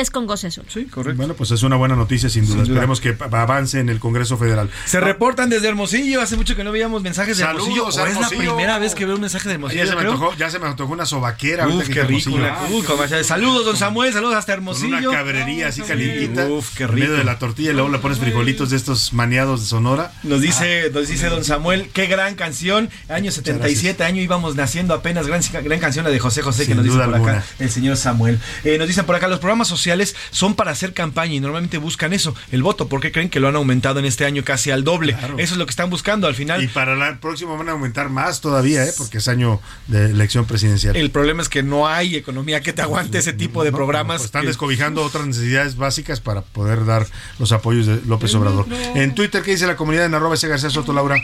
es 0.00 0.10
con 0.10 0.26
goce 0.26 0.48
azul. 0.48 0.64
Sí, 0.68 0.84
correcto. 0.86 1.16
Bueno, 1.16 1.34
pues 1.34 1.50
es 1.50 1.62
una 1.62 1.76
buena 1.76 1.96
noticia 1.96 2.28
sin 2.28 2.44
duda. 2.46 2.56
Sin 2.56 2.64
duda. 2.64 2.72
Esperemos 2.74 3.00
que 3.00 3.16
avance 3.36 3.80
en 3.80 3.88
el 3.88 3.98
Congreso 3.98 4.36
Federal. 4.36 4.70
Se 4.84 5.00
reportan 5.00 5.48
desde 5.50 5.68
Hermosillo. 5.68 6.20
Hace 6.20 6.36
mucho 6.36 6.54
que 6.56 6.64
no 6.64 6.72
veíamos 6.72 7.02
mensajes 7.02 7.36
de 7.38 7.44
Saludos, 7.44 7.66
Hermosillo. 7.68 7.84
O 7.86 7.88
es 7.88 7.96
la 7.96 8.10
Hermosillo. 8.26 8.38
primera 8.54 8.78
vez 8.78 8.94
que 8.94 9.04
veo 9.06 9.14
un 9.14 9.20
mensaje 9.20 9.48
de 9.48 9.54
Ya 9.54 9.54
Hermosillo. 9.56 9.86
se, 9.86 9.94
me 9.96 10.00
antojó, 10.02 10.34
ya 10.36 10.50
se 10.50 10.58
me 10.58 10.66
antojó 10.66 10.92
una 10.92 11.06
sobaquera. 11.06 11.66
Uf, 11.68 11.86
qué 11.88 12.02
rico. 12.04 12.30
Hermosillo. 12.30 12.36
una- 12.36 12.58
uf, 12.70 12.86
como- 12.86 13.06
saludos, 13.24 13.64
don 13.64 13.76
Samuel. 13.76 14.12
Saludos 14.12 14.36
hasta 14.36 14.52
Con 14.52 14.62
Hermosillo. 14.64 15.08
una 15.10 15.18
cabrería 15.18 15.68
así 15.68 15.82
calientita. 15.82 16.46
Uf, 16.46 16.74
qué 16.76 16.84
En 16.84 16.94
medio 16.94 17.06
rico. 17.06 17.16
de 17.18 17.24
la 17.24 17.38
tortilla 17.38 17.70
y 17.70 17.74
luego 17.74 17.88
le 17.88 17.98
pones 17.98 18.18
frijolitos 18.18 18.70
de 18.70 18.76
estos 18.76 19.12
maniados 19.12 19.60
de 19.60 19.66
Sonora. 19.66 20.12
Nos 20.22 20.40
dice, 20.40 20.90
nos 20.92 21.08
dice 21.08 21.28
don 21.28 21.44
Samuel, 21.44 21.88
qué 21.92 22.06
gran 22.06 22.34
canción. 22.34 22.90
Año 23.08 23.30
77, 23.32 24.04
año 24.04 24.20
íbamos 24.20 24.56
naciendo 24.56 24.94
apenas. 24.94 25.26
Gran, 25.26 25.40
gran 25.64 25.80
canción 25.80 26.04
la 26.04 26.10
de 26.10 26.18
José 26.18 26.42
José 26.42 26.66
que 26.66 26.74
nos 26.74 26.84
dice 26.84 26.96
por 26.96 27.14
alguna. 27.14 27.32
acá 27.38 27.44
el 27.58 27.70
señor 27.70 27.96
Samuel. 27.96 28.38
Eh, 28.64 28.76
nos 28.78 28.88
dicen 28.88 29.04
por 29.06 29.14
acá, 29.14 29.28
los 29.28 29.38
programas 29.38 29.68
sociales 29.68 29.85
son 30.30 30.54
para 30.54 30.70
hacer 30.72 30.92
campaña 30.94 31.34
y 31.34 31.40
normalmente 31.40 31.78
buscan 31.78 32.12
eso, 32.12 32.34
el 32.52 32.62
voto, 32.62 32.88
porque 32.88 33.12
creen 33.12 33.28
que 33.30 33.40
lo 33.40 33.48
han 33.48 33.56
aumentado 33.56 33.98
en 33.98 34.04
este 34.04 34.24
año 34.24 34.44
casi 34.44 34.70
al 34.70 34.84
doble. 34.84 35.16
Eso 35.38 35.54
es 35.54 35.56
lo 35.58 35.66
que 35.66 35.70
están 35.70 35.90
buscando 35.90 36.26
al 36.26 36.34
final. 36.34 36.62
Y 36.62 36.68
para 36.68 36.92
el 37.08 37.18
próximo 37.18 37.56
van 37.56 37.68
a 37.68 37.72
aumentar 37.72 38.08
más 38.10 38.40
todavía, 38.40 38.84
¿eh? 38.84 38.92
porque 38.96 39.18
es 39.18 39.28
año 39.28 39.60
de 39.86 40.06
elección 40.10 40.44
presidencial. 40.46 40.96
El 40.96 41.10
problema 41.10 41.42
es 41.42 41.48
que 41.48 41.62
no 41.62 41.86
hay 41.88 42.16
economía 42.16 42.60
que 42.60 42.72
te 42.72 42.82
aguante 42.82 43.18
ese 43.18 43.32
tipo 43.32 43.64
de 43.64 43.72
programas. 43.72 44.18
Pues 44.18 44.26
están 44.26 44.42
que- 44.42 44.48
descobijando 44.48 45.02
otras 45.02 45.26
necesidades 45.26 45.76
básicas 45.76 46.20
para 46.20 46.42
poder 46.42 46.84
dar 46.84 47.06
los 47.38 47.52
apoyos 47.52 47.86
de 47.86 48.00
López 48.06 48.34
Obrador. 48.34 48.66
En 48.94 49.14
Twitter, 49.14 49.42
¿qué 49.42 49.52
dice 49.52 49.66
la 49.66 49.76
comunidad 49.76 50.06
en 50.06 50.14
arroba 50.14 50.34
ese 50.34 50.48
García 50.48 50.70
Soto, 50.70 50.92
Laura? 50.92 51.16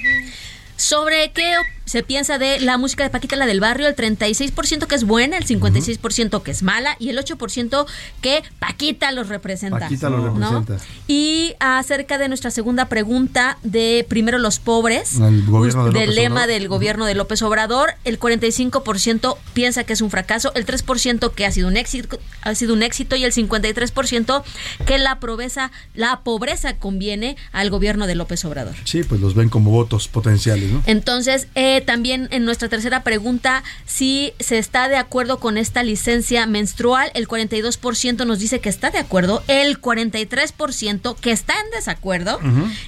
Sobre 0.76 1.30
qué 1.32 1.54
se 1.93 2.03
piensa 2.03 2.38
de 2.38 2.59
la 2.59 2.78
música 2.78 3.05
de 3.05 3.11
Paquita, 3.11 3.36
la 3.36 3.45
del 3.45 3.61
barrio, 3.61 3.86
el 3.86 3.95
36% 3.95 4.86
que 4.86 4.95
es 4.95 5.05
buena, 5.05 5.36
el 5.36 5.45
56% 5.45 6.43
que 6.43 6.51
es 6.51 6.62
mala 6.62 6.97
y 6.99 7.11
el 7.11 7.18
8% 7.18 7.84
que 8.22 8.43
Paquita 8.59 9.12
los 9.12 9.28
representa. 9.28 9.78
Paquita 9.80 10.09
lo 10.09 10.32
¿no? 10.32 10.61
representa. 10.61 10.82
Y 11.07 11.53
acerca 11.61 12.16
de 12.16 12.28
nuestra 12.28 12.51
segunda 12.51 12.86
pregunta 12.86 13.59
de 13.62 14.07
primero 14.09 14.38
los 14.38 14.59
pobres, 14.59 15.16
El 15.16 15.45
gobierno 15.45 15.84
de 15.84 16.01
del 16.01 16.14
lema 16.14 16.36
Obrador. 16.36 16.55
del 16.55 16.68
gobierno 16.68 17.05
de 17.05 17.14
López 17.14 17.43
Obrador, 17.43 17.90
el 18.05 18.18
45% 18.18 19.36
piensa 19.53 19.84
que 19.84 19.93
es 19.93 20.01
un 20.01 20.09
fracaso, 20.09 20.51
el 20.55 20.64
3% 20.64 21.30
que 21.32 21.45
ha 21.45 21.53
sido 21.53 21.68
un 21.68 21.76
éxito, 21.76 22.18
ha 22.40 22.55
sido 22.55 22.72
un 22.72 22.82
éxito 22.82 23.16
y 23.16 23.24
el 23.24 23.34
53% 23.34 24.43
que 24.86 24.97
la 24.97 25.20
pobreza, 25.20 25.70
la 25.95 26.20
pobreza 26.20 26.74
conviene 26.78 27.36
al 27.53 27.68
gobierno 27.68 28.07
de 28.07 28.14
López 28.14 28.43
Obrador. 28.47 28.76
Sí, 28.84 29.03
pues 29.03 29.20
los 29.20 29.34
ven 29.34 29.51
como 29.51 29.70
votos 29.72 30.09
potenciales, 30.09 30.70
¿no? 30.70 30.82
Entonces, 30.86 31.49
eh, 31.55 31.82
también 31.83 32.28
en 32.30 32.45
nuestra 32.45 32.68
tercera 32.68 33.03
pregunta, 33.03 33.62
si 33.87 34.33
se 34.41 34.59
está 34.59 34.89
de 34.89 34.97
acuerdo 34.97 35.39
con 35.39 35.59
esta 35.59 35.83
licencia 35.83 36.47
menstrual, 36.47 37.11
el 37.14 37.28
42% 37.28 38.24
nos 38.26 38.39
dice 38.39 38.61
que 38.61 38.68
está 38.68 38.91
de 38.91 38.99
acuerdo, 38.99 39.43
el 39.49 39.80
43% 39.80 41.16
que 41.20 41.33
está 41.33 41.55
en 41.55 41.70
desacuerdo 41.70 42.41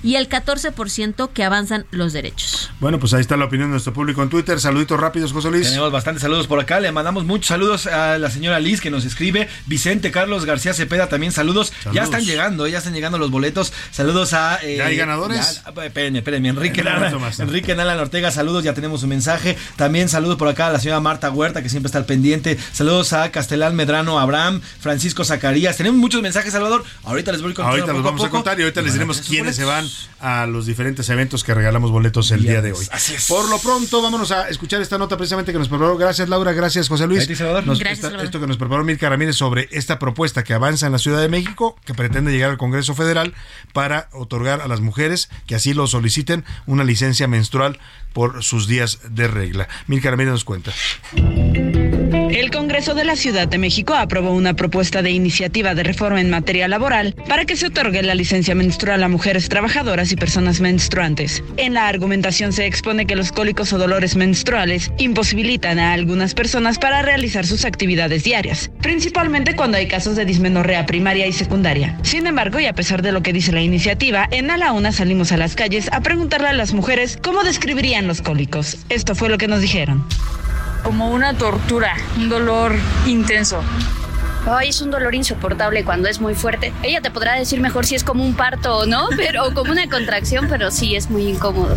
y 0.03 0.17
el 0.17 0.29
14% 0.29 1.31
que 1.33 1.45
avanzan 1.45 1.87
los 1.91 2.13
derechos. 2.13 2.71
Bueno, 2.81 2.99
pues 2.99 3.15
ahí 3.15 3.21
está 3.21 3.37
la 3.37 3.45
opinión 3.47 3.69
de 3.69 3.73
nuestro 3.73 3.93
público 3.93 4.23
en 4.23 4.29
Twitter. 4.29 4.61
Saluditos 4.61 4.99
rápidos, 4.99 5.33
José 5.33 5.51
Luis. 5.51 5.69
Tenemos 5.69 5.93
bastantes 5.93 6.23
saludos 6.23 6.47
por 6.47 6.61
acá. 6.61 6.81
Le 6.81 6.93
mandamos 6.93 7.25
muchos 7.25 7.47
saludos 7.49 7.87
a 7.87 8.19
la 8.19 8.31
señora 8.31 8.61
Liz 8.61 8.81
que 8.81 8.91
nos 8.91 9.05
escribe. 9.05 9.49
Vicente 9.67 10.11
Carlos 10.11 10.45
García 10.45 10.75
Cepeda 10.75 11.09
también 11.09 11.33
saludos. 11.33 11.69
Saludos. 11.83 11.95
Ya 11.95 12.03
están 12.05 12.25
llegando, 12.25 12.67
ya 12.67 12.79
están 12.79 12.95
llegando 12.95 13.19
los 13.19 13.31
boletos. 13.31 13.73
Saludos 13.91 14.33
a. 14.33 14.59
eh, 14.63 14.77
¿Ya 14.79 14.87
hay 14.87 14.97
ganadores? 14.97 15.63
ya- 15.65 15.85
espérenme, 15.85 16.19
espérenme. 16.19 16.49
Enrique 16.51 16.83
Nala. 16.83 17.13
Enrique 17.39 17.75
Nala 17.75 18.01
Ortega, 18.01 18.31
saludos. 18.31 18.65
Ya 18.65 18.74
tenemos 18.75 19.03
un 19.03 19.09
mensaje. 19.11 19.57
También 19.77 20.09
saludos 20.09 20.37
por 20.37 20.49
acá 20.49 20.67
a 20.69 20.73
la 20.73 20.79
señora 20.81 21.01
Marta 21.01 21.31
Huerta 21.31 21.63
que 21.63 21.69
siempre 21.69 21.87
está 21.89 21.99
al 21.99 22.07
pendiente. 22.07 22.59
Saludos 22.73 23.13
a 23.13 23.31
Castelán 23.31 23.75
Medrano 23.77 24.19
Abraham, 24.19 24.61
Francisco 24.81 25.25
Zacarías. 25.25 25.77
Tenemos 25.77 25.99
muchos 25.99 26.21
mensajes, 26.23 26.53
Salvador. 26.53 26.85
Ahorita 27.05 27.33
les 27.33 27.43
voy 27.43 27.55
contando 27.55 27.71
Ahorita 27.71 27.87
poco 27.87 27.97
los 27.99 28.05
vamos 28.05 28.21
a 28.21 28.25
poco. 28.25 28.37
contar 28.39 28.59
y 28.59 28.63
ahorita 28.63 28.83
les 28.83 28.91
a 28.91 28.95
diremos 28.95 29.21
quiénes 29.21 29.57
se 29.57 29.65
van 29.65 29.87
a 30.21 30.47
los 30.47 30.67
diferentes 30.67 31.09
eventos 31.11 31.45
que 31.45 31.55
regalamos 31.55 31.91
boletos 31.91 32.31
el 32.31 32.43
día 32.43 32.63
de 32.63 32.73
hoy. 32.73 32.87
Así 32.91 33.15
es. 33.15 33.27
Por 33.27 33.49
lo 33.49 33.59
pronto, 33.59 34.03
vámonos 34.03 34.31
a 34.33 34.49
escuchar 34.49 34.81
esta 34.81 34.99
nota 34.99 35.17
precisamente 35.17 35.53
que 35.53 35.59
nos 35.59 35.69
preparó. 35.69 35.97
Gracias, 35.97 36.29
Laura. 36.29 36.53
Gracias, 36.53 36.89
José 36.89 37.07
Luis. 37.07 37.25
A 37.25 37.27
ti, 37.27 37.35
Salvador. 37.37 37.67
Nos- 37.67 37.79
Gracias, 37.79 37.99
esta- 37.99 38.09
Salvador. 38.09 38.25
esto 38.27 38.41
que 38.41 38.47
nos 38.47 38.57
preparó 38.57 38.85
Mirka 38.85 39.09
Ramírez 39.09 39.37
sobre 39.37 39.69
esta 39.73 39.99
propuesta 39.99 40.43
que 40.45 40.55
avanza 40.55 40.87
en 40.87 40.93
la 40.93 40.99
Ciudad 40.99 41.21
de 41.21 41.29
México, 41.29 41.77
que 41.85 41.95
pretende 41.95 42.33
llegar 42.33 42.51
al 42.51 42.59
Congreso 42.59 42.95
Federal 42.95 43.35
para 43.73 44.09
otorgar 44.13 44.61
a 44.61 44.69
las 44.69 44.81
mujeres 44.81 45.29
que 45.47 45.55
así 45.55 45.75
lo 45.75 45.87
soliciten 45.87 46.45
una 46.67 46.85
licencia 46.85 47.29
menstrual 47.29 47.79
por 48.15 48.43
sus 48.43 48.67
días 48.67 49.01
de 49.11 49.29
regla. 49.29 49.69
Mirka 49.87 50.11
Ramírez 50.11 50.33
nos 50.33 50.45
cuenta. 50.45 50.73
El 52.13 52.51
Congreso 52.51 52.95
de 52.95 53.05
la 53.05 53.17
Ciudad 53.17 53.49
de 53.49 53.57
México 53.57 53.95
aprobó 53.95 54.33
una 54.33 54.55
propuesta 54.55 55.01
de 55.01 55.11
iniciativa 55.11 55.75
de 55.75 55.83
reforma 55.83 56.21
en 56.21 56.29
materia 56.29 56.69
laboral 56.69 57.15
para 57.29 57.47
que 57.47 57.57
se 57.57 57.69
otorgue 57.69 58.03
la 58.03 58.15
licencia 58.15 58.55
menstrual 58.55 59.03
a 59.03 59.09
mujeres 59.09 59.49
trabajadoras 59.49 60.13
y 60.13 60.17
personas 60.17 60.61
menstruantes. 60.61 61.43
En 61.57 61.73
la 61.73 61.89
argumentación 61.89 62.53
se 62.53 62.67
expone 62.67 63.07
que 63.07 63.17
los 63.17 63.33
cólicos 63.33 63.73
o 63.73 63.79
dolores 63.79 64.17
menstruales 64.17 64.93
imposibilitan 64.99 65.79
a 65.79 65.95
algunas 65.95 66.35
personas 66.35 66.79
para 66.79 67.01
realizar 67.03 67.47
sus 67.47 67.65
actividades 67.65 68.25
diarias, 68.25 68.71
principalmente 68.83 69.57
cuando 69.57 69.79
hay 69.79 69.89
casos 69.89 70.17
de 70.17 70.27
dismenorrea 70.27 70.85
primaria 70.85 71.27
y 71.27 71.33
secundaria. 71.33 71.99
Sin 72.03 72.27
embargo, 72.27 72.61
y 72.61 72.67
a 72.67 72.75
pesar 72.75 73.01
de 73.01 73.13
lo 73.13 73.23
que 73.23 73.33
dice 73.33 73.53
la 73.53 73.63
iniciativa, 73.63 74.29
en 74.31 74.51
A 74.51 74.59
la 74.59 74.73
Una 74.73 74.93
salimos 74.93 75.33
a 75.33 75.39
las 75.39 75.55
calles 75.55 75.89
a 75.93 76.03
preguntarle 76.03 76.49
a 76.49 76.53
las 76.53 76.75
mujeres 76.75 77.19
cómo 77.23 77.45
describirían 77.45 78.07
los 78.07 78.21
cólicos. 78.21 78.77
Esto 78.91 79.15
fue 79.15 79.31
lo 79.31 79.39
que 79.39 79.49
nos 79.49 79.63
dijeron. 79.63 80.05
Como 80.85 81.11
una 81.11 81.35
tortura, 81.35 81.97
un 82.17 82.29
dolor 82.29 82.77
intenso. 83.07 83.61
Ay, 84.47 84.69
es 84.69 84.83
un 84.83 84.91
dolor 84.91 85.15
insoportable 85.15 85.85
cuando 85.85 86.09
es 86.09 86.21
muy 86.21 86.35
fuerte. 86.35 86.73
Ella 86.83 87.01
te 87.01 87.11
podrá 87.11 87.35
decir 87.35 87.61
mejor 87.61 87.87
si 87.87 87.95
es 87.95 88.05
como 88.05 88.25
un 88.25 88.35
parto 88.35 88.79
o 88.79 88.87
no, 88.87 89.09
pero 89.17 89.47
o 89.47 89.55
como 89.55 89.73
una 89.73 89.89
contracción, 89.89 90.47
pero 90.49 90.71
sí 90.71 90.97
es 90.97 91.11
muy 91.11 91.29
incómodo. 91.29 91.77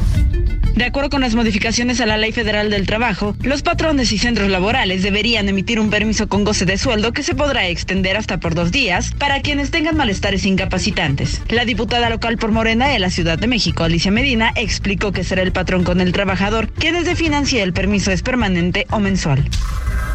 De 0.78 0.86
acuerdo 0.86 1.10
con 1.10 1.22
las 1.22 1.34
modificaciones 1.34 2.00
a 2.02 2.06
la 2.06 2.18
Ley 2.18 2.32
Federal 2.32 2.70
del 2.70 2.86
Trabajo, 2.86 3.36
los 3.42 3.64
patrones 3.64 4.12
y 4.12 4.20
centros 4.20 4.48
laborales 4.52 5.02
deberían 5.02 5.50
emitir 5.50 5.80
un 5.80 5.90
permiso 5.90 6.28
con 6.28 6.44
goce 6.44 6.66
de 6.66 6.78
sueldo 6.78 7.14
que 7.14 7.24
se 7.24 7.34
podrá 7.34 7.68
extender 7.68 8.16
hasta 8.16 8.40
por 8.40 8.54
dos 8.54 8.72
días 8.72 9.12
para 9.18 9.42
quienes 9.42 9.72
tengan 9.72 9.98
malestares 9.98 10.46
incapacitantes. 10.46 11.42
La 11.50 11.66
diputada 11.66 12.12
local 12.12 12.38
por 12.38 12.52
Morena 12.52 12.90
de 12.90 13.00
la 13.00 13.10
Ciudad 13.10 13.40
de 13.40 13.48
México, 13.48 13.86
Alicia 13.86 14.12
Medina, 14.12 14.52
explicó 14.56 15.12
que 15.12 15.24
será 15.24 15.42
el 15.42 15.52
patrón 15.52 15.84
con 15.84 16.00
el 16.00 16.12
trabajador 16.12 16.72
quienes 16.72 17.06
definan 17.06 17.48
si 17.48 17.58
el 17.58 17.74
permiso 17.74 18.12
es 18.12 18.22
permanente 18.22 18.86
o 18.92 19.00
mensual. 19.00 19.50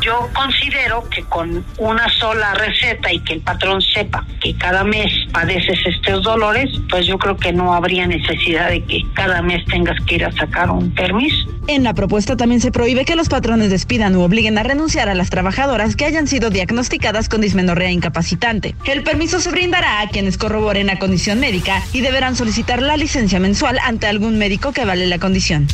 Yo 0.03 0.29
considero 0.35 1.09
que 1.11 1.23
con 1.25 1.65
una 1.79 2.09
sola 2.09 2.41
receta 2.55 3.12
y 3.12 3.20
que 3.20 3.34
el 3.34 3.40
patrón 3.40 3.80
sepa 3.80 4.24
que 4.40 4.55
cada 4.57 4.84
mes 4.84 5.12
padeces 5.32 5.78
estos 5.86 6.22
dolores, 6.22 6.70
pues 6.90 7.07
yo 7.07 7.18
creo 7.18 7.36
que 7.36 7.53
no 7.53 7.72
habría 7.72 8.07
necesidad 8.07 8.70
de 8.70 8.82
que 8.84 9.03
cada 9.14 9.43
mes 9.43 9.64
tengas 9.66 9.99
que 10.05 10.16
ir 10.16 10.24
a 10.24 10.32
sacar 10.32 10.70
un 10.70 10.90
permiso. 10.93 11.49
En 11.68 11.84
la 11.84 11.95
propuesta 11.95 12.36
también 12.36 12.61
se 12.61 12.72
prohíbe 12.72 13.05
que 13.05 13.14
los 13.14 13.28
patrones 13.28 13.70
despidan 13.70 14.16
u 14.16 14.22
obliguen 14.22 14.59
a 14.59 14.62
renunciar 14.62 15.09
a 15.09 15.14
las 15.14 15.30
trabajadoras 15.30 15.95
que 15.95 16.05
hayan 16.05 16.26
sido 16.26 16.51
diagnosticadas 16.51 17.28
con 17.28 17.40
dismenorrea 17.40 17.90
incapacitante. 17.90 18.74
El 18.84 19.05
permiso 19.05 19.40
se 19.40 19.51
brindará 19.51 20.01
a 20.01 20.09
quienes 20.09 20.38
corroboren 20.38 20.88
la 20.88 20.99
condición 20.99 21.38
médica 21.38 21.82
y 21.93 22.01
deberán 22.01 22.34
solicitar 22.36 22.82
la 22.82 22.97
licencia 22.97 23.38
mensual 23.38 23.78
ante 23.84 24.07
algún 24.07 24.38
médico 24.38 24.72
que 24.72 24.82
avale 24.82 25.07
la 25.07 25.18
condición. 25.18 25.68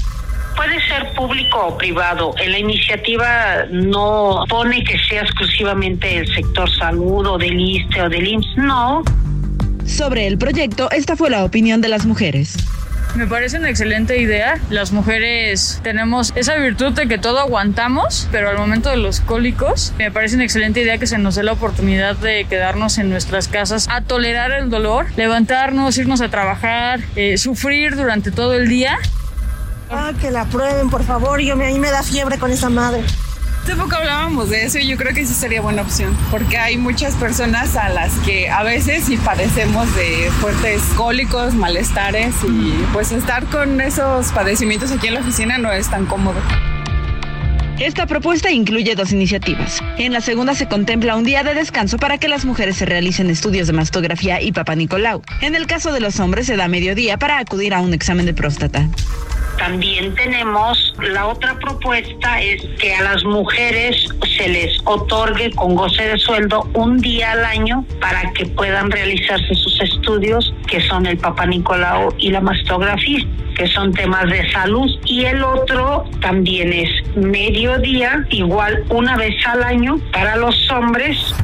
Puede 0.58 0.80
ser 0.88 1.14
público 1.14 1.68
o 1.68 1.78
privado. 1.78 2.34
En 2.36 2.50
la 2.50 2.58
iniciativa 2.58 3.64
no 3.70 4.44
pone 4.48 4.82
que 4.82 4.98
sea 4.98 5.22
exclusivamente 5.22 6.18
el 6.18 6.26
sector 6.34 6.68
salud 6.68 7.24
o 7.28 7.38
del 7.38 7.60
ISTE 7.60 8.02
o 8.02 8.08
del 8.08 8.26
IMSS. 8.26 8.56
No, 8.56 9.04
Sobre 9.86 10.26
el 10.26 10.36
proyecto, 10.36 10.90
esta 10.90 11.14
fue 11.14 11.30
la 11.30 11.44
opinión 11.44 11.80
de 11.80 11.86
las 11.86 12.06
mujeres. 12.06 12.56
Me 13.14 13.28
parece 13.28 13.56
una 13.58 13.70
excelente 13.70 14.20
idea. 14.20 14.58
Las 14.68 14.90
mujeres 14.90 15.80
tenemos 15.84 16.32
esa 16.34 16.56
virtud 16.56 16.92
de 16.92 17.06
que 17.06 17.18
todo 17.18 17.38
aguantamos, 17.38 18.28
pero 18.32 18.50
al 18.50 18.58
momento 18.58 18.90
de 18.90 18.96
los 18.96 19.20
cólicos, 19.20 19.92
me 19.96 20.10
parece 20.10 20.34
una 20.34 20.44
excelente 20.44 20.80
idea 20.80 20.98
que 20.98 21.06
se 21.06 21.18
nos 21.18 21.36
dé 21.36 21.44
la 21.44 21.52
oportunidad 21.52 22.16
de 22.16 22.46
quedarnos 22.46 22.98
en 22.98 23.10
nuestras 23.10 23.46
casas 23.46 23.86
a 23.88 24.00
tolerar 24.00 24.50
el 24.50 24.70
dolor, 24.70 25.06
levantarnos, 25.16 25.96
irnos 25.98 26.20
a 26.20 26.28
trabajar, 26.28 26.98
eh, 27.14 27.38
sufrir 27.38 27.94
durante 27.94 28.32
todo 28.32 28.54
el 28.54 28.68
día 28.68 28.98
Ah, 29.90 30.12
que 30.20 30.30
la 30.30 30.44
prueben, 30.44 30.90
por 30.90 31.04
favor. 31.04 31.40
Yo, 31.40 31.54
a 31.54 31.56
mí 31.56 31.78
me 31.78 31.90
da 31.90 32.02
fiebre 32.02 32.38
con 32.38 32.50
esa 32.50 32.68
madre. 32.68 33.02
Hace 33.62 33.76
poco 33.76 33.96
hablábamos 33.96 34.48
de 34.48 34.64
eso 34.64 34.78
y 34.78 34.86
yo 34.86 34.96
creo 34.96 35.12
que 35.12 35.26
sí 35.26 35.34
sería 35.34 35.60
buena 35.60 35.82
opción, 35.82 36.16
porque 36.30 36.56
hay 36.56 36.78
muchas 36.78 37.14
personas 37.16 37.76
a 37.76 37.90
las 37.90 38.14
que 38.20 38.48
a 38.48 38.62
veces 38.62 39.04
sí 39.04 39.18
padecemos 39.18 39.94
de 39.94 40.30
fuertes 40.40 40.80
cólicos, 40.96 41.52
malestares 41.52 42.34
y 42.44 42.72
pues 42.94 43.12
estar 43.12 43.44
con 43.44 43.82
esos 43.82 44.32
padecimientos 44.32 44.90
aquí 44.90 45.08
en 45.08 45.14
la 45.14 45.20
oficina 45.20 45.58
no 45.58 45.70
es 45.70 45.90
tan 45.90 46.06
cómodo. 46.06 46.40
Esta 47.78 48.06
propuesta 48.06 48.50
incluye 48.50 48.94
dos 48.94 49.12
iniciativas. 49.12 49.80
En 49.98 50.14
la 50.14 50.22
segunda 50.22 50.54
se 50.54 50.66
contempla 50.66 51.14
un 51.14 51.24
día 51.24 51.44
de 51.44 51.52
descanso 51.52 51.98
para 51.98 52.16
que 52.16 52.26
las 52.26 52.46
mujeres 52.46 52.78
se 52.78 52.86
realicen 52.86 53.28
estudios 53.28 53.66
de 53.66 53.74
mastografía 53.74 54.40
y 54.40 54.50
papá 54.50 54.76
Nicolau. 54.76 55.22
En 55.42 55.54
el 55.54 55.66
caso 55.66 55.92
de 55.92 56.00
los 56.00 56.18
hombres 56.20 56.46
se 56.46 56.56
da 56.56 56.68
mediodía 56.68 57.18
para 57.18 57.38
acudir 57.38 57.74
a 57.74 57.82
un 57.82 57.92
examen 57.92 58.24
de 58.24 58.32
próstata. 58.32 58.88
También 59.58 60.14
tenemos 60.14 60.94
la 61.02 61.26
otra 61.26 61.58
propuesta 61.58 62.40
es 62.40 62.62
que 62.80 62.94
a 62.94 63.02
las 63.02 63.24
mujeres 63.24 64.06
se 64.36 64.48
les 64.48 64.78
otorgue 64.84 65.50
con 65.50 65.74
goce 65.74 66.02
de 66.02 66.18
sueldo 66.18 66.68
un 66.74 66.98
día 66.98 67.32
al 67.32 67.44
año 67.44 67.84
para 68.00 68.32
que 68.32 68.46
puedan 68.46 68.90
realizarse 68.90 69.54
sus 69.54 69.80
estudios, 69.80 70.54
que 70.68 70.80
son 70.80 71.06
el 71.06 71.18
Papa 71.18 71.46
Nicolau 71.46 72.14
y 72.18 72.30
la 72.30 72.40
mastografía, 72.40 73.26
que 73.56 73.66
son 73.66 73.92
temas 73.92 74.30
de 74.30 74.48
salud. 74.52 74.88
Y 75.04 75.24
el 75.24 75.42
otro 75.42 76.04
también 76.20 76.72
es 76.72 76.90
mediodía, 77.16 78.24
igual 78.30 78.84
una 78.90 79.16
vez 79.16 79.34
al 79.44 79.64
año 79.64 79.98
para 80.12 80.36
los 80.36 80.70
hombres 80.70 81.34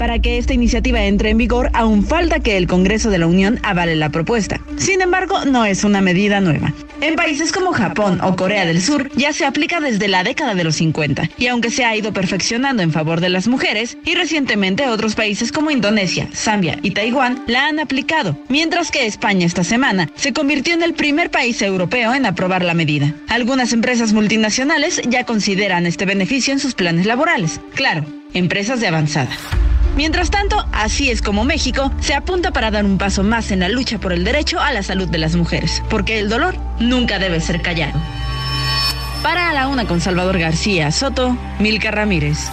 para 0.00 0.18
que 0.18 0.38
esta 0.38 0.54
iniciativa 0.54 1.04
entre 1.04 1.28
en 1.28 1.36
vigor, 1.36 1.68
aún 1.74 2.06
falta 2.06 2.40
que 2.40 2.56
el 2.56 2.66
Congreso 2.66 3.10
de 3.10 3.18
la 3.18 3.26
Unión 3.26 3.60
avale 3.62 3.96
la 3.96 4.08
propuesta. 4.08 4.58
Sin 4.78 5.02
embargo, 5.02 5.44
no 5.44 5.66
es 5.66 5.84
una 5.84 6.00
medida 6.00 6.40
nueva. 6.40 6.72
En 7.02 7.16
países 7.16 7.52
como 7.52 7.72
Japón 7.72 8.18
o 8.22 8.34
Corea 8.34 8.64
del 8.64 8.80
Sur 8.80 9.10
ya 9.14 9.34
se 9.34 9.44
aplica 9.44 9.78
desde 9.78 10.08
la 10.08 10.24
década 10.24 10.54
de 10.54 10.64
los 10.64 10.76
50 10.76 11.28
y 11.36 11.48
aunque 11.48 11.70
se 11.70 11.84
ha 11.84 11.94
ido 11.94 12.14
perfeccionando 12.14 12.82
en 12.82 12.92
favor 12.92 13.20
de 13.20 13.28
las 13.28 13.46
mujeres 13.46 13.98
y 14.06 14.14
recientemente 14.14 14.88
otros 14.88 15.14
países 15.14 15.52
como 15.52 15.70
Indonesia, 15.70 16.30
Zambia 16.34 16.78
y 16.82 16.92
Taiwán 16.92 17.44
la 17.46 17.66
han 17.66 17.78
aplicado, 17.78 18.38
mientras 18.48 18.90
que 18.90 19.04
España 19.04 19.44
esta 19.44 19.64
semana 19.64 20.08
se 20.14 20.32
convirtió 20.32 20.72
en 20.72 20.82
el 20.82 20.94
primer 20.94 21.30
país 21.30 21.60
europeo 21.60 22.14
en 22.14 22.24
aprobar 22.24 22.64
la 22.64 22.72
medida. 22.72 23.14
Algunas 23.28 23.74
empresas 23.74 24.14
multinacionales 24.14 25.02
ya 25.06 25.24
consideran 25.24 25.84
este 25.84 26.06
beneficio 26.06 26.54
en 26.54 26.58
sus 26.58 26.74
planes 26.74 27.04
laborales. 27.04 27.60
Claro, 27.74 28.06
empresas 28.32 28.80
de 28.80 28.88
avanzada. 28.88 29.36
Mientras 29.96 30.30
tanto, 30.30 30.64
así 30.72 31.10
es 31.10 31.20
como 31.20 31.44
México 31.44 31.92
se 32.00 32.14
apunta 32.14 32.52
para 32.52 32.70
dar 32.70 32.84
un 32.84 32.98
paso 32.98 33.22
más 33.22 33.50
en 33.50 33.60
la 33.60 33.68
lucha 33.68 33.98
por 33.98 34.12
el 34.12 34.24
derecho 34.24 34.60
a 34.60 34.72
la 34.72 34.82
salud 34.82 35.08
de 35.08 35.18
las 35.18 35.36
mujeres, 35.36 35.82
porque 35.90 36.18
el 36.18 36.28
dolor 36.28 36.56
nunca 36.78 37.18
debe 37.18 37.40
ser 37.40 37.60
callado. 37.60 37.98
Para 39.22 39.52
la 39.52 39.68
una 39.68 39.86
con 39.86 40.00
Salvador 40.00 40.38
García 40.38 40.90
Soto, 40.92 41.36
Milka 41.58 41.90
Ramírez. 41.90 42.48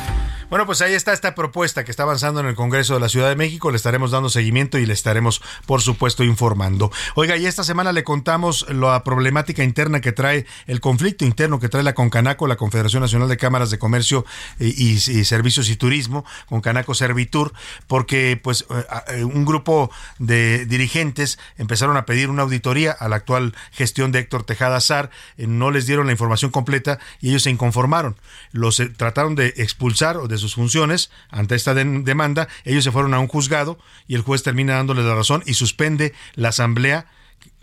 Bueno, 0.49 0.65
pues 0.65 0.81
ahí 0.81 0.93
está 0.93 1.11
esta 1.11 1.35
propuesta 1.35 1.83
que 1.83 1.91
está 1.91 2.03
avanzando 2.03 2.39
en 2.39 2.45
el 2.45 2.55
Congreso 2.55 2.93
de 2.93 3.01
la 3.01 3.09
Ciudad 3.09 3.27
de 3.27 3.35
México. 3.35 3.69
Le 3.69 3.75
estaremos 3.75 4.11
dando 4.11 4.29
seguimiento 4.29 4.77
y 4.77 4.85
le 4.85 4.93
estaremos, 4.93 5.41
por 5.65 5.81
supuesto, 5.81 6.23
informando. 6.23 6.89
Oiga, 7.15 7.35
y 7.35 7.45
esta 7.45 7.65
semana 7.65 7.91
le 7.91 8.05
contamos 8.05 8.65
la 8.69 9.03
problemática 9.03 9.65
interna 9.65 9.99
que 9.99 10.13
trae, 10.13 10.45
el 10.65 10.79
conflicto 10.79 11.25
interno 11.25 11.59
que 11.59 11.67
trae 11.67 11.83
la 11.83 11.93
Concanaco, 11.93 12.47
la 12.47 12.55
Confederación 12.55 13.01
Nacional 13.01 13.27
de 13.27 13.35
Cámaras 13.35 13.71
de 13.71 13.77
Comercio 13.77 14.25
y, 14.57 14.93
y 14.93 14.97
Servicios 15.25 15.69
y 15.69 15.75
Turismo, 15.75 16.23
Concanaco 16.45 16.93
Servitur, 16.93 17.51
porque 17.87 18.39
pues 18.41 18.65
eh, 19.09 19.25
un 19.25 19.43
grupo 19.43 19.91
de 20.17 20.65
dirigentes 20.65 21.39
empezaron 21.57 21.97
a 21.97 22.05
pedir 22.05 22.29
una 22.29 22.43
auditoría 22.43 22.93
a 22.93 23.09
la 23.09 23.17
actual 23.17 23.53
gestión 23.71 24.13
de 24.13 24.19
Héctor 24.19 24.45
Tejada 24.45 24.77
Azar. 24.77 25.09
Eh, 25.37 25.45
no 25.45 25.71
les 25.71 25.87
dieron 25.87 26.05
la 26.05 26.13
información 26.13 26.51
completa 26.51 26.99
y 27.19 27.31
ellos 27.31 27.43
se 27.43 27.49
inconformaron. 27.49 28.15
Los 28.53 28.79
eh, 28.79 28.87
trataron 28.87 29.35
de 29.35 29.47
expulsar 29.57 30.15
o 30.15 30.29
de 30.29 30.36
sus 30.37 30.55
funciones 30.55 31.11
ante 31.29 31.55
esta 31.55 31.73
demanda, 31.73 32.47
ellos 32.63 32.83
se 32.83 32.91
fueron 32.91 33.13
a 33.13 33.19
un 33.19 33.27
juzgado 33.27 33.77
y 34.07 34.15
el 34.15 34.21
juez 34.21 34.43
termina 34.43 34.75
dándole 34.75 35.03
la 35.03 35.15
razón 35.15 35.43
y 35.45 35.53
suspende 35.53 36.13
la 36.35 36.49
asamblea 36.49 37.07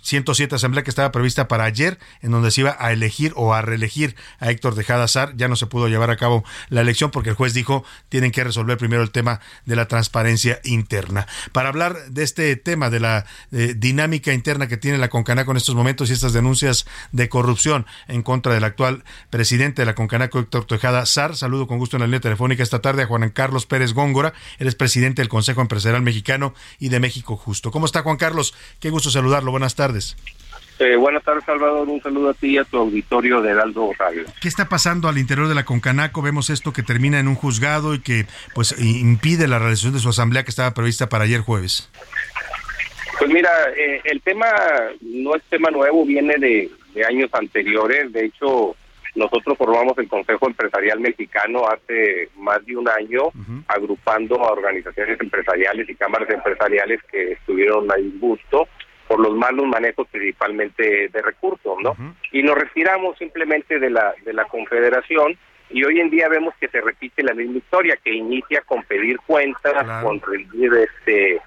107 0.05 0.55
asamblea 0.55 0.85
que 0.85 0.91
estaba 0.91 1.11
prevista 1.13 1.49
para 1.49 1.65
ayer, 1.65 1.99
en 2.21 2.31
donde 2.31 2.51
se 2.51 2.61
iba 2.61 2.77
a 2.79 2.93
elegir 2.93 3.33
o 3.37 3.55
a 3.55 3.63
reelegir 3.63 4.17
a 4.39 4.51
Héctor 4.51 4.75
Tejada 4.75 5.05
Azar. 5.05 5.35
Ya 5.37 5.49
no 5.49 5.57
se 5.57 5.67
pudo 5.67 5.89
llevar 5.89 6.11
a 6.11 6.17
cabo 6.17 6.45
la 6.69 6.83
elección 6.83 7.11
porque 7.11 7.31
el 7.31 7.37
juez 7.37 7.55
dijo 7.55 7.85
tienen 8.09 8.31
que 8.31 8.45
resolver 8.45 8.77
primero 8.79 9.03
el 9.03 9.11
tema 9.11 9.41
de 9.65 9.77
la 9.77 9.89
transparencia 9.89 10.61
interna. 10.65 11.27
Para 11.53 11.71
hablar 11.71 11.97
de 12.11 12.23
este 12.23 12.55
tema, 12.57 12.91
de 12.91 13.01
la 13.01 13.27
eh, 13.51 13.75
dinámica 13.77 14.33
interna 14.33 14.69
que 14.69 14.77
tiene 14.77 14.99
la 14.99 15.09
Concanaco 15.09 15.51
en 15.51 15.57
estos 15.57 15.75
momentos 15.75 16.11
y 16.11 16.13
estas 16.13 16.33
denuncias 16.33 16.87
de 17.13 17.29
corrupción 17.29 17.87
en 18.07 18.23
contra 18.23 18.53
del 18.53 18.65
actual 18.65 19.05
presidente 19.31 19.83
de 19.83 19.87
la 19.87 19.95
Concanaco, 19.95 20.39
Héctor 20.39 20.67
Tejada 20.67 21.01
Azar, 21.01 21.37
saludo 21.37 21.67
con 21.67 21.79
gusto 21.79 21.97
en 21.97 22.01
la 22.01 22.07
línea 22.07 22.21
telefónica 22.21 22.63
esta 22.63 22.81
tarde 22.81 23.03
a 23.03 23.07
Juan 23.07 23.31
Carlos 23.31 23.67
Pérez 23.67 23.95
Góngora, 23.95 24.35
él 24.59 24.69
es 24.69 24.75
presidente 24.75 25.23
del 25.23 25.29
Consejo 25.29 25.61
Empresarial 25.61 26.03
Mexicano 26.03 26.55
y 26.79 26.91
de 26.91 27.01
México 27.01 27.37
Justo. 27.37 27.71
¿Cómo 27.71 27.87
está 27.87 28.03
Juan 28.03 28.17
Carlos? 28.17 28.55
Qué 28.81 28.91
gusto 28.91 29.11
saludarlo. 29.11 29.51
Buenas 29.51 29.75
tardes. 29.75 29.94
Eh, 30.81 30.97
buenas 30.97 31.23
tardes, 31.23 31.45
Salvador. 31.45 31.89
Un 31.89 32.03
saludo 32.03 32.31
a 32.31 32.35
ti 32.35 32.49
y 32.49 32.59
a 32.59 32.65
tu 32.65 32.79
auditorio 32.79 33.41
de 33.41 33.51
Heraldo 33.51 33.93
Radio. 33.97 34.25
¿Qué 34.41 34.49
está 34.49 34.69
pasando 34.69 35.09
al 35.09 35.19
interior 35.19 35.47
de 35.47 35.55
la 35.55 35.65
Concanaco? 35.65 36.21
Vemos 36.21 36.51
esto 36.51 36.73
que 36.73 36.83
termina 36.83 37.21
en 37.21 37.29
un 37.29 37.37
juzgado 37.37 37.95
y 37.95 38.01
que 38.01 38.27
pues 38.55 38.75
impide 38.81 39.47
la 39.47 39.61
realización 39.61 39.93
de 39.93 40.01
su 40.01 40.09
asamblea 40.09 40.43
que 40.43 40.51
estaba 40.51 40.75
prevista 40.75 41.09
para 41.09 41.25
ayer 41.25 41.41
jueves. 41.43 41.91
Pues 43.19 43.31
mira, 43.31 43.51
eh, 43.77 44.01
el 44.05 44.21
tema 44.23 44.47
no 45.01 45.37
es 45.37 45.43
tema 45.45 45.71
nuevo, 45.71 46.05
viene 46.05 46.35
de, 46.39 46.71
años 47.07 47.31
anteriores. 47.33 48.13
De 48.13 48.25
hecho, 48.25 48.75
nosotros 49.15 49.57
formamos 49.57 49.97
el 49.99 50.09
Consejo 50.09 50.49
Empresarial 50.49 50.99
Mexicano 50.99 51.69
hace 51.69 52.31
más 52.37 52.67
de 52.67 52.77
un 52.77 52.89
año, 52.89 53.31
agrupando 53.69 54.43
a 54.45 54.51
organizaciones 54.51 55.21
empresariales 55.21 55.89
y 55.89 55.95
cámaras 55.95 56.29
empresariales 56.31 57.01
que 57.13 57.33
estuvieron 57.33 57.91
a 57.93 57.95
disgusto 57.95 58.69
por 59.15 59.29
los 59.29 59.37
malos 59.37 59.65
manejos 59.67 60.09
principalmente 60.11 61.09
de 61.09 61.23
recursos, 61.23 61.77
¿no? 61.81 61.97
Y 62.33 62.43
nos 62.43 62.57
retiramos 62.57 63.17
simplemente 63.17 63.79
de 63.79 63.89
la 63.89 64.13
de 64.25 64.33
la 64.33 64.45
Confederación 64.47 65.39
y 65.71 65.85
hoy 65.85 66.01
en 66.01 66.11
día 66.11 66.29
vemos 66.29 66.53
que 66.59 66.67
se 66.67 66.81
repite 66.81 67.23
la 67.23 67.33
misma 67.33 67.59
historia 67.59 67.97
que 68.03 68.13
inicia 68.13 68.63
con 68.63 68.83
pedir 68.83 69.19
cuentas, 69.25 70.03
con 70.03 70.19
pedir 70.19 70.73
este 70.75 71.41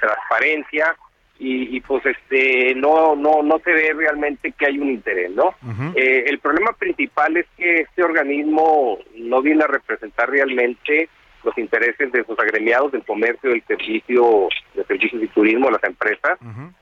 transparencia 0.00 0.94
y, 1.40 1.80
pues 1.80 2.06
este 2.06 2.76
no 2.76 3.16
no 3.16 3.42
no 3.42 3.58
se 3.64 3.72
ve 3.72 3.92
realmente 3.96 4.52
que 4.52 4.66
hay 4.66 4.78
un 4.78 4.90
interés, 4.90 5.32
¿no? 5.32 5.56
Eh, 5.96 6.22
el 6.28 6.38
problema 6.38 6.72
principal 6.74 7.36
es 7.36 7.46
que 7.56 7.80
este 7.80 8.04
organismo 8.04 9.00
no 9.16 9.42
viene 9.42 9.64
a 9.64 9.66
representar 9.66 10.30
realmente 10.30 11.08
los 11.44 11.56
intereses 11.56 12.10
de 12.12 12.24
sus 12.24 12.38
agremiados 12.38 12.92
del 12.92 13.04
comercio, 13.04 13.50
del 13.50 13.62
servicio, 13.66 14.48
de 14.74 14.84
servicios 14.84 15.22
y 15.22 15.28
turismo, 15.28 15.70
las 15.70 15.84
empresas. 15.84 16.38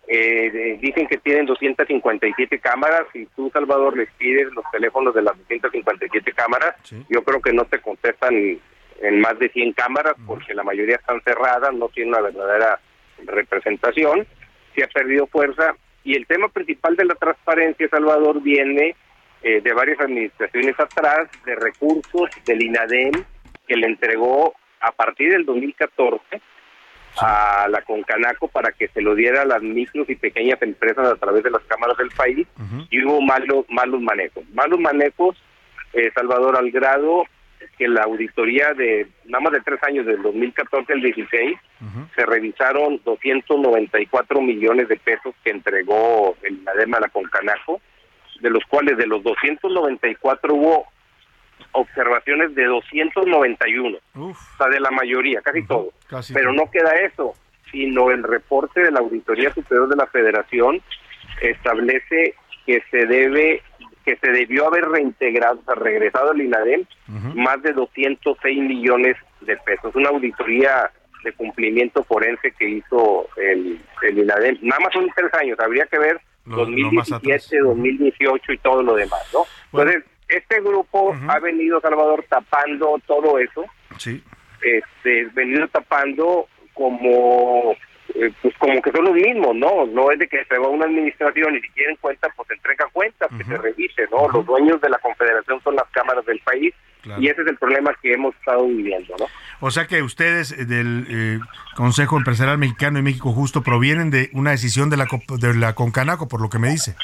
Eh, 0.09 0.78
dicen 0.81 1.07
que 1.07 1.19
tienen 1.19 1.47
257 1.47 2.59
cámaras 2.61 3.05
y 3.15 3.27
tú, 3.27 3.51
Salvador, 3.53 3.97
les 3.97 4.11
pides 4.12 4.53
los 4.55 4.65
teléfonos 4.73 5.15
de 5.15 5.23
las 5.23 5.37
257 5.37 6.33
cámaras. 6.33 6.74
Yo 7.09 7.23
creo 7.23 7.41
que 7.41 7.53
no 7.53 7.65
te 7.65 7.81
contestan 7.81 8.59
en 9.03 9.20
más 9.20 9.39
de 9.39 9.49
100 9.51 9.73
cámaras 9.74 10.15
porque 10.27 10.55
la 10.55 10.62
mayoría 10.62 10.97
están 10.97 11.20
cerradas, 11.23 11.74
no 11.74 11.89
tienen 11.89 12.15
una 12.15 12.23
verdadera 12.23 12.81
representación. 13.24 14.27
Se 14.74 14.85
ha 14.85 14.89
perdido 14.89 15.27
fuerza. 15.27 15.74
Y 16.05 16.15
el 16.16 16.27
tema 16.27 16.49
principal 16.49 16.95
de 16.97 17.05
la 17.05 17.15
transparencia, 17.16 17.89
Salvador, 17.89 18.41
viene 18.41 18.95
eh, 19.43 19.61
de 19.61 19.73
varias 19.73 20.01
administraciones 20.01 20.78
atrás, 20.78 21.28
de 21.45 21.57
recursos 21.57 22.31
del 22.47 22.62
INADEM, 22.62 23.12
que 23.66 23.76
le 23.76 23.86
entregó 23.86 24.55
a 24.80 24.93
partir 24.93 25.32
del 25.32 25.44
2014 25.44 26.40
a 27.18 27.66
la 27.70 27.80
Concanaco 27.82 28.48
para 28.48 28.72
que 28.72 28.88
se 28.88 29.01
lo 29.01 29.14
diera 29.14 29.43
a 29.43 29.47
las 29.47 29.62
micros 29.62 30.09
y 30.10 30.16
pequeñas 30.16 30.60
empresas 30.60 31.06
a 31.10 31.16
través 31.16 31.43
de 31.43 31.51
las 31.51 31.62
cámaras 31.62 31.97
del 31.97 32.10
país 32.10 32.47
y 32.90 33.05
hubo 33.05 33.20
malos 33.22 33.64
malos 33.70 34.01
manejos. 34.01 34.44
Malos 34.52 34.78
manejos, 34.78 35.36
eh, 35.94 36.10
Salvador, 36.14 36.56
al 36.56 36.70
grado 36.70 37.24
que 37.78 37.88
la 37.88 38.02
auditoría 38.02 38.74
de 38.74 39.09
nada 39.24 39.43
más 39.44 39.52
de 39.52 39.60
tres 39.60 39.82
años, 39.82 40.06
del 40.06 40.22
2014 40.22 40.93
al 40.93 41.02
16, 41.02 41.59
se 42.14 42.26
revisaron 42.26 43.01
294 43.05 44.40
millones 44.40 44.88
de 44.88 44.97
pesos 44.97 45.34
que 45.44 45.51
entregó 45.51 46.36
el 46.43 46.60
ADEMA 46.66 46.98
a 46.98 47.01
la 47.01 47.09
Concanaco, 47.09 47.80
de 48.40 48.51
los 48.51 48.64
cuales 48.64 48.97
de 48.97 49.06
los 49.06 49.22
294 49.22 50.55
hubo 50.55 50.86
observaciones 51.77 52.55
de 52.55 52.65
291, 52.65 53.98
o 54.15 54.35
sea, 54.57 54.69
de 54.69 54.81
la 54.81 54.90
mayoría, 54.90 55.40
casi 55.43 55.62
todo. 55.65 55.93
Pero 56.32 56.53
no 56.53 56.70
queda 56.70 56.94
eso, 57.01 57.35
sino 57.70 58.11
el 58.11 58.23
reporte 58.23 58.82
de 58.82 58.90
la 58.90 59.01
Auditoría 59.01 59.53
Superior 59.53 59.89
de 59.89 59.97
la 59.97 60.07
Federación 60.07 60.81
establece 61.40 62.35
que 62.65 62.82
se 62.90 63.07
debe 63.07 63.62
que 64.05 64.16
se 64.19 64.31
debió 64.31 64.69
haber 64.69 64.85
reintegrado, 64.89 65.59
o 65.59 65.65
sea, 65.65 65.74
regresado 65.74 66.31
al 66.31 66.40
INADEM 66.40 66.85
más 67.35 67.61
de 67.62 67.73
206 67.73 68.59
millones 68.61 69.16
de 69.40 69.57
pesos. 69.57 69.97
Una 69.97 70.11
auditoría 70.11 70.93
de 71.24 71.32
cumplimiento 71.32 72.05
forense 72.05 72.53
que 72.53 72.69
hizo 72.69 73.28
el, 73.36 73.81
el 74.03 74.19
INADEM. 74.19 74.59
Nada 74.62 74.81
más 74.81 74.93
son 74.93 75.11
tres 75.16 75.35
años, 75.35 75.59
habría 75.59 75.86
que 75.86 75.98
ver 75.98 76.20
2017, 76.44 77.59
2018 77.59 78.53
y 78.53 78.59
todo 78.59 78.82
lo 78.82 78.94
demás, 78.94 79.20
¿no? 79.32 79.40
Entonces, 79.73 80.05
este 80.28 80.61
grupo 80.61 81.15
ha 81.28 81.39
venido, 81.39 81.81
Salvador, 81.81 82.24
tapando 82.28 83.01
todo 83.07 83.39
eso. 83.39 83.65
Sí. 83.98 84.23
Este, 84.62 85.27
venido 85.35 85.69
tapando 85.69 86.48
como 86.74 87.77
eh, 88.15 88.32
pues 88.40 88.55
como 88.59 88.81
que 88.81 88.93
son 88.93 89.05
los 89.05 89.15
mismos, 89.15 89.55
¿no? 89.57 89.86
No 89.86 90.11
es 90.11 90.19
de 90.19 90.28
que 90.28 90.44
se 90.44 90.59
va 90.59 90.69
una 90.69 90.86
administración 90.86 91.57
y 91.57 91.61
si 91.61 91.69
quieren 91.70 91.97
cuentas, 91.97 92.31
pues 92.36 92.51
entrega 92.51 92.86
cuentas, 92.93 93.28
que 93.36 93.44
se 93.44 93.57
revise, 93.57 94.07
¿no? 94.11 94.28
Los 94.28 94.47
dueños 94.47 94.81
de 94.81 94.89
la 94.89 94.98
confederación 94.98 95.61
son 95.62 95.77
las 95.77 95.89
cámaras 95.90 96.24
del 96.24 96.40
país 96.40 96.74
y 97.19 97.28
ese 97.28 97.43
es 97.43 97.48
el 97.48 97.57
problema 97.57 97.93
que 98.03 98.12
hemos 98.12 98.35
estado 98.36 98.66
viviendo, 98.66 99.15
¿no? 99.19 99.27
O 99.61 99.70
sea 99.70 99.86
que 99.86 100.03
ustedes 100.03 100.53
eh, 100.53 100.65
del 100.65 101.07
eh, 101.09 101.40
Consejo 101.77 102.16
Empresarial 102.16 102.59
Mexicano 102.59 102.98
y 102.98 103.03
México 103.03 103.32
Justo 103.32 103.62
provienen 103.62 104.11
de 104.11 104.31
una 104.32 104.51
decisión 104.51 104.90
de 104.90 104.97
la, 104.97 105.07
de 105.39 105.55
la 105.55 105.74
Concanaco, 105.74 106.28
por 106.28 106.40
lo 106.40 106.48
que 106.48 106.59
me 106.59 106.69
dice. 106.69 106.97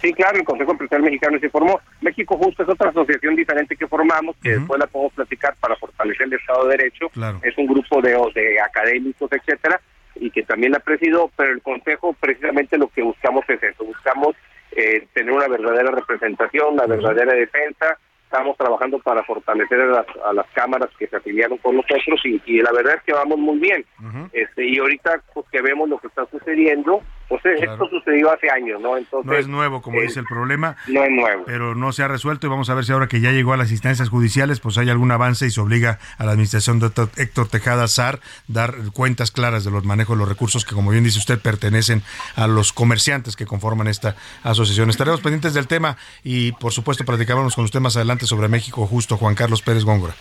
Sí, 0.00 0.12
claro, 0.14 0.38
el 0.38 0.44
Consejo 0.44 0.72
Empresarial 0.72 1.04
Mexicano 1.04 1.38
se 1.38 1.50
formó. 1.50 1.80
México 2.00 2.36
Justo 2.38 2.62
es 2.62 2.68
otra 2.68 2.88
asociación 2.88 3.36
diferente 3.36 3.76
que 3.76 3.86
formamos, 3.86 4.34
que 4.42 4.56
después 4.56 4.80
la 4.80 4.86
podemos 4.86 5.12
platicar 5.12 5.54
para 5.60 5.76
fortalecer 5.76 6.26
el 6.26 6.34
Estado 6.34 6.64
de 6.66 6.76
Derecho. 6.76 7.10
Es 7.42 7.56
un 7.58 7.66
grupo 7.66 8.00
de, 8.00 8.16
de 8.34 8.60
académicos, 8.60 9.30
etcétera, 9.30 9.80
y 10.14 10.30
que 10.30 10.42
también 10.42 10.72
la 10.72 10.78
presido, 10.80 11.30
pero 11.36 11.52
el 11.52 11.60
Consejo 11.60 12.14
precisamente 12.18 12.78
lo 12.78 12.88
que 12.88 13.02
buscamos 13.02 13.44
es 13.48 13.62
eso, 13.62 13.84
buscamos 13.84 14.36
eh, 14.72 15.06
tener 15.12 15.32
una 15.32 15.48
verdadera 15.48 15.90
representación, 15.90 16.74
una 16.74 16.86
verdadera 16.86 17.34
defensa, 17.34 17.98
estamos 18.24 18.56
trabajando 18.56 19.00
para 19.00 19.24
fortalecer 19.24 19.80
a 19.80 20.32
las, 20.32 20.46
cámaras 20.54 20.88
que 20.96 21.08
se 21.08 21.16
afiliaron 21.16 21.58
con 21.58 21.74
nosotros 21.74 22.20
y, 22.24 22.62
la 22.62 22.70
verdad 22.70 22.94
es 22.96 23.02
que 23.02 23.12
vamos 23.12 23.38
muy 23.38 23.58
bien. 23.58 23.84
este 24.32 24.66
Y 24.66 24.78
ahorita 24.78 25.20
pues, 25.34 25.46
que 25.50 25.60
vemos 25.60 25.88
lo 25.88 25.98
que 25.98 26.06
está 26.06 26.24
sucediendo, 26.26 27.02
pues 27.30 27.42
esto 27.62 27.88
sucedió 27.88 28.32
hace 28.32 28.50
años, 28.50 28.80
¿no? 28.80 28.96
Entonces, 28.96 29.24
no 29.24 29.38
es 29.38 29.46
nuevo, 29.46 29.80
como 29.82 30.00
dice 30.00 30.18
el 30.18 30.26
problema. 30.26 30.76
No 30.88 31.04
es 31.04 31.10
nuevo. 31.12 31.44
Pero 31.46 31.76
no 31.76 31.92
se 31.92 32.02
ha 32.02 32.08
resuelto 32.08 32.48
y 32.48 32.50
vamos 32.50 32.68
a 32.70 32.74
ver 32.74 32.84
si 32.84 32.90
ahora 32.90 33.06
que 33.06 33.20
ya 33.20 33.30
llegó 33.30 33.52
a 33.52 33.56
las 33.56 33.70
instancias 33.70 34.08
judiciales, 34.08 34.58
pues 34.58 34.76
hay 34.78 34.90
algún 34.90 35.12
avance 35.12 35.46
y 35.46 35.50
se 35.50 35.60
obliga 35.60 36.00
a 36.18 36.24
la 36.24 36.32
administración 36.32 36.80
de 36.80 36.90
Héctor 37.16 37.46
Tejada 37.46 37.86
Sar 37.86 38.18
dar 38.48 38.74
cuentas 38.92 39.30
claras 39.30 39.64
de 39.64 39.70
los 39.70 39.84
manejos 39.84 40.16
de 40.16 40.18
los 40.18 40.28
recursos 40.28 40.64
que, 40.64 40.74
como 40.74 40.90
bien 40.90 41.04
dice 41.04 41.20
usted, 41.20 41.38
pertenecen 41.38 42.02
a 42.34 42.48
los 42.48 42.72
comerciantes 42.72 43.36
que 43.36 43.46
conforman 43.46 43.86
esta 43.86 44.16
asociación. 44.42 44.90
Estaremos 44.90 45.20
pendientes 45.20 45.54
del 45.54 45.68
tema 45.68 45.96
y, 46.24 46.50
por 46.50 46.72
supuesto, 46.72 47.04
platicamos 47.04 47.54
con 47.54 47.64
usted 47.64 47.78
más 47.78 47.94
adelante 47.94 48.26
sobre 48.26 48.48
México 48.48 48.88
Justo, 48.88 49.16
Juan 49.16 49.36
Carlos 49.36 49.62
Pérez 49.62 49.84
Góngora. 49.84 50.14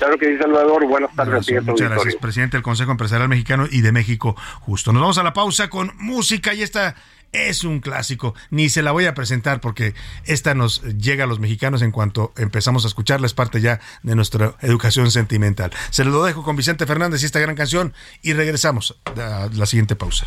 Claro 0.00 0.16
que 0.16 0.28
sí, 0.28 0.38
Salvador. 0.38 0.86
Buenas 0.86 1.14
tardes. 1.14 1.46
muchas 1.62 1.90
gracias, 1.90 2.16
presidente 2.16 2.56
del 2.56 2.62
Consejo 2.62 2.90
Empresarial 2.90 3.28
Mexicano 3.28 3.66
y 3.70 3.82
de 3.82 3.92
México 3.92 4.34
Justo. 4.60 4.94
Nos 4.94 5.02
vamos 5.02 5.18
a 5.18 5.22
la 5.22 5.34
pausa 5.34 5.68
con 5.68 5.92
música 5.98 6.54
y 6.54 6.62
esta 6.62 6.94
es 7.32 7.64
un 7.64 7.80
clásico. 7.80 8.34
Ni 8.48 8.70
se 8.70 8.80
la 8.80 8.92
voy 8.92 9.04
a 9.04 9.12
presentar 9.12 9.60
porque 9.60 9.92
esta 10.24 10.54
nos 10.54 10.82
llega 10.96 11.24
a 11.24 11.26
los 11.26 11.38
mexicanos 11.38 11.82
en 11.82 11.90
cuanto 11.90 12.32
empezamos 12.38 12.86
a 12.86 12.88
escucharla. 12.88 13.26
Es 13.26 13.34
parte 13.34 13.60
ya 13.60 13.78
de 14.02 14.16
nuestra 14.16 14.54
educación 14.62 15.10
sentimental. 15.10 15.70
Se 15.90 16.02
lo 16.06 16.24
dejo 16.24 16.44
con 16.44 16.56
Vicente 16.56 16.86
Fernández 16.86 17.22
y 17.22 17.26
esta 17.26 17.38
gran 17.38 17.54
canción 17.54 17.92
y 18.22 18.32
regresamos 18.32 18.98
a 19.04 19.50
la 19.52 19.66
siguiente 19.66 19.96
pausa. 19.96 20.26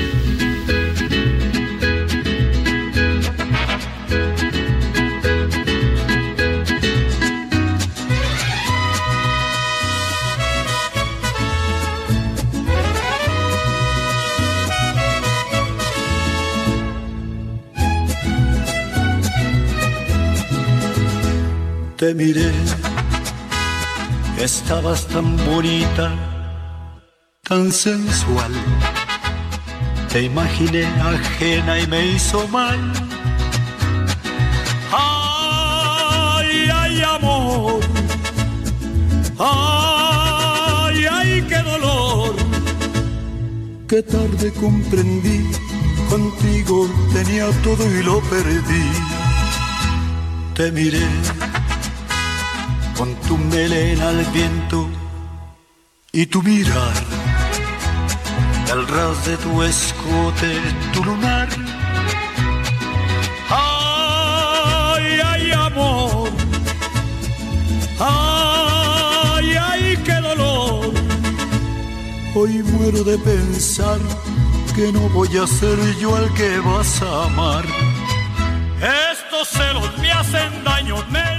Te 22.01 22.15
miré 22.15 22.51
Estabas 24.39 25.05
tan 25.05 25.37
bonita, 25.45 26.11
tan 27.47 27.71
sensual. 27.71 28.51
Te 30.11 30.23
imaginé 30.23 30.83
ajena 30.87 31.79
y 31.79 31.85
me 31.85 32.07
hizo 32.07 32.47
mal. 32.47 32.79
Ay, 34.91 36.69
ay, 36.73 37.03
amor. 37.03 37.81
Ay, 39.37 41.05
ay, 41.05 41.45
qué 41.47 41.59
dolor. 41.71 42.35
Qué 43.87 44.01
tarde 44.01 44.51
comprendí, 44.59 45.51
contigo 46.09 46.89
tenía 47.13 47.45
todo 47.61 47.85
y 47.85 48.01
lo 48.01 48.19
perdí. 48.21 48.85
Te 50.55 50.71
miré 50.71 51.05
con 53.01 53.15
tu 53.27 53.35
melena 53.35 54.09
al 54.09 54.23
viento 54.25 54.87
y 56.11 56.27
tu 56.27 56.43
mirar, 56.43 56.93
al 58.71 58.87
ras 58.87 59.25
de 59.25 59.37
tu 59.37 59.63
escote, 59.63 60.51
tu 60.93 61.03
lunar. 61.03 61.47
Ay, 63.49 65.19
ay, 65.31 65.51
amor, 65.51 66.29
ay, 67.99 69.47
ay, 69.69 69.97
qué 70.05 70.17
dolor. 70.29 70.93
Hoy 72.35 72.61
muero 72.71 73.03
de 73.03 73.17
pensar 73.17 73.99
que 74.75 74.91
no 74.91 75.09
voy 75.09 75.35
a 75.43 75.47
ser 75.47 75.79
yo 75.99 76.15
al 76.15 76.31
que 76.35 76.59
vas 76.59 77.01
a 77.01 77.25
amar. 77.25 77.65
Estos 78.81 79.49
celos 79.49 79.95
me 79.99 80.11
hacen 80.11 80.63
daño, 80.63 80.95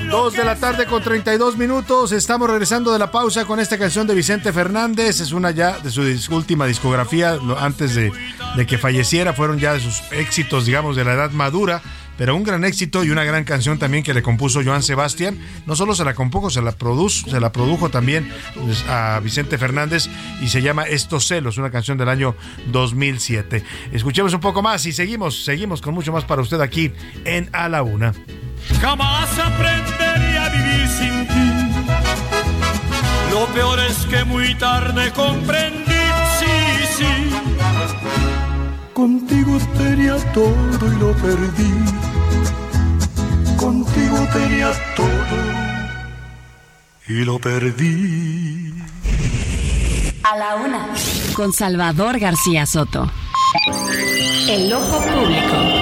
Dos 0.08 0.34
de 0.34 0.44
la 0.44 0.54
tarde 0.54 0.86
con 0.86 1.02
32 1.02 1.56
minutos. 1.56 2.12
Estamos 2.12 2.48
regresando 2.48 2.92
de 2.92 3.00
la 3.00 3.10
pausa 3.10 3.46
con 3.46 3.58
esta 3.58 3.78
canción 3.78 4.06
de 4.06 4.14
Vicente 4.14 4.52
Fernández. 4.52 5.20
Es 5.20 5.32
una 5.32 5.50
ya 5.50 5.78
de 5.80 5.90
su 5.90 6.02
última 6.34 6.66
discografía. 6.66 7.38
Antes 7.58 7.96
de, 7.96 8.12
de 8.54 8.66
que 8.66 8.78
falleciera, 8.78 9.32
fueron 9.32 9.58
ya 9.58 9.72
de 9.72 9.80
sus 9.80 10.02
éxitos, 10.12 10.66
digamos, 10.66 10.94
de 10.94 11.04
la 11.04 11.14
edad 11.14 11.30
madura 11.32 11.82
pero 12.16 12.36
un 12.36 12.42
gran 12.42 12.64
éxito 12.64 13.04
y 13.04 13.10
una 13.10 13.24
gran 13.24 13.44
canción 13.44 13.78
también 13.78 14.04
que 14.04 14.14
le 14.14 14.22
compuso 14.22 14.62
Joan 14.64 14.82
Sebastián. 14.82 15.38
No 15.66 15.76
solo 15.76 15.94
se 15.94 16.04
la 16.04 16.14
compuso, 16.14 16.50
se 16.50 16.62
la, 16.62 16.72
produjo, 16.72 17.30
se 17.30 17.40
la 17.40 17.52
produjo 17.52 17.88
también 17.88 18.30
pues, 18.54 18.84
a 18.88 19.20
Vicente 19.20 19.58
Fernández 19.58 20.08
y 20.40 20.48
se 20.48 20.62
llama 20.62 20.84
Estos 20.84 21.26
celos, 21.26 21.58
una 21.58 21.70
canción 21.70 21.98
del 21.98 22.08
año 22.08 22.34
2007. 22.66 23.64
Escuchemos 23.92 24.34
un 24.34 24.40
poco 24.40 24.62
más 24.62 24.86
y 24.86 24.92
seguimos, 24.92 25.44
seguimos 25.44 25.80
con 25.80 25.94
mucho 25.94 26.12
más 26.12 26.24
para 26.24 26.42
usted 26.42 26.60
aquí 26.60 26.92
en 27.24 27.48
A 27.52 27.68
la 27.68 27.82
Una. 27.82 28.12
Jamás 28.80 29.28
aprendería 29.38 30.44
a 30.44 30.48
vivir 30.50 30.88
sin 30.88 31.26
ti. 31.26 31.62
Lo 33.30 33.46
peor 33.46 33.80
es 33.80 33.96
que 34.06 34.24
muy 34.24 34.54
tarde 34.54 35.10
comprendí, 35.12 35.92
sí, 36.38 36.86
sí. 36.98 38.51
Contigo 38.94 39.58
tenía 39.78 40.16
todo 40.32 40.54
y 40.86 40.98
lo 40.98 41.12
perdí. 41.14 41.72
Contigo 43.56 44.18
tenía 44.32 44.72
todo 44.94 45.38
y 47.08 47.24
lo 47.24 47.38
perdí. 47.38 48.74
A 50.24 50.36
la 50.36 50.56
una. 50.56 50.88
Con 51.34 51.52
Salvador 51.54 52.18
García 52.18 52.66
Soto. 52.66 53.10
El 54.48 54.72
ojo 54.72 55.00
público. 55.00 55.81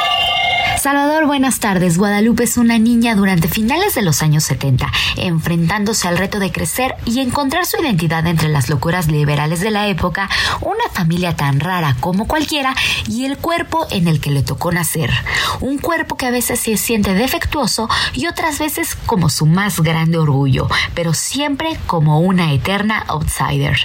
Salvador, 0.81 1.27
buenas 1.27 1.59
tardes. 1.59 1.99
Guadalupe 1.99 2.43
es 2.43 2.57
una 2.57 2.79
niña 2.79 3.13
durante 3.13 3.47
finales 3.47 3.93
de 3.93 4.01
los 4.01 4.23
años 4.23 4.45
70, 4.45 4.91
enfrentándose 5.17 6.07
al 6.07 6.17
reto 6.17 6.39
de 6.39 6.51
crecer 6.51 6.95
y 7.05 7.19
encontrar 7.19 7.67
su 7.67 7.79
identidad 7.79 8.25
entre 8.25 8.49
las 8.49 8.67
locuras 8.67 9.05
liberales 9.05 9.59
de 9.59 9.69
la 9.69 9.87
época, 9.89 10.27
una 10.59 10.83
familia 10.91 11.35
tan 11.35 11.59
rara 11.59 11.95
como 11.99 12.27
cualquiera 12.27 12.73
y 13.07 13.25
el 13.25 13.37
cuerpo 13.37 13.85
en 13.91 14.07
el 14.07 14.19
que 14.19 14.31
le 14.31 14.41
tocó 14.41 14.71
nacer. 14.71 15.11
Un 15.59 15.77
cuerpo 15.77 16.17
que 16.17 16.25
a 16.25 16.31
veces 16.31 16.59
se 16.59 16.75
siente 16.77 17.13
defectuoso 17.13 17.87
y 18.15 18.25
otras 18.25 18.57
veces 18.57 18.95
como 19.05 19.29
su 19.29 19.45
más 19.45 19.81
grande 19.81 20.17
orgullo, 20.17 20.67
pero 20.95 21.13
siempre 21.13 21.77
como 21.85 22.21
una 22.21 22.53
eterna 22.53 23.05
outsider. 23.07 23.77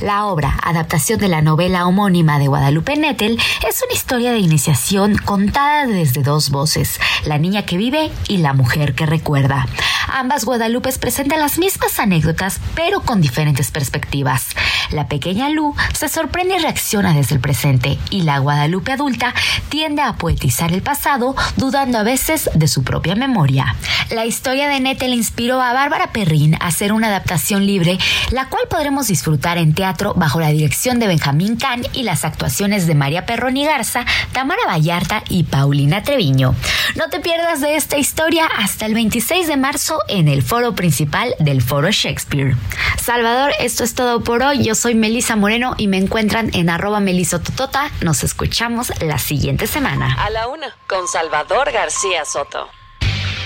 La 0.00 0.26
obra, 0.26 0.58
adaptación 0.62 1.20
de 1.20 1.28
la 1.28 1.40
novela 1.40 1.86
homónima 1.86 2.38
de 2.38 2.48
Guadalupe 2.48 2.96
Nettel, 2.96 3.40
es 3.66 3.82
una 3.82 3.94
historia 3.94 4.32
de 4.32 4.40
iniciación 4.40 5.16
contada 5.16 5.86
desde 5.86 6.22
dos 6.22 6.33
voces, 6.50 7.00
la 7.24 7.38
niña 7.38 7.64
que 7.64 7.76
vive 7.76 8.10
y 8.28 8.38
la 8.38 8.52
mujer 8.52 8.94
que 8.94 9.06
recuerda. 9.06 9.66
Ambas 10.08 10.44
Guadalupes 10.44 10.98
presentan 10.98 11.40
las 11.40 11.58
mismas 11.58 11.98
anécdotas, 11.98 12.60
pero 12.74 13.00
con 13.00 13.20
diferentes 13.20 13.70
perspectivas. 13.70 14.48
La 14.90 15.08
pequeña 15.08 15.48
Lu 15.48 15.74
se 15.92 16.08
sorprende 16.08 16.56
y 16.56 16.58
reacciona 16.58 17.14
desde 17.14 17.34
el 17.34 17.40
presente, 17.40 17.98
y 18.10 18.22
la 18.22 18.38
Guadalupe 18.38 18.92
adulta 18.92 19.34
tiende 19.68 20.02
a 20.02 20.14
poetizar 20.14 20.72
el 20.72 20.82
pasado, 20.82 21.34
dudando 21.56 21.98
a 21.98 22.02
veces 22.02 22.50
de 22.54 22.68
su 22.68 22.84
propia 22.84 23.14
memoria. 23.14 23.76
La 24.10 24.26
historia 24.26 24.68
de 24.68 24.80
Nettel 24.80 25.14
inspiró 25.14 25.60
a 25.60 25.72
Bárbara 25.72 26.12
Perrin 26.12 26.54
a 26.56 26.66
hacer 26.66 26.92
una 26.92 27.08
adaptación 27.08 27.66
libre, 27.66 27.98
la 28.30 28.48
cual 28.48 28.64
podremos 28.68 29.08
disfrutar 29.08 29.58
en 29.58 29.74
teatro 29.74 30.14
bajo 30.14 30.40
la 30.40 30.50
dirección 30.50 30.98
de 30.98 31.06
Benjamín 31.06 31.56
Can 31.56 31.82
y 31.92 32.02
las 32.02 32.24
actuaciones 32.24 32.86
de 32.86 32.94
María 32.94 33.26
Perroni 33.26 33.64
Garza, 33.64 34.04
Tamara 34.32 34.62
Vallarta 34.66 35.22
y 35.28 35.44
Paulina 35.44 36.02
No 36.32 37.08
te 37.10 37.20
pierdas 37.20 37.60
de 37.60 37.76
esta 37.76 37.98
historia 37.98 38.46
hasta 38.46 38.86
el 38.86 38.94
26 38.94 39.46
de 39.46 39.56
marzo 39.56 40.00
en 40.08 40.28
el 40.28 40.42
foro 40.42 40.74
principal 40.74 41.34
del 41.38 41.60
Foro 41.60 41.90
Shakespeare. 41.90 42.56
Salvador, 43.00 43.52
esto 43.58 43.84
es 43.84 43.94
todo 43.94 44.22
por 44.24 44.42
hoy. 44.42 44.64
Yo 44.64 44.74
soy 44.74 44.94
Melisa 44.94 45.36
Moreno 45.36 45.74
y 45.76 45.88
me 45.88 45.98
encuentran 45.98 46.50
en 46.54 46.70
arroba 46.70 47.00
melisototota. 47.00 47.90
Nos 48.00 48.24
escuchamos 48.24 48.92
la 49.02 49.18
siguiente 49.18 49.66
semana. 49.66 50.16
A 50.24 50.30
la 50.30 50.48
una, 50.48 50.74
con 50.86 51.06
Salvador 51.08 51.70
García 51.72 52.24
Soto. 52.24 52.68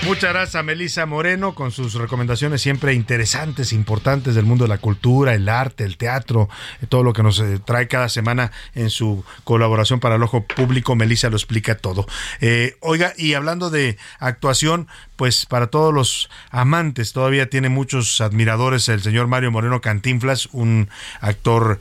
Muchas 0.05 0.31
gracias 0.31 0.55
a 0.55 0.63
Melisa 0.63 1.05
Moreno 1.05 1.53
con 1.53 1.71
sus 1.71 1.93
recomendaciones 1.93 2.61
siempre 2.61 2.93
interesantes, 2.93 3.73
importantes 3.73 4.33
del 4.33 4.45
mundo 4.45 4.63
de 4.63 4.69
la 4.69 4.77
cultura, 4.77 5.33
el 5.33 5.49
arte, 5.49 5.83
el 5.83 5.97
teatro, 5.97 6.47
eh, 6.81 6.87
todo 6.87 7.03
lo 7.03 7.11
que 7.11 7.21
nos 7.21 7.39
eh, 7.41 7.59
trae 7.63 7.87
cada 7.89 8.07
semana 8.07 8.51
en 8.75 8.89
su 8.89 9.25
colaboración 9.43 9.99
para 9.99 10.15
el 10.15 10.23
ojo 10.23 10.45
público. 10.45 10.95
Melisa 10.95 11.29
lo 11.29 11.35
explica 11.35 11.75
todo. 11.75 12.07
Eh, 12.39 12.77
oiga, 12.79 13.13
y 13.17 13.33
hablando 13.33 13.69
de 13.69 13.97
actuación, 14.19 14.87
pues 15.19 15.45
para 15.45 15.67
todos 15.67 15.93
los 15.93 16.29
amantes, 16.49 17.11
todavía 17.11 17.49
tiene 17.49 17.67
muchos 17.67 18.21
admiradores 18.21 18.87
el 18.87 19.01
señor 19.01 19.27
Mario 19.27 19.51
Moreno 19.51 19.81
Cantinflas, 19.81 20.47
un 20.53 20.87
actor 21.19 21.79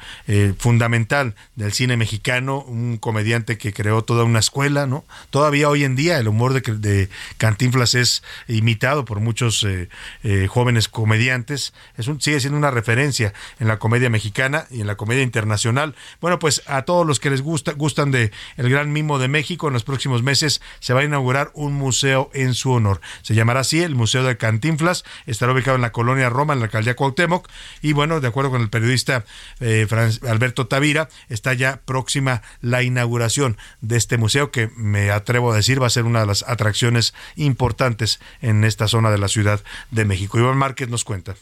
fundamental 0.59 1.37
del 1.55 1.73
cine 1.73 1.97
mexicano, 1.97 2.63
un 2.63 2.97
comediante 2.97 3.57
que 3.57 3.73
creó 3.73 4.03
toda 4.03 4.25
una 4.25 4.41
escuela, 4.41 4.89
¿no? 4.89 5.05
Todavía 5.31 5.69
hoy 5.69 5.85
en 5.85 5.95
día 5.95 6.19
el 6.19 6.27
humor 6.27 6.53
de, 6.53 6.61
de 6.75 7.09
Cantinflas 7.37 7.95
es 7.95 8.25
imitado 8.49 9.05
por 9.05 9.21
muchos 9.21 9.63
eh, 9.63 9.89
eh, 10.25 10.47
jóvenes 10.49 10.89
comediantes, 10.89 11.75
es 11.97 12.09
un, 12.09 12.21
sigue 12.21 12.41
siendo 12.41 12.59
una 12.59 12.71
referencia 12.73 13.33
en 13.61 13.69
la 13.69 13.79
comedia 13.79 14.11
mexicana 14.11 14.67
y 14.71 14.81
en 14.81 14.87
la 14.87 14.97
comedia 14.97 15.23
internacional. 15.23 15.95
Bueno, 16.21 16.39
pues 16.39 16.63
a 16.67 16.83
todos 16.83 17.07
los 17.07 17.21
que 17.21 17.31
les 17.31 17.43
gusta, 17.43 17.73
gustan 17.73 18.11
de 18.11 18.33
El 18.57 18.69
Gran 18.69 18.93
Mimo 18.93 19.19
de 19.19 19.29
México, 19.29 19.69
en 19.69 19.75
los 19.75 19.85
próximos 19.85 20.23
meses 20.23 20.61
se 20.81 20.95
va 20.95 21.01
a 21.01 21.05
inaugurar 21.05 21.51
un 21.55 21.75
museo 21.75 22.31
en 22.35 22.55
su 22.55 22.73
honor. 22.73 23.01
Se 23.29 23.35
llamará 23.35 23.61
así 23.61 23.83
el 23.83 23.95
Museo 23.95 24.25
de 24.25 24.39
Cantinflas, 24.39 25.05
estará 25.27 25.53
ubicado 25.53 25.75
en 25.75 25.83
la 25.83 25.93
colonia 25.93 26.31
Roma, 26.31 26.55
en 26.55 26.61
la 26.61 26.65
alcaldía 26.65 26.97
Cuauhtémoc, 26.97 27.47
y 27.83 27.93
bueno, 27.93 28.23
de 28.23 28.29
acuerdo 28.29 28.51
con 28.51 28.63
el 28.63 28.71
periodista 28.71 29.27
eh, 29.61 29.87
Alberto 30.27 30.67
Tavira, 30.67 31.11
está 31.29 31.53
ya 31.53 31.83
próxima 31.85 32.41
la 32.63 32.83
inauguración 32.83 33.59
de 33.83 33.99
este 33.99 34.17
museo 34.17 34.51
que 34.51 34.71
me 34.77 35.11
atrevo 35.11 35.53
a 35.53 35.57
decir 35.57 35.83
va 35.83 35.89
a 35.89 35.91
ser 35.91 36.05
una 36.05 36.21
de 36.21 36.27
las 36.27 36.43
atracciones 36.49 37.13
importantes 37.37 38.19
en 38.41 38.65
esta 38.65 38.89
zona 38.89 39.11
de 39.11 39.19
la 39.19 39.29
Ciudad 39.29 39.63
de 39.91 40.07
México. 40.07 40.39
Iván 40.39 40.57
Márquez 40.57 40.89
nos 40.89 41.05
cuenta. 41.05 41.35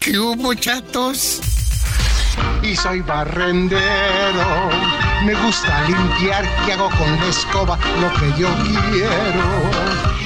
¿Qué 0.00 0.18
hubo, 0.18 0.52
chatos? 0.54 1.42
Y 2.60 2.74
soy 2.74 3.02
barrendero. 3.02 3.78
Me 5.24 5.34
gusta 5.44 5.88
limpiar 5.88 6.44
hago 6.72 6.90
con 6.90 7.16
la 7.20 7.26
escoba 7.28 7.78
lo 8.00 8.12
que 8.14 8.40
yo 8.40 8.48
quiero. 8.90 10.23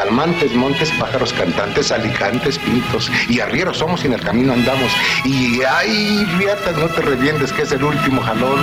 Calmantes, 0.00 0.54
montes, 0.54 0.90
pájaros 0.92 1.30
cantantes, 1.34 1.92
alicantes, 1.92 2.58
pintos 2.58 3.12
y 3.28 3.40
arrieros 3.40 3.76
somos 3.76 4.02
y 4.02 4.06
en 4.06 4.14
el 4.14 4.22
camino 4.22 4.54
andamos. 4.54 4.90
Y 5.26 5.60
ay, 5.62 6.24
riata, 6.38 6.72
no 6.72 6.86
te 6.86 7.02
revientes 7.02 7.52
que 7.52 7.62
es 7.62 7.72
el 7.72 7.84
último 7.84 8.22
jalón. 8.22 8.60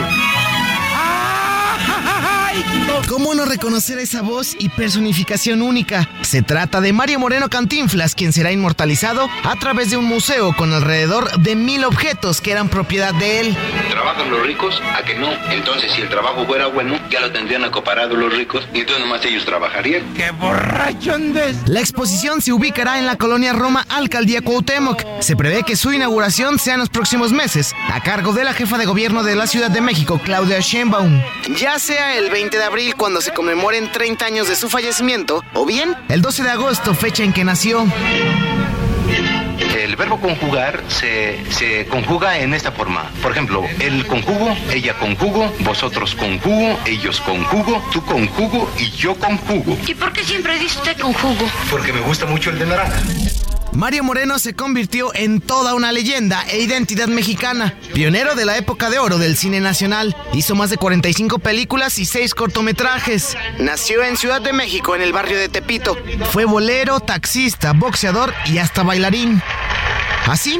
¿Cómo 3.08 3.34
no 3.34 3.46
reconocer 3.46 4.00
esa 4.00 4.22
voz 4.22 4.54
y 4.60 4.68
personificación 4.68 5.62
única? 5.62 6.10
Se 6.24 6.42
trata 6.42 6.82
de 6.82 6.92
Mario 6.92 7.20
Moreno 7.20 7.48
Cantinflas, 7.48 8.16
quien 8.16 8.34
será 8.34 8.52
inmortalizado 8.52 9.30
a 9.46 9.56
través 9.56 9.90
de 9.90 9.96
un 9.96 10.04
museo 10.04 10.54
con 10.54 10.74
alrededor 10.74 11.40
de 11.40 11.56
mil 11.56 11.86
objetos 11.86 12.42
que 12.42 12.52
eran 12.52 12.68
propiedad 12.68 13.14
de 13.14 13.40
él. 13.40 13.58
¿Trabajan 13.90 14.30
los 14.30 14.46
ricos? 14.46 14.82
¿A 14.94 15.04
que 15.04 15.16
no? 15.16 15.30
Entonces, 15.52 15.94
si 15.94 16.02
el 16.02 16.10
trabajo 16.10 16.46
fuera 16.46 16.68
bueno, 16.68 17.00
ya 17.10 17.22
lo 17.22 17.32
tendrían 17.32 17.64
acoparado 17.64 18.14
los 18.14 18.36
ricos 18.36 18.68
y 18.74 18.80
entonces 18.82 19.06
nomás 19.06 19.24
ellos 19.24 19.46
trabajarían. 19.46 20.14
¡Qué 20.14 20.32
borracho 20.32 21.18
La 21.68 21.80
exposición 21.80 22.42
se 22.42 22.52
ubicará 22.52 23.00
en 23.00 23.06
la 23.06 23.16
colonia 23.16 23.54
Roma, 23.54 23.86
Alcaldía 23.88 24.42
Cuauhtémoc. 24.42 25.02
Se 25.22 25.38
prevé 25.38 25.64
que 25.64 25.78
su 25.78 25.94
inauguración 25.94 26.60
sea 26.60 26.74
en 26.74 26.82
los 26.82 26.90
próximos 26.90 27.32
meses, 27.32 27.74
a 27.90 28.04
cargo 28.04 28.34
de 28.34 28.44
la 28.44 28.54
jefa 28.54 28.78
de 28.78 28.86
gobierno 28.86 29.24
de 29.24 29.36
la 29.36 29.48
Ciudad 29.48 29.72
de 29.72 29.80
México, 29.80 30.20
Claudia 30.26 30.60
Sheinbaum. 30.60 31.22
Ya 31.58 31.80
sea 31.80 32.18
el 32.18 32.30
20 32.30 32.58
de 32.58 32.64
abril 32.66 32.96
cuando 32.98 33.22
se 33.22 33.32
conmemoren 33.32 33.92
30 33.92 34.26
años 34.26 34.50
de 34.50 34.56
su 34.56 34.70
fallecimiento, 34.70 35.44
o 35.54 35.66
bien 35.66 35.96
el 36.10 36.22
12 36.22 36.44
de 36.44 36.50
agosto, 36.50 36.94
fecha 36.94 37.24
en 37.24 37.32
que 37.32 37.44
nació. 37.44 37.86
El 39.76 39.96
verbo 39.96 40.20
conjugar 40.20 40.84
se, 40.88 41.40
se 41.52 41.86
conjuga 41.86 42.40
en 42.40 42.54
esta 42.54 42.72
forma. 42.72 43.10
Por 43.22 43.32
ejemplo, 43.32 43.64
el 43.80 44.06
conjugo, 44.06 44.56
ella 44.72 44.96
conjugo, 44.96 45.52
vosotros 45.60 46.16
conjugo, 46.16 46.78
ellos 46.86 47.22
conjugo, 47.22 47.84
tú 47.94 48.04
conjugo 48.04 48.70
y 48.78 48.90
yo 48.92 49.16
conjugo. 49.16 49.78
¿Y 49.88 49.94
por 49.94 50.12
qué 50.12 50.24
siempre 50.24 50.58
dice 50.60 50.80
usted 50.80 51.00
conjugo? 51.00 51.46
Porque 51.70 51.94
me 51.94 52.02
gusta 52.02 52.26
mucho 52.26 52.50
el 52.50 52.60
de 52.60 52.66
naranja. 52.66 53.02
Mario 53.78 54.04
Moreno 54.04 54.40
se 54.40 54.56
convirtió 54.56 55.14
en 55.14 55.40
toda 55.40 55.76
una 55.76 55.92
leyenda 55.92 56.44
e 56.50 56.58
identidad 56.62 57.08
mexicana, 57.08 57.78
pionero 57.94 58.34
de 58.34 58.44
la 58.44 58.58
época 58.58 58.90
de 58.90 58.98
oro 58.98 59.20
del 59.20 59.38
cine 59.38 59.60
nacional. 59.60 60.16
Hizo 60.34 60.56
más 60.56 60.72
de 60.72 60.78
45 60.78 61.38
películas 61.38 62.00
y 62.00 62.06
6 62.06 62.34
cortometrajes. 62.34 63.38
Nació 63.60 64.04
en 64.04 64.18
Ciudad 64.18 64.42
de 64.42 64.52
México, 64.52 64.96
en 64.96 65.04
el 65.04 65.14
barrio 65.14 65.38
de 65.38 65.48
Tepito. 65.48 65.96
Fue 66.32 66.46
bolero, 66.46 67.02
taxista, 67.02 67.74
boxeador 67.74 68.34
y 68.48 68.58
hasta 68.58 68.82
bailarín. 68.82 69.44
Así, 70.26 70.60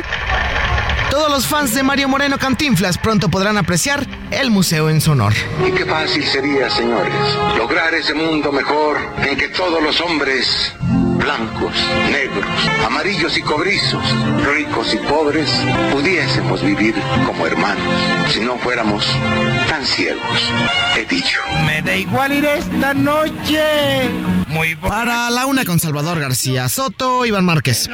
todos 1.10 1.32
los 1.32 1.48
fans 1.48 1.74
de 1.74 1.82
Mario 1.82 2.10
Moreno 2.10 2.38
Cantinflas 2.38 3.00
pronto 3.00 3.30
podrán 3.30 3.58
apreciar 3.58 4.06
el 4.30 4.52
museo 4.52 4.92
en 4.92 5.02
su 5.02 5.14
honor. 5.14 5.34
Y 5.68 5.72
qué 5.72 5.86
fácil 5.86 6.24
sería, 6.24 6.70
señores, 6.70 7.16
lograr 7.58 7.96
ese 7.96 8.14
mundo 8.14 8.52
mejor 8.52 9.00
en 9.28 9.36
que 9.36 9.48
todos 9.48 9.82
los 9.82 10.00
hombres 10.02 10.72
blancos, 11.28 11.74
negros, 12.10 12.46
amarillos 12.86 13.38
y 13.38 13.42
cobrizos, 13.42 14.02
ricos 14.46 14.94
y 14.94 14.98
pobres, 14.98 15.50
pudiésemos 15.92 16.64
vivir 16.64 16.96
como 17.26 17.46
hermanos, 17.46 17.84
si 18.30 18.40
no 18.40 18.58
fuéramos 18.58 19.06
tan 19.68 19.86
ciegos, 19.86 20.24
he 20.96 21.04
dicho. 21.04 21.42
Me 21.66 21.82
da 21.82 21.98
igual 21.98 22.32
ir 22.32 22.46
esta 22.46 22.94
noche. 22.94 24.10
Muy 24.48 24.76
Para 24.78 25.30
la 25.30 25.46
una 25.48 25.66
con 25.66 25.82
Salvador 25.82 26.18
García 26.22 26.70
Soto, 26.70 27.26
Iván 27.26 27.44
Márquez. 27.44 27.90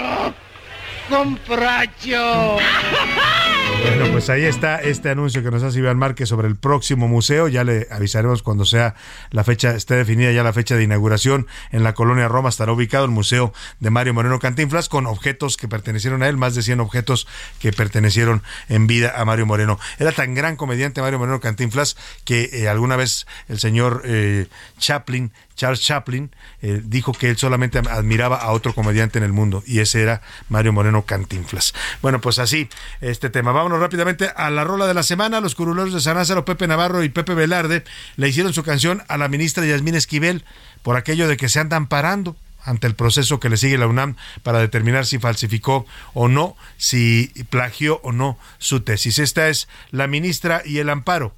¡Compracho! 1.10 2.57
Bueno, 3.84 4.05
pues 4.14 4.30
ahí 4.30 4.45
está 4.45 4.81
este 4.81 5.10
anuncio 5.10 5.43
que 5.43 5.51
nos 5.51 5.61
hace 5.61 5.80
Iván 5.80 5.97
Márquez 5.97 6.30
sobre 6.30 6.47
el 6.47 6.55
próximo 6.55 7.10
museo. 7.10 7.49
Ya 7.49 7.65
le 7.65 7.88
avisaremos 7.91 8.41
cuando 8.41 8.64
sea 8.64 8.95
la 9.30 9.43
fecha, 9.43 9.76
esté 9.76 9.95
definida 9.95 10.31
ya 10.31 10.41
la 10.41 10.53
fecha 10.53 10.77
de 10.77 10.84
inauguración 10.84 11.47
en 11.72 11.84
la 11.84 11.93
colonia 11.93 12.30
Roma. 12.30 12.47
Estará 12.47 12.72
ubicado 12.72 13.03
el 13.03 13.11
Museo 13.11 13.53
de 13.81 13.89
Mario 13.89 14.14
Moreno 14.14 14.39
Cantinflas 14.39 14.88
con 14.88 15.05
objetos 15.05 15.57
que 15.57 15.68
pertenecieron 15.68 16.23
a 16.23 16.30
él, 16.30 16.38
más 16.38 16.55
de 16.55 16.61
100 16.61 16.80
objetos 16.80 17.27
que 17.60 17.73
pertenecieron 17.73 18.41
en 18.69 18.88
vida 18.88 19.14
a 19.18 19.26
Mario 19.26 19.45
Moreno. 19.45 19.77
Era 19.99 20.14
tan 20.14 20.34
gran 20.34 20.55
comediante 20.55 21.01
Mario 21.01 21.19
Moreno 21.19 21.41
Cantinflas 21.41 21.97
que 22.23 22.49
eh, 22.53 22.69
alguna 22.69 22.95
vez 22.95 23.27
el 23.49 23.60
señor 23.60 24.03
eh, 24.05 24.47
Chaplin 24.80 25.34
Charles 25.55 25.81
Chaplin 25.81 26.31
eh, 26.61 26.81
dijo 26.84 27.14
que 27.14 27.30
él 27.30 27.38
solamente 27.38 27.77
admiraba 27.77 28.38
a 28.38 28.51
otro 28.51 28.73
comediante 28.73 29.18
en 29.18 29.23
el 29.23 29.34
mundo 29.34 29.64
y 29.65 29.80
ese 29.80 30.01
era 30.01 30.22
Mario 30.49 30.73
Moreno 30.73 31.03
Cantinflas. 31.05 31.73
Bueno, 32.01 32.22
pues 32.22 32.39
así 32.39 32.69
este 33.01 33.30
tema. 33.30 33.51
Vámonos 33.51 33.73
rápidamente 33.78 34.32
a 34.36 34.50
la 34.50 34.64
rola 34.64 34.88
de 34.88 34.94
la 34.94 35.04
semana. 35.04 35.41
Los 35.41 35.56
curuleros 35.56 35.94
de 35.94 36.02
San 36.02 36.16
Lázaro, 36.16 36.45
Pepe 36.45 36.68
Navarro 36.68 37.04
y 37.04 37.10
Pepe 37.10 37.34
Velarde, 37.34 37.84
le 38.16 38.30
hicieron 38.30 38.54
su 38.54 38.64
canción 38.64 39.04
a 39.08 39.18
la 39.18 39.28
ministra 39.28 39.66
Yasmín 39.66 39.95
Esquivel 39.95 40.44
por 40.82 40.95
aquello 40.95 41.28
de 41.28 41.38
que 41.38 41.50
se 41.50 41.60
andan 41.60 41.88
parando 41.88 42.36
ante 42.64 42.88
el 42.88 42.95
proceso 42.95 43.40
que 43.40 43.50
le 43.50 43.58
sigue 43.58 43.78
la 43.78 43.88
UNAM 43.88 44.16
para 44.41 44.60
determinar 44.60 45.06
si 45.06 45.20
falsificó 45.20 45.86
o 46.14 46.28
no, 46.28 46.56
si 46.78 47.32
plagió 47.50 48.00
o 48.04 48.12
no 48.12 48.38
su 48.58 48.82
tesis. 48.82 49.20
Esta 49.20 49.50
es 49.50 49.68
la 49.91 50.08
ministra 50.08 50.62
y 50.66 50.80
el 50.80 50.90
amparo 50.90 51.34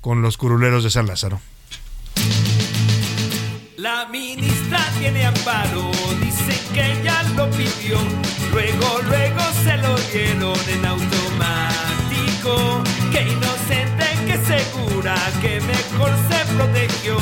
con 0.00 0.22
los 0.22 0.36
curuleros 0.36 0.84
de 0.84 0.90
San 0.90 1.06
Lázaro. 1.06 1.40
La 3.84 4.06
ministra 4.06 4.78
tiene 4.98 5.26
amparo, 5.26 5.90
dice 6.18 6.58
que 6.72 7.02
ya 7.04 7.22
lo 7.36 7.50
pidió, 7.50 7.98
luego, 8.50 9.00
luego 9.02 9.40
se 9.62 9.76
lo 9.76 9.94
dieron 10.10 10.58
en 10.70 10.86
automático. 10.86 12.82
Que 13.12 13.28
inocente, 13.28 14.06
que 14.26 14.38
segura, 14.46 15.14
que 15.42 15.60
mejor 15.60 16.10
se 16.30 16.54
protegió. 16.54 17.18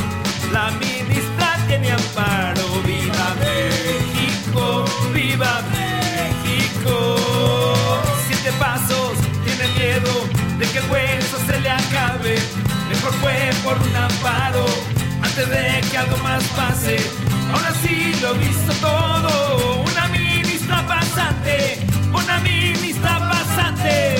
La 0.52 0.70
ministra 0.70 1.58
tiene 1.66 1.90
amparo, 1.90 2.80
viva 2.86 3.34
México, 3.40 4.84
viva 5.12 5.62
México. 5.72 7.16
Siete 8.28 8.52
pasos, 8.60 9.18
tiene 9.44 9.66
miedo 9.74 10.12
de 10.60 10.66
que 10.66 10.78
el 10.78 10.90
hueso 10.92 11.38
se 11.44 11.60
le 11.60 11.70
acabe. 11.70 12.38
Mejor 12.88 13.12
fue 13.14 13.50
por 13.64 13.76
un 13.82 13.96
amparo 13.96 14.91
antes 15.32 15.48
de 15.48 15.80
que 15.90 15.96
algo 15.96 16.16
más 16.18 16.44
pase. 16.48 16.96
Ahora 17.52 17.72
sí 17.82 18.12
lo 18.20 18.34
he 18.34 18.38
visto 18.38 18.72
todo. 18.80 19.82
Una 19.82 20.08
ministra 20.08 20.86
pasante, 20.86 21.78
una 22.12 22.38
ministra 22.40 23.18
pasante. 23.18 24.16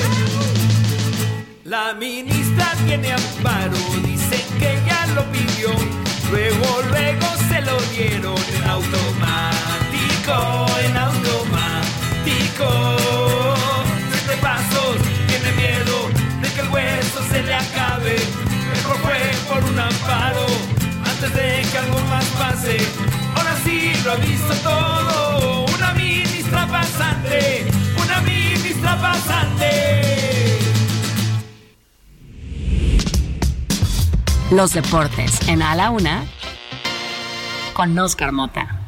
La 1.65 1.93
ministra 1.93 2.73
tiene 2.85 3.11
amparo, 3.11 3.77
dice 4.05 4.43
que 4.59 4.79
ya 4.87 5.05
lo 5.13 5.23
pidió. 5.31 5.69
Luego, 6.31 6.81
luego 6.89 7.27
se 7.47 7.61
lo 7.61 7.79
dieron 7.95 8.37
en 8.55 8.69
automático, 8.69 10.35
en 10.83 10.97
automático. 10.97 12.73
Ahora 22.65 23.57
sí 23.65 23.91
lo 24.05 24.11
ha 24.13 24.15
visto 24.15 24.53
todo. 24.63 25.65
Una 25.75 25.93
ministra 25.95 26.65
pasante, 26.65 27.65
una 28.01 28.21
ministra 28.21 29.01
pasante. 29.01 30.59
Los 34.49 34.71
deportes 34.71 35.45
en 35.49 35.61
A 35.61 35.75
la 35.75 35.89
Una 35.89 36.23
con 37.73 37.99
Oscar 37.99 38.31
Mota. 38.31 38.79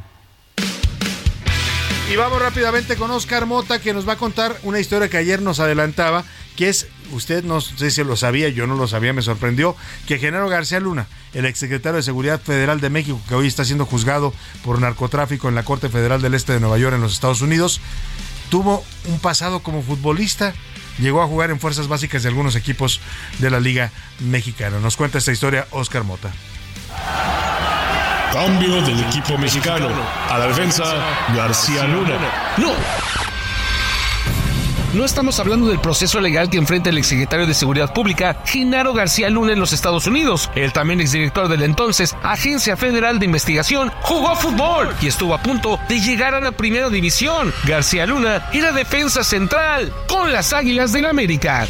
Y 2.10 2.16
vamos 2.16 2.42
rápidamente 2.42 2.96
con 2.96 3.12
Oscar 3.12 3.46
Mota, 3.46 3.80
que 3.80 3.94
nos 3.94 4.08
va 4.08 4.14
a 4.14 4.18
contar 4.18 4.58
una 4.64 4.80
historia 4.80 5.10
que 5.10 5.18
ayer 5.18 5.42
nos 5.42 5.60
adelantaba, 5.60 6.24
que 6.56 6.70
es, 6.70 6.88
usted 7.16 7.44
no 7.44 7.62
sé 7.62 7.92
si 7.92 8.04
lo 8.04 8.16
sabía, 8.16 8.50
yo 8.50 8.68
no 8.68 8.76
lo 8.76 8.88
sabía, 8.88 9.14
me 9.14 9.22
sorprendió, 9.22 9.76
que 10.08 10.20
Genaro 10.20 10.50
García 10.50 10.80
Luna, 10.80 11.08
el 11.34 11.46
exsecretario 11.46 11.98
de 11.98 12.04
Seguridad 12.04 12.42
Federal 12.42 12.82
de 12.82 12.90
México, 12.90 13.20
que 13.28 13.36
hoy 13.36 13.48
está 13.48 13.66
siendo 13.66 13.86
juzgado 13.86 14.34
por 14.64 14.80
narcotráfico 14.80 15.50
en 15.50 15.56
la 15.56 15.64
Corte 15.64 15.90
Federal 15.90 16.22
del 16.22 16.34
Este 16.34 16.54
de 16.54 16.60
Nueva 16.60 16.78
York 16.78 16.96
en 16.96 17.02
los 17.02 17.14
Estados 17.14 17.42
Unidos, 17.42 17.82
tuvo 18.50 18.84
un 19.06 19.20
pasado 19.20 19.62
como 19.62 19.82
futbolista. 19.82 20.54
Llegó 21.00 21.22
a 21.22 21.28
jugar 21.28 21.50
en 21.50 21.60
fuerzas 21.60 21.90
básicas 21.90 22.24
de 22.24 22.30
algunos 22.30 22.56
equipos 22.56 23.02
de 23.40 23.50
la 23.50 23.60
Liga 23.60 23.92
Mexicana. 24.20 24.80
Nos 24.80 24.96
cuenta 24.96 25.18
esta 25.18 25.34
historia 25.34 25.68
Oscar 25.72 26.06
Mota. 26.06 26.32
Cambio 28.32 28.82
del 28.82 29.00
equipo 29.02 29.38
mexicano. 29.38 29.90
A 30.30 30.38
la 30.38 30.48
defensa, 30.48 30.84
García 31.36 31.86
Luna. 31.86 32.18
No. 32.58 33.25
No 34.96 35.04
estamos 35.04 35.42
hablando 35.42 35.68
del 35.68 35.80
proceso 35.80 36.22
legal 36.22 36.50
que 36.50 36.58
enfrenta 36.58 36.90
el 36.90 36.98
exsecretario 36.98 37.46
de 37.46 37.54
Seguridad 37.54 37.94
Pública, 37.94 38.42
Genaro 38.46 38.94
García 38.94 39.30
Luna, 39.30 39.52
en 39.52 39.60
los 39.60 39.74
Estados 39.74 40.08
Unidos. 40.08 40.50
El 40.56 40.72
también 40.72 41.02
exdirector 41.02 41.50
de 41.50 41.58
la 41.58 41.66
entonces 41.66 42.16
Agencia 42.24 42.78
Federal 42.78 43.20
de 43.20 43.26
Investigación 43.26 43.92
jugó 44.02 44.34
fútbol 44.38 44.96
y 45.02 45.08
estuvo 45.08 45.34
a 45.34 45.44
punto 45.44 45.78
de 45.90 46.00
llegar 46.00 46.34
a 46.34 46.40
la 46.40 46.54
primera 46.54 46.90
división. 46.90 47.54
García 47.66 48.06
Luna 48.06 48.48
era 48.54 48.72
defensa 48.72 49.26
central 49.26 49.92
con 50.08 50.32
las 50.32 50.54
Águilas 50.54 50.94
del 50.94 51.08
América. 51.08 51.68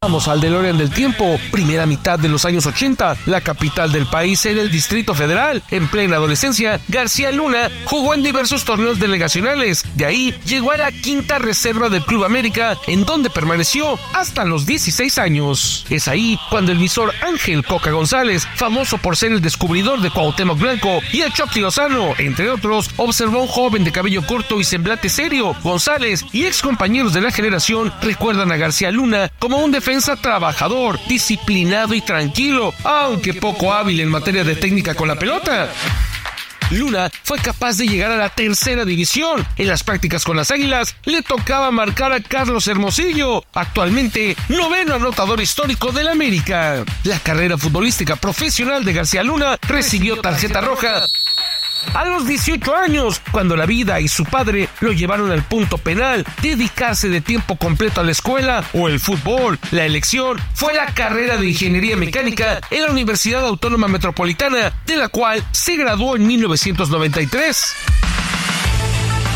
Vamos 0.00 0.28
al 0.28 0.40
DeLorean 0.40 0.78
del 0.78 0.90
tiempo, 0.90 1.40
primera 1.50 1.84
mitad 1.84 2.20
de 2.20 2.28
los 2.28 2.44
años 2.44 2.64
80, 2.66 3.16
la 3.26 3.40
capital 3.40 3.90
del 3.90 4.06
país 4.06 4.46
era 4.46 4.62
el 4.62 4.70
Distrito 4.70 5.12
Federal. 5.12 5.60
En 5.72 5.88
plena 5.88 6.14
adolescencia, 6.14 6.78
García 6.86 7.32
Luna 7.32 7.68
jugó 7.84 8.14
en 8.14 8.22
diversos 8.22 8.64
torneos 8.64 9.00
delegacionales. 9.00 9.84
De 9.96 10.04
ahí 10.04 10.32
llegó 10.46 10.70
a 10.70 10.76
la 10.76 10.92
quinta 10.92 11.40
reserva 11.40 11.88
del 11.88 12.04
Club 12.04 12.22
América, 12.22 12.78
en 12.86 13.04
donde 13.04 13.28
permaneció 13.28 13.98
hasta 14.12 14.44
los 14.44 14.66
16 14.66 15.18
años. 15.18 15.84
Es 15.90 16.06
ahí 16.06 16.38
cuando 16.48 16.70
el 16.70 16.78
visor 16.78 17.12
Ángel 17.20 17.66
Coca 17.66 17.90
González, 17.90 18.46
famoso 18.54 18.98
por 18.98 19.16
ser 19.16 19.32
el 19.32 19.40
descubridor 19.40 20.00
de 20.00 20.12
Cuauhtémoc 20.12 20.60
Blanco, 20.60 21.00
y 21.12 21.22
el 21.22 21.32
Chucky 21.32 21.58
Lozano, 21.58 22.14
entre 22.18 22.50
otros, 22.50 22.88
observó 22.98 23.40
a 23.40 23.42
un 23.42 23.48
joven 23.48 23.82
de 23.82 23.90
cabello 23.90 24.24
corto 24.24 24.60
y 24.60 24.64
semblante 24.64 25.08
serio. 25.08 25.56
González 25.64 26.24
y 26.30 26.46
ex 26.46 26.62
compañeros 26.62 27.12
de 27.14 27.20
la 27.20 27.32
generación 27.32 27.92
recuerdan 28.00 28.52
a 28.52 28.56
García 28.56 28.92
Luna 28.92 29.32
como 29.40 29.56
un 29.56 29.72
defensor 29.72 29.87
trabajador, 30.20 31.00
disciplinado 31.08 31.94
y 31.94 32.02
tranquilo, 32.02 32.74
aunque 32.84 33.32
poco 33.32 33.72
hábil 33.72 34.00
en 34.00 34.08
materia 34.08 34.44
de 34.44 34.54
técnica 34.54 34.94
con 34.94 35.08
la 35.08 35.18
pelota. 35.18 35.70
Luna 36.70 37.10
fue 37.22 37.38
capaz 37.38 37.78
de 37.78 37.86
llegar 37.86 38.10
a 38.10 38.16
la 38.16 38.28
tercera 38.28 38.84
división. 38.84 39.46
En 39.56 39.66
las 39.66 39.82
prácticas 39.82 40.24
con 40.24 40.36
las 40.36 40.50
Águilas 40.50 40.94
le 41.04 41.22
tocaba 41.22 41.70
marcar 41.70 42.12
a 42.12 42.20
Carlos 42.20 42.66
Hermosillo, 42.66 43.42
actualmente 43.54 44.36
noveno 44.50 44.96
anotador 44.96 45.40
histórico 45.40 45.90
del 45.90 46.08
América. 46.08 46.84
La 47.04 47.18
carrera 47.20 47.56
futbolística 47.56 48.16
profesional 48.16 48.84
de 48.84 48.92
García 48.92 49.22
Luna 49.22 49.58
recibió 49.66 50.20
tarjeta 50.20 50.60
roja 50.60 51.00
a 51.94 52.04
los 52.04 52.26
18 52.26 52.74
años, 52.74 53.20
cuando 53.30 53.56
la 53.56 53.66
vida 53.66 54.00
y 54.00 54.08
su 54.08 54.24
padre 54.24 54.68
lo 54.80 54.92
llevaron 54.92 55.30
al 55.30 55.42
punto 55.42 55.78
penal, 55.78 56.24
dedicarse 56.42 57.08
de 57.08 57.20
tiempo 57.20 57.56
completo 57.56 58.00
a 58.00 58.04
la 58.04 58.12
escuela 58.12 58.64
o 58.72 58.88
el 58.88 59.00
fútbol. 59.00 59.58
La 59.70 59.84
elección 59.84 60.40
fue 60.54 60.74
la 60.74 60.86
carrera 60.86 61.36
de 61.36 61.48
ingeniería 61.48 61.96
mecánica 61.96 62.60
en 62.70 62.82
la 62.82 62.90
Universidad 62.90 63.44
Autónoma 63.44 63.88
Metropolitana, 63.88 64.72
de 64.86 64.96
la 64.96 65.08
cual 65.08 65.44
se 65.52 65.76
graduó 65.76 66.16
en 66.16 66.26
1993. 66.26 67.74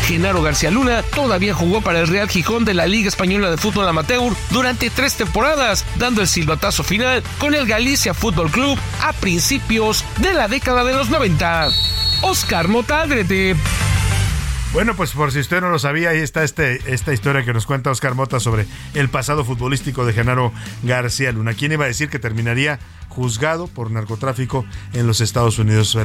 Genaro 0.05 0.41
García 0.41 0.69
Luna 0.69 1.01
todavía 1.01 1.53
jugó 1.53 1.81
para 1.81 2.01
el 2.01 2.07
Real 2.07 2.27
Gijón 2.27 2.65
de 2.65 2.73
la 2.73 2.87
Liga 2.87 3.07
Española 3.07 3.49
de 3.49 3.57
Fútbol 3.57 3.87
Amateur 3.87 4.33
durante 4.49 4.89
tres 4.89 5.15
temporadas, 5.15 5.85
dando 5.97 6.21
el 6.21 6.27
silbatazo 6.27 6.83
final 6.83 7.23
con 7.39 7.55
el 7.55 7.65
Galicia 7.65 8.13
Fútbol 8.13 8.51
Club 8.51 8.77
a 9.01 9.13
principios 9.13 10.03
de 10.17 10.33
la 10.33 10.49
década 10.49 10.83
de 10.83 10.93
los 10.93 11.09
90. 11.09 11.69
Oscar 12.23 12.67
Motadrete. 12.69 13.55
Bueno, 14.71 14.95
pues 14.95 15.11
por 15.11 15.31
si 15.31 15.39
usted 15.39 15.61
no 15.61 15.69
lo 15.69 15.77
sabía, 15.77 16.09
ahí 16.09 16.17
está 16.17 16.43
este, 16.43 16.81
esta 16.91 17.13
historia 17.13 17.45
que 17.45 17.53
nos 17.53 17.67
cuenta 17.67 17.91
Oscar 17.91 18.15
Mota 18.15 18.39
sobre 18.39 18.65
el 18.95 19.07
pasado 19.07 19.45
futbolístico 19.45 20.03
de 20.03 20.13
Genaro 20.13 20.51
García 20.81 21.31
Luna. 21.31 21.53
¿Quién 21.53 21.73
iba 21.73 21.85
a 21.85 21.89
decir 21.89 22.09
que 22.09 22.17
terminaría 22.17 22.79
juzgado 23.09 23.67
por 23.67 23.91
narcotráfico 23.91 24.65
en 24.93 25.05
los 25.05 25.21
Estados 25.21 25.59
Unidos? 25.59 25.95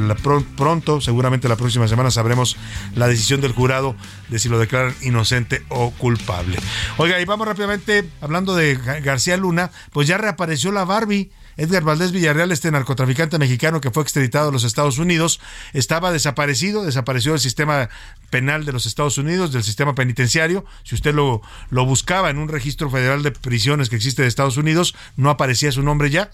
Pronto, 0.56 1.00
seguramente 1.00 1.48
la 1.48 1.56
próxima 1.56 1.88
semana, 1.88 2.10
sabremos 2.10 2.58
la 2.94 3.08
decisión 3.08 3.40
del 3.40 3.52
jurado 3.52 3.96
de 4.28 4.38
si 4.38 4.50
lo 4.50 4.58
declaran 4.58 4.94
inocente 5.00 5.64
o 5.68 5.92
culpable. 5.92 6.58
Oiga, 6.98 7.18
y 7.20 7.24
vamos 7.24 7.48
rápidamente, 7.48 8.06
hablando 8.20 8.54
de 8.54 8.74
García 9.02 9.38
Luna, 9.38 9.70
pues 9.92 10.06
ya 10.08 10.18
reapareció 10.18 10.72
la 10.72 10.84
Barbie. 10.84 11.30
Edgar 11.58 11.82
Valdés 11.82 12.12
Villarreal, 12.12 12.52
este 12.52 12.70
narcotraficante 12.70 13.36
mexicano 13.36 13.80
que 13.80 13.90
fue 13.90 14.04
extraditado 14.04 14.48
a 14.48 14.52
los 14.52 14.62
Estados 14.62 14.98
Unidos, 14.98 15.40
estaba 15.72 16.12
desaparecido, 16.12 16.84
desapareció 16.84 17.32
del 17.32 17.40
sistema 17.40 17.90
penal 18.30 18.64
de 18.64 18.72
los 18.72 18.86
Estados 18.86 19.18
Unidos, 19.18 19.52
del 19.52 19.64
sistema 19.64 19.96
penitenciario. 19.96 20.64
Si 20.84 20.94
usted 20.94 21.12
lo, 21.12 21.42
buscaba 21.70 22.30
en 22.30 22.38
un 22.38 22.48
registro 22.48 22.88
federal 22.90 23.24
de 23.24 23.32
prisiones 23.32 23.88
que 23.88 23.96
existe 23.96 24.22
de 24.22 24.28
Estados 24.28 24.56
Unidos, 24.56 24.94
no 25.16 25.30
aparecía 25.30 25.72
su 25.72 25.82
nombre 25.82 26.10
ya 26.10 26.30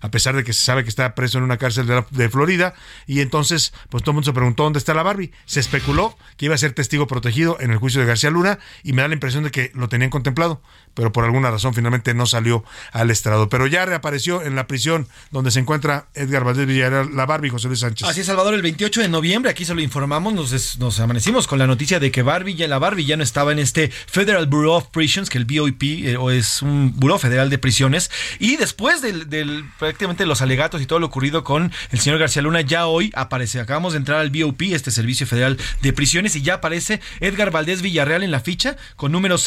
a 0.00 0.12
pesar 0.12 0.36
de 0.36 0.44
que 0.44 0.52
se 0.52 0.64
sabe 0.64 0.84
que 0.84 0.90
está 0.90 1.12
preso 1.16 1.38
en 1.38 1.44
una 1.44 1.56
cárcel 1.56 1.88
de, 1.88 2.04
de, 2.10 2.28
Florida. 2.28 2.72
Y 3.08 3.20
entonces, 3.20 3.72
pues 3.90 4.04
todo 4.04 4.12
el 4.12 4.14
mundo 4.14 4.26
se 4.26 4.32
preguntó 4.32 4.62
dónde 4.62 4.78
está 4.78 4.94
la 4.94 5.02
Barbie. 5.02 5.32
Se 5.44 5.58
especuló 5.58 6.16
que 6.36 6.44
iba 6.44 6.54
a 6.54 6.58
ser 6.58 6.72
testigo 6.72 7.08
protegido 7.08 7.56
en 7.58 7.72
el 7.72 7.78
juicio 7.78 8.00
de 8.00 8.06
García 8.06 8.30
Luna 8.30 8.60
y 8.84 8.92
me 8.92 9.02
da 9.02 9.08
la 9.08 9.14
impresión 9.14 9.42
de 9.42 9.50
que 9.50 9.72
lo 9.74 9.88
tenían 9.88 10.10
contemplado 10.10 10.62
pero 10.98 11.12
por 11.12 11.24
alguna 11.24 11.48
razón 11.52 11.74
finalmente 11.74 12.12
no 12.12 12.26
salió 12.26 12.64
al 12.90 13.12
estrado. 13.12 13.48
Pero 13.48 13.68
ya 13.68 13.86
reapareció 13.86 14.42
en 14.42 14.56
la 14.56 14.66
prisión 14.66 15.06
donde 15.30 15.52
se 15.52 15.60
encuentra 15.60 16.08
Edgar 16.12 16.42
Valdés 16.42 16.66
Villarreal, 16.66 17.14
la 17.14 17.24
Barbie 17.24 17.50
José 17.50 17.68
Luis 17.68 17.78
Sánchez. 17.78 18.08
Así 18.08 18.22
es, 18.22 18.26
Salvador, 18.26 18.52
el 18.52 18.62
28 18.62 19.02
de 19.02 19.08
noviembre, 19.08 19.48
aquí 19.48 19.64
se 19.64 19.76
lo 19.76 19.80
informamos, 19.80 20.34
nos, 20.34 20.78
nos 20.78 20.98
amanecimos 20.98 21.46
con 21.46 21.60
la 21.60 21.68
noticia 21.68 22.00
de 22.00 22.10
que 22.10 22.22
Barbie, 22.22 22.56
ya, 22.56 22.66
la 22.66 22.80
Barbie 22.80 23.04
ya 23.04 23.16
no 23.16 23.22
estaba 23.22 23.52
en 23.52 23.60
este 23.60 23.92
Federal 24.08 24.48
Bureau 24.48 24.72
of 24.72 24.88
Prisons, 24.88 25.30
que 25.30 25.38
el 25.38 25.44
BOP 25.44 25.82
eh, 25.84 26.16
o 26.16 26.32
es 26.32 26.62
un 26.62 26.92
Buró 26.96 27.16
Federal 27.20 27.48
de 27.48 27.58
Prisiones, 27.58 28.10
y 28.40 28.56
después 28.56 29.00
del, 29.00 29.30
del 29.30 29.66
prácticamente 29.78 30.26
los 30.26 30.42
alegatos 30.42 30.82
y 30.82 30.86
todo 30.86 30.98
lo 30.98 31.06
ocurrido 31.06 31.44
con 31.44 31.70
el 31.92 32.00
señor 32.00 32.18
García 32.18 32.42
Luna, 32.42 32.62
ya 32.62 32.86
hoy 32.86 33.12
aparece, 33.14 33.60
acabamos 33.60 33.92
de 33.92 33.98
entrar 33.98 34.18
al 34.18 34.30
BOP, 34.30 34.62
este 34.62 34.90
Servicio 34.90 35.28
Federal 35.28 35.58
de 35.80 35.92
Prisiones, 35.92 36.34
y 36.34 36.42
ya 36.42 36.54
aparece 36.54 37.00
Edgar 37.20 37.52
Valdés 37.52 37.82
Villarreal 37.82 38.24
en 38.24 38.32
la 38.32 38.40
ficha, 38.40 38.76
con 38.96 39.12
número 39.12 39.38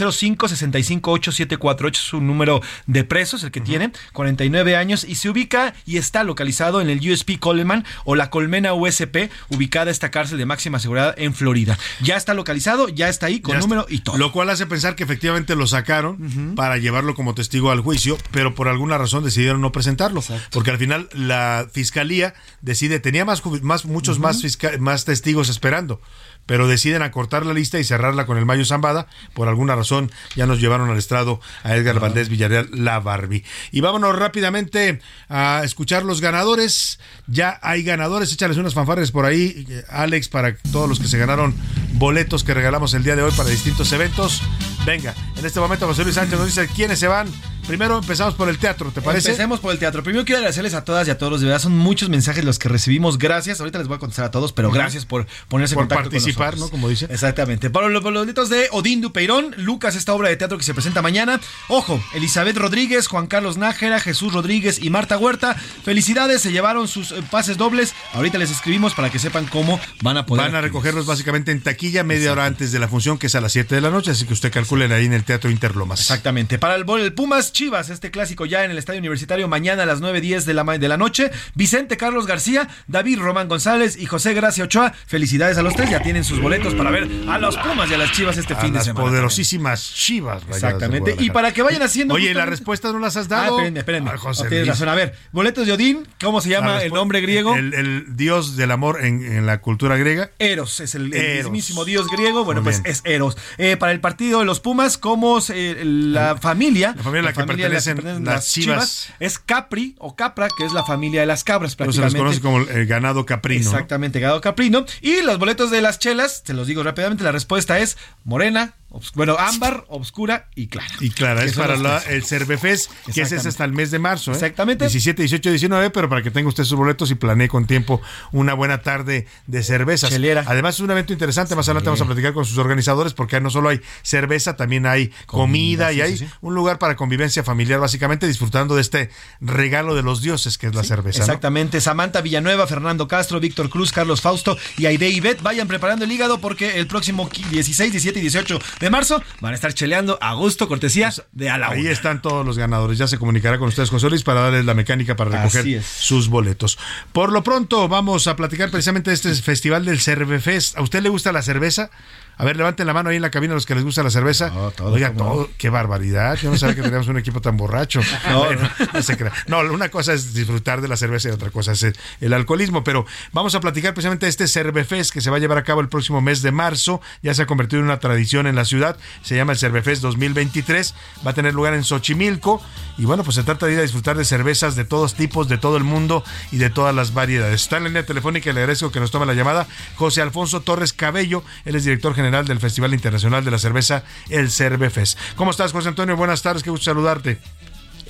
0565874, 1.47 1.91
es 1.91 1.97
su 1.97 2.21
número 2.21 2.61
de 2.87 3.03
presos, 3.03 3.43
el 3.43 3.51
que 3.51 3.61
tiene, 3.61 3.91
49 4.13 4.75
años, 4.75 5.05
y 5.07 5.15
se 5.15 5.29
ubica 5.29 5.73
y 5.85 5.97
está 5.97 6.23
localizado 6.23 6.81
en 6.81 6.89
el 6.89 6.99
USP 6.99 7.39
Coleman 7.39 7.85
o 8.05 8.15
la 8.15 8.29
Colmena 8.29 8.73
USP, 8.73 9.29
ubicada 9.49 9.91
esta 9.91 10.11
cárcel 10.11 10.37
de 10.37 10.45
máxima 10.45 10.79
seguridad 10.79 11.13
en 11.17 11.33
Florida. 11.33 11.77
Ya 12.01 12.17
está 12.17 12.33
localizado, 12.33 12.89
ya 12.89 13.09
está 13.09 13.27
ahí 13.27 13.39
con 13.39 13.53
Ya 13.53 13.59
número 13.59 13.81
está. 13.81 13.93
y 13.93 13.99
todo. 13.99 14.17
Lo 14.17 14.31
cual 14.31 14.49
hace 14.49 14.65
pensar 14.65 14.95
que 14.95 15.03
efectivamente 15.03 15.55
lo 15.55 15.67
sacaron 15.67 16.55
para 16.55 16.77
llevarlo 16.77 17.15
como 17.15 17.33
testigo 17.35 17.71
al 17.71 17.81
juicio, 17.81 18.17
pero 18.31 18.55
por 18.55 18.67
alguna 18.67 18.97
razón 18.97 19.23
decidieron 19.23 19.61
no 19.61 19.71
presentarlo. 19.71 20.23
Porque 20.51 20.71
al 20.71 20.77
final 20.77 21.09
la 21.13 21.67
fiscalía 21.71 22.33
decide, 22.61 22.99
tenía 22.99 23.25
más, 23.25 23.43
más 23.61 23.85
muchos 23.85 24.19
más, 24.19 24.41
más 24.79 25.05
testigos 25.05 25.49
esperando. 25.49 26.01
Pero 26.45 26.67
deciden 26.67 27.01
acortar 27.01 27.45
la 27.45 27.53
lista 27.53 27.79
y 27.79 27.83
cerrarla 27.83 28.25
con 28.25 28.37
el 28.37 28.45
Mayo 28.45 28.65
Zambada. 28.65 29.07
Por 29.33 29.47
alguna 29.47 29.75
razón 29.75 30.11
ya 30.35 30.45
nos 30.45 30.59
llevaron 30.59 30.89
al 30.89 30.97
estrado 30.97 31.39
a 31.63 31.75
Edgar 31.75 31.99
Valdés 31.99 32.29
Villarreal, 32.29 32.69
la 32.73 32.99
Barbie. 32.99 33.43
Y 33.71 33.81
vámonos 33.81 34.15
rápidamente 34.17 34.99
a 35.29 35.61
escuchar 35.63 36.03
los 36.03 36.21
ganadores. 36.21 36.99
Ya 37.27 37.59
hay 37.61 37.83
ganadores, 37.83 38.33
échales 38.33 38.57
unas 38.57 38.73
fanfarres 38.73 39.11
por 39.11 39.25
ahí, 39.25 39.65
eh, 39.69 39.83
Alex, 39.89 40.29
para 40.29 40.55
todos 40.71 40.89
los 40.89 40.99
que 40.99 41.07
se 41.07 41.17
ganaron 41.17 41.55
boletos 41.93 42.43
que 42.43 42.53
regalamos 42.53 42.93
el 42.93 43.03
día 43.03 43.15
de 43.15 43.23
hoy 43.23 43.31
para 43.31 43.49
distintos 43.49 43.91
eventos. 43.91 44.41
Venga, 44.85 45.13
en 45.37 45.45
este 45.45 45.59
momento 45.59 45.87
José 45.87 46.03
Luis 46.03 46.15
Sánchez 46.15 46.37
nos 46.37 46.47
dice 46.47 46.67
quiénes 46.67 46.99
se 46.99 47.07
van. 47.07 47.27
Primero 47.71 47.99
empezamos 47.99 48.33
por 48.33 48.49
el 48.49 48.57
teatro, 48.57 48.91
¿te 48.91 49.01
parece? 49.01 49.29
Empecemos 49.29 49.61
por 49.61 49.71
el 49.71 49.79
teatro. 49.79 50.03
Primero 50.03 50.25
quiero 50.25 50.39
agradecerles 50.39 50.73
a 50.73 50.83
todas 50.83 51.07
y 51.07 51.11
a 51.11 51.17
todos. 51.17 51.39
De 51.39 51.47
verdad, 51.47 51.61
son 51.61 51.77
muchos 51.77 52.09
mensajes 52.09 52.43
los 52.43 52.59
que 52.59 52.67
recibimos. 52.67 53.17
Gracias. 53.17 53.61
Ahorita 53.61 53.77
les 53.77 53.87
voy 53.87 53.95
a 53.95 53.99
contestar 53.99 54.25
a 54.25 54.31
todos, 54.31 54.51
pero 54.51 54.71
gracias 54.71 55.05
por 55.05 55.25
ponerse 55.47 55.75
en 55.75 55.77
Por 55.77 55.83
contacto 55.87 56.09
participar, 56.09 56.49
con 56.49 56.59
nosotros. 56.59 56.67
¿no? 56.67 56.69
Como 56.69 56.89
dice. 56.89 57.07
Exactamente. 57.09 57.69
Para 57.69 57.87
los 57.87 58.03
boletos 58.03 58.49
de 58.49 58.67
Odín 58.73 58.99
Dupeirón, 58.99 59.55
Lucas, 59.55 59.95
esta 59.95 60.13
obra 60.13 60.27
de 60.27 60.35
teatro 60.35 60.57
que 60.57 60.65
se 60.65 60.73
presenta 60.73 61.01
mañana. 61.01 61.39
Ojo, 61.69 62.03
Elizabeth 62.13 62.57
Rodríguez, 62.57 63.07
Juan 63.07 63.27
Carlos 63.27 63.55
Nájera, 63.55 64.01
Jesús 64.01 64.33
Rodríguez 64.33 64.83
y 64.83 64.89
Marta 64.89 65.17
Huerta. 65.17 65.55
Felicidades, 65.55 66.41
se 66.41 66.51
llevaron 66.51 66.89
sus 66.89 67.13
eh, 67.13 67.23
pases 67.31 67.55
dobles. 67.55 67.93
Ahorita 68.11 68.37
les 68.37 68.51
escribimos 68.51 68.95
para 68.95 69.09
que 69.09 69.17
sepan 69.17 69.45
cómo 69.45 69.79
van 70.01 70.17
a 70.17 70.25
poder. 70.25 70.43
Van 70.43 70.55
a 70.55 70.59
recogerlos 70.59 71.05
básicamente 71.05 71.53
en 71.53 71.61
taquilla 71.61 72.03
media 72.03 72.33
hora 72.33 72.47
antes 72.47 72.73
de 72.73 72.79
la 72.79 72.89
función, 72.89 73.17
que 73.17 73.27
es 73.27 73.35
a 73.35 73.39
las 73.39 73.53
7 73.53 73.75
de 73.75 73.79
la 73.79 73.91
noche, 73.91 74.11
así 74.11 74.25
que 74.25 74.33
usted 74.33 74.51
calculen 74.51 74.91
ahí 74.91 75.05
en 75.05 75.13
el 75.13 75.23
Teatro 75.23 75.49
Interlomas. 75.49 76.01
Exactamente. 76.01 76.59
Para 76.59 76.75
el, 76.75 76.83
el 76.99 77.13
Pumas 77.13 77.53
Chivas, 77.61 77.91
este 77.91 78.09
clásico 78.09 78.47
ya 78.47 78.63
en 78.65 78.71
el 78.71 78.79
Estadio 78.79 78.97
Universitario 78.97 79.47
mañana 79.47 79.83
a 79.83 79.85
las 79.85 80.01
9.10 80.01 80.45
de 80.45 80.53
la, 80.55 80.63
de 80.63 80.87
la 80.87 80.97
noche. 80.97 81.29
Vicente 81.53 81.95
Carlos 81.95 82.25
García, 82.25 82.67
David 82.87 83.19
Román 83.19 83.47
González 83.47 83.97
y 83.99 84.07
José 84.07 84.33
Gracia 84.33 84.63
Ochoa. 84.63 84.93
Felicidades 85.05 85.59
a 85.59 85.61
los 85.61 85.75
tres. 85.75 85.91
Ya 85.91 86.01
tienen 86.01 86.23
sus 86.23 86.41
boletos 86.41 86.73
para 86.73 86.89
ver 86.89 87.07
a 87.29 87.37
los 87.37 87.55
Pumas 87.57 87.87
y 87.91 87.93
a 87.93 87.99
las 87.99 88.13
Chivas 88.13 88.37
este 88.39 88.53
A 88.53 88.57
fin 88.57 88.71
de 88.71 88.77
las 88.79 88.85
semana. 88.85 89.05
poderosísimas 89.05 89.93
Chivas. 89.93 90.41
Exactamente. 90.49 91.15
Y 91.19 91.29
para 91.29 91.53
que 91.53 91.61
vayan 91.61 91.83
haciendo. 91.83 92.15
Oye, 92.15 92.29
las 92.33 92.45
justamente- 92.45 92.49
respuestas 92.49 92.93
no 92.93 92.97
las 92.99 93.15
has 93.15 93.27
Ah, 93.27 93.29
dado. 93.29 93.57
espérenme, 93.57 93.79
espérenme. 93.81 94.09
Ah, 94.11 94.17
José 94.17 94.43
No, 94.45 94.49
tienes 94.49 94.67
razón. 94.67 94.89
A 94.89 94.95
ver, 94.95 95.13
boletos 95.31 95.67
de 95.67 95.73
Odín. 95.73 96.07
¿Cómo 96.19 96.41
se 96.41 96.49
llama 96.49 96.77
La 96.77 96.83
el 96.83 96.91
nombre 96.93 97.21
griego? 97.21 97.55
El, 97.55 97.75
el 97.75 98.05
dios 98.17 98.55
del 98.57 98.71
amor 98.71 99.05
en, 99.05 99.23
en 99.23 99.45
la 99.45 99.61
cultura 99.61 99.97
griega. 99.97 100.31
Eros 100.39 100.79
es 100.79 100.95
el, 100.95 101.13
el 101.13 101.13
Eros. 101.13 101.51
mismísimo 101.51 101.85
dios 101.85 102.07
griego. 102.09 102.43
Bueno, 102.43 102.61
Muy 102.61 102.71
pues 102.71 102.81
bien. 102.81 102.91
es 102.91 103.01
Eros. 103.05 103.37
Eh, 103.59 103.77
para 103.77 103.91
el 103.91 103.99
partido 103.99 104.39
de 104.39 104.45
los 104.45 104.59
Pumas, 104.61 104.97
como 104.97 105.37
eh, 105.53 105.79
la 105.85 106.37
familia. 106.37 106.95
La 106.97 107.03
familia 107.03 107.19
a 107.29 107.31
la 107.31 107.33
que 107.41 107.47
pertenecen 107.47 108.25
las 108.25 108.47
Chivas. 108.51 109.09
Es 109.19 109.39
Capri 109.39 109.95
o 109.99 110.15
Capra, 110.15 110.47
que 110.57 110.65
es 110.65 110.71
la 110.71 110.83
familia 110.83 111.21
de 111.21 111.27
las 111.27 111.43
cabras, 111.43 111.75
Pero 111.75 111.91
se 111.91 112.01
les 112.01 112.15
conoce 112.15 112.41
como 112.41 112.59
el 112.59 112.85
ganado 112.85 113.25
caprino. 113.25 113.63
¿no? 113.63 113.71
Exactamente, 113.71 114.19
ganado 114.19 114.41
caprino. 114.41 114.85
Y 115.01 115.21
los 115.21 115.39
boletos 115.39 115.71
de 115.71 115.81
las 115.81 115.99
chelas, 115.99 116.43
se 116.45 116.53
los 116.53 116.67
digo 116.67 116.83
rápidamente, 116.83 117.23
la 117.23 117.31
respuesta 117.31 117.79
es 117.79 117.97
morena, 118.23 118.75
obs- 118.91 119.11
bueno, 119.15 119.35
ámbar, 119.39 119.85
obscura 119.87 120.47
y 120.55 120.67
clara. 120.67 120.87
Y 120.99 121.09
clara, 121.09 121.43
es 121.43 121.53
para 121.53 121.75
la- 121.75 121.97
el 122.09 122.23
Cervefest, 122.23 122.91
que 123.13 123.21
ese 123.21 123.35
es 123.37 123.45
hasta 123.45 123.65
el 123.65 123.73
mes 123.73 123.89
de 123.91 123.99
marzo. 123.99 124.31
¿eh? 124.31 124.35
Exactamente. 124.35 124.85
17, 124.85 125.21
18, 125.23 125.49
19, 125.49 125.89
pero 125.89 126.07
para 126.09 126.21
que 126.21 126.31
tenga 126.31 126.47
usted 126.49 126.63
sus 126.63 126.77
boletos 126.77 127.09
y 127.11 127.15
planee 127.15 127.47
con 127.47 127.65
tiempo 127.65 128.01
una 128.31 128.53
buena 128.53 128.81
tarde 128.81 129.25
de 129.47 129.63
cervezas. 129.63 130.09
Chelera. 130.09 130.43
Además, 130.47 130.75
es 130.75 130.81
un 130.81 130.91
evento 130.91 131.13
interesante. 131.13 131.55
Más 131.55 131.67
adelante 131.67 131.89
vamos 131.89 132.01
a 132.01 132.05
platicar 132.05 132.33
con 132.33 132.45
sus 132.45 132.57
organizadores, 132.57 133.13
porque 133.13 133.39
no 133.41 133.49
solo 133.49 133.69
hay 133.69 133.81
cerveza, 134.03 134.55
también 134.55 134.85
hay 134.85 135.11
comida, 135.25 135.91
y 135.91 135.95
sí, 135.95 136.01
hay 136.01 136.17
sí, 136.17 136.27
un 136.41 136.53
lugar 136.53 136.77
para 136.79 136.95
convivencia 136.95 137.43
familiar, 137.43 137.79
básicamente 137.79 138.27
disfrutando 138.27 138.75
de 138.75 138.81
este 138.81 139.09
regalo 139.39 139.95
de 139.95 140.03
los 140.03 140.21
dioses 140.21 140.57
que 140.57 140.67
es 140.67 140.75
la 140.75 140.83
cerveza. 140.83 141.19
¿no? 141.19 141.25
Exactamente, 141.25 141.81
Samantha 141.81 142.21
Villanueva, 142.21 142.67
Fernando 142.67 143.07
Castro, 143.07 143.39
Víctor 143.39 143.69
Cruz, 143.69 143.91
Carlos 143.91 144.21
Fausto 144.21 144.57
y 144.77 144.85
Aide 144.85 145.09
Ibet 145.09 145.41
vayan 145.41 145.67
preparando 145.67 146.05
el 146.05 146.11
hígado 146.11 146.39
porque 146.39 146.77
el 146.79 146.87
próximo 146.87 147.29
qui- 147.29 147.45
16, 147.49 147.91
17 147.91 148.19
y 148.19 148.21
18 148.23 148.59
de 148.81 148.89
marzo 148.89 149.23
van 149.39 149.53
a 149.53 149.55
estar 149.55 149.73
cheleando 149.73 150.17
a 150.21 150.33
gusto, 150.33 150.67
cortesía 150.67 151.13
de 151.31 151.49
a 151.49 151.57
la 151.57 151.69
Ahí 151.69 151.81
una. 151.81 151.91
están 151.91 152.21
todos 152.21 152.45
los 152.45 152.57
ganadores. 152.57 152.97
Ya 152.97 153.07
se 153.07 153.17
comunicará 153.17 153.57
con 153.57 153.67
ustedes, 153.69 153.89
José 153.89 154.09
Luis, 154.09 154.23
para 154.23 154.41
darles 154.41 154.65
la 154.65 154.73
mecánica 154.73 155.15
para 155.15 155.29
recoger 155.43 155.81
sus 155.83 156.27
boletos. 156.27 156.77
Por 157.13 157.31
lo 157.31 157.43
pronto, 157.43 157.87
vamos 157.87 158.27
a 158.27 158.35
platicar 158.35 158.69
precisamente 158.71 159.11
de 159.11 159.15
este 159.15 159.33
festival 159.35 159.85
del 159.85 160.01
Cervefest. 160.01 160.77
¿A 160.77 160.81
usted 160.81 161.01
le 161.01 161.09
gusta 161.09 161.31
la 161.31 161.41
cerveza? 161.41 161.91
A 162.37 162.45
ver, 162.45 162.57
levanten 162.57 162.87
la 162.87 162.93
mano 162.93 163.09
ahí 163.09 163.17
en 163.17 163.21
la 163.21 163.29
cabina 163.29 163.53
los 163.53 163.65
que 163.65 163.75
les 163.75 163.83
gusta 163.83 164.01
la 164.01 164.09
cerveza. 164.09 164.51
Oiga, 164.79 165.13
todo, 165.13 165.49
qué 165.57 165.69
barbaridad. 165.69 166.35
Yo 166.37 166.49
no 166.49 166.57
sabía 166.57 166.75
que 166.75 166.81
teníamos 166.81 167.07
un 167.07 167.17
equipo 167.17 167.41
tan 167.41 167.57
borracho. 167.57 168.01
No, 168.31 168.45
Bueno, 168.45 168.69
no 168.93 169.01
se 169.01 169.17
crea. 169.17 169.31
No, 169.47 169.59
una 169.59 169.89
cosa 169.89 170.13
es 170.13 170.33
disfrutar 170.33 170.81
de 170.81 170.87
la 170.87 170.95
cerveza 170.95 171.29
y 171.29 171.31
otra 171.31 171.49
cosa 171.49 171.73
es 171.73 171.83
el, 171.83 171.95
el 172.21 172.33
alcoholismo. 172.33 172.83
Pero 172.83 173.05
vamos 173.33 173.55
a 173.55 173.59
platicar 173.59 173.93
precisamente 173.93 174.25
de 174.25 174.29
este 174.29 174.47
Cervefest 174.47 175.11
que 175.11 175.21
se 175.21 175.29
va 175.29 175.37
a 175.37 175.39
llevar 175.39 175.57
a 175.57 175.63
cabo 175.63 175.81
el 175.81 175.89
próximo 175.89 176.21
mes 176.21 176.41
de 176.41 176.51
marzo. 176.51 177.01
Ya 177.21 177.33
se 177.33 177.41
ha 177.43 177.45
convertido 177.45 177.79
en 177.79 177.85
una 177.85 177.99
tradición 177.99 178.47
en 178.47 178.55
la 178.55 178.65
ciudad. 178.65 178.97
Se 179.21 179.35
llama 179.35 179.51
el 179.53 179.59
Cervefest 179.59 180.01
2023. 180.01 180.95
Va 181.25 181.31
a 181.31 181.33
tener 181.33 181.53
lugar 181.53 181.73
en 181.73 181.83
Xochimilco. 181.83 182.61
Y 182.97 183.05
bueno, 183.05 183.23
pues 183.23 183.35
se 183.35 183.43
trata 183.43 183.65
de 183.65 183.73
ir 183.73 183.79
a 183.79 183.83
disfrutar 183.83 184.17
de 184.17 184.25
cervezas 184.25 184.75
de 184.75 184.85
todos 184.85 185.15
tipos, 185.15 185.47
de 185.47 185.57
todo 185.57 185.77
el 185.77 185.83
mundo 185.83 186.23
y 186.51 186.57
de 186.57 186.69
todas 186.69 186.95
las 186.95 187.13
variedades. 187.13 187.61
Está 187.63 187.77
en 187.77 187.83
la 187.83 187.89
línea 187.89 188.05
telefónica 188.05 188.49
y 188.49 188.53
le 188.53 188.61
agradezco 188.61 188.91
que 188.91 188.99
nos 188.99 189.11
tome 189.11 189.25
la 189.25 189.33
llamada 189.33 189.67
José 189.95 190.21
Alfonso 190.21 190.61
Torres 190.61 190.93
Cabello. 190.93 191.43
Él 191.65 191.75
es 191.75 191.83
director 191.83 192.13
general 192.13 192.20
del 192.21 192.59
Festival 192.59 192.93
Internacional 192.93 193.43
de 193.43 193.49
la 193.49 193.57
Cerveza, 193.57 194.03
el 194.29 194.49
Cervefest. 194.51 195.17
¿Cómo 195.35 195.49
estás, 195.51 195.73
José 195.73 195.89
Antonio? 195.89 196.15
Buenas 196.15 196.43
tardes, 196.43 196.61
qué 196.61 196.69
gusto 196.69 196.85
saludarte. 196.85 197.39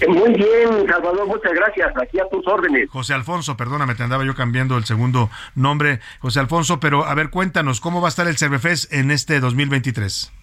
Eh, 0.02 0.08
Muy 0.08 0.34
bien, 0.34 0.86
Salvador, 0.90 1.28
muchas 1.28 1.54
gracias. 1.54 1.94
Aquí 1.96 2.20
a 2.20 2.28
tus 2.30 2.46
órdenes. 2.46 2.90
José 2.90 3.14
Alfonso, 3.14 3.56
perdóname, 3.56 3.96
te 3.96 4.04
andaba 4.04 4.26
yo 4.26 4.36
cambiando 4.36 4.78
el 4.78 4.84
segundo 4.84 5.30
nombre, 5.56 6.02
José 6.20 6.42
Alfonso, 6.42 6.80
pero 6.82 7.06
a 7.06 7.16
ver, 7.16 7.30
cuéntanos, 7.30 7.80
¿cómo 7.80 8.02
va 8.02 8.08
a 8.08 8.10
estar 8.10 8.28
el 8.28 8.38
Cervefest 8.38 8.92
en 8.92 9.12
este 9.12 9.40
2023? 9.40 10.34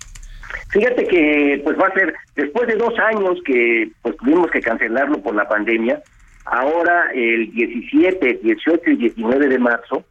Fíjate 0.70 1.06
que 1.06 1.60
pues 1.62 1.78
va 1.78 1.88
a 1.88 1.92
ser 1.92 2.14
después 2.36 2.66
de 2.68 2.76
dos 2.76 2.98
años 2.98 3.38
que 3.44 3.90
pues 4.00 4.16
tuvimos 4.16 4.50
que 4.50 4.60
cancelarlo 4.60 5.20
por 5.20 5.34
la 5.34 5.46
pandemia. 5.46 6.00
Ahora 6.46 7.10
el 7.14 7.52
17, 7.52 8.40
18 8.42 8.90
y 8.92 8.96
19 8.96 9.48
de 9.48 9.58
marzo 9.58 10.04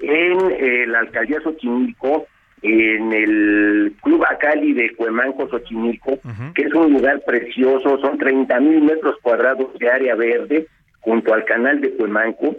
en 0.00 0.38
eh, 0.52 0.86
la 0.86 1.00
alcaldía 1.00 1.40
Xochimilco, 1.42 2.26
en 2.62 3.12
el 3.12 3.94
Club 4.02 4.24
Acali 4.28 4.72
de 4.72 4.94
Cuemanco 4.94 5.48
Xochimilco, 5.48 6.18
que 6.54 6.62
es 6.62 6.74
un 6.74 6.92
lugar 6.92 7.22
precioso, 7.24 7.98
son 7.98 8.18
30 8.18 8.60
mil 8.60 8.82
metros 8.82 9.16
cuadrados 9.22 9.78
de 9.78 9.90
área 9.90 10.14
verde 10.14 10.66
junto 11.00 11.32
al 11.32 11.44
canal 11.44 11.80
de 11.80 11.90
Cuemanco. 11.92 12.56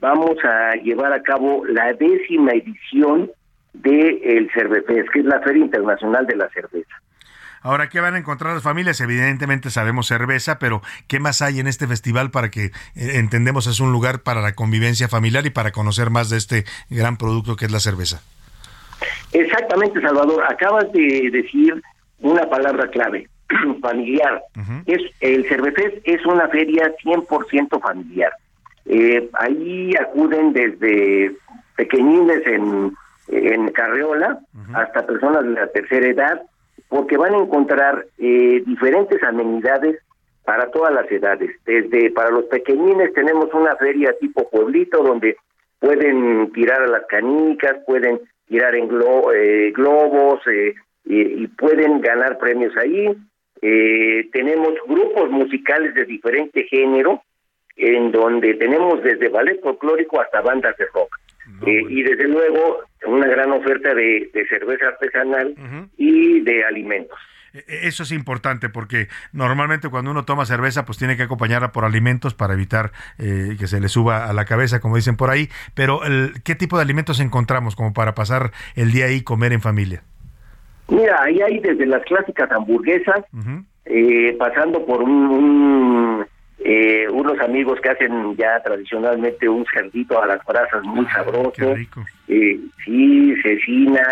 Vamos 0.00 0.36
a 0.44 0.74
llevar 0.76 1.12
a 1.12 1.22
cabo 1.22 1.64
la 1.66 1.92
décima 1.92 2.52
edición 2.52 3.30
del 3.72 4.20
el 4.22 4.50
Cervefest, 4.52 5.08
que 5.10 5.20
es 5.20 5.24
la 5.24 5.40
Feria 5.40 5.64
Internacional 5.64 6.26
de 6.26 6.36
la 6.36 6.48
Cerveza. 6.50 6.94
Ahora, 7.62 7.88
¿qué 7.88 8.00
van 8.00 8.14
a 8.14 8.18
encontrar 8.18 8.54
las 8.54 8.62
familias? 8.62 9.00
Evidentemente 9.00 9.70
sabemos 9.70 10.08
cerveza, 10.08 10.58
pero 10.58 10.82
¿qué 11.06 11.20
más 11.20 11.42
hay 11.42 11.60
en 11.60 11.68
este 11.68 11.86
festival 11.86 12.32
para 12.32 12.50
que 12.50 12.64
eh, 12.64 12.72
entendemos 12.94 13.68
es 13.68 13.78
un 13.78 13.92
lugar 13.92 14.22
para 14.22 14.40
la 14.40 14.54
convivencia 14.54 15.08
familiar 15.08 15.46
y 15.46 15.50
para 15.50 15.70
conocer 15.70 16.10
más 16.10 16.28
de 16.28 16.38
este 16.38 16.64
gran 16.90 17.16
producto 17.16 17.54
que 17.54 17.66
es 17.66 17.70
la 17.70 17.78
cerveza? 17.78 18.20
Exactamente, 19.32 20.00
Salvador. 20.00 20.44
Acabas 20.48 20.90
de 20.92 21.30
decir 21.30 21.82
una 22.20 22.48
palabra 22.48 22.88
clave, 22.88 23.28
familiar. 23.80 24.42
Es 24.86 25.02
El 25.20 25.48
Cervefest 25.48 25.98
es 26.04 26.24
una 26.26 26.48
feria 26.48 26.94
100% 27.04 27.80
familiar. 27.80 28.32
Eh, 28.86 29.28
ahí 29.34 29.92
acuden 30.00 30.52
desde 30.52 31.36
pequeñines 31.76 32.46
en, 32.46 32.92
en 33.28 33.68
carreola 33.72 34.40
hasta 34.74 35.06
personas 35.06 35.44
de 35.44 35.50
la 35.50 35.66
tercera 35.68 36.08
edad 36.08 36.42
porque 36.88 37.16
van 37.16 37.34
a 37.34 37.38
encontrar 37.38 38.06
eh, 38.18 38.62
diferentes 38.66 39.22
amenidades 39.22 39.98
para 40.44 40.70
todas 40.70 40.92
las 40.92 41.10
edades. 41.10 41.50
Desde 41.64 42.10
para 42.10 42.30
los 42.30 42.44
pequeñines 42.44 43.14
tenemos 43.14 43.48
una 43.54 43.74
feria 43.76 44.14
tipo 44.20 44.48
pueblito 44.50 45.02
donde 45.02 45.36
pueden 45.78 46.52
tirar 46.52 46.82
a 46.82 46.88
las 46.88 47.06
canicas, 47.06 47.76
pueden 47.86 48.20
tirar 48.48 48.74
en 48.74 48.88
glo- 48.88 49.32
eh, 49.34 49.72
globos 49.72 50.40
eh, 50.46 50.74
y, 51.04 51.42
y 51.44 51.46
pueden 51.48 52.00
ganar 52.00 52.38
premios 52.38 52.76
ahí. 52.76 53.08
Eh, 53.60 54.28
tenemos 54.32 54.74
grupos 54.88 55.30
musicales 55.30 55.94
de 55.94 56.04
diferente 56.04 56.64
género, 56.64 57.22
en 57.76 58.12
donde 58.12 58.54
tenemos 58.54 59.02
desde 59.02 59.28
ballet 59.28 59.60
folclórico 59.62 60.20
hasta 60.20 60.40
bandas 60.40 60.76
de 60.76 60.84
rock. 60.92 61.16
Eh, 61.66 61.82
y 61.88 62.02
desde 62.02 62.28
luego 62.28 62.80
una 63.06 63.26
gran 63.26 63.50
oferta 63.52 63.94
de, 63.94 64.30
de 64.32 64.46
cerveza 64.48 64.88
artesanal 64.88 65.54
y 65.96 66.40
de 66.40 66.64
alimentos. 66.64 67.18
E- 67.54 67.86
Eso 67.88 68.02
es 68.02 68.12
importante 68.12 68.68
porque 68.68 69.08
normalmente 69.32 69.88
cuando 69.88 70.10
uno 70.10 70.24
toma 70.24 70.46
cerveza 70.46 70.84
pues 70.84 70.98
tiene 70.98 71.16
que 71.16 71.24
acompañarla 71.24 71.72
por 71.72 71.84
alimentos 71.84 72.34
para 72.34 72.54
evitar 72.54 72.92
eh, 73.18 73.56
que 73.58 73.66
se 73.66 73.80
le 73.80 73.88
suba 73.88 74.28
a 74.28 74.32
la 74.32 74.44
cabeza, 74.44 74.80
como 74.80 74.96
dicen 74.96 75.16
por 75.16 75.30
ahí. 75.30 75.48
Pero 75.74 76.04
el, 76.04 76.42
¿qué 76.44 76.54
tipo 76.54 76.76
de 76.76 76.82
alimentos 76.82 77.20
encontramos 77.20 77.76
como 77.76 77.92
para 77.92 78.14
pasar 78.14 78.52
el 78.74 78.92
día 78.92 79.06
ahí 79.06 79.16
y 79.16 79.22
comer 79.22 79.52
en 79.52 79.60
familia? 79.60 80.02
Mira, 80.88 81.22
ahí 81.22 81.40
hay 81.40 81.58
desde 81.60 81.86
las 81.86 82.02
clásicas 82.04 82.50
hamburguesas, 82.52 83.24
eh, 83.86 84.36
pasando 84.38 84.84
por 84.84 85.02
un, 85.02 85.10
un, 85.12 86.26
eh, 86.58 87.06
unos 87.10 87.38
amigos 87.40 87.80
que 87.80 87.88
hacen 87.88 88.36
ya 88.36 88.60
tradicionalmente 88.62 89.48
un 89.48 89.64
cerdito 89.72 90.20
a 90.22 90.26
las 90.26 90.44
brasas 90.44 90.82
muy 90.84 91.06
sabroso. 91.06 91.74
Eh, 92.28 92.60
sí, 92.84 93.34
cecina, 93.42 94.02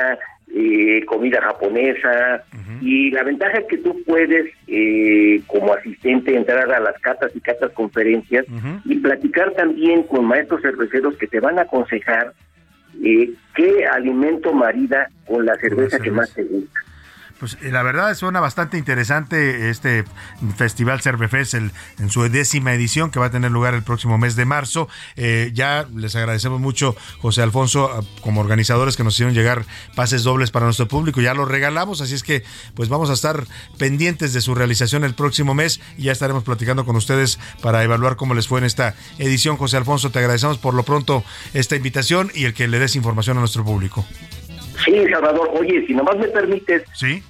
eh, 0.55 1.05
comida 1.06 1.40
japonesa. 1.40 2.44
Y 2.81 3.10
la 3.10 3.22
ventaja 3.22 3.59
es 3.59 3.66
que 3.66 3.78
tú 3.78 4.02
puedes, 4.05 4.47
eh, 4.66 5.43
como 5.47 5.74
asistente, 5.74 6.35
entrar 6.35 6.70
a 6.72 6.81
las 6.81 6.98
catas 7.01 7.31
y 7.35 7.40
catas 7.40 7.72
conferencias 7.72 8.47
y 8.85 8.97
platicar 8.97 9.52
también 9.52 10.02
con 10.05 10.24
maestros 10.24 10.62
cerveceros 10.62 11.16
que 11.16 11.27
te 11.27 11.40
van 11.40 11.59
a 11.59 11.62
aconsejar 11.62 12.32
eh, 13.02 13.32
qué 13.55 13.86
alimento 13.86 14.52
marida 14.52 15.09
con 15.27 15.47
la 15.47 15.56
cerveza 15.56 15.98
que 15.98 16.10
más 16.10 16.32
te 16.35 16.43
gusta. 16.43 16.81
Pues 17.40 17.56
eh, 17.62 17.70
la 17.72 17.82
verdad 17.82 18.14
suena 18.14 18.38
bastante 18.38 18.76
interesante 18.76 19.70
este 19.70 20.04
Festival 20.58 21.00
Cervefest 21.00 21.54
el, 21.54 21.72
en 21.98 22.10
su 22.10 22.22
décima 22.28 22.74
edición 22.74 23.10
que 23.10 23.18
va 23.18 23.26
a 23.26 23.30
tener 23.30 23.50
lugar 23.50 23.72
el 23.72 23.82
próximo 23.82 24.18
mes 24.18 24.36
de 24.36 24.44
marzo. 24.44 24.88
Eh, 25.16 25.50
ya 25.54 25.86
les 25.96 26.14
agradecemos 26.16 26.60
mucho, 26.60 26.94
José 27.22 27.40
Alfonso, 27.40 27.90
a- 27.90 28.02
como 28.20 28.42
organizadores 28.42 28.98
que 28.98 29.04
nos 29.04 29.14
hicieron 29.14 29.32
llegar 29.32 29.64
pases 29.96 30.22
dobles 30.22 30.50
para 30.50 30.66
nuestro 30.66 30.86
público. 30.86 31.22
Ya 31.22 31.32
los 31.32 31.48
regalamos, 31.48 32.02
así 32.02 32.14
es 32.14 32.22
que 32.22 32.44
pues 32.74 32.90
vamos 32.90 33.08
a 33.08 33.14
estar 33.14 33.46
pendientes 33.78 34.34
de 34.34 34.42
su 34.42 34.54
realización 34.54 35.02
el 35.04 35.14
próximo 35.14 35.54
mes 35.54 35.80
y 35.96 36.02
ya 36.04 36.12
estaremos 36.12 36.44
platicando 36.44 36.84
con 36.84 36.94
ustedes 36.96 37.38
para 37.62 37.82
evaluar 37.82 38.16
cómo 38.16 38.34
les 38.34 38.48
fue 38.48 38.58
en 38.58 38.66
esta 38.66 38.94
edición. 39.18 39.56
José 39.56 39.78
Alfonso, 39.78 40.10
te 40.10 40.18
agradecemos 40.18 40.58
por 40.58 40.74
lo 40.74 40.82
pronto 40.82 41.24
esta 41.54 41.74
invitación 41.74 42.30
y 42.34 42.44
el 42.44 42.52
que 42.52 42.68
le 42.68 42.78
des 42.78 42.96
información 42.96 43.38
a 43.38 43.40
nuestro 43.40 43.64
público. 43.64 44.04
Sí, 44.84 45.05
Salvador, 45.10 45.51
oye, 45.55 45.86
si 45.86 45.94
nomás 45.94 46.16
me 46.18 46.28
permites 46.28 46.82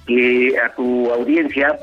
que 0.07 0.55
a 0.63 0.73
tu 0.73 1.11
audiencia 1.11 1.77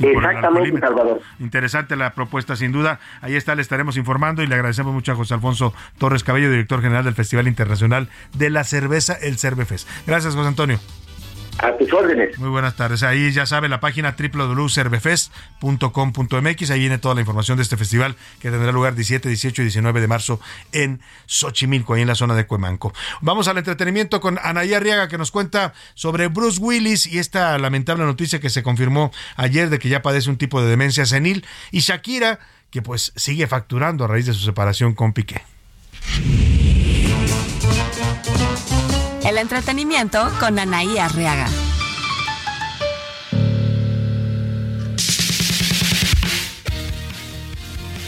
Exactamente. 0.00 0.80
Salvador. 0.80 1.20
Interesante 1.38 1.96
la 1.96 2.14
propuesta, 2.14 2.56
sin 2.56 2.72
duda. 2.72 3.00
Ahí 3.20 3.36
está, 3.36 3.54
le 3.54 3.62
estaremos 3.62 3.96
informando 3.96 4.42
y 4.42 4.46
le 4.46 4.54
agradecemos 4.54 4.92
mucho 4.92 5.12
a 5.12 5.14
José 5.14 5.34
Alfonso 5.34 5.74
Torres 5.98 6.24
Cabello, 6.24 6.50
director 6.50 6.80
general 6.80 7.04
del 7.04 7.14
Festival 7.14 7.48
Internacional 7.48 8.08
de 8.34 8.50
la 8.50 8.64
Cerveza, 8.64 9.14
el 9.14 9.38
Cervefest. 9.38 9.88
Gracias, 10.06 10.34
José 10.34 10.48
Antonio. 10.48 10.78
A 11.58 11.76
tus 11.76 11.92
órdenes. 11.92 12.38
Muy 12.38 12.50
buenas 12.50 12.76
tardes. 12.76 13.02
Ahí 13.02 13.30
ya 13.30 13.44
sabe 13.46 13.68
la 13.68 13.78
página 13.78 14.16
www.cervefest.com.mx. 14.18 16.70
Ahí 16.70 16.80
viene 16.80 16.98
toda 16.98 17.14
la 17.14 17.20
información 17.20 17.56
de 17.56 17.62
este 17.62 17.76
festival 17.76 18.16
que 18.40 18.50
tendrá 18.50 18.72
lugar 18.72 18.94
17, 18.94 19.28
18 19.28 19.62
y 19.62 19.66
19 19.66 20.00
de 20.00 20.08
marzo 20.08 20.40
en 20.72 21.00
Xochimilco, 21.26 21.94
ahí 21.94 22.02
en 22.02 22.08
la 22.08 22.14
zona 22.14 22.34
de 22.34 22.46
Cuemanco. 22.46 22.92
Vamos 23.20 23.48
al 23.48 23.58
entretenimiento 23.58 24.20
con 24.20 24.38
Anaí 24.42 24.74
Arriaga 24.74 25.08
que 25.08 25.18
nos 25.18 25.30
cuenta 25.30 25.74
sobre 25.94 26.28
Bruce 26.28 26.60
Willis 26.60 27.06
y 27.06 27.18
esta 27.18 27.58
lamentable 27.58 28.04
noticia 28.04 28.40
que 28.40 28.50
se 28.50 28.62
confirmó 28.62 29.12
ayer 29.36 29.70
de 29.70 29.78
que 29.78 29.88
ya 29.88 30.02
padece 30.02 30.30
un 30.30 30.38
tipo 30.38 30.62
de 30.62 30.68
demencia 30.68 31.06
senil 31.06 31.44
y 31.70 31.80
Shakira 31.80 32.38
que 32.70 32.82
pues 32.82 33.12
sigue 33.16 33.46
facturando 33.46 34.04
a 34.04 34.08
raíz 34.08 34.26
de 34.26 34.32
su 34.32 34.40
separación 34.40 34.94
con 34.94 35.12
Piqué. 35.12 35.42
El 39.24 39.38
entretenimiento 39.38 40.30
con 40.40 40.58
Anaí 40.58 40.98
Arriaga. 40.98 41.46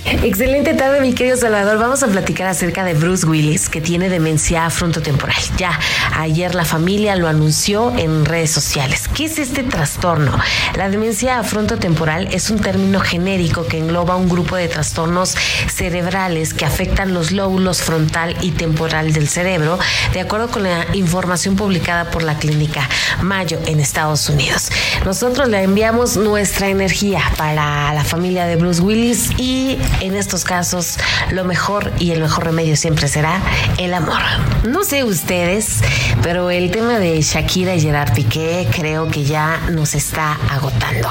Excelente 0.07 0.75
tarde, 0.75 1.01
mi 1.01 1.15
querido 1.15 1.35
Salvador. 1.35 1.79
Vamos 1.79 2.03
a 2.03 2.09
platicar 2.09 2.47
acerca 2.47 2.85
de 2.85 2.93
Bruce 2.93 3.27
Willis, 3.27 3.71
que 3.71 3.81
tiene 3.81 4.11
demencia 4.11 4.69
frontotemporal. 4.69 5.37
Ya, 5.57 5.79
ayer 6.19 6.55
la 6.55 6.67
familia 6.67 7.17
lo 7.17 7.27
anunció 7.27 7.91
en 7.97 8.27
redes 8.27 8.51
sociales. 8.51 9.09
¿Qué 9.09 9.25
es 9.25 9.39
este 9.39 9.63
trastorno? 9.63 10.39
La 10.77 10.91
demencia 10.91 11.43
frontotemporal 11.43 12.29
es 12.33 12.51
un 12.51 12.61
término 12.61 13.01
genérico 13.01 13.67
que 13.67 13.79
engloba 13.79 14.17
un 14.17 14.29
grupo 14.29 14.57
de 14.57 14.69
trastornos 14.69 15.37
cerebrales 15.69 16.53
que 16.53 16.67
afectan 16.67 17.15
los 17.15 17.33
lóbulos 17.33 17.81
frontal 17.81 18.37
y 18.43 18.51
temporal 18.51 19.15
del 19.15 19.27
cerebro, 19.27 19.79
de 20.13 20.21
acuerdo 20.21 20.49
con 20.51 20.65
la 20.65 20.85
información 20.93 21.57
publicada 21.57 22.11
por 22.11 22.23
la 22.23 22.37
clínica 22.37 22.87
Mayo 23.23 23.59
en 23.65 23.81
Estados 23.81 24.29
Unidos. 24.29 24.71
Nosotros 25.07 25.49
le 25.49 25.63
enviamos 25.63 26.19
nuestra 26.19 26.69
energía 26.69 27.23
para 27.39 27.95
la 27.95 28.05
familia 28.05 28.45
de 28.45 28.57
Bruce 28.57 28.83
Willis 28.83 29.31
y 29.39 29.79
en 30.01 30.17
estos 30.17 30.45
casos 30.45 30.99
lo 31.31 31.45
mejor 31.45 31.93
y 31.99 32.11
el 32.11 32.21
mejor 32.21 32.45
remedio 32.45 32.77
siempre 32.77 33.09
será 33.09 33.41
el 33.79 33.95
amor. 33.95 34.21
No 34.65 34.85
sé 34.85 35.05
ustedes, 35.05 35.81
pero 36.23 36.51
el 36.51 36.71
tema 36.71 36.99
de 36.99 37.21
Shakira 37.21 37.75
y 37.75 37.81
Gerard 37.81 38.13
Piqué 38.15 38.67
creo 38.75 39.09
que 39.09 39.25
ya 39.25 39.61
nos 39.71 39.95
está 39.95 40.39
agotando. 40.51 41.09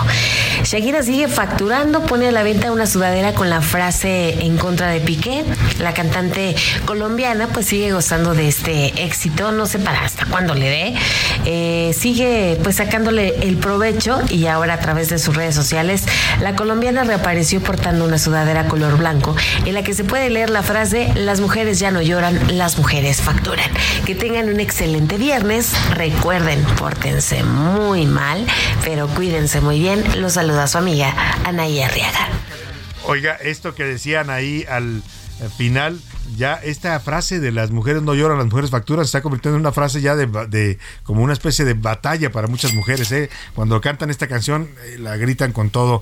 Shakira 0.64 1.04
sigue 1.04 1.28
facturando, 1.28 2.06
pone 2.06 2.28
a 2.28 2.32
la 2.32 2.44
venta 2.44 2.72
una 2.72 2.88
sudadera 2.88 3.34
con 3.34 3.50
la 3.50 3.62
frase 3.62 4.46
en 4.46 4.58
contra 4.58 4.88
de 4.88 5.00
Piqué. 5.00 5.44
La 5.80 5.94
cantante 5.94 6.56
colombiana 6.86 7.48
pues 7.48 7.68
sigue 7.68 7.92
gozando 7.92 8.34
de 8.34 8.48
este 8.48 9.04
éxito, 9.04 9.52
no 9.52 9.66
sé 9.66 9.80
para 9.80 10.06
hasta 10.06 10.26
cuándo 10.26 10.54
le 10.54 10.70
dé. 10.70 10.94
Eh, 11.46 11.94
sigue 11.98 12.60
pues 12.64 12.78
sacándole 12.78 13.36
el 13.42 13.58
provecho 13.58 14.22
y 14.30 14.48
ahora 14.48 14.76
a 14.76 14.80
través 14.80 15.10
de 15.10 15.20
sus 15.20 15.36
redes 15.36 15.56
sociales 15.56 16.06
la 16.42 16.56
colombiana 16.56 17.04
reapareció 17.04 17.62
portando 17.62 18.06
una 18.06 18.18
sudadera 18.18 18.68
color 18.74 18.98
blanco 18.98 19.36
en 19.68 19.76
la 19.76 19.84
que 19.84 19.94
se 19.94 20.04
puede 20.04 20.32
leer 20.32 20.50
la 20.50 20.64
frase 20.64 21.14
las 21.14 21.42
mujeres 21.42 21.78
ya 21.78 21.92
no 21.92 22.02
lloran, 22.02 22.58
las 22.58 22.80
mujeres 22.80 23.22
facturan. 23.22 23.70
Que 24.04 24.16
tengan 24.16 24.50
un 24.50 24.60
excelente 24.60 25.18
viernes. 25.18 25.74
Recuerden, 25.92 26.64
pórtense 26.80 27.44
muy 27.44 28.08
mal, 28.08 28.48
pero 28.84 29.08
cuídense 29.08 29.62
muy 29.62 29.78
bien. 29.78 30.04
Los 30.20 30.34
saluda 30.34 30.66
su 30.66 30.80
amiga 30.80 31.14
Anaí 31.46 31.84
Arriaga. 31.84 32.30
Oiga, 33.04 33.36
esto 33.36 33.76
que 33.76 33.84
decían 33.84 34.32
ahí 34.32 34.66
al 34.68 35.04
final, 35.52 36.00
ya 36.38 36.56
esta 36.56 37.00
frase 37.00 37.40
de 37.40 37.52
las 37.52 37.72
mujeres 37.72 38.02
no 38.02 38.16
lloran, 38.16 38.38
las 38.38 38.48
mujeres 38.48 38.70
facturan, 38.70 39.06
se 39.06 39.10
está 39.10 39.22
convirtiendo 39.22 39.58
en 39.58 39.62
una 39.62 39.72
frase 39.72 40.02
ya 40.02 40.16
de, 40.16 40.28
de 40.48 40.80
como 41.04 41.22
una 41.22 41.34
especie 41.34 41.66
de 41.66 41.74
batalla 41.74 42.32
para 42.32 42.48
muchas 42.48 42.74
mujeres. 42.74 43.12
¿eh? 43.12 43.30
Cuando 43.56 43.80
cantan 43.82 44.10
esta 44.10 44.28
canción, 44.28 44.70
eh, 44.86 44.98
la 45.00 45.18
gritan 45.18 45.52
con 45.52 45.70
todo, 45.70 46.02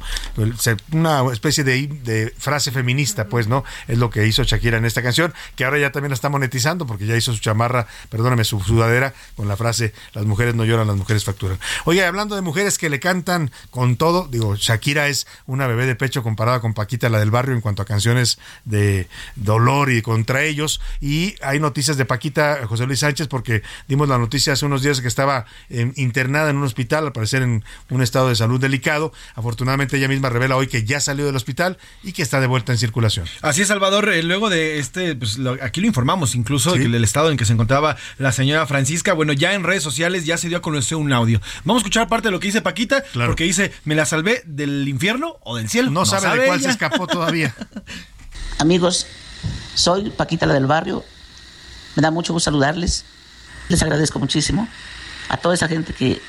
una 0.91 1.23
especie 1.31 1.63
de 1.63 2.33
frase 2.37 2.71
feminista, 2.71 3.27
pues, 3.27 3.47
¿no? 3.47 3.63
Es 3.87 3.97
lo 3.97 4.09
que 4.09 4.27
hizo 4.27 4.43
Shakira 4.43 4.77
en 4.77 4.85
esta 4.85 5.01
canción, 5.01 5.33
que 5.55 5.65
ahora 5.65 5.79
ya 5.79 5.91
también 5.91 6.11
la 6.11 6.15
está 6.15 6.29
monetizando, 6.29 6.85
porque 6.85 7.05
ya 7.05 7.15
hizo 7.15 7.33
su 7.33 7.39
chamarra, 7.39 7.87
perdóname, 8.09 8.43
su 8.43 8.59
sudadera, 8.59 9.13
con 9.35 9.47
la 9.47 9.57
frase, 9.57 9.93
las 10.13 10.25
mujeres 10.25 10.55
no 10.55 10.65
lloran, 10.65 10.87
las 10.87 10.97
mujeres 10.97 11.23
facturan. 11.23 11.59
Oye, 11.85 12.05
hablando 12.05 12.35
de 12.35 12.41
mujeres 12.41 12.77
que 12.77 12.89
le 12.89 12.99
cantan 12.99 13.51
con 13.69 13.95
todo, 13.95 14.27
digo, 14.29 14.55
Shakira 14.55 15.07
es 15.07 15.27
una 15.45 15.67
bebé 15.67 15.85
de 15.85 15.95
pecho 15.95 16.23
comparada 16.23 16.59
con 16.59 16.73
Paquita, 16.73 17.09
la 17.09 17.19
del 17.19 17.31
barrio, 17.31 17.55
en 17.55 17.61
cuanto 17.61 17.81
a 17.81 17.85
canciones 17.85 18.39
de 18.65 19.07
dolor 19.35 19.91
y 19.91 20.01
con 20.01 20.11
contra 20.21 20.43
ellos. 20.43 20.81
Y 20.99 21.35
hay 21.41 21.59
noticias 21.59 21.97
de 21.97 22.05
Paquita 22.05 22.67
José 22.67 22.85
Luis 22.85 22.99
Sánchez 22.99 23.27
porque 23.27 23.63
dimos 23.87 24.07
la 24.09 24.17
noticia 24.19 24.53
hace 24.53 24.65
unos 24.65 24.83
días 24.83 25.01
que 25.01 25.07
estaba 25.07 25.45
eh, 25.69 25.91
internada 25.95 26.49
en 26.49 26.57
un 26.57 26.63
hospital, 26.63 27.05
al 27.07 27.11
parecer 27.13 27.41
en 27.41 27.63
un 27.89 28.01
estado 28.03 28.29
de 28.29 28.35
salud 28.35 28.59
delicado. 28.59 29.13
Afortunadamente 29.35 29.97
ella 29.97 30.07
misma 30.09 30.29
revela 30.29 30.57
hoy 30.57 30.67
que 30.67 30.83
ya 30.83 30.99
salió 30.99 31.25
del 31.25 31.35
hospital 31.35 31.77
y 32.03 32.11
que 32.11 32.21
está 32.21 32.39
de 32.41 32.47
vuelta 32.47 32.71
en 32.73 32.77
circulación. 32.77 33.25
Así 33.41 33.61
es, 33.61 33.69
Salvador. 33.69 34.09
eh, 34.09 34.21
luego 34.21 34.49
de 34.49 34.77
este, 34.79 35.15
pues 35.15 35.37
lo- 35.37 35.57
aquí 35.63 35.81
lo 35.81 35.87
informamos 35.87 36.35
incluso 36.35 36.73
que 36.73 36.83
el 36.83 37.03
estado 37.03 37.31
en 37.31 37.37
que 37.37 37.45
se 37.45 37.53
encontraba 37.53 37.95
la 38.19 38.31
señora 38.33 38.67
Francisca. 38.67 39.13
Bueno, 39.13 39.31
ya 39.33 39.53
en 39.53 39.63
redes 39.63 39.81
sociales 39.81 40.25
ya 40.25 40.37
se 40.37 40.49
dio 40.49 40.57
a 40.57 40.61
conocer 40.61 40.97
un 40.97 41.13
audio. 41.13 41.41
Vamos 41.63 41.79
a 41.79 41.83
escuchar 41.83 42.07
parte 42.09 42.27
de 42.27 42.31
lo 42.33 42.39
que 42.39 42.47
dice 42.49 42.61
Paquita, 42.61 43.03
porque 43.25 43.45
dice, 43.45 43.71
¿me 43.85 43.95
la 43.95 44.05
salvé 44.05 44.43
del 44.45 44.87
infierno 44.87 45.37
o 45.41 45.55
del 45.55 45.67
cielo? 45.69 45.89
No 45.89 46.05
sabe 46.05 46.37
de 46.41 46.45
cuál 46.47 46.61
se 46.61 46.69
escapó 46.69 47.07
todavía. 47.07 47.55
Amigos, 48.61 49.07
soy 49.73 50.11
Paquita 50.11 50.45
la 50.45 50.53
del 50.53 50.67
barrio. 50.67 51.03
Me 51.95 52.01
da 52.03 52.11
mucho 52.11 52.31
gusto 52.31 52.45
saludarles. 52.51 53.05
Les 53.69 53.81
agradezco 53.81 54.19
muchísimo 54.19 54.67
a 55.29 55.37
toda 55.37 55.55
esa 55.55 55.67
gente 55.67 55.93
que, 55.93 56.21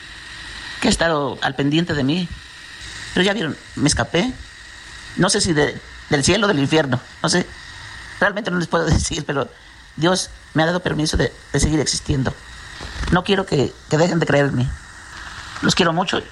que 0.80 0.88
ha 0.88 0.90
estado 0.90 1.38
al 1.42 1.54
pendiente 1.54 1.92
de 1.92 2.04
mí. 2.04 2.26
Pero 3.12 3.22
ya 3.22 3.34
vieron, 3.34 3.54
me 3.76 3.86
escapé. 3.86 4.32
No 5.18 5.28
sé 5.28 5.42
si 5.42 5.52
de- 5.52 5.78
del 6.08 6.24
cielo 6.24 6.46
o 6.46 6.48
del 6.48 6.58
infierno. 6.58 7.00
No 7.22 7.28
sé. 7.28 7.46
Realmente 8.18 8.50
no 8.50 8.58
les 8.58 8.66
puedo 8.68 8.86
decir, 8.86 9.24
pero 9.26 9.50
Dios 9.96 10.30
me 10.54 10.62
ha 10.62 10.66
dado 10.66 10.80
permiso 10.80 11.18
de, 11.18 11.30
de 11.52 11.60
seguir 11.60 11.80
existiendo. 11.80 12.32
No 13.10 13.24
quiero 13.24 13.44
que, 13.44 13.74
que 13.90 13.98
dejen 13.98 14.20
de 14.20 14.26
creerme. 14.26 14.70
Los 15.60 15.74
quiero 15.74 15.92
mucho. 15.92 16.22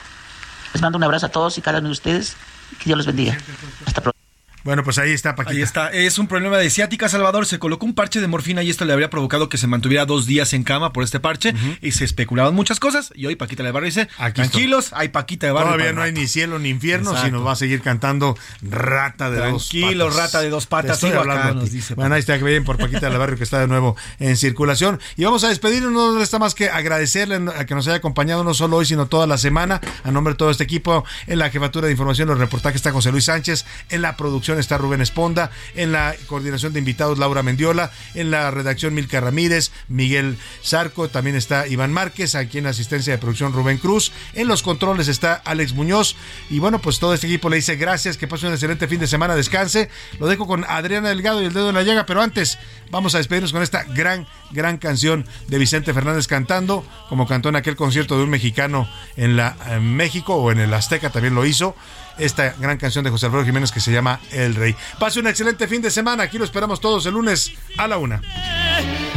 Les 0.72 0.80
mando 0.80 0.96
un 0.96 1.04
abrazo 1.04 1.26
a 1.26 1.28
todos 1.28 1.58
y 1.58 1.60
cada 1.60 1.80
uno 1.80 1.88
de 1.88 1.92
ustedes. 1.92 2.36
Que 2.78 2.84
Dios 2.86 2.96
los 2.96 3.06
bendiga. 3.06 3.36
Hasta 3.84 4.00
pronto. 4.00 4.18
Bueno, 4.64 4.84
pues 4.84 4.98
ahí 4.98 5.12
está, 5.12 5.34
Paquita. 5.34 5.56
Ahí 5.56 5.62
está. 5.62 5.88
Es 5.90 6.18
un 6.18 6.26
problema 6.26 6.58
de 6.58 6.68
ciática, 6.70 7.08
Salvador. 7.08 7.46
Se 7.46 7.58
colocó 7.58 7.86
un 7.86 7.94
parche 7.94 8.20
de 8.20 8.26
morfina 8.26 8.62
y 8.62 8.70
esto 8.70 8.84
le 8.84 8.92
habría 8.92 9.10
provocado 9.10 9.48
que 9.48 9.58
se 9.58 9.66
mantuviera 9.66 10.06
dos 10.06 10.26
días 10.26 10.52
en 10.52 10.62
cama 10.64 10.92
por 10.92 11.04
este 11.04 11.20
parche. 11.20 11.54
Y 11.82 11.92
se 11.92 12.04
especulaban 12.04 12.54
muchas 12.54 12.80
cosas. 12.80 13.12
Y 13.14 13.26
hoy 13.26 13.36
Paquita 13.36 13.62
de 13.62 13.72
Barrio 13.72 13.86
dice, 13.86 14.08
tranquilos, 14.34 14.90
hay 14.92 15.08
Paquita 15.08 15.46
de 15.46 15.52
Barrio. 15.52 15.72
Todavía 15.72 15.92
no 15.92 16.02
hay 16.02 16.10
rato". 16.10 16.20
ni 16.20 16.26
cielo 16.28 16.58
ni 16.58 16.68
infierno, 16.70 17.10
Exacto. 17.10 17.26
sino 17.28 17.44
va 17.44 17.52
a 17.52 17.56
seguir 17.56 17.80
cantando 17.82 18.36
Rata 18.62 19.30
de 19.30 19.38
dos 19.38 19.68
Tranquilo, 19.68 20.06
patas. 20.08 20.20
rata 20.22 20.40
de 20.40 20.50
dos 20.50 20.66
patas, 20.66 21.00
Te 21.00 21.06
estoy 21.08 21.20
acá, 21.20 21.52
nos 21.54 21.70
dice 21.70 21.94
Bueno, 21.94 22.14
ahí 22.14 22.20
está, 22.20 22.38
que 22.38 22.44
bien 22.44 22.64
por 22.64 22.76
Paquita 22.78 23.08
del 23.08 23.18
Barrio 23.18 23.36
que 23.36 23.44
está 23.44 23.58
de 23.60 23.66
nuevo 23.68 23.96
en 24.18 24.36
circulación. 24.36 25.00
Y 25.16 25.24
vamos 25.24 25.44
a 25.44 25.48
despedirnos, 25.48 25.92
no 25.92 26.10
nos 26.12 26.20
resta 26.20 26.38
más 26.38 26.54
que 26.54 26.68
agradecerle 26.68 27.40
a 27.56 27.64
que 27.66 27.74
nos 27.74 27.86
haya 27.88 27.96
acompañado 27.96 28.44
no 28.44 28.54
solo 28.54 28.76
hoy, 28.78 28.86
sino 28.86 29.06
toda 29.06 29.26
la 29.26 29.38
semana. 29.38 29.80
A 30.04 30.10
nombre 30.10 30.34
de 30.34 30.38
todo 30.38 30.50
este 30.50 30.64
equipo, 30.64 31.04
en 31.26 31.38
la 31.38 31.50
jefatura 31.50 31.86
de 31.86 31.92
información, 31.92 32.28
los 32.28 32.38
reportajes 32.38 32.76
está 32.76 32.92
José 32.92 33.10
Luis 33.10 33.24
Sánchez, 33.24 33.64
en 33.88 34.02
la 34.02 34.16
producción 34.16 34.49
está 34.58 34.78
Rubén 34.78 35.00
Esponda, 35.00 35.50
en 35.74 35.92
la 35.92 36.14
coordinación 36.26 36.72
de 36.72 36.78
invitados 36.78 37.18
Laura 37.18 37.42
Mendiola, 37.42 37.90
en 38.14 38.30
la 38.30 38.50
redacción 38.50 38.94
Milka 38.94 39.20
Ramírez, 39.20 39.70
Miguel 39.88 40.38
Zarco, 40.64 41.08
también 41.08 41.36
está 41.36 41.66
Iván 41.66 41.92
Márquez, 41.92 42.34
aquí 42.34 42.58
en 42.58 42.64
la 42.64 42.70
asistencia 42.70 43.12
de 43.12 43.18
producción 43.18 43.52
Rubén 43.52 43.78
Cruz, 43.78 44.12
en 44.34 44.48
los 44.48 44.62
controles 44.62 45.08
está 45.08 45.34
Alex 45.34 45.74
Muñoz 45.74 46.16
y 46.48 46.58
bueno, 46.58 46.80
pues 46.80 46.98
todo 46.98 47.14
este 47.14 47.26
equipo 47.26 47.48
le 47.48 47.56
dice 47.56 47.76
gracias, 47.76 48.16
que 48.16 48.28
pase 48.28 48.46
un 48.46 48.52
excelente 48.52 48.88
fin 48.88 49.00
de 49.00 49.06
semana, 49.06 49.34
descanse. 49.34 49.90
Lo 50.18 50.26
dejo 50.26 50.46
con 50.46 50.64
Adriana 50.68 51.08
Delgado 51.08 51.42
y 51.42 51.46
el 51.46 51.52
dedo 51.52 51.68
en 51.68 51.74
la 51.74 51.82
llaga, 51.82 52.06
pero 52.06 52.22
antes 52.22 52.58
vamos 52.90 53.14
a 53.14 53.18
despedirnos 53.18 53.52
con 53.52 53.62
esta 53.62 53.84
gran, 53.84 54.26
gran 54.50 54.78
canción 54.78 55.26
de 55.48 55.58
Vicente 55.58 55.94
Fernández 55.94 56.26
cantando, 56.26 56.84
como 57.08 57.26
cantó 57.26 57.48
en 57.48 57.56
aquel 57.56 57.76
concierto 57.76 58.16
de 58.16 58.24
un 58.24 58.30
mexicano 58.30 58.88
en 59.16 59.36
la 59.36 59.56
en 59.68 59.96
México 59.96 60.34
o 60.34 60.50
en 60.50 60.58
el 60.58 60.72
Azteca 60.72 61.10
también 61.10 61.34
lo 61.34 61.44
hizo. 61.44 61.74
Esta 62.20 62.54
gran 62.58 62.76
canción 62.76 63.02
de 63.02 63.10
José 63.10 63.26
Alfredo 63.26 63.46
Jiménez 63.46 63.72
que 63.72 63.80
se 63.80 63.90
llama 63.90 64.20
El 64.30 64.54
Rey. 64.54 64.76
Pase 64.98 65.20
un 65.20 65.26
excelente 65.26 65.66
fin 65.66 65.80
de 65.80 65.90
semana. 65.90 66.24
Aquí 66.24 66.36
lo 66.36 66.44
esperamos 66.44 66.78
todos 66.78 67.06
el 67.06 67.14
lunes 67.14 67.52
a 67.78 67.88
la 67.88 67.96
una. 67.96 68.20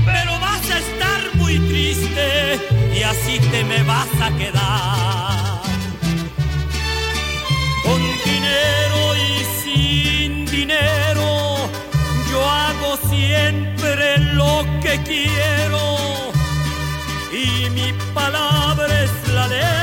pero 0.05 0.39
vas 0.39 0.69
a 0.69 0.79
estar 0.79 1.35
muy 1.35 1.59
triste 1.59 2.61
y 2.95 3.03
así 3.03 3.39
te 3.51 3.65
me 3.65 3.83
vas 3.83 4.07
a 4.21 4.29
quedar. 4.37 5.61
Con 7.83 8.01
dinero 8.23 9.15
y 9.17 9.61
sin 9.61 10.45
dinero, 10.45 11.69
yo 12.31 12.49
hago 12.49 12.97
siempre 13.09 14.17
lo 14.17 14.65
que 14.81 15.01
quiero 15.03 16.31
y 17.33 17.69
mi 17.69 17.93
palabra 18.13 19.03
es 19.03 19.33
la 19.33 19.47
ley. 19.49 19.82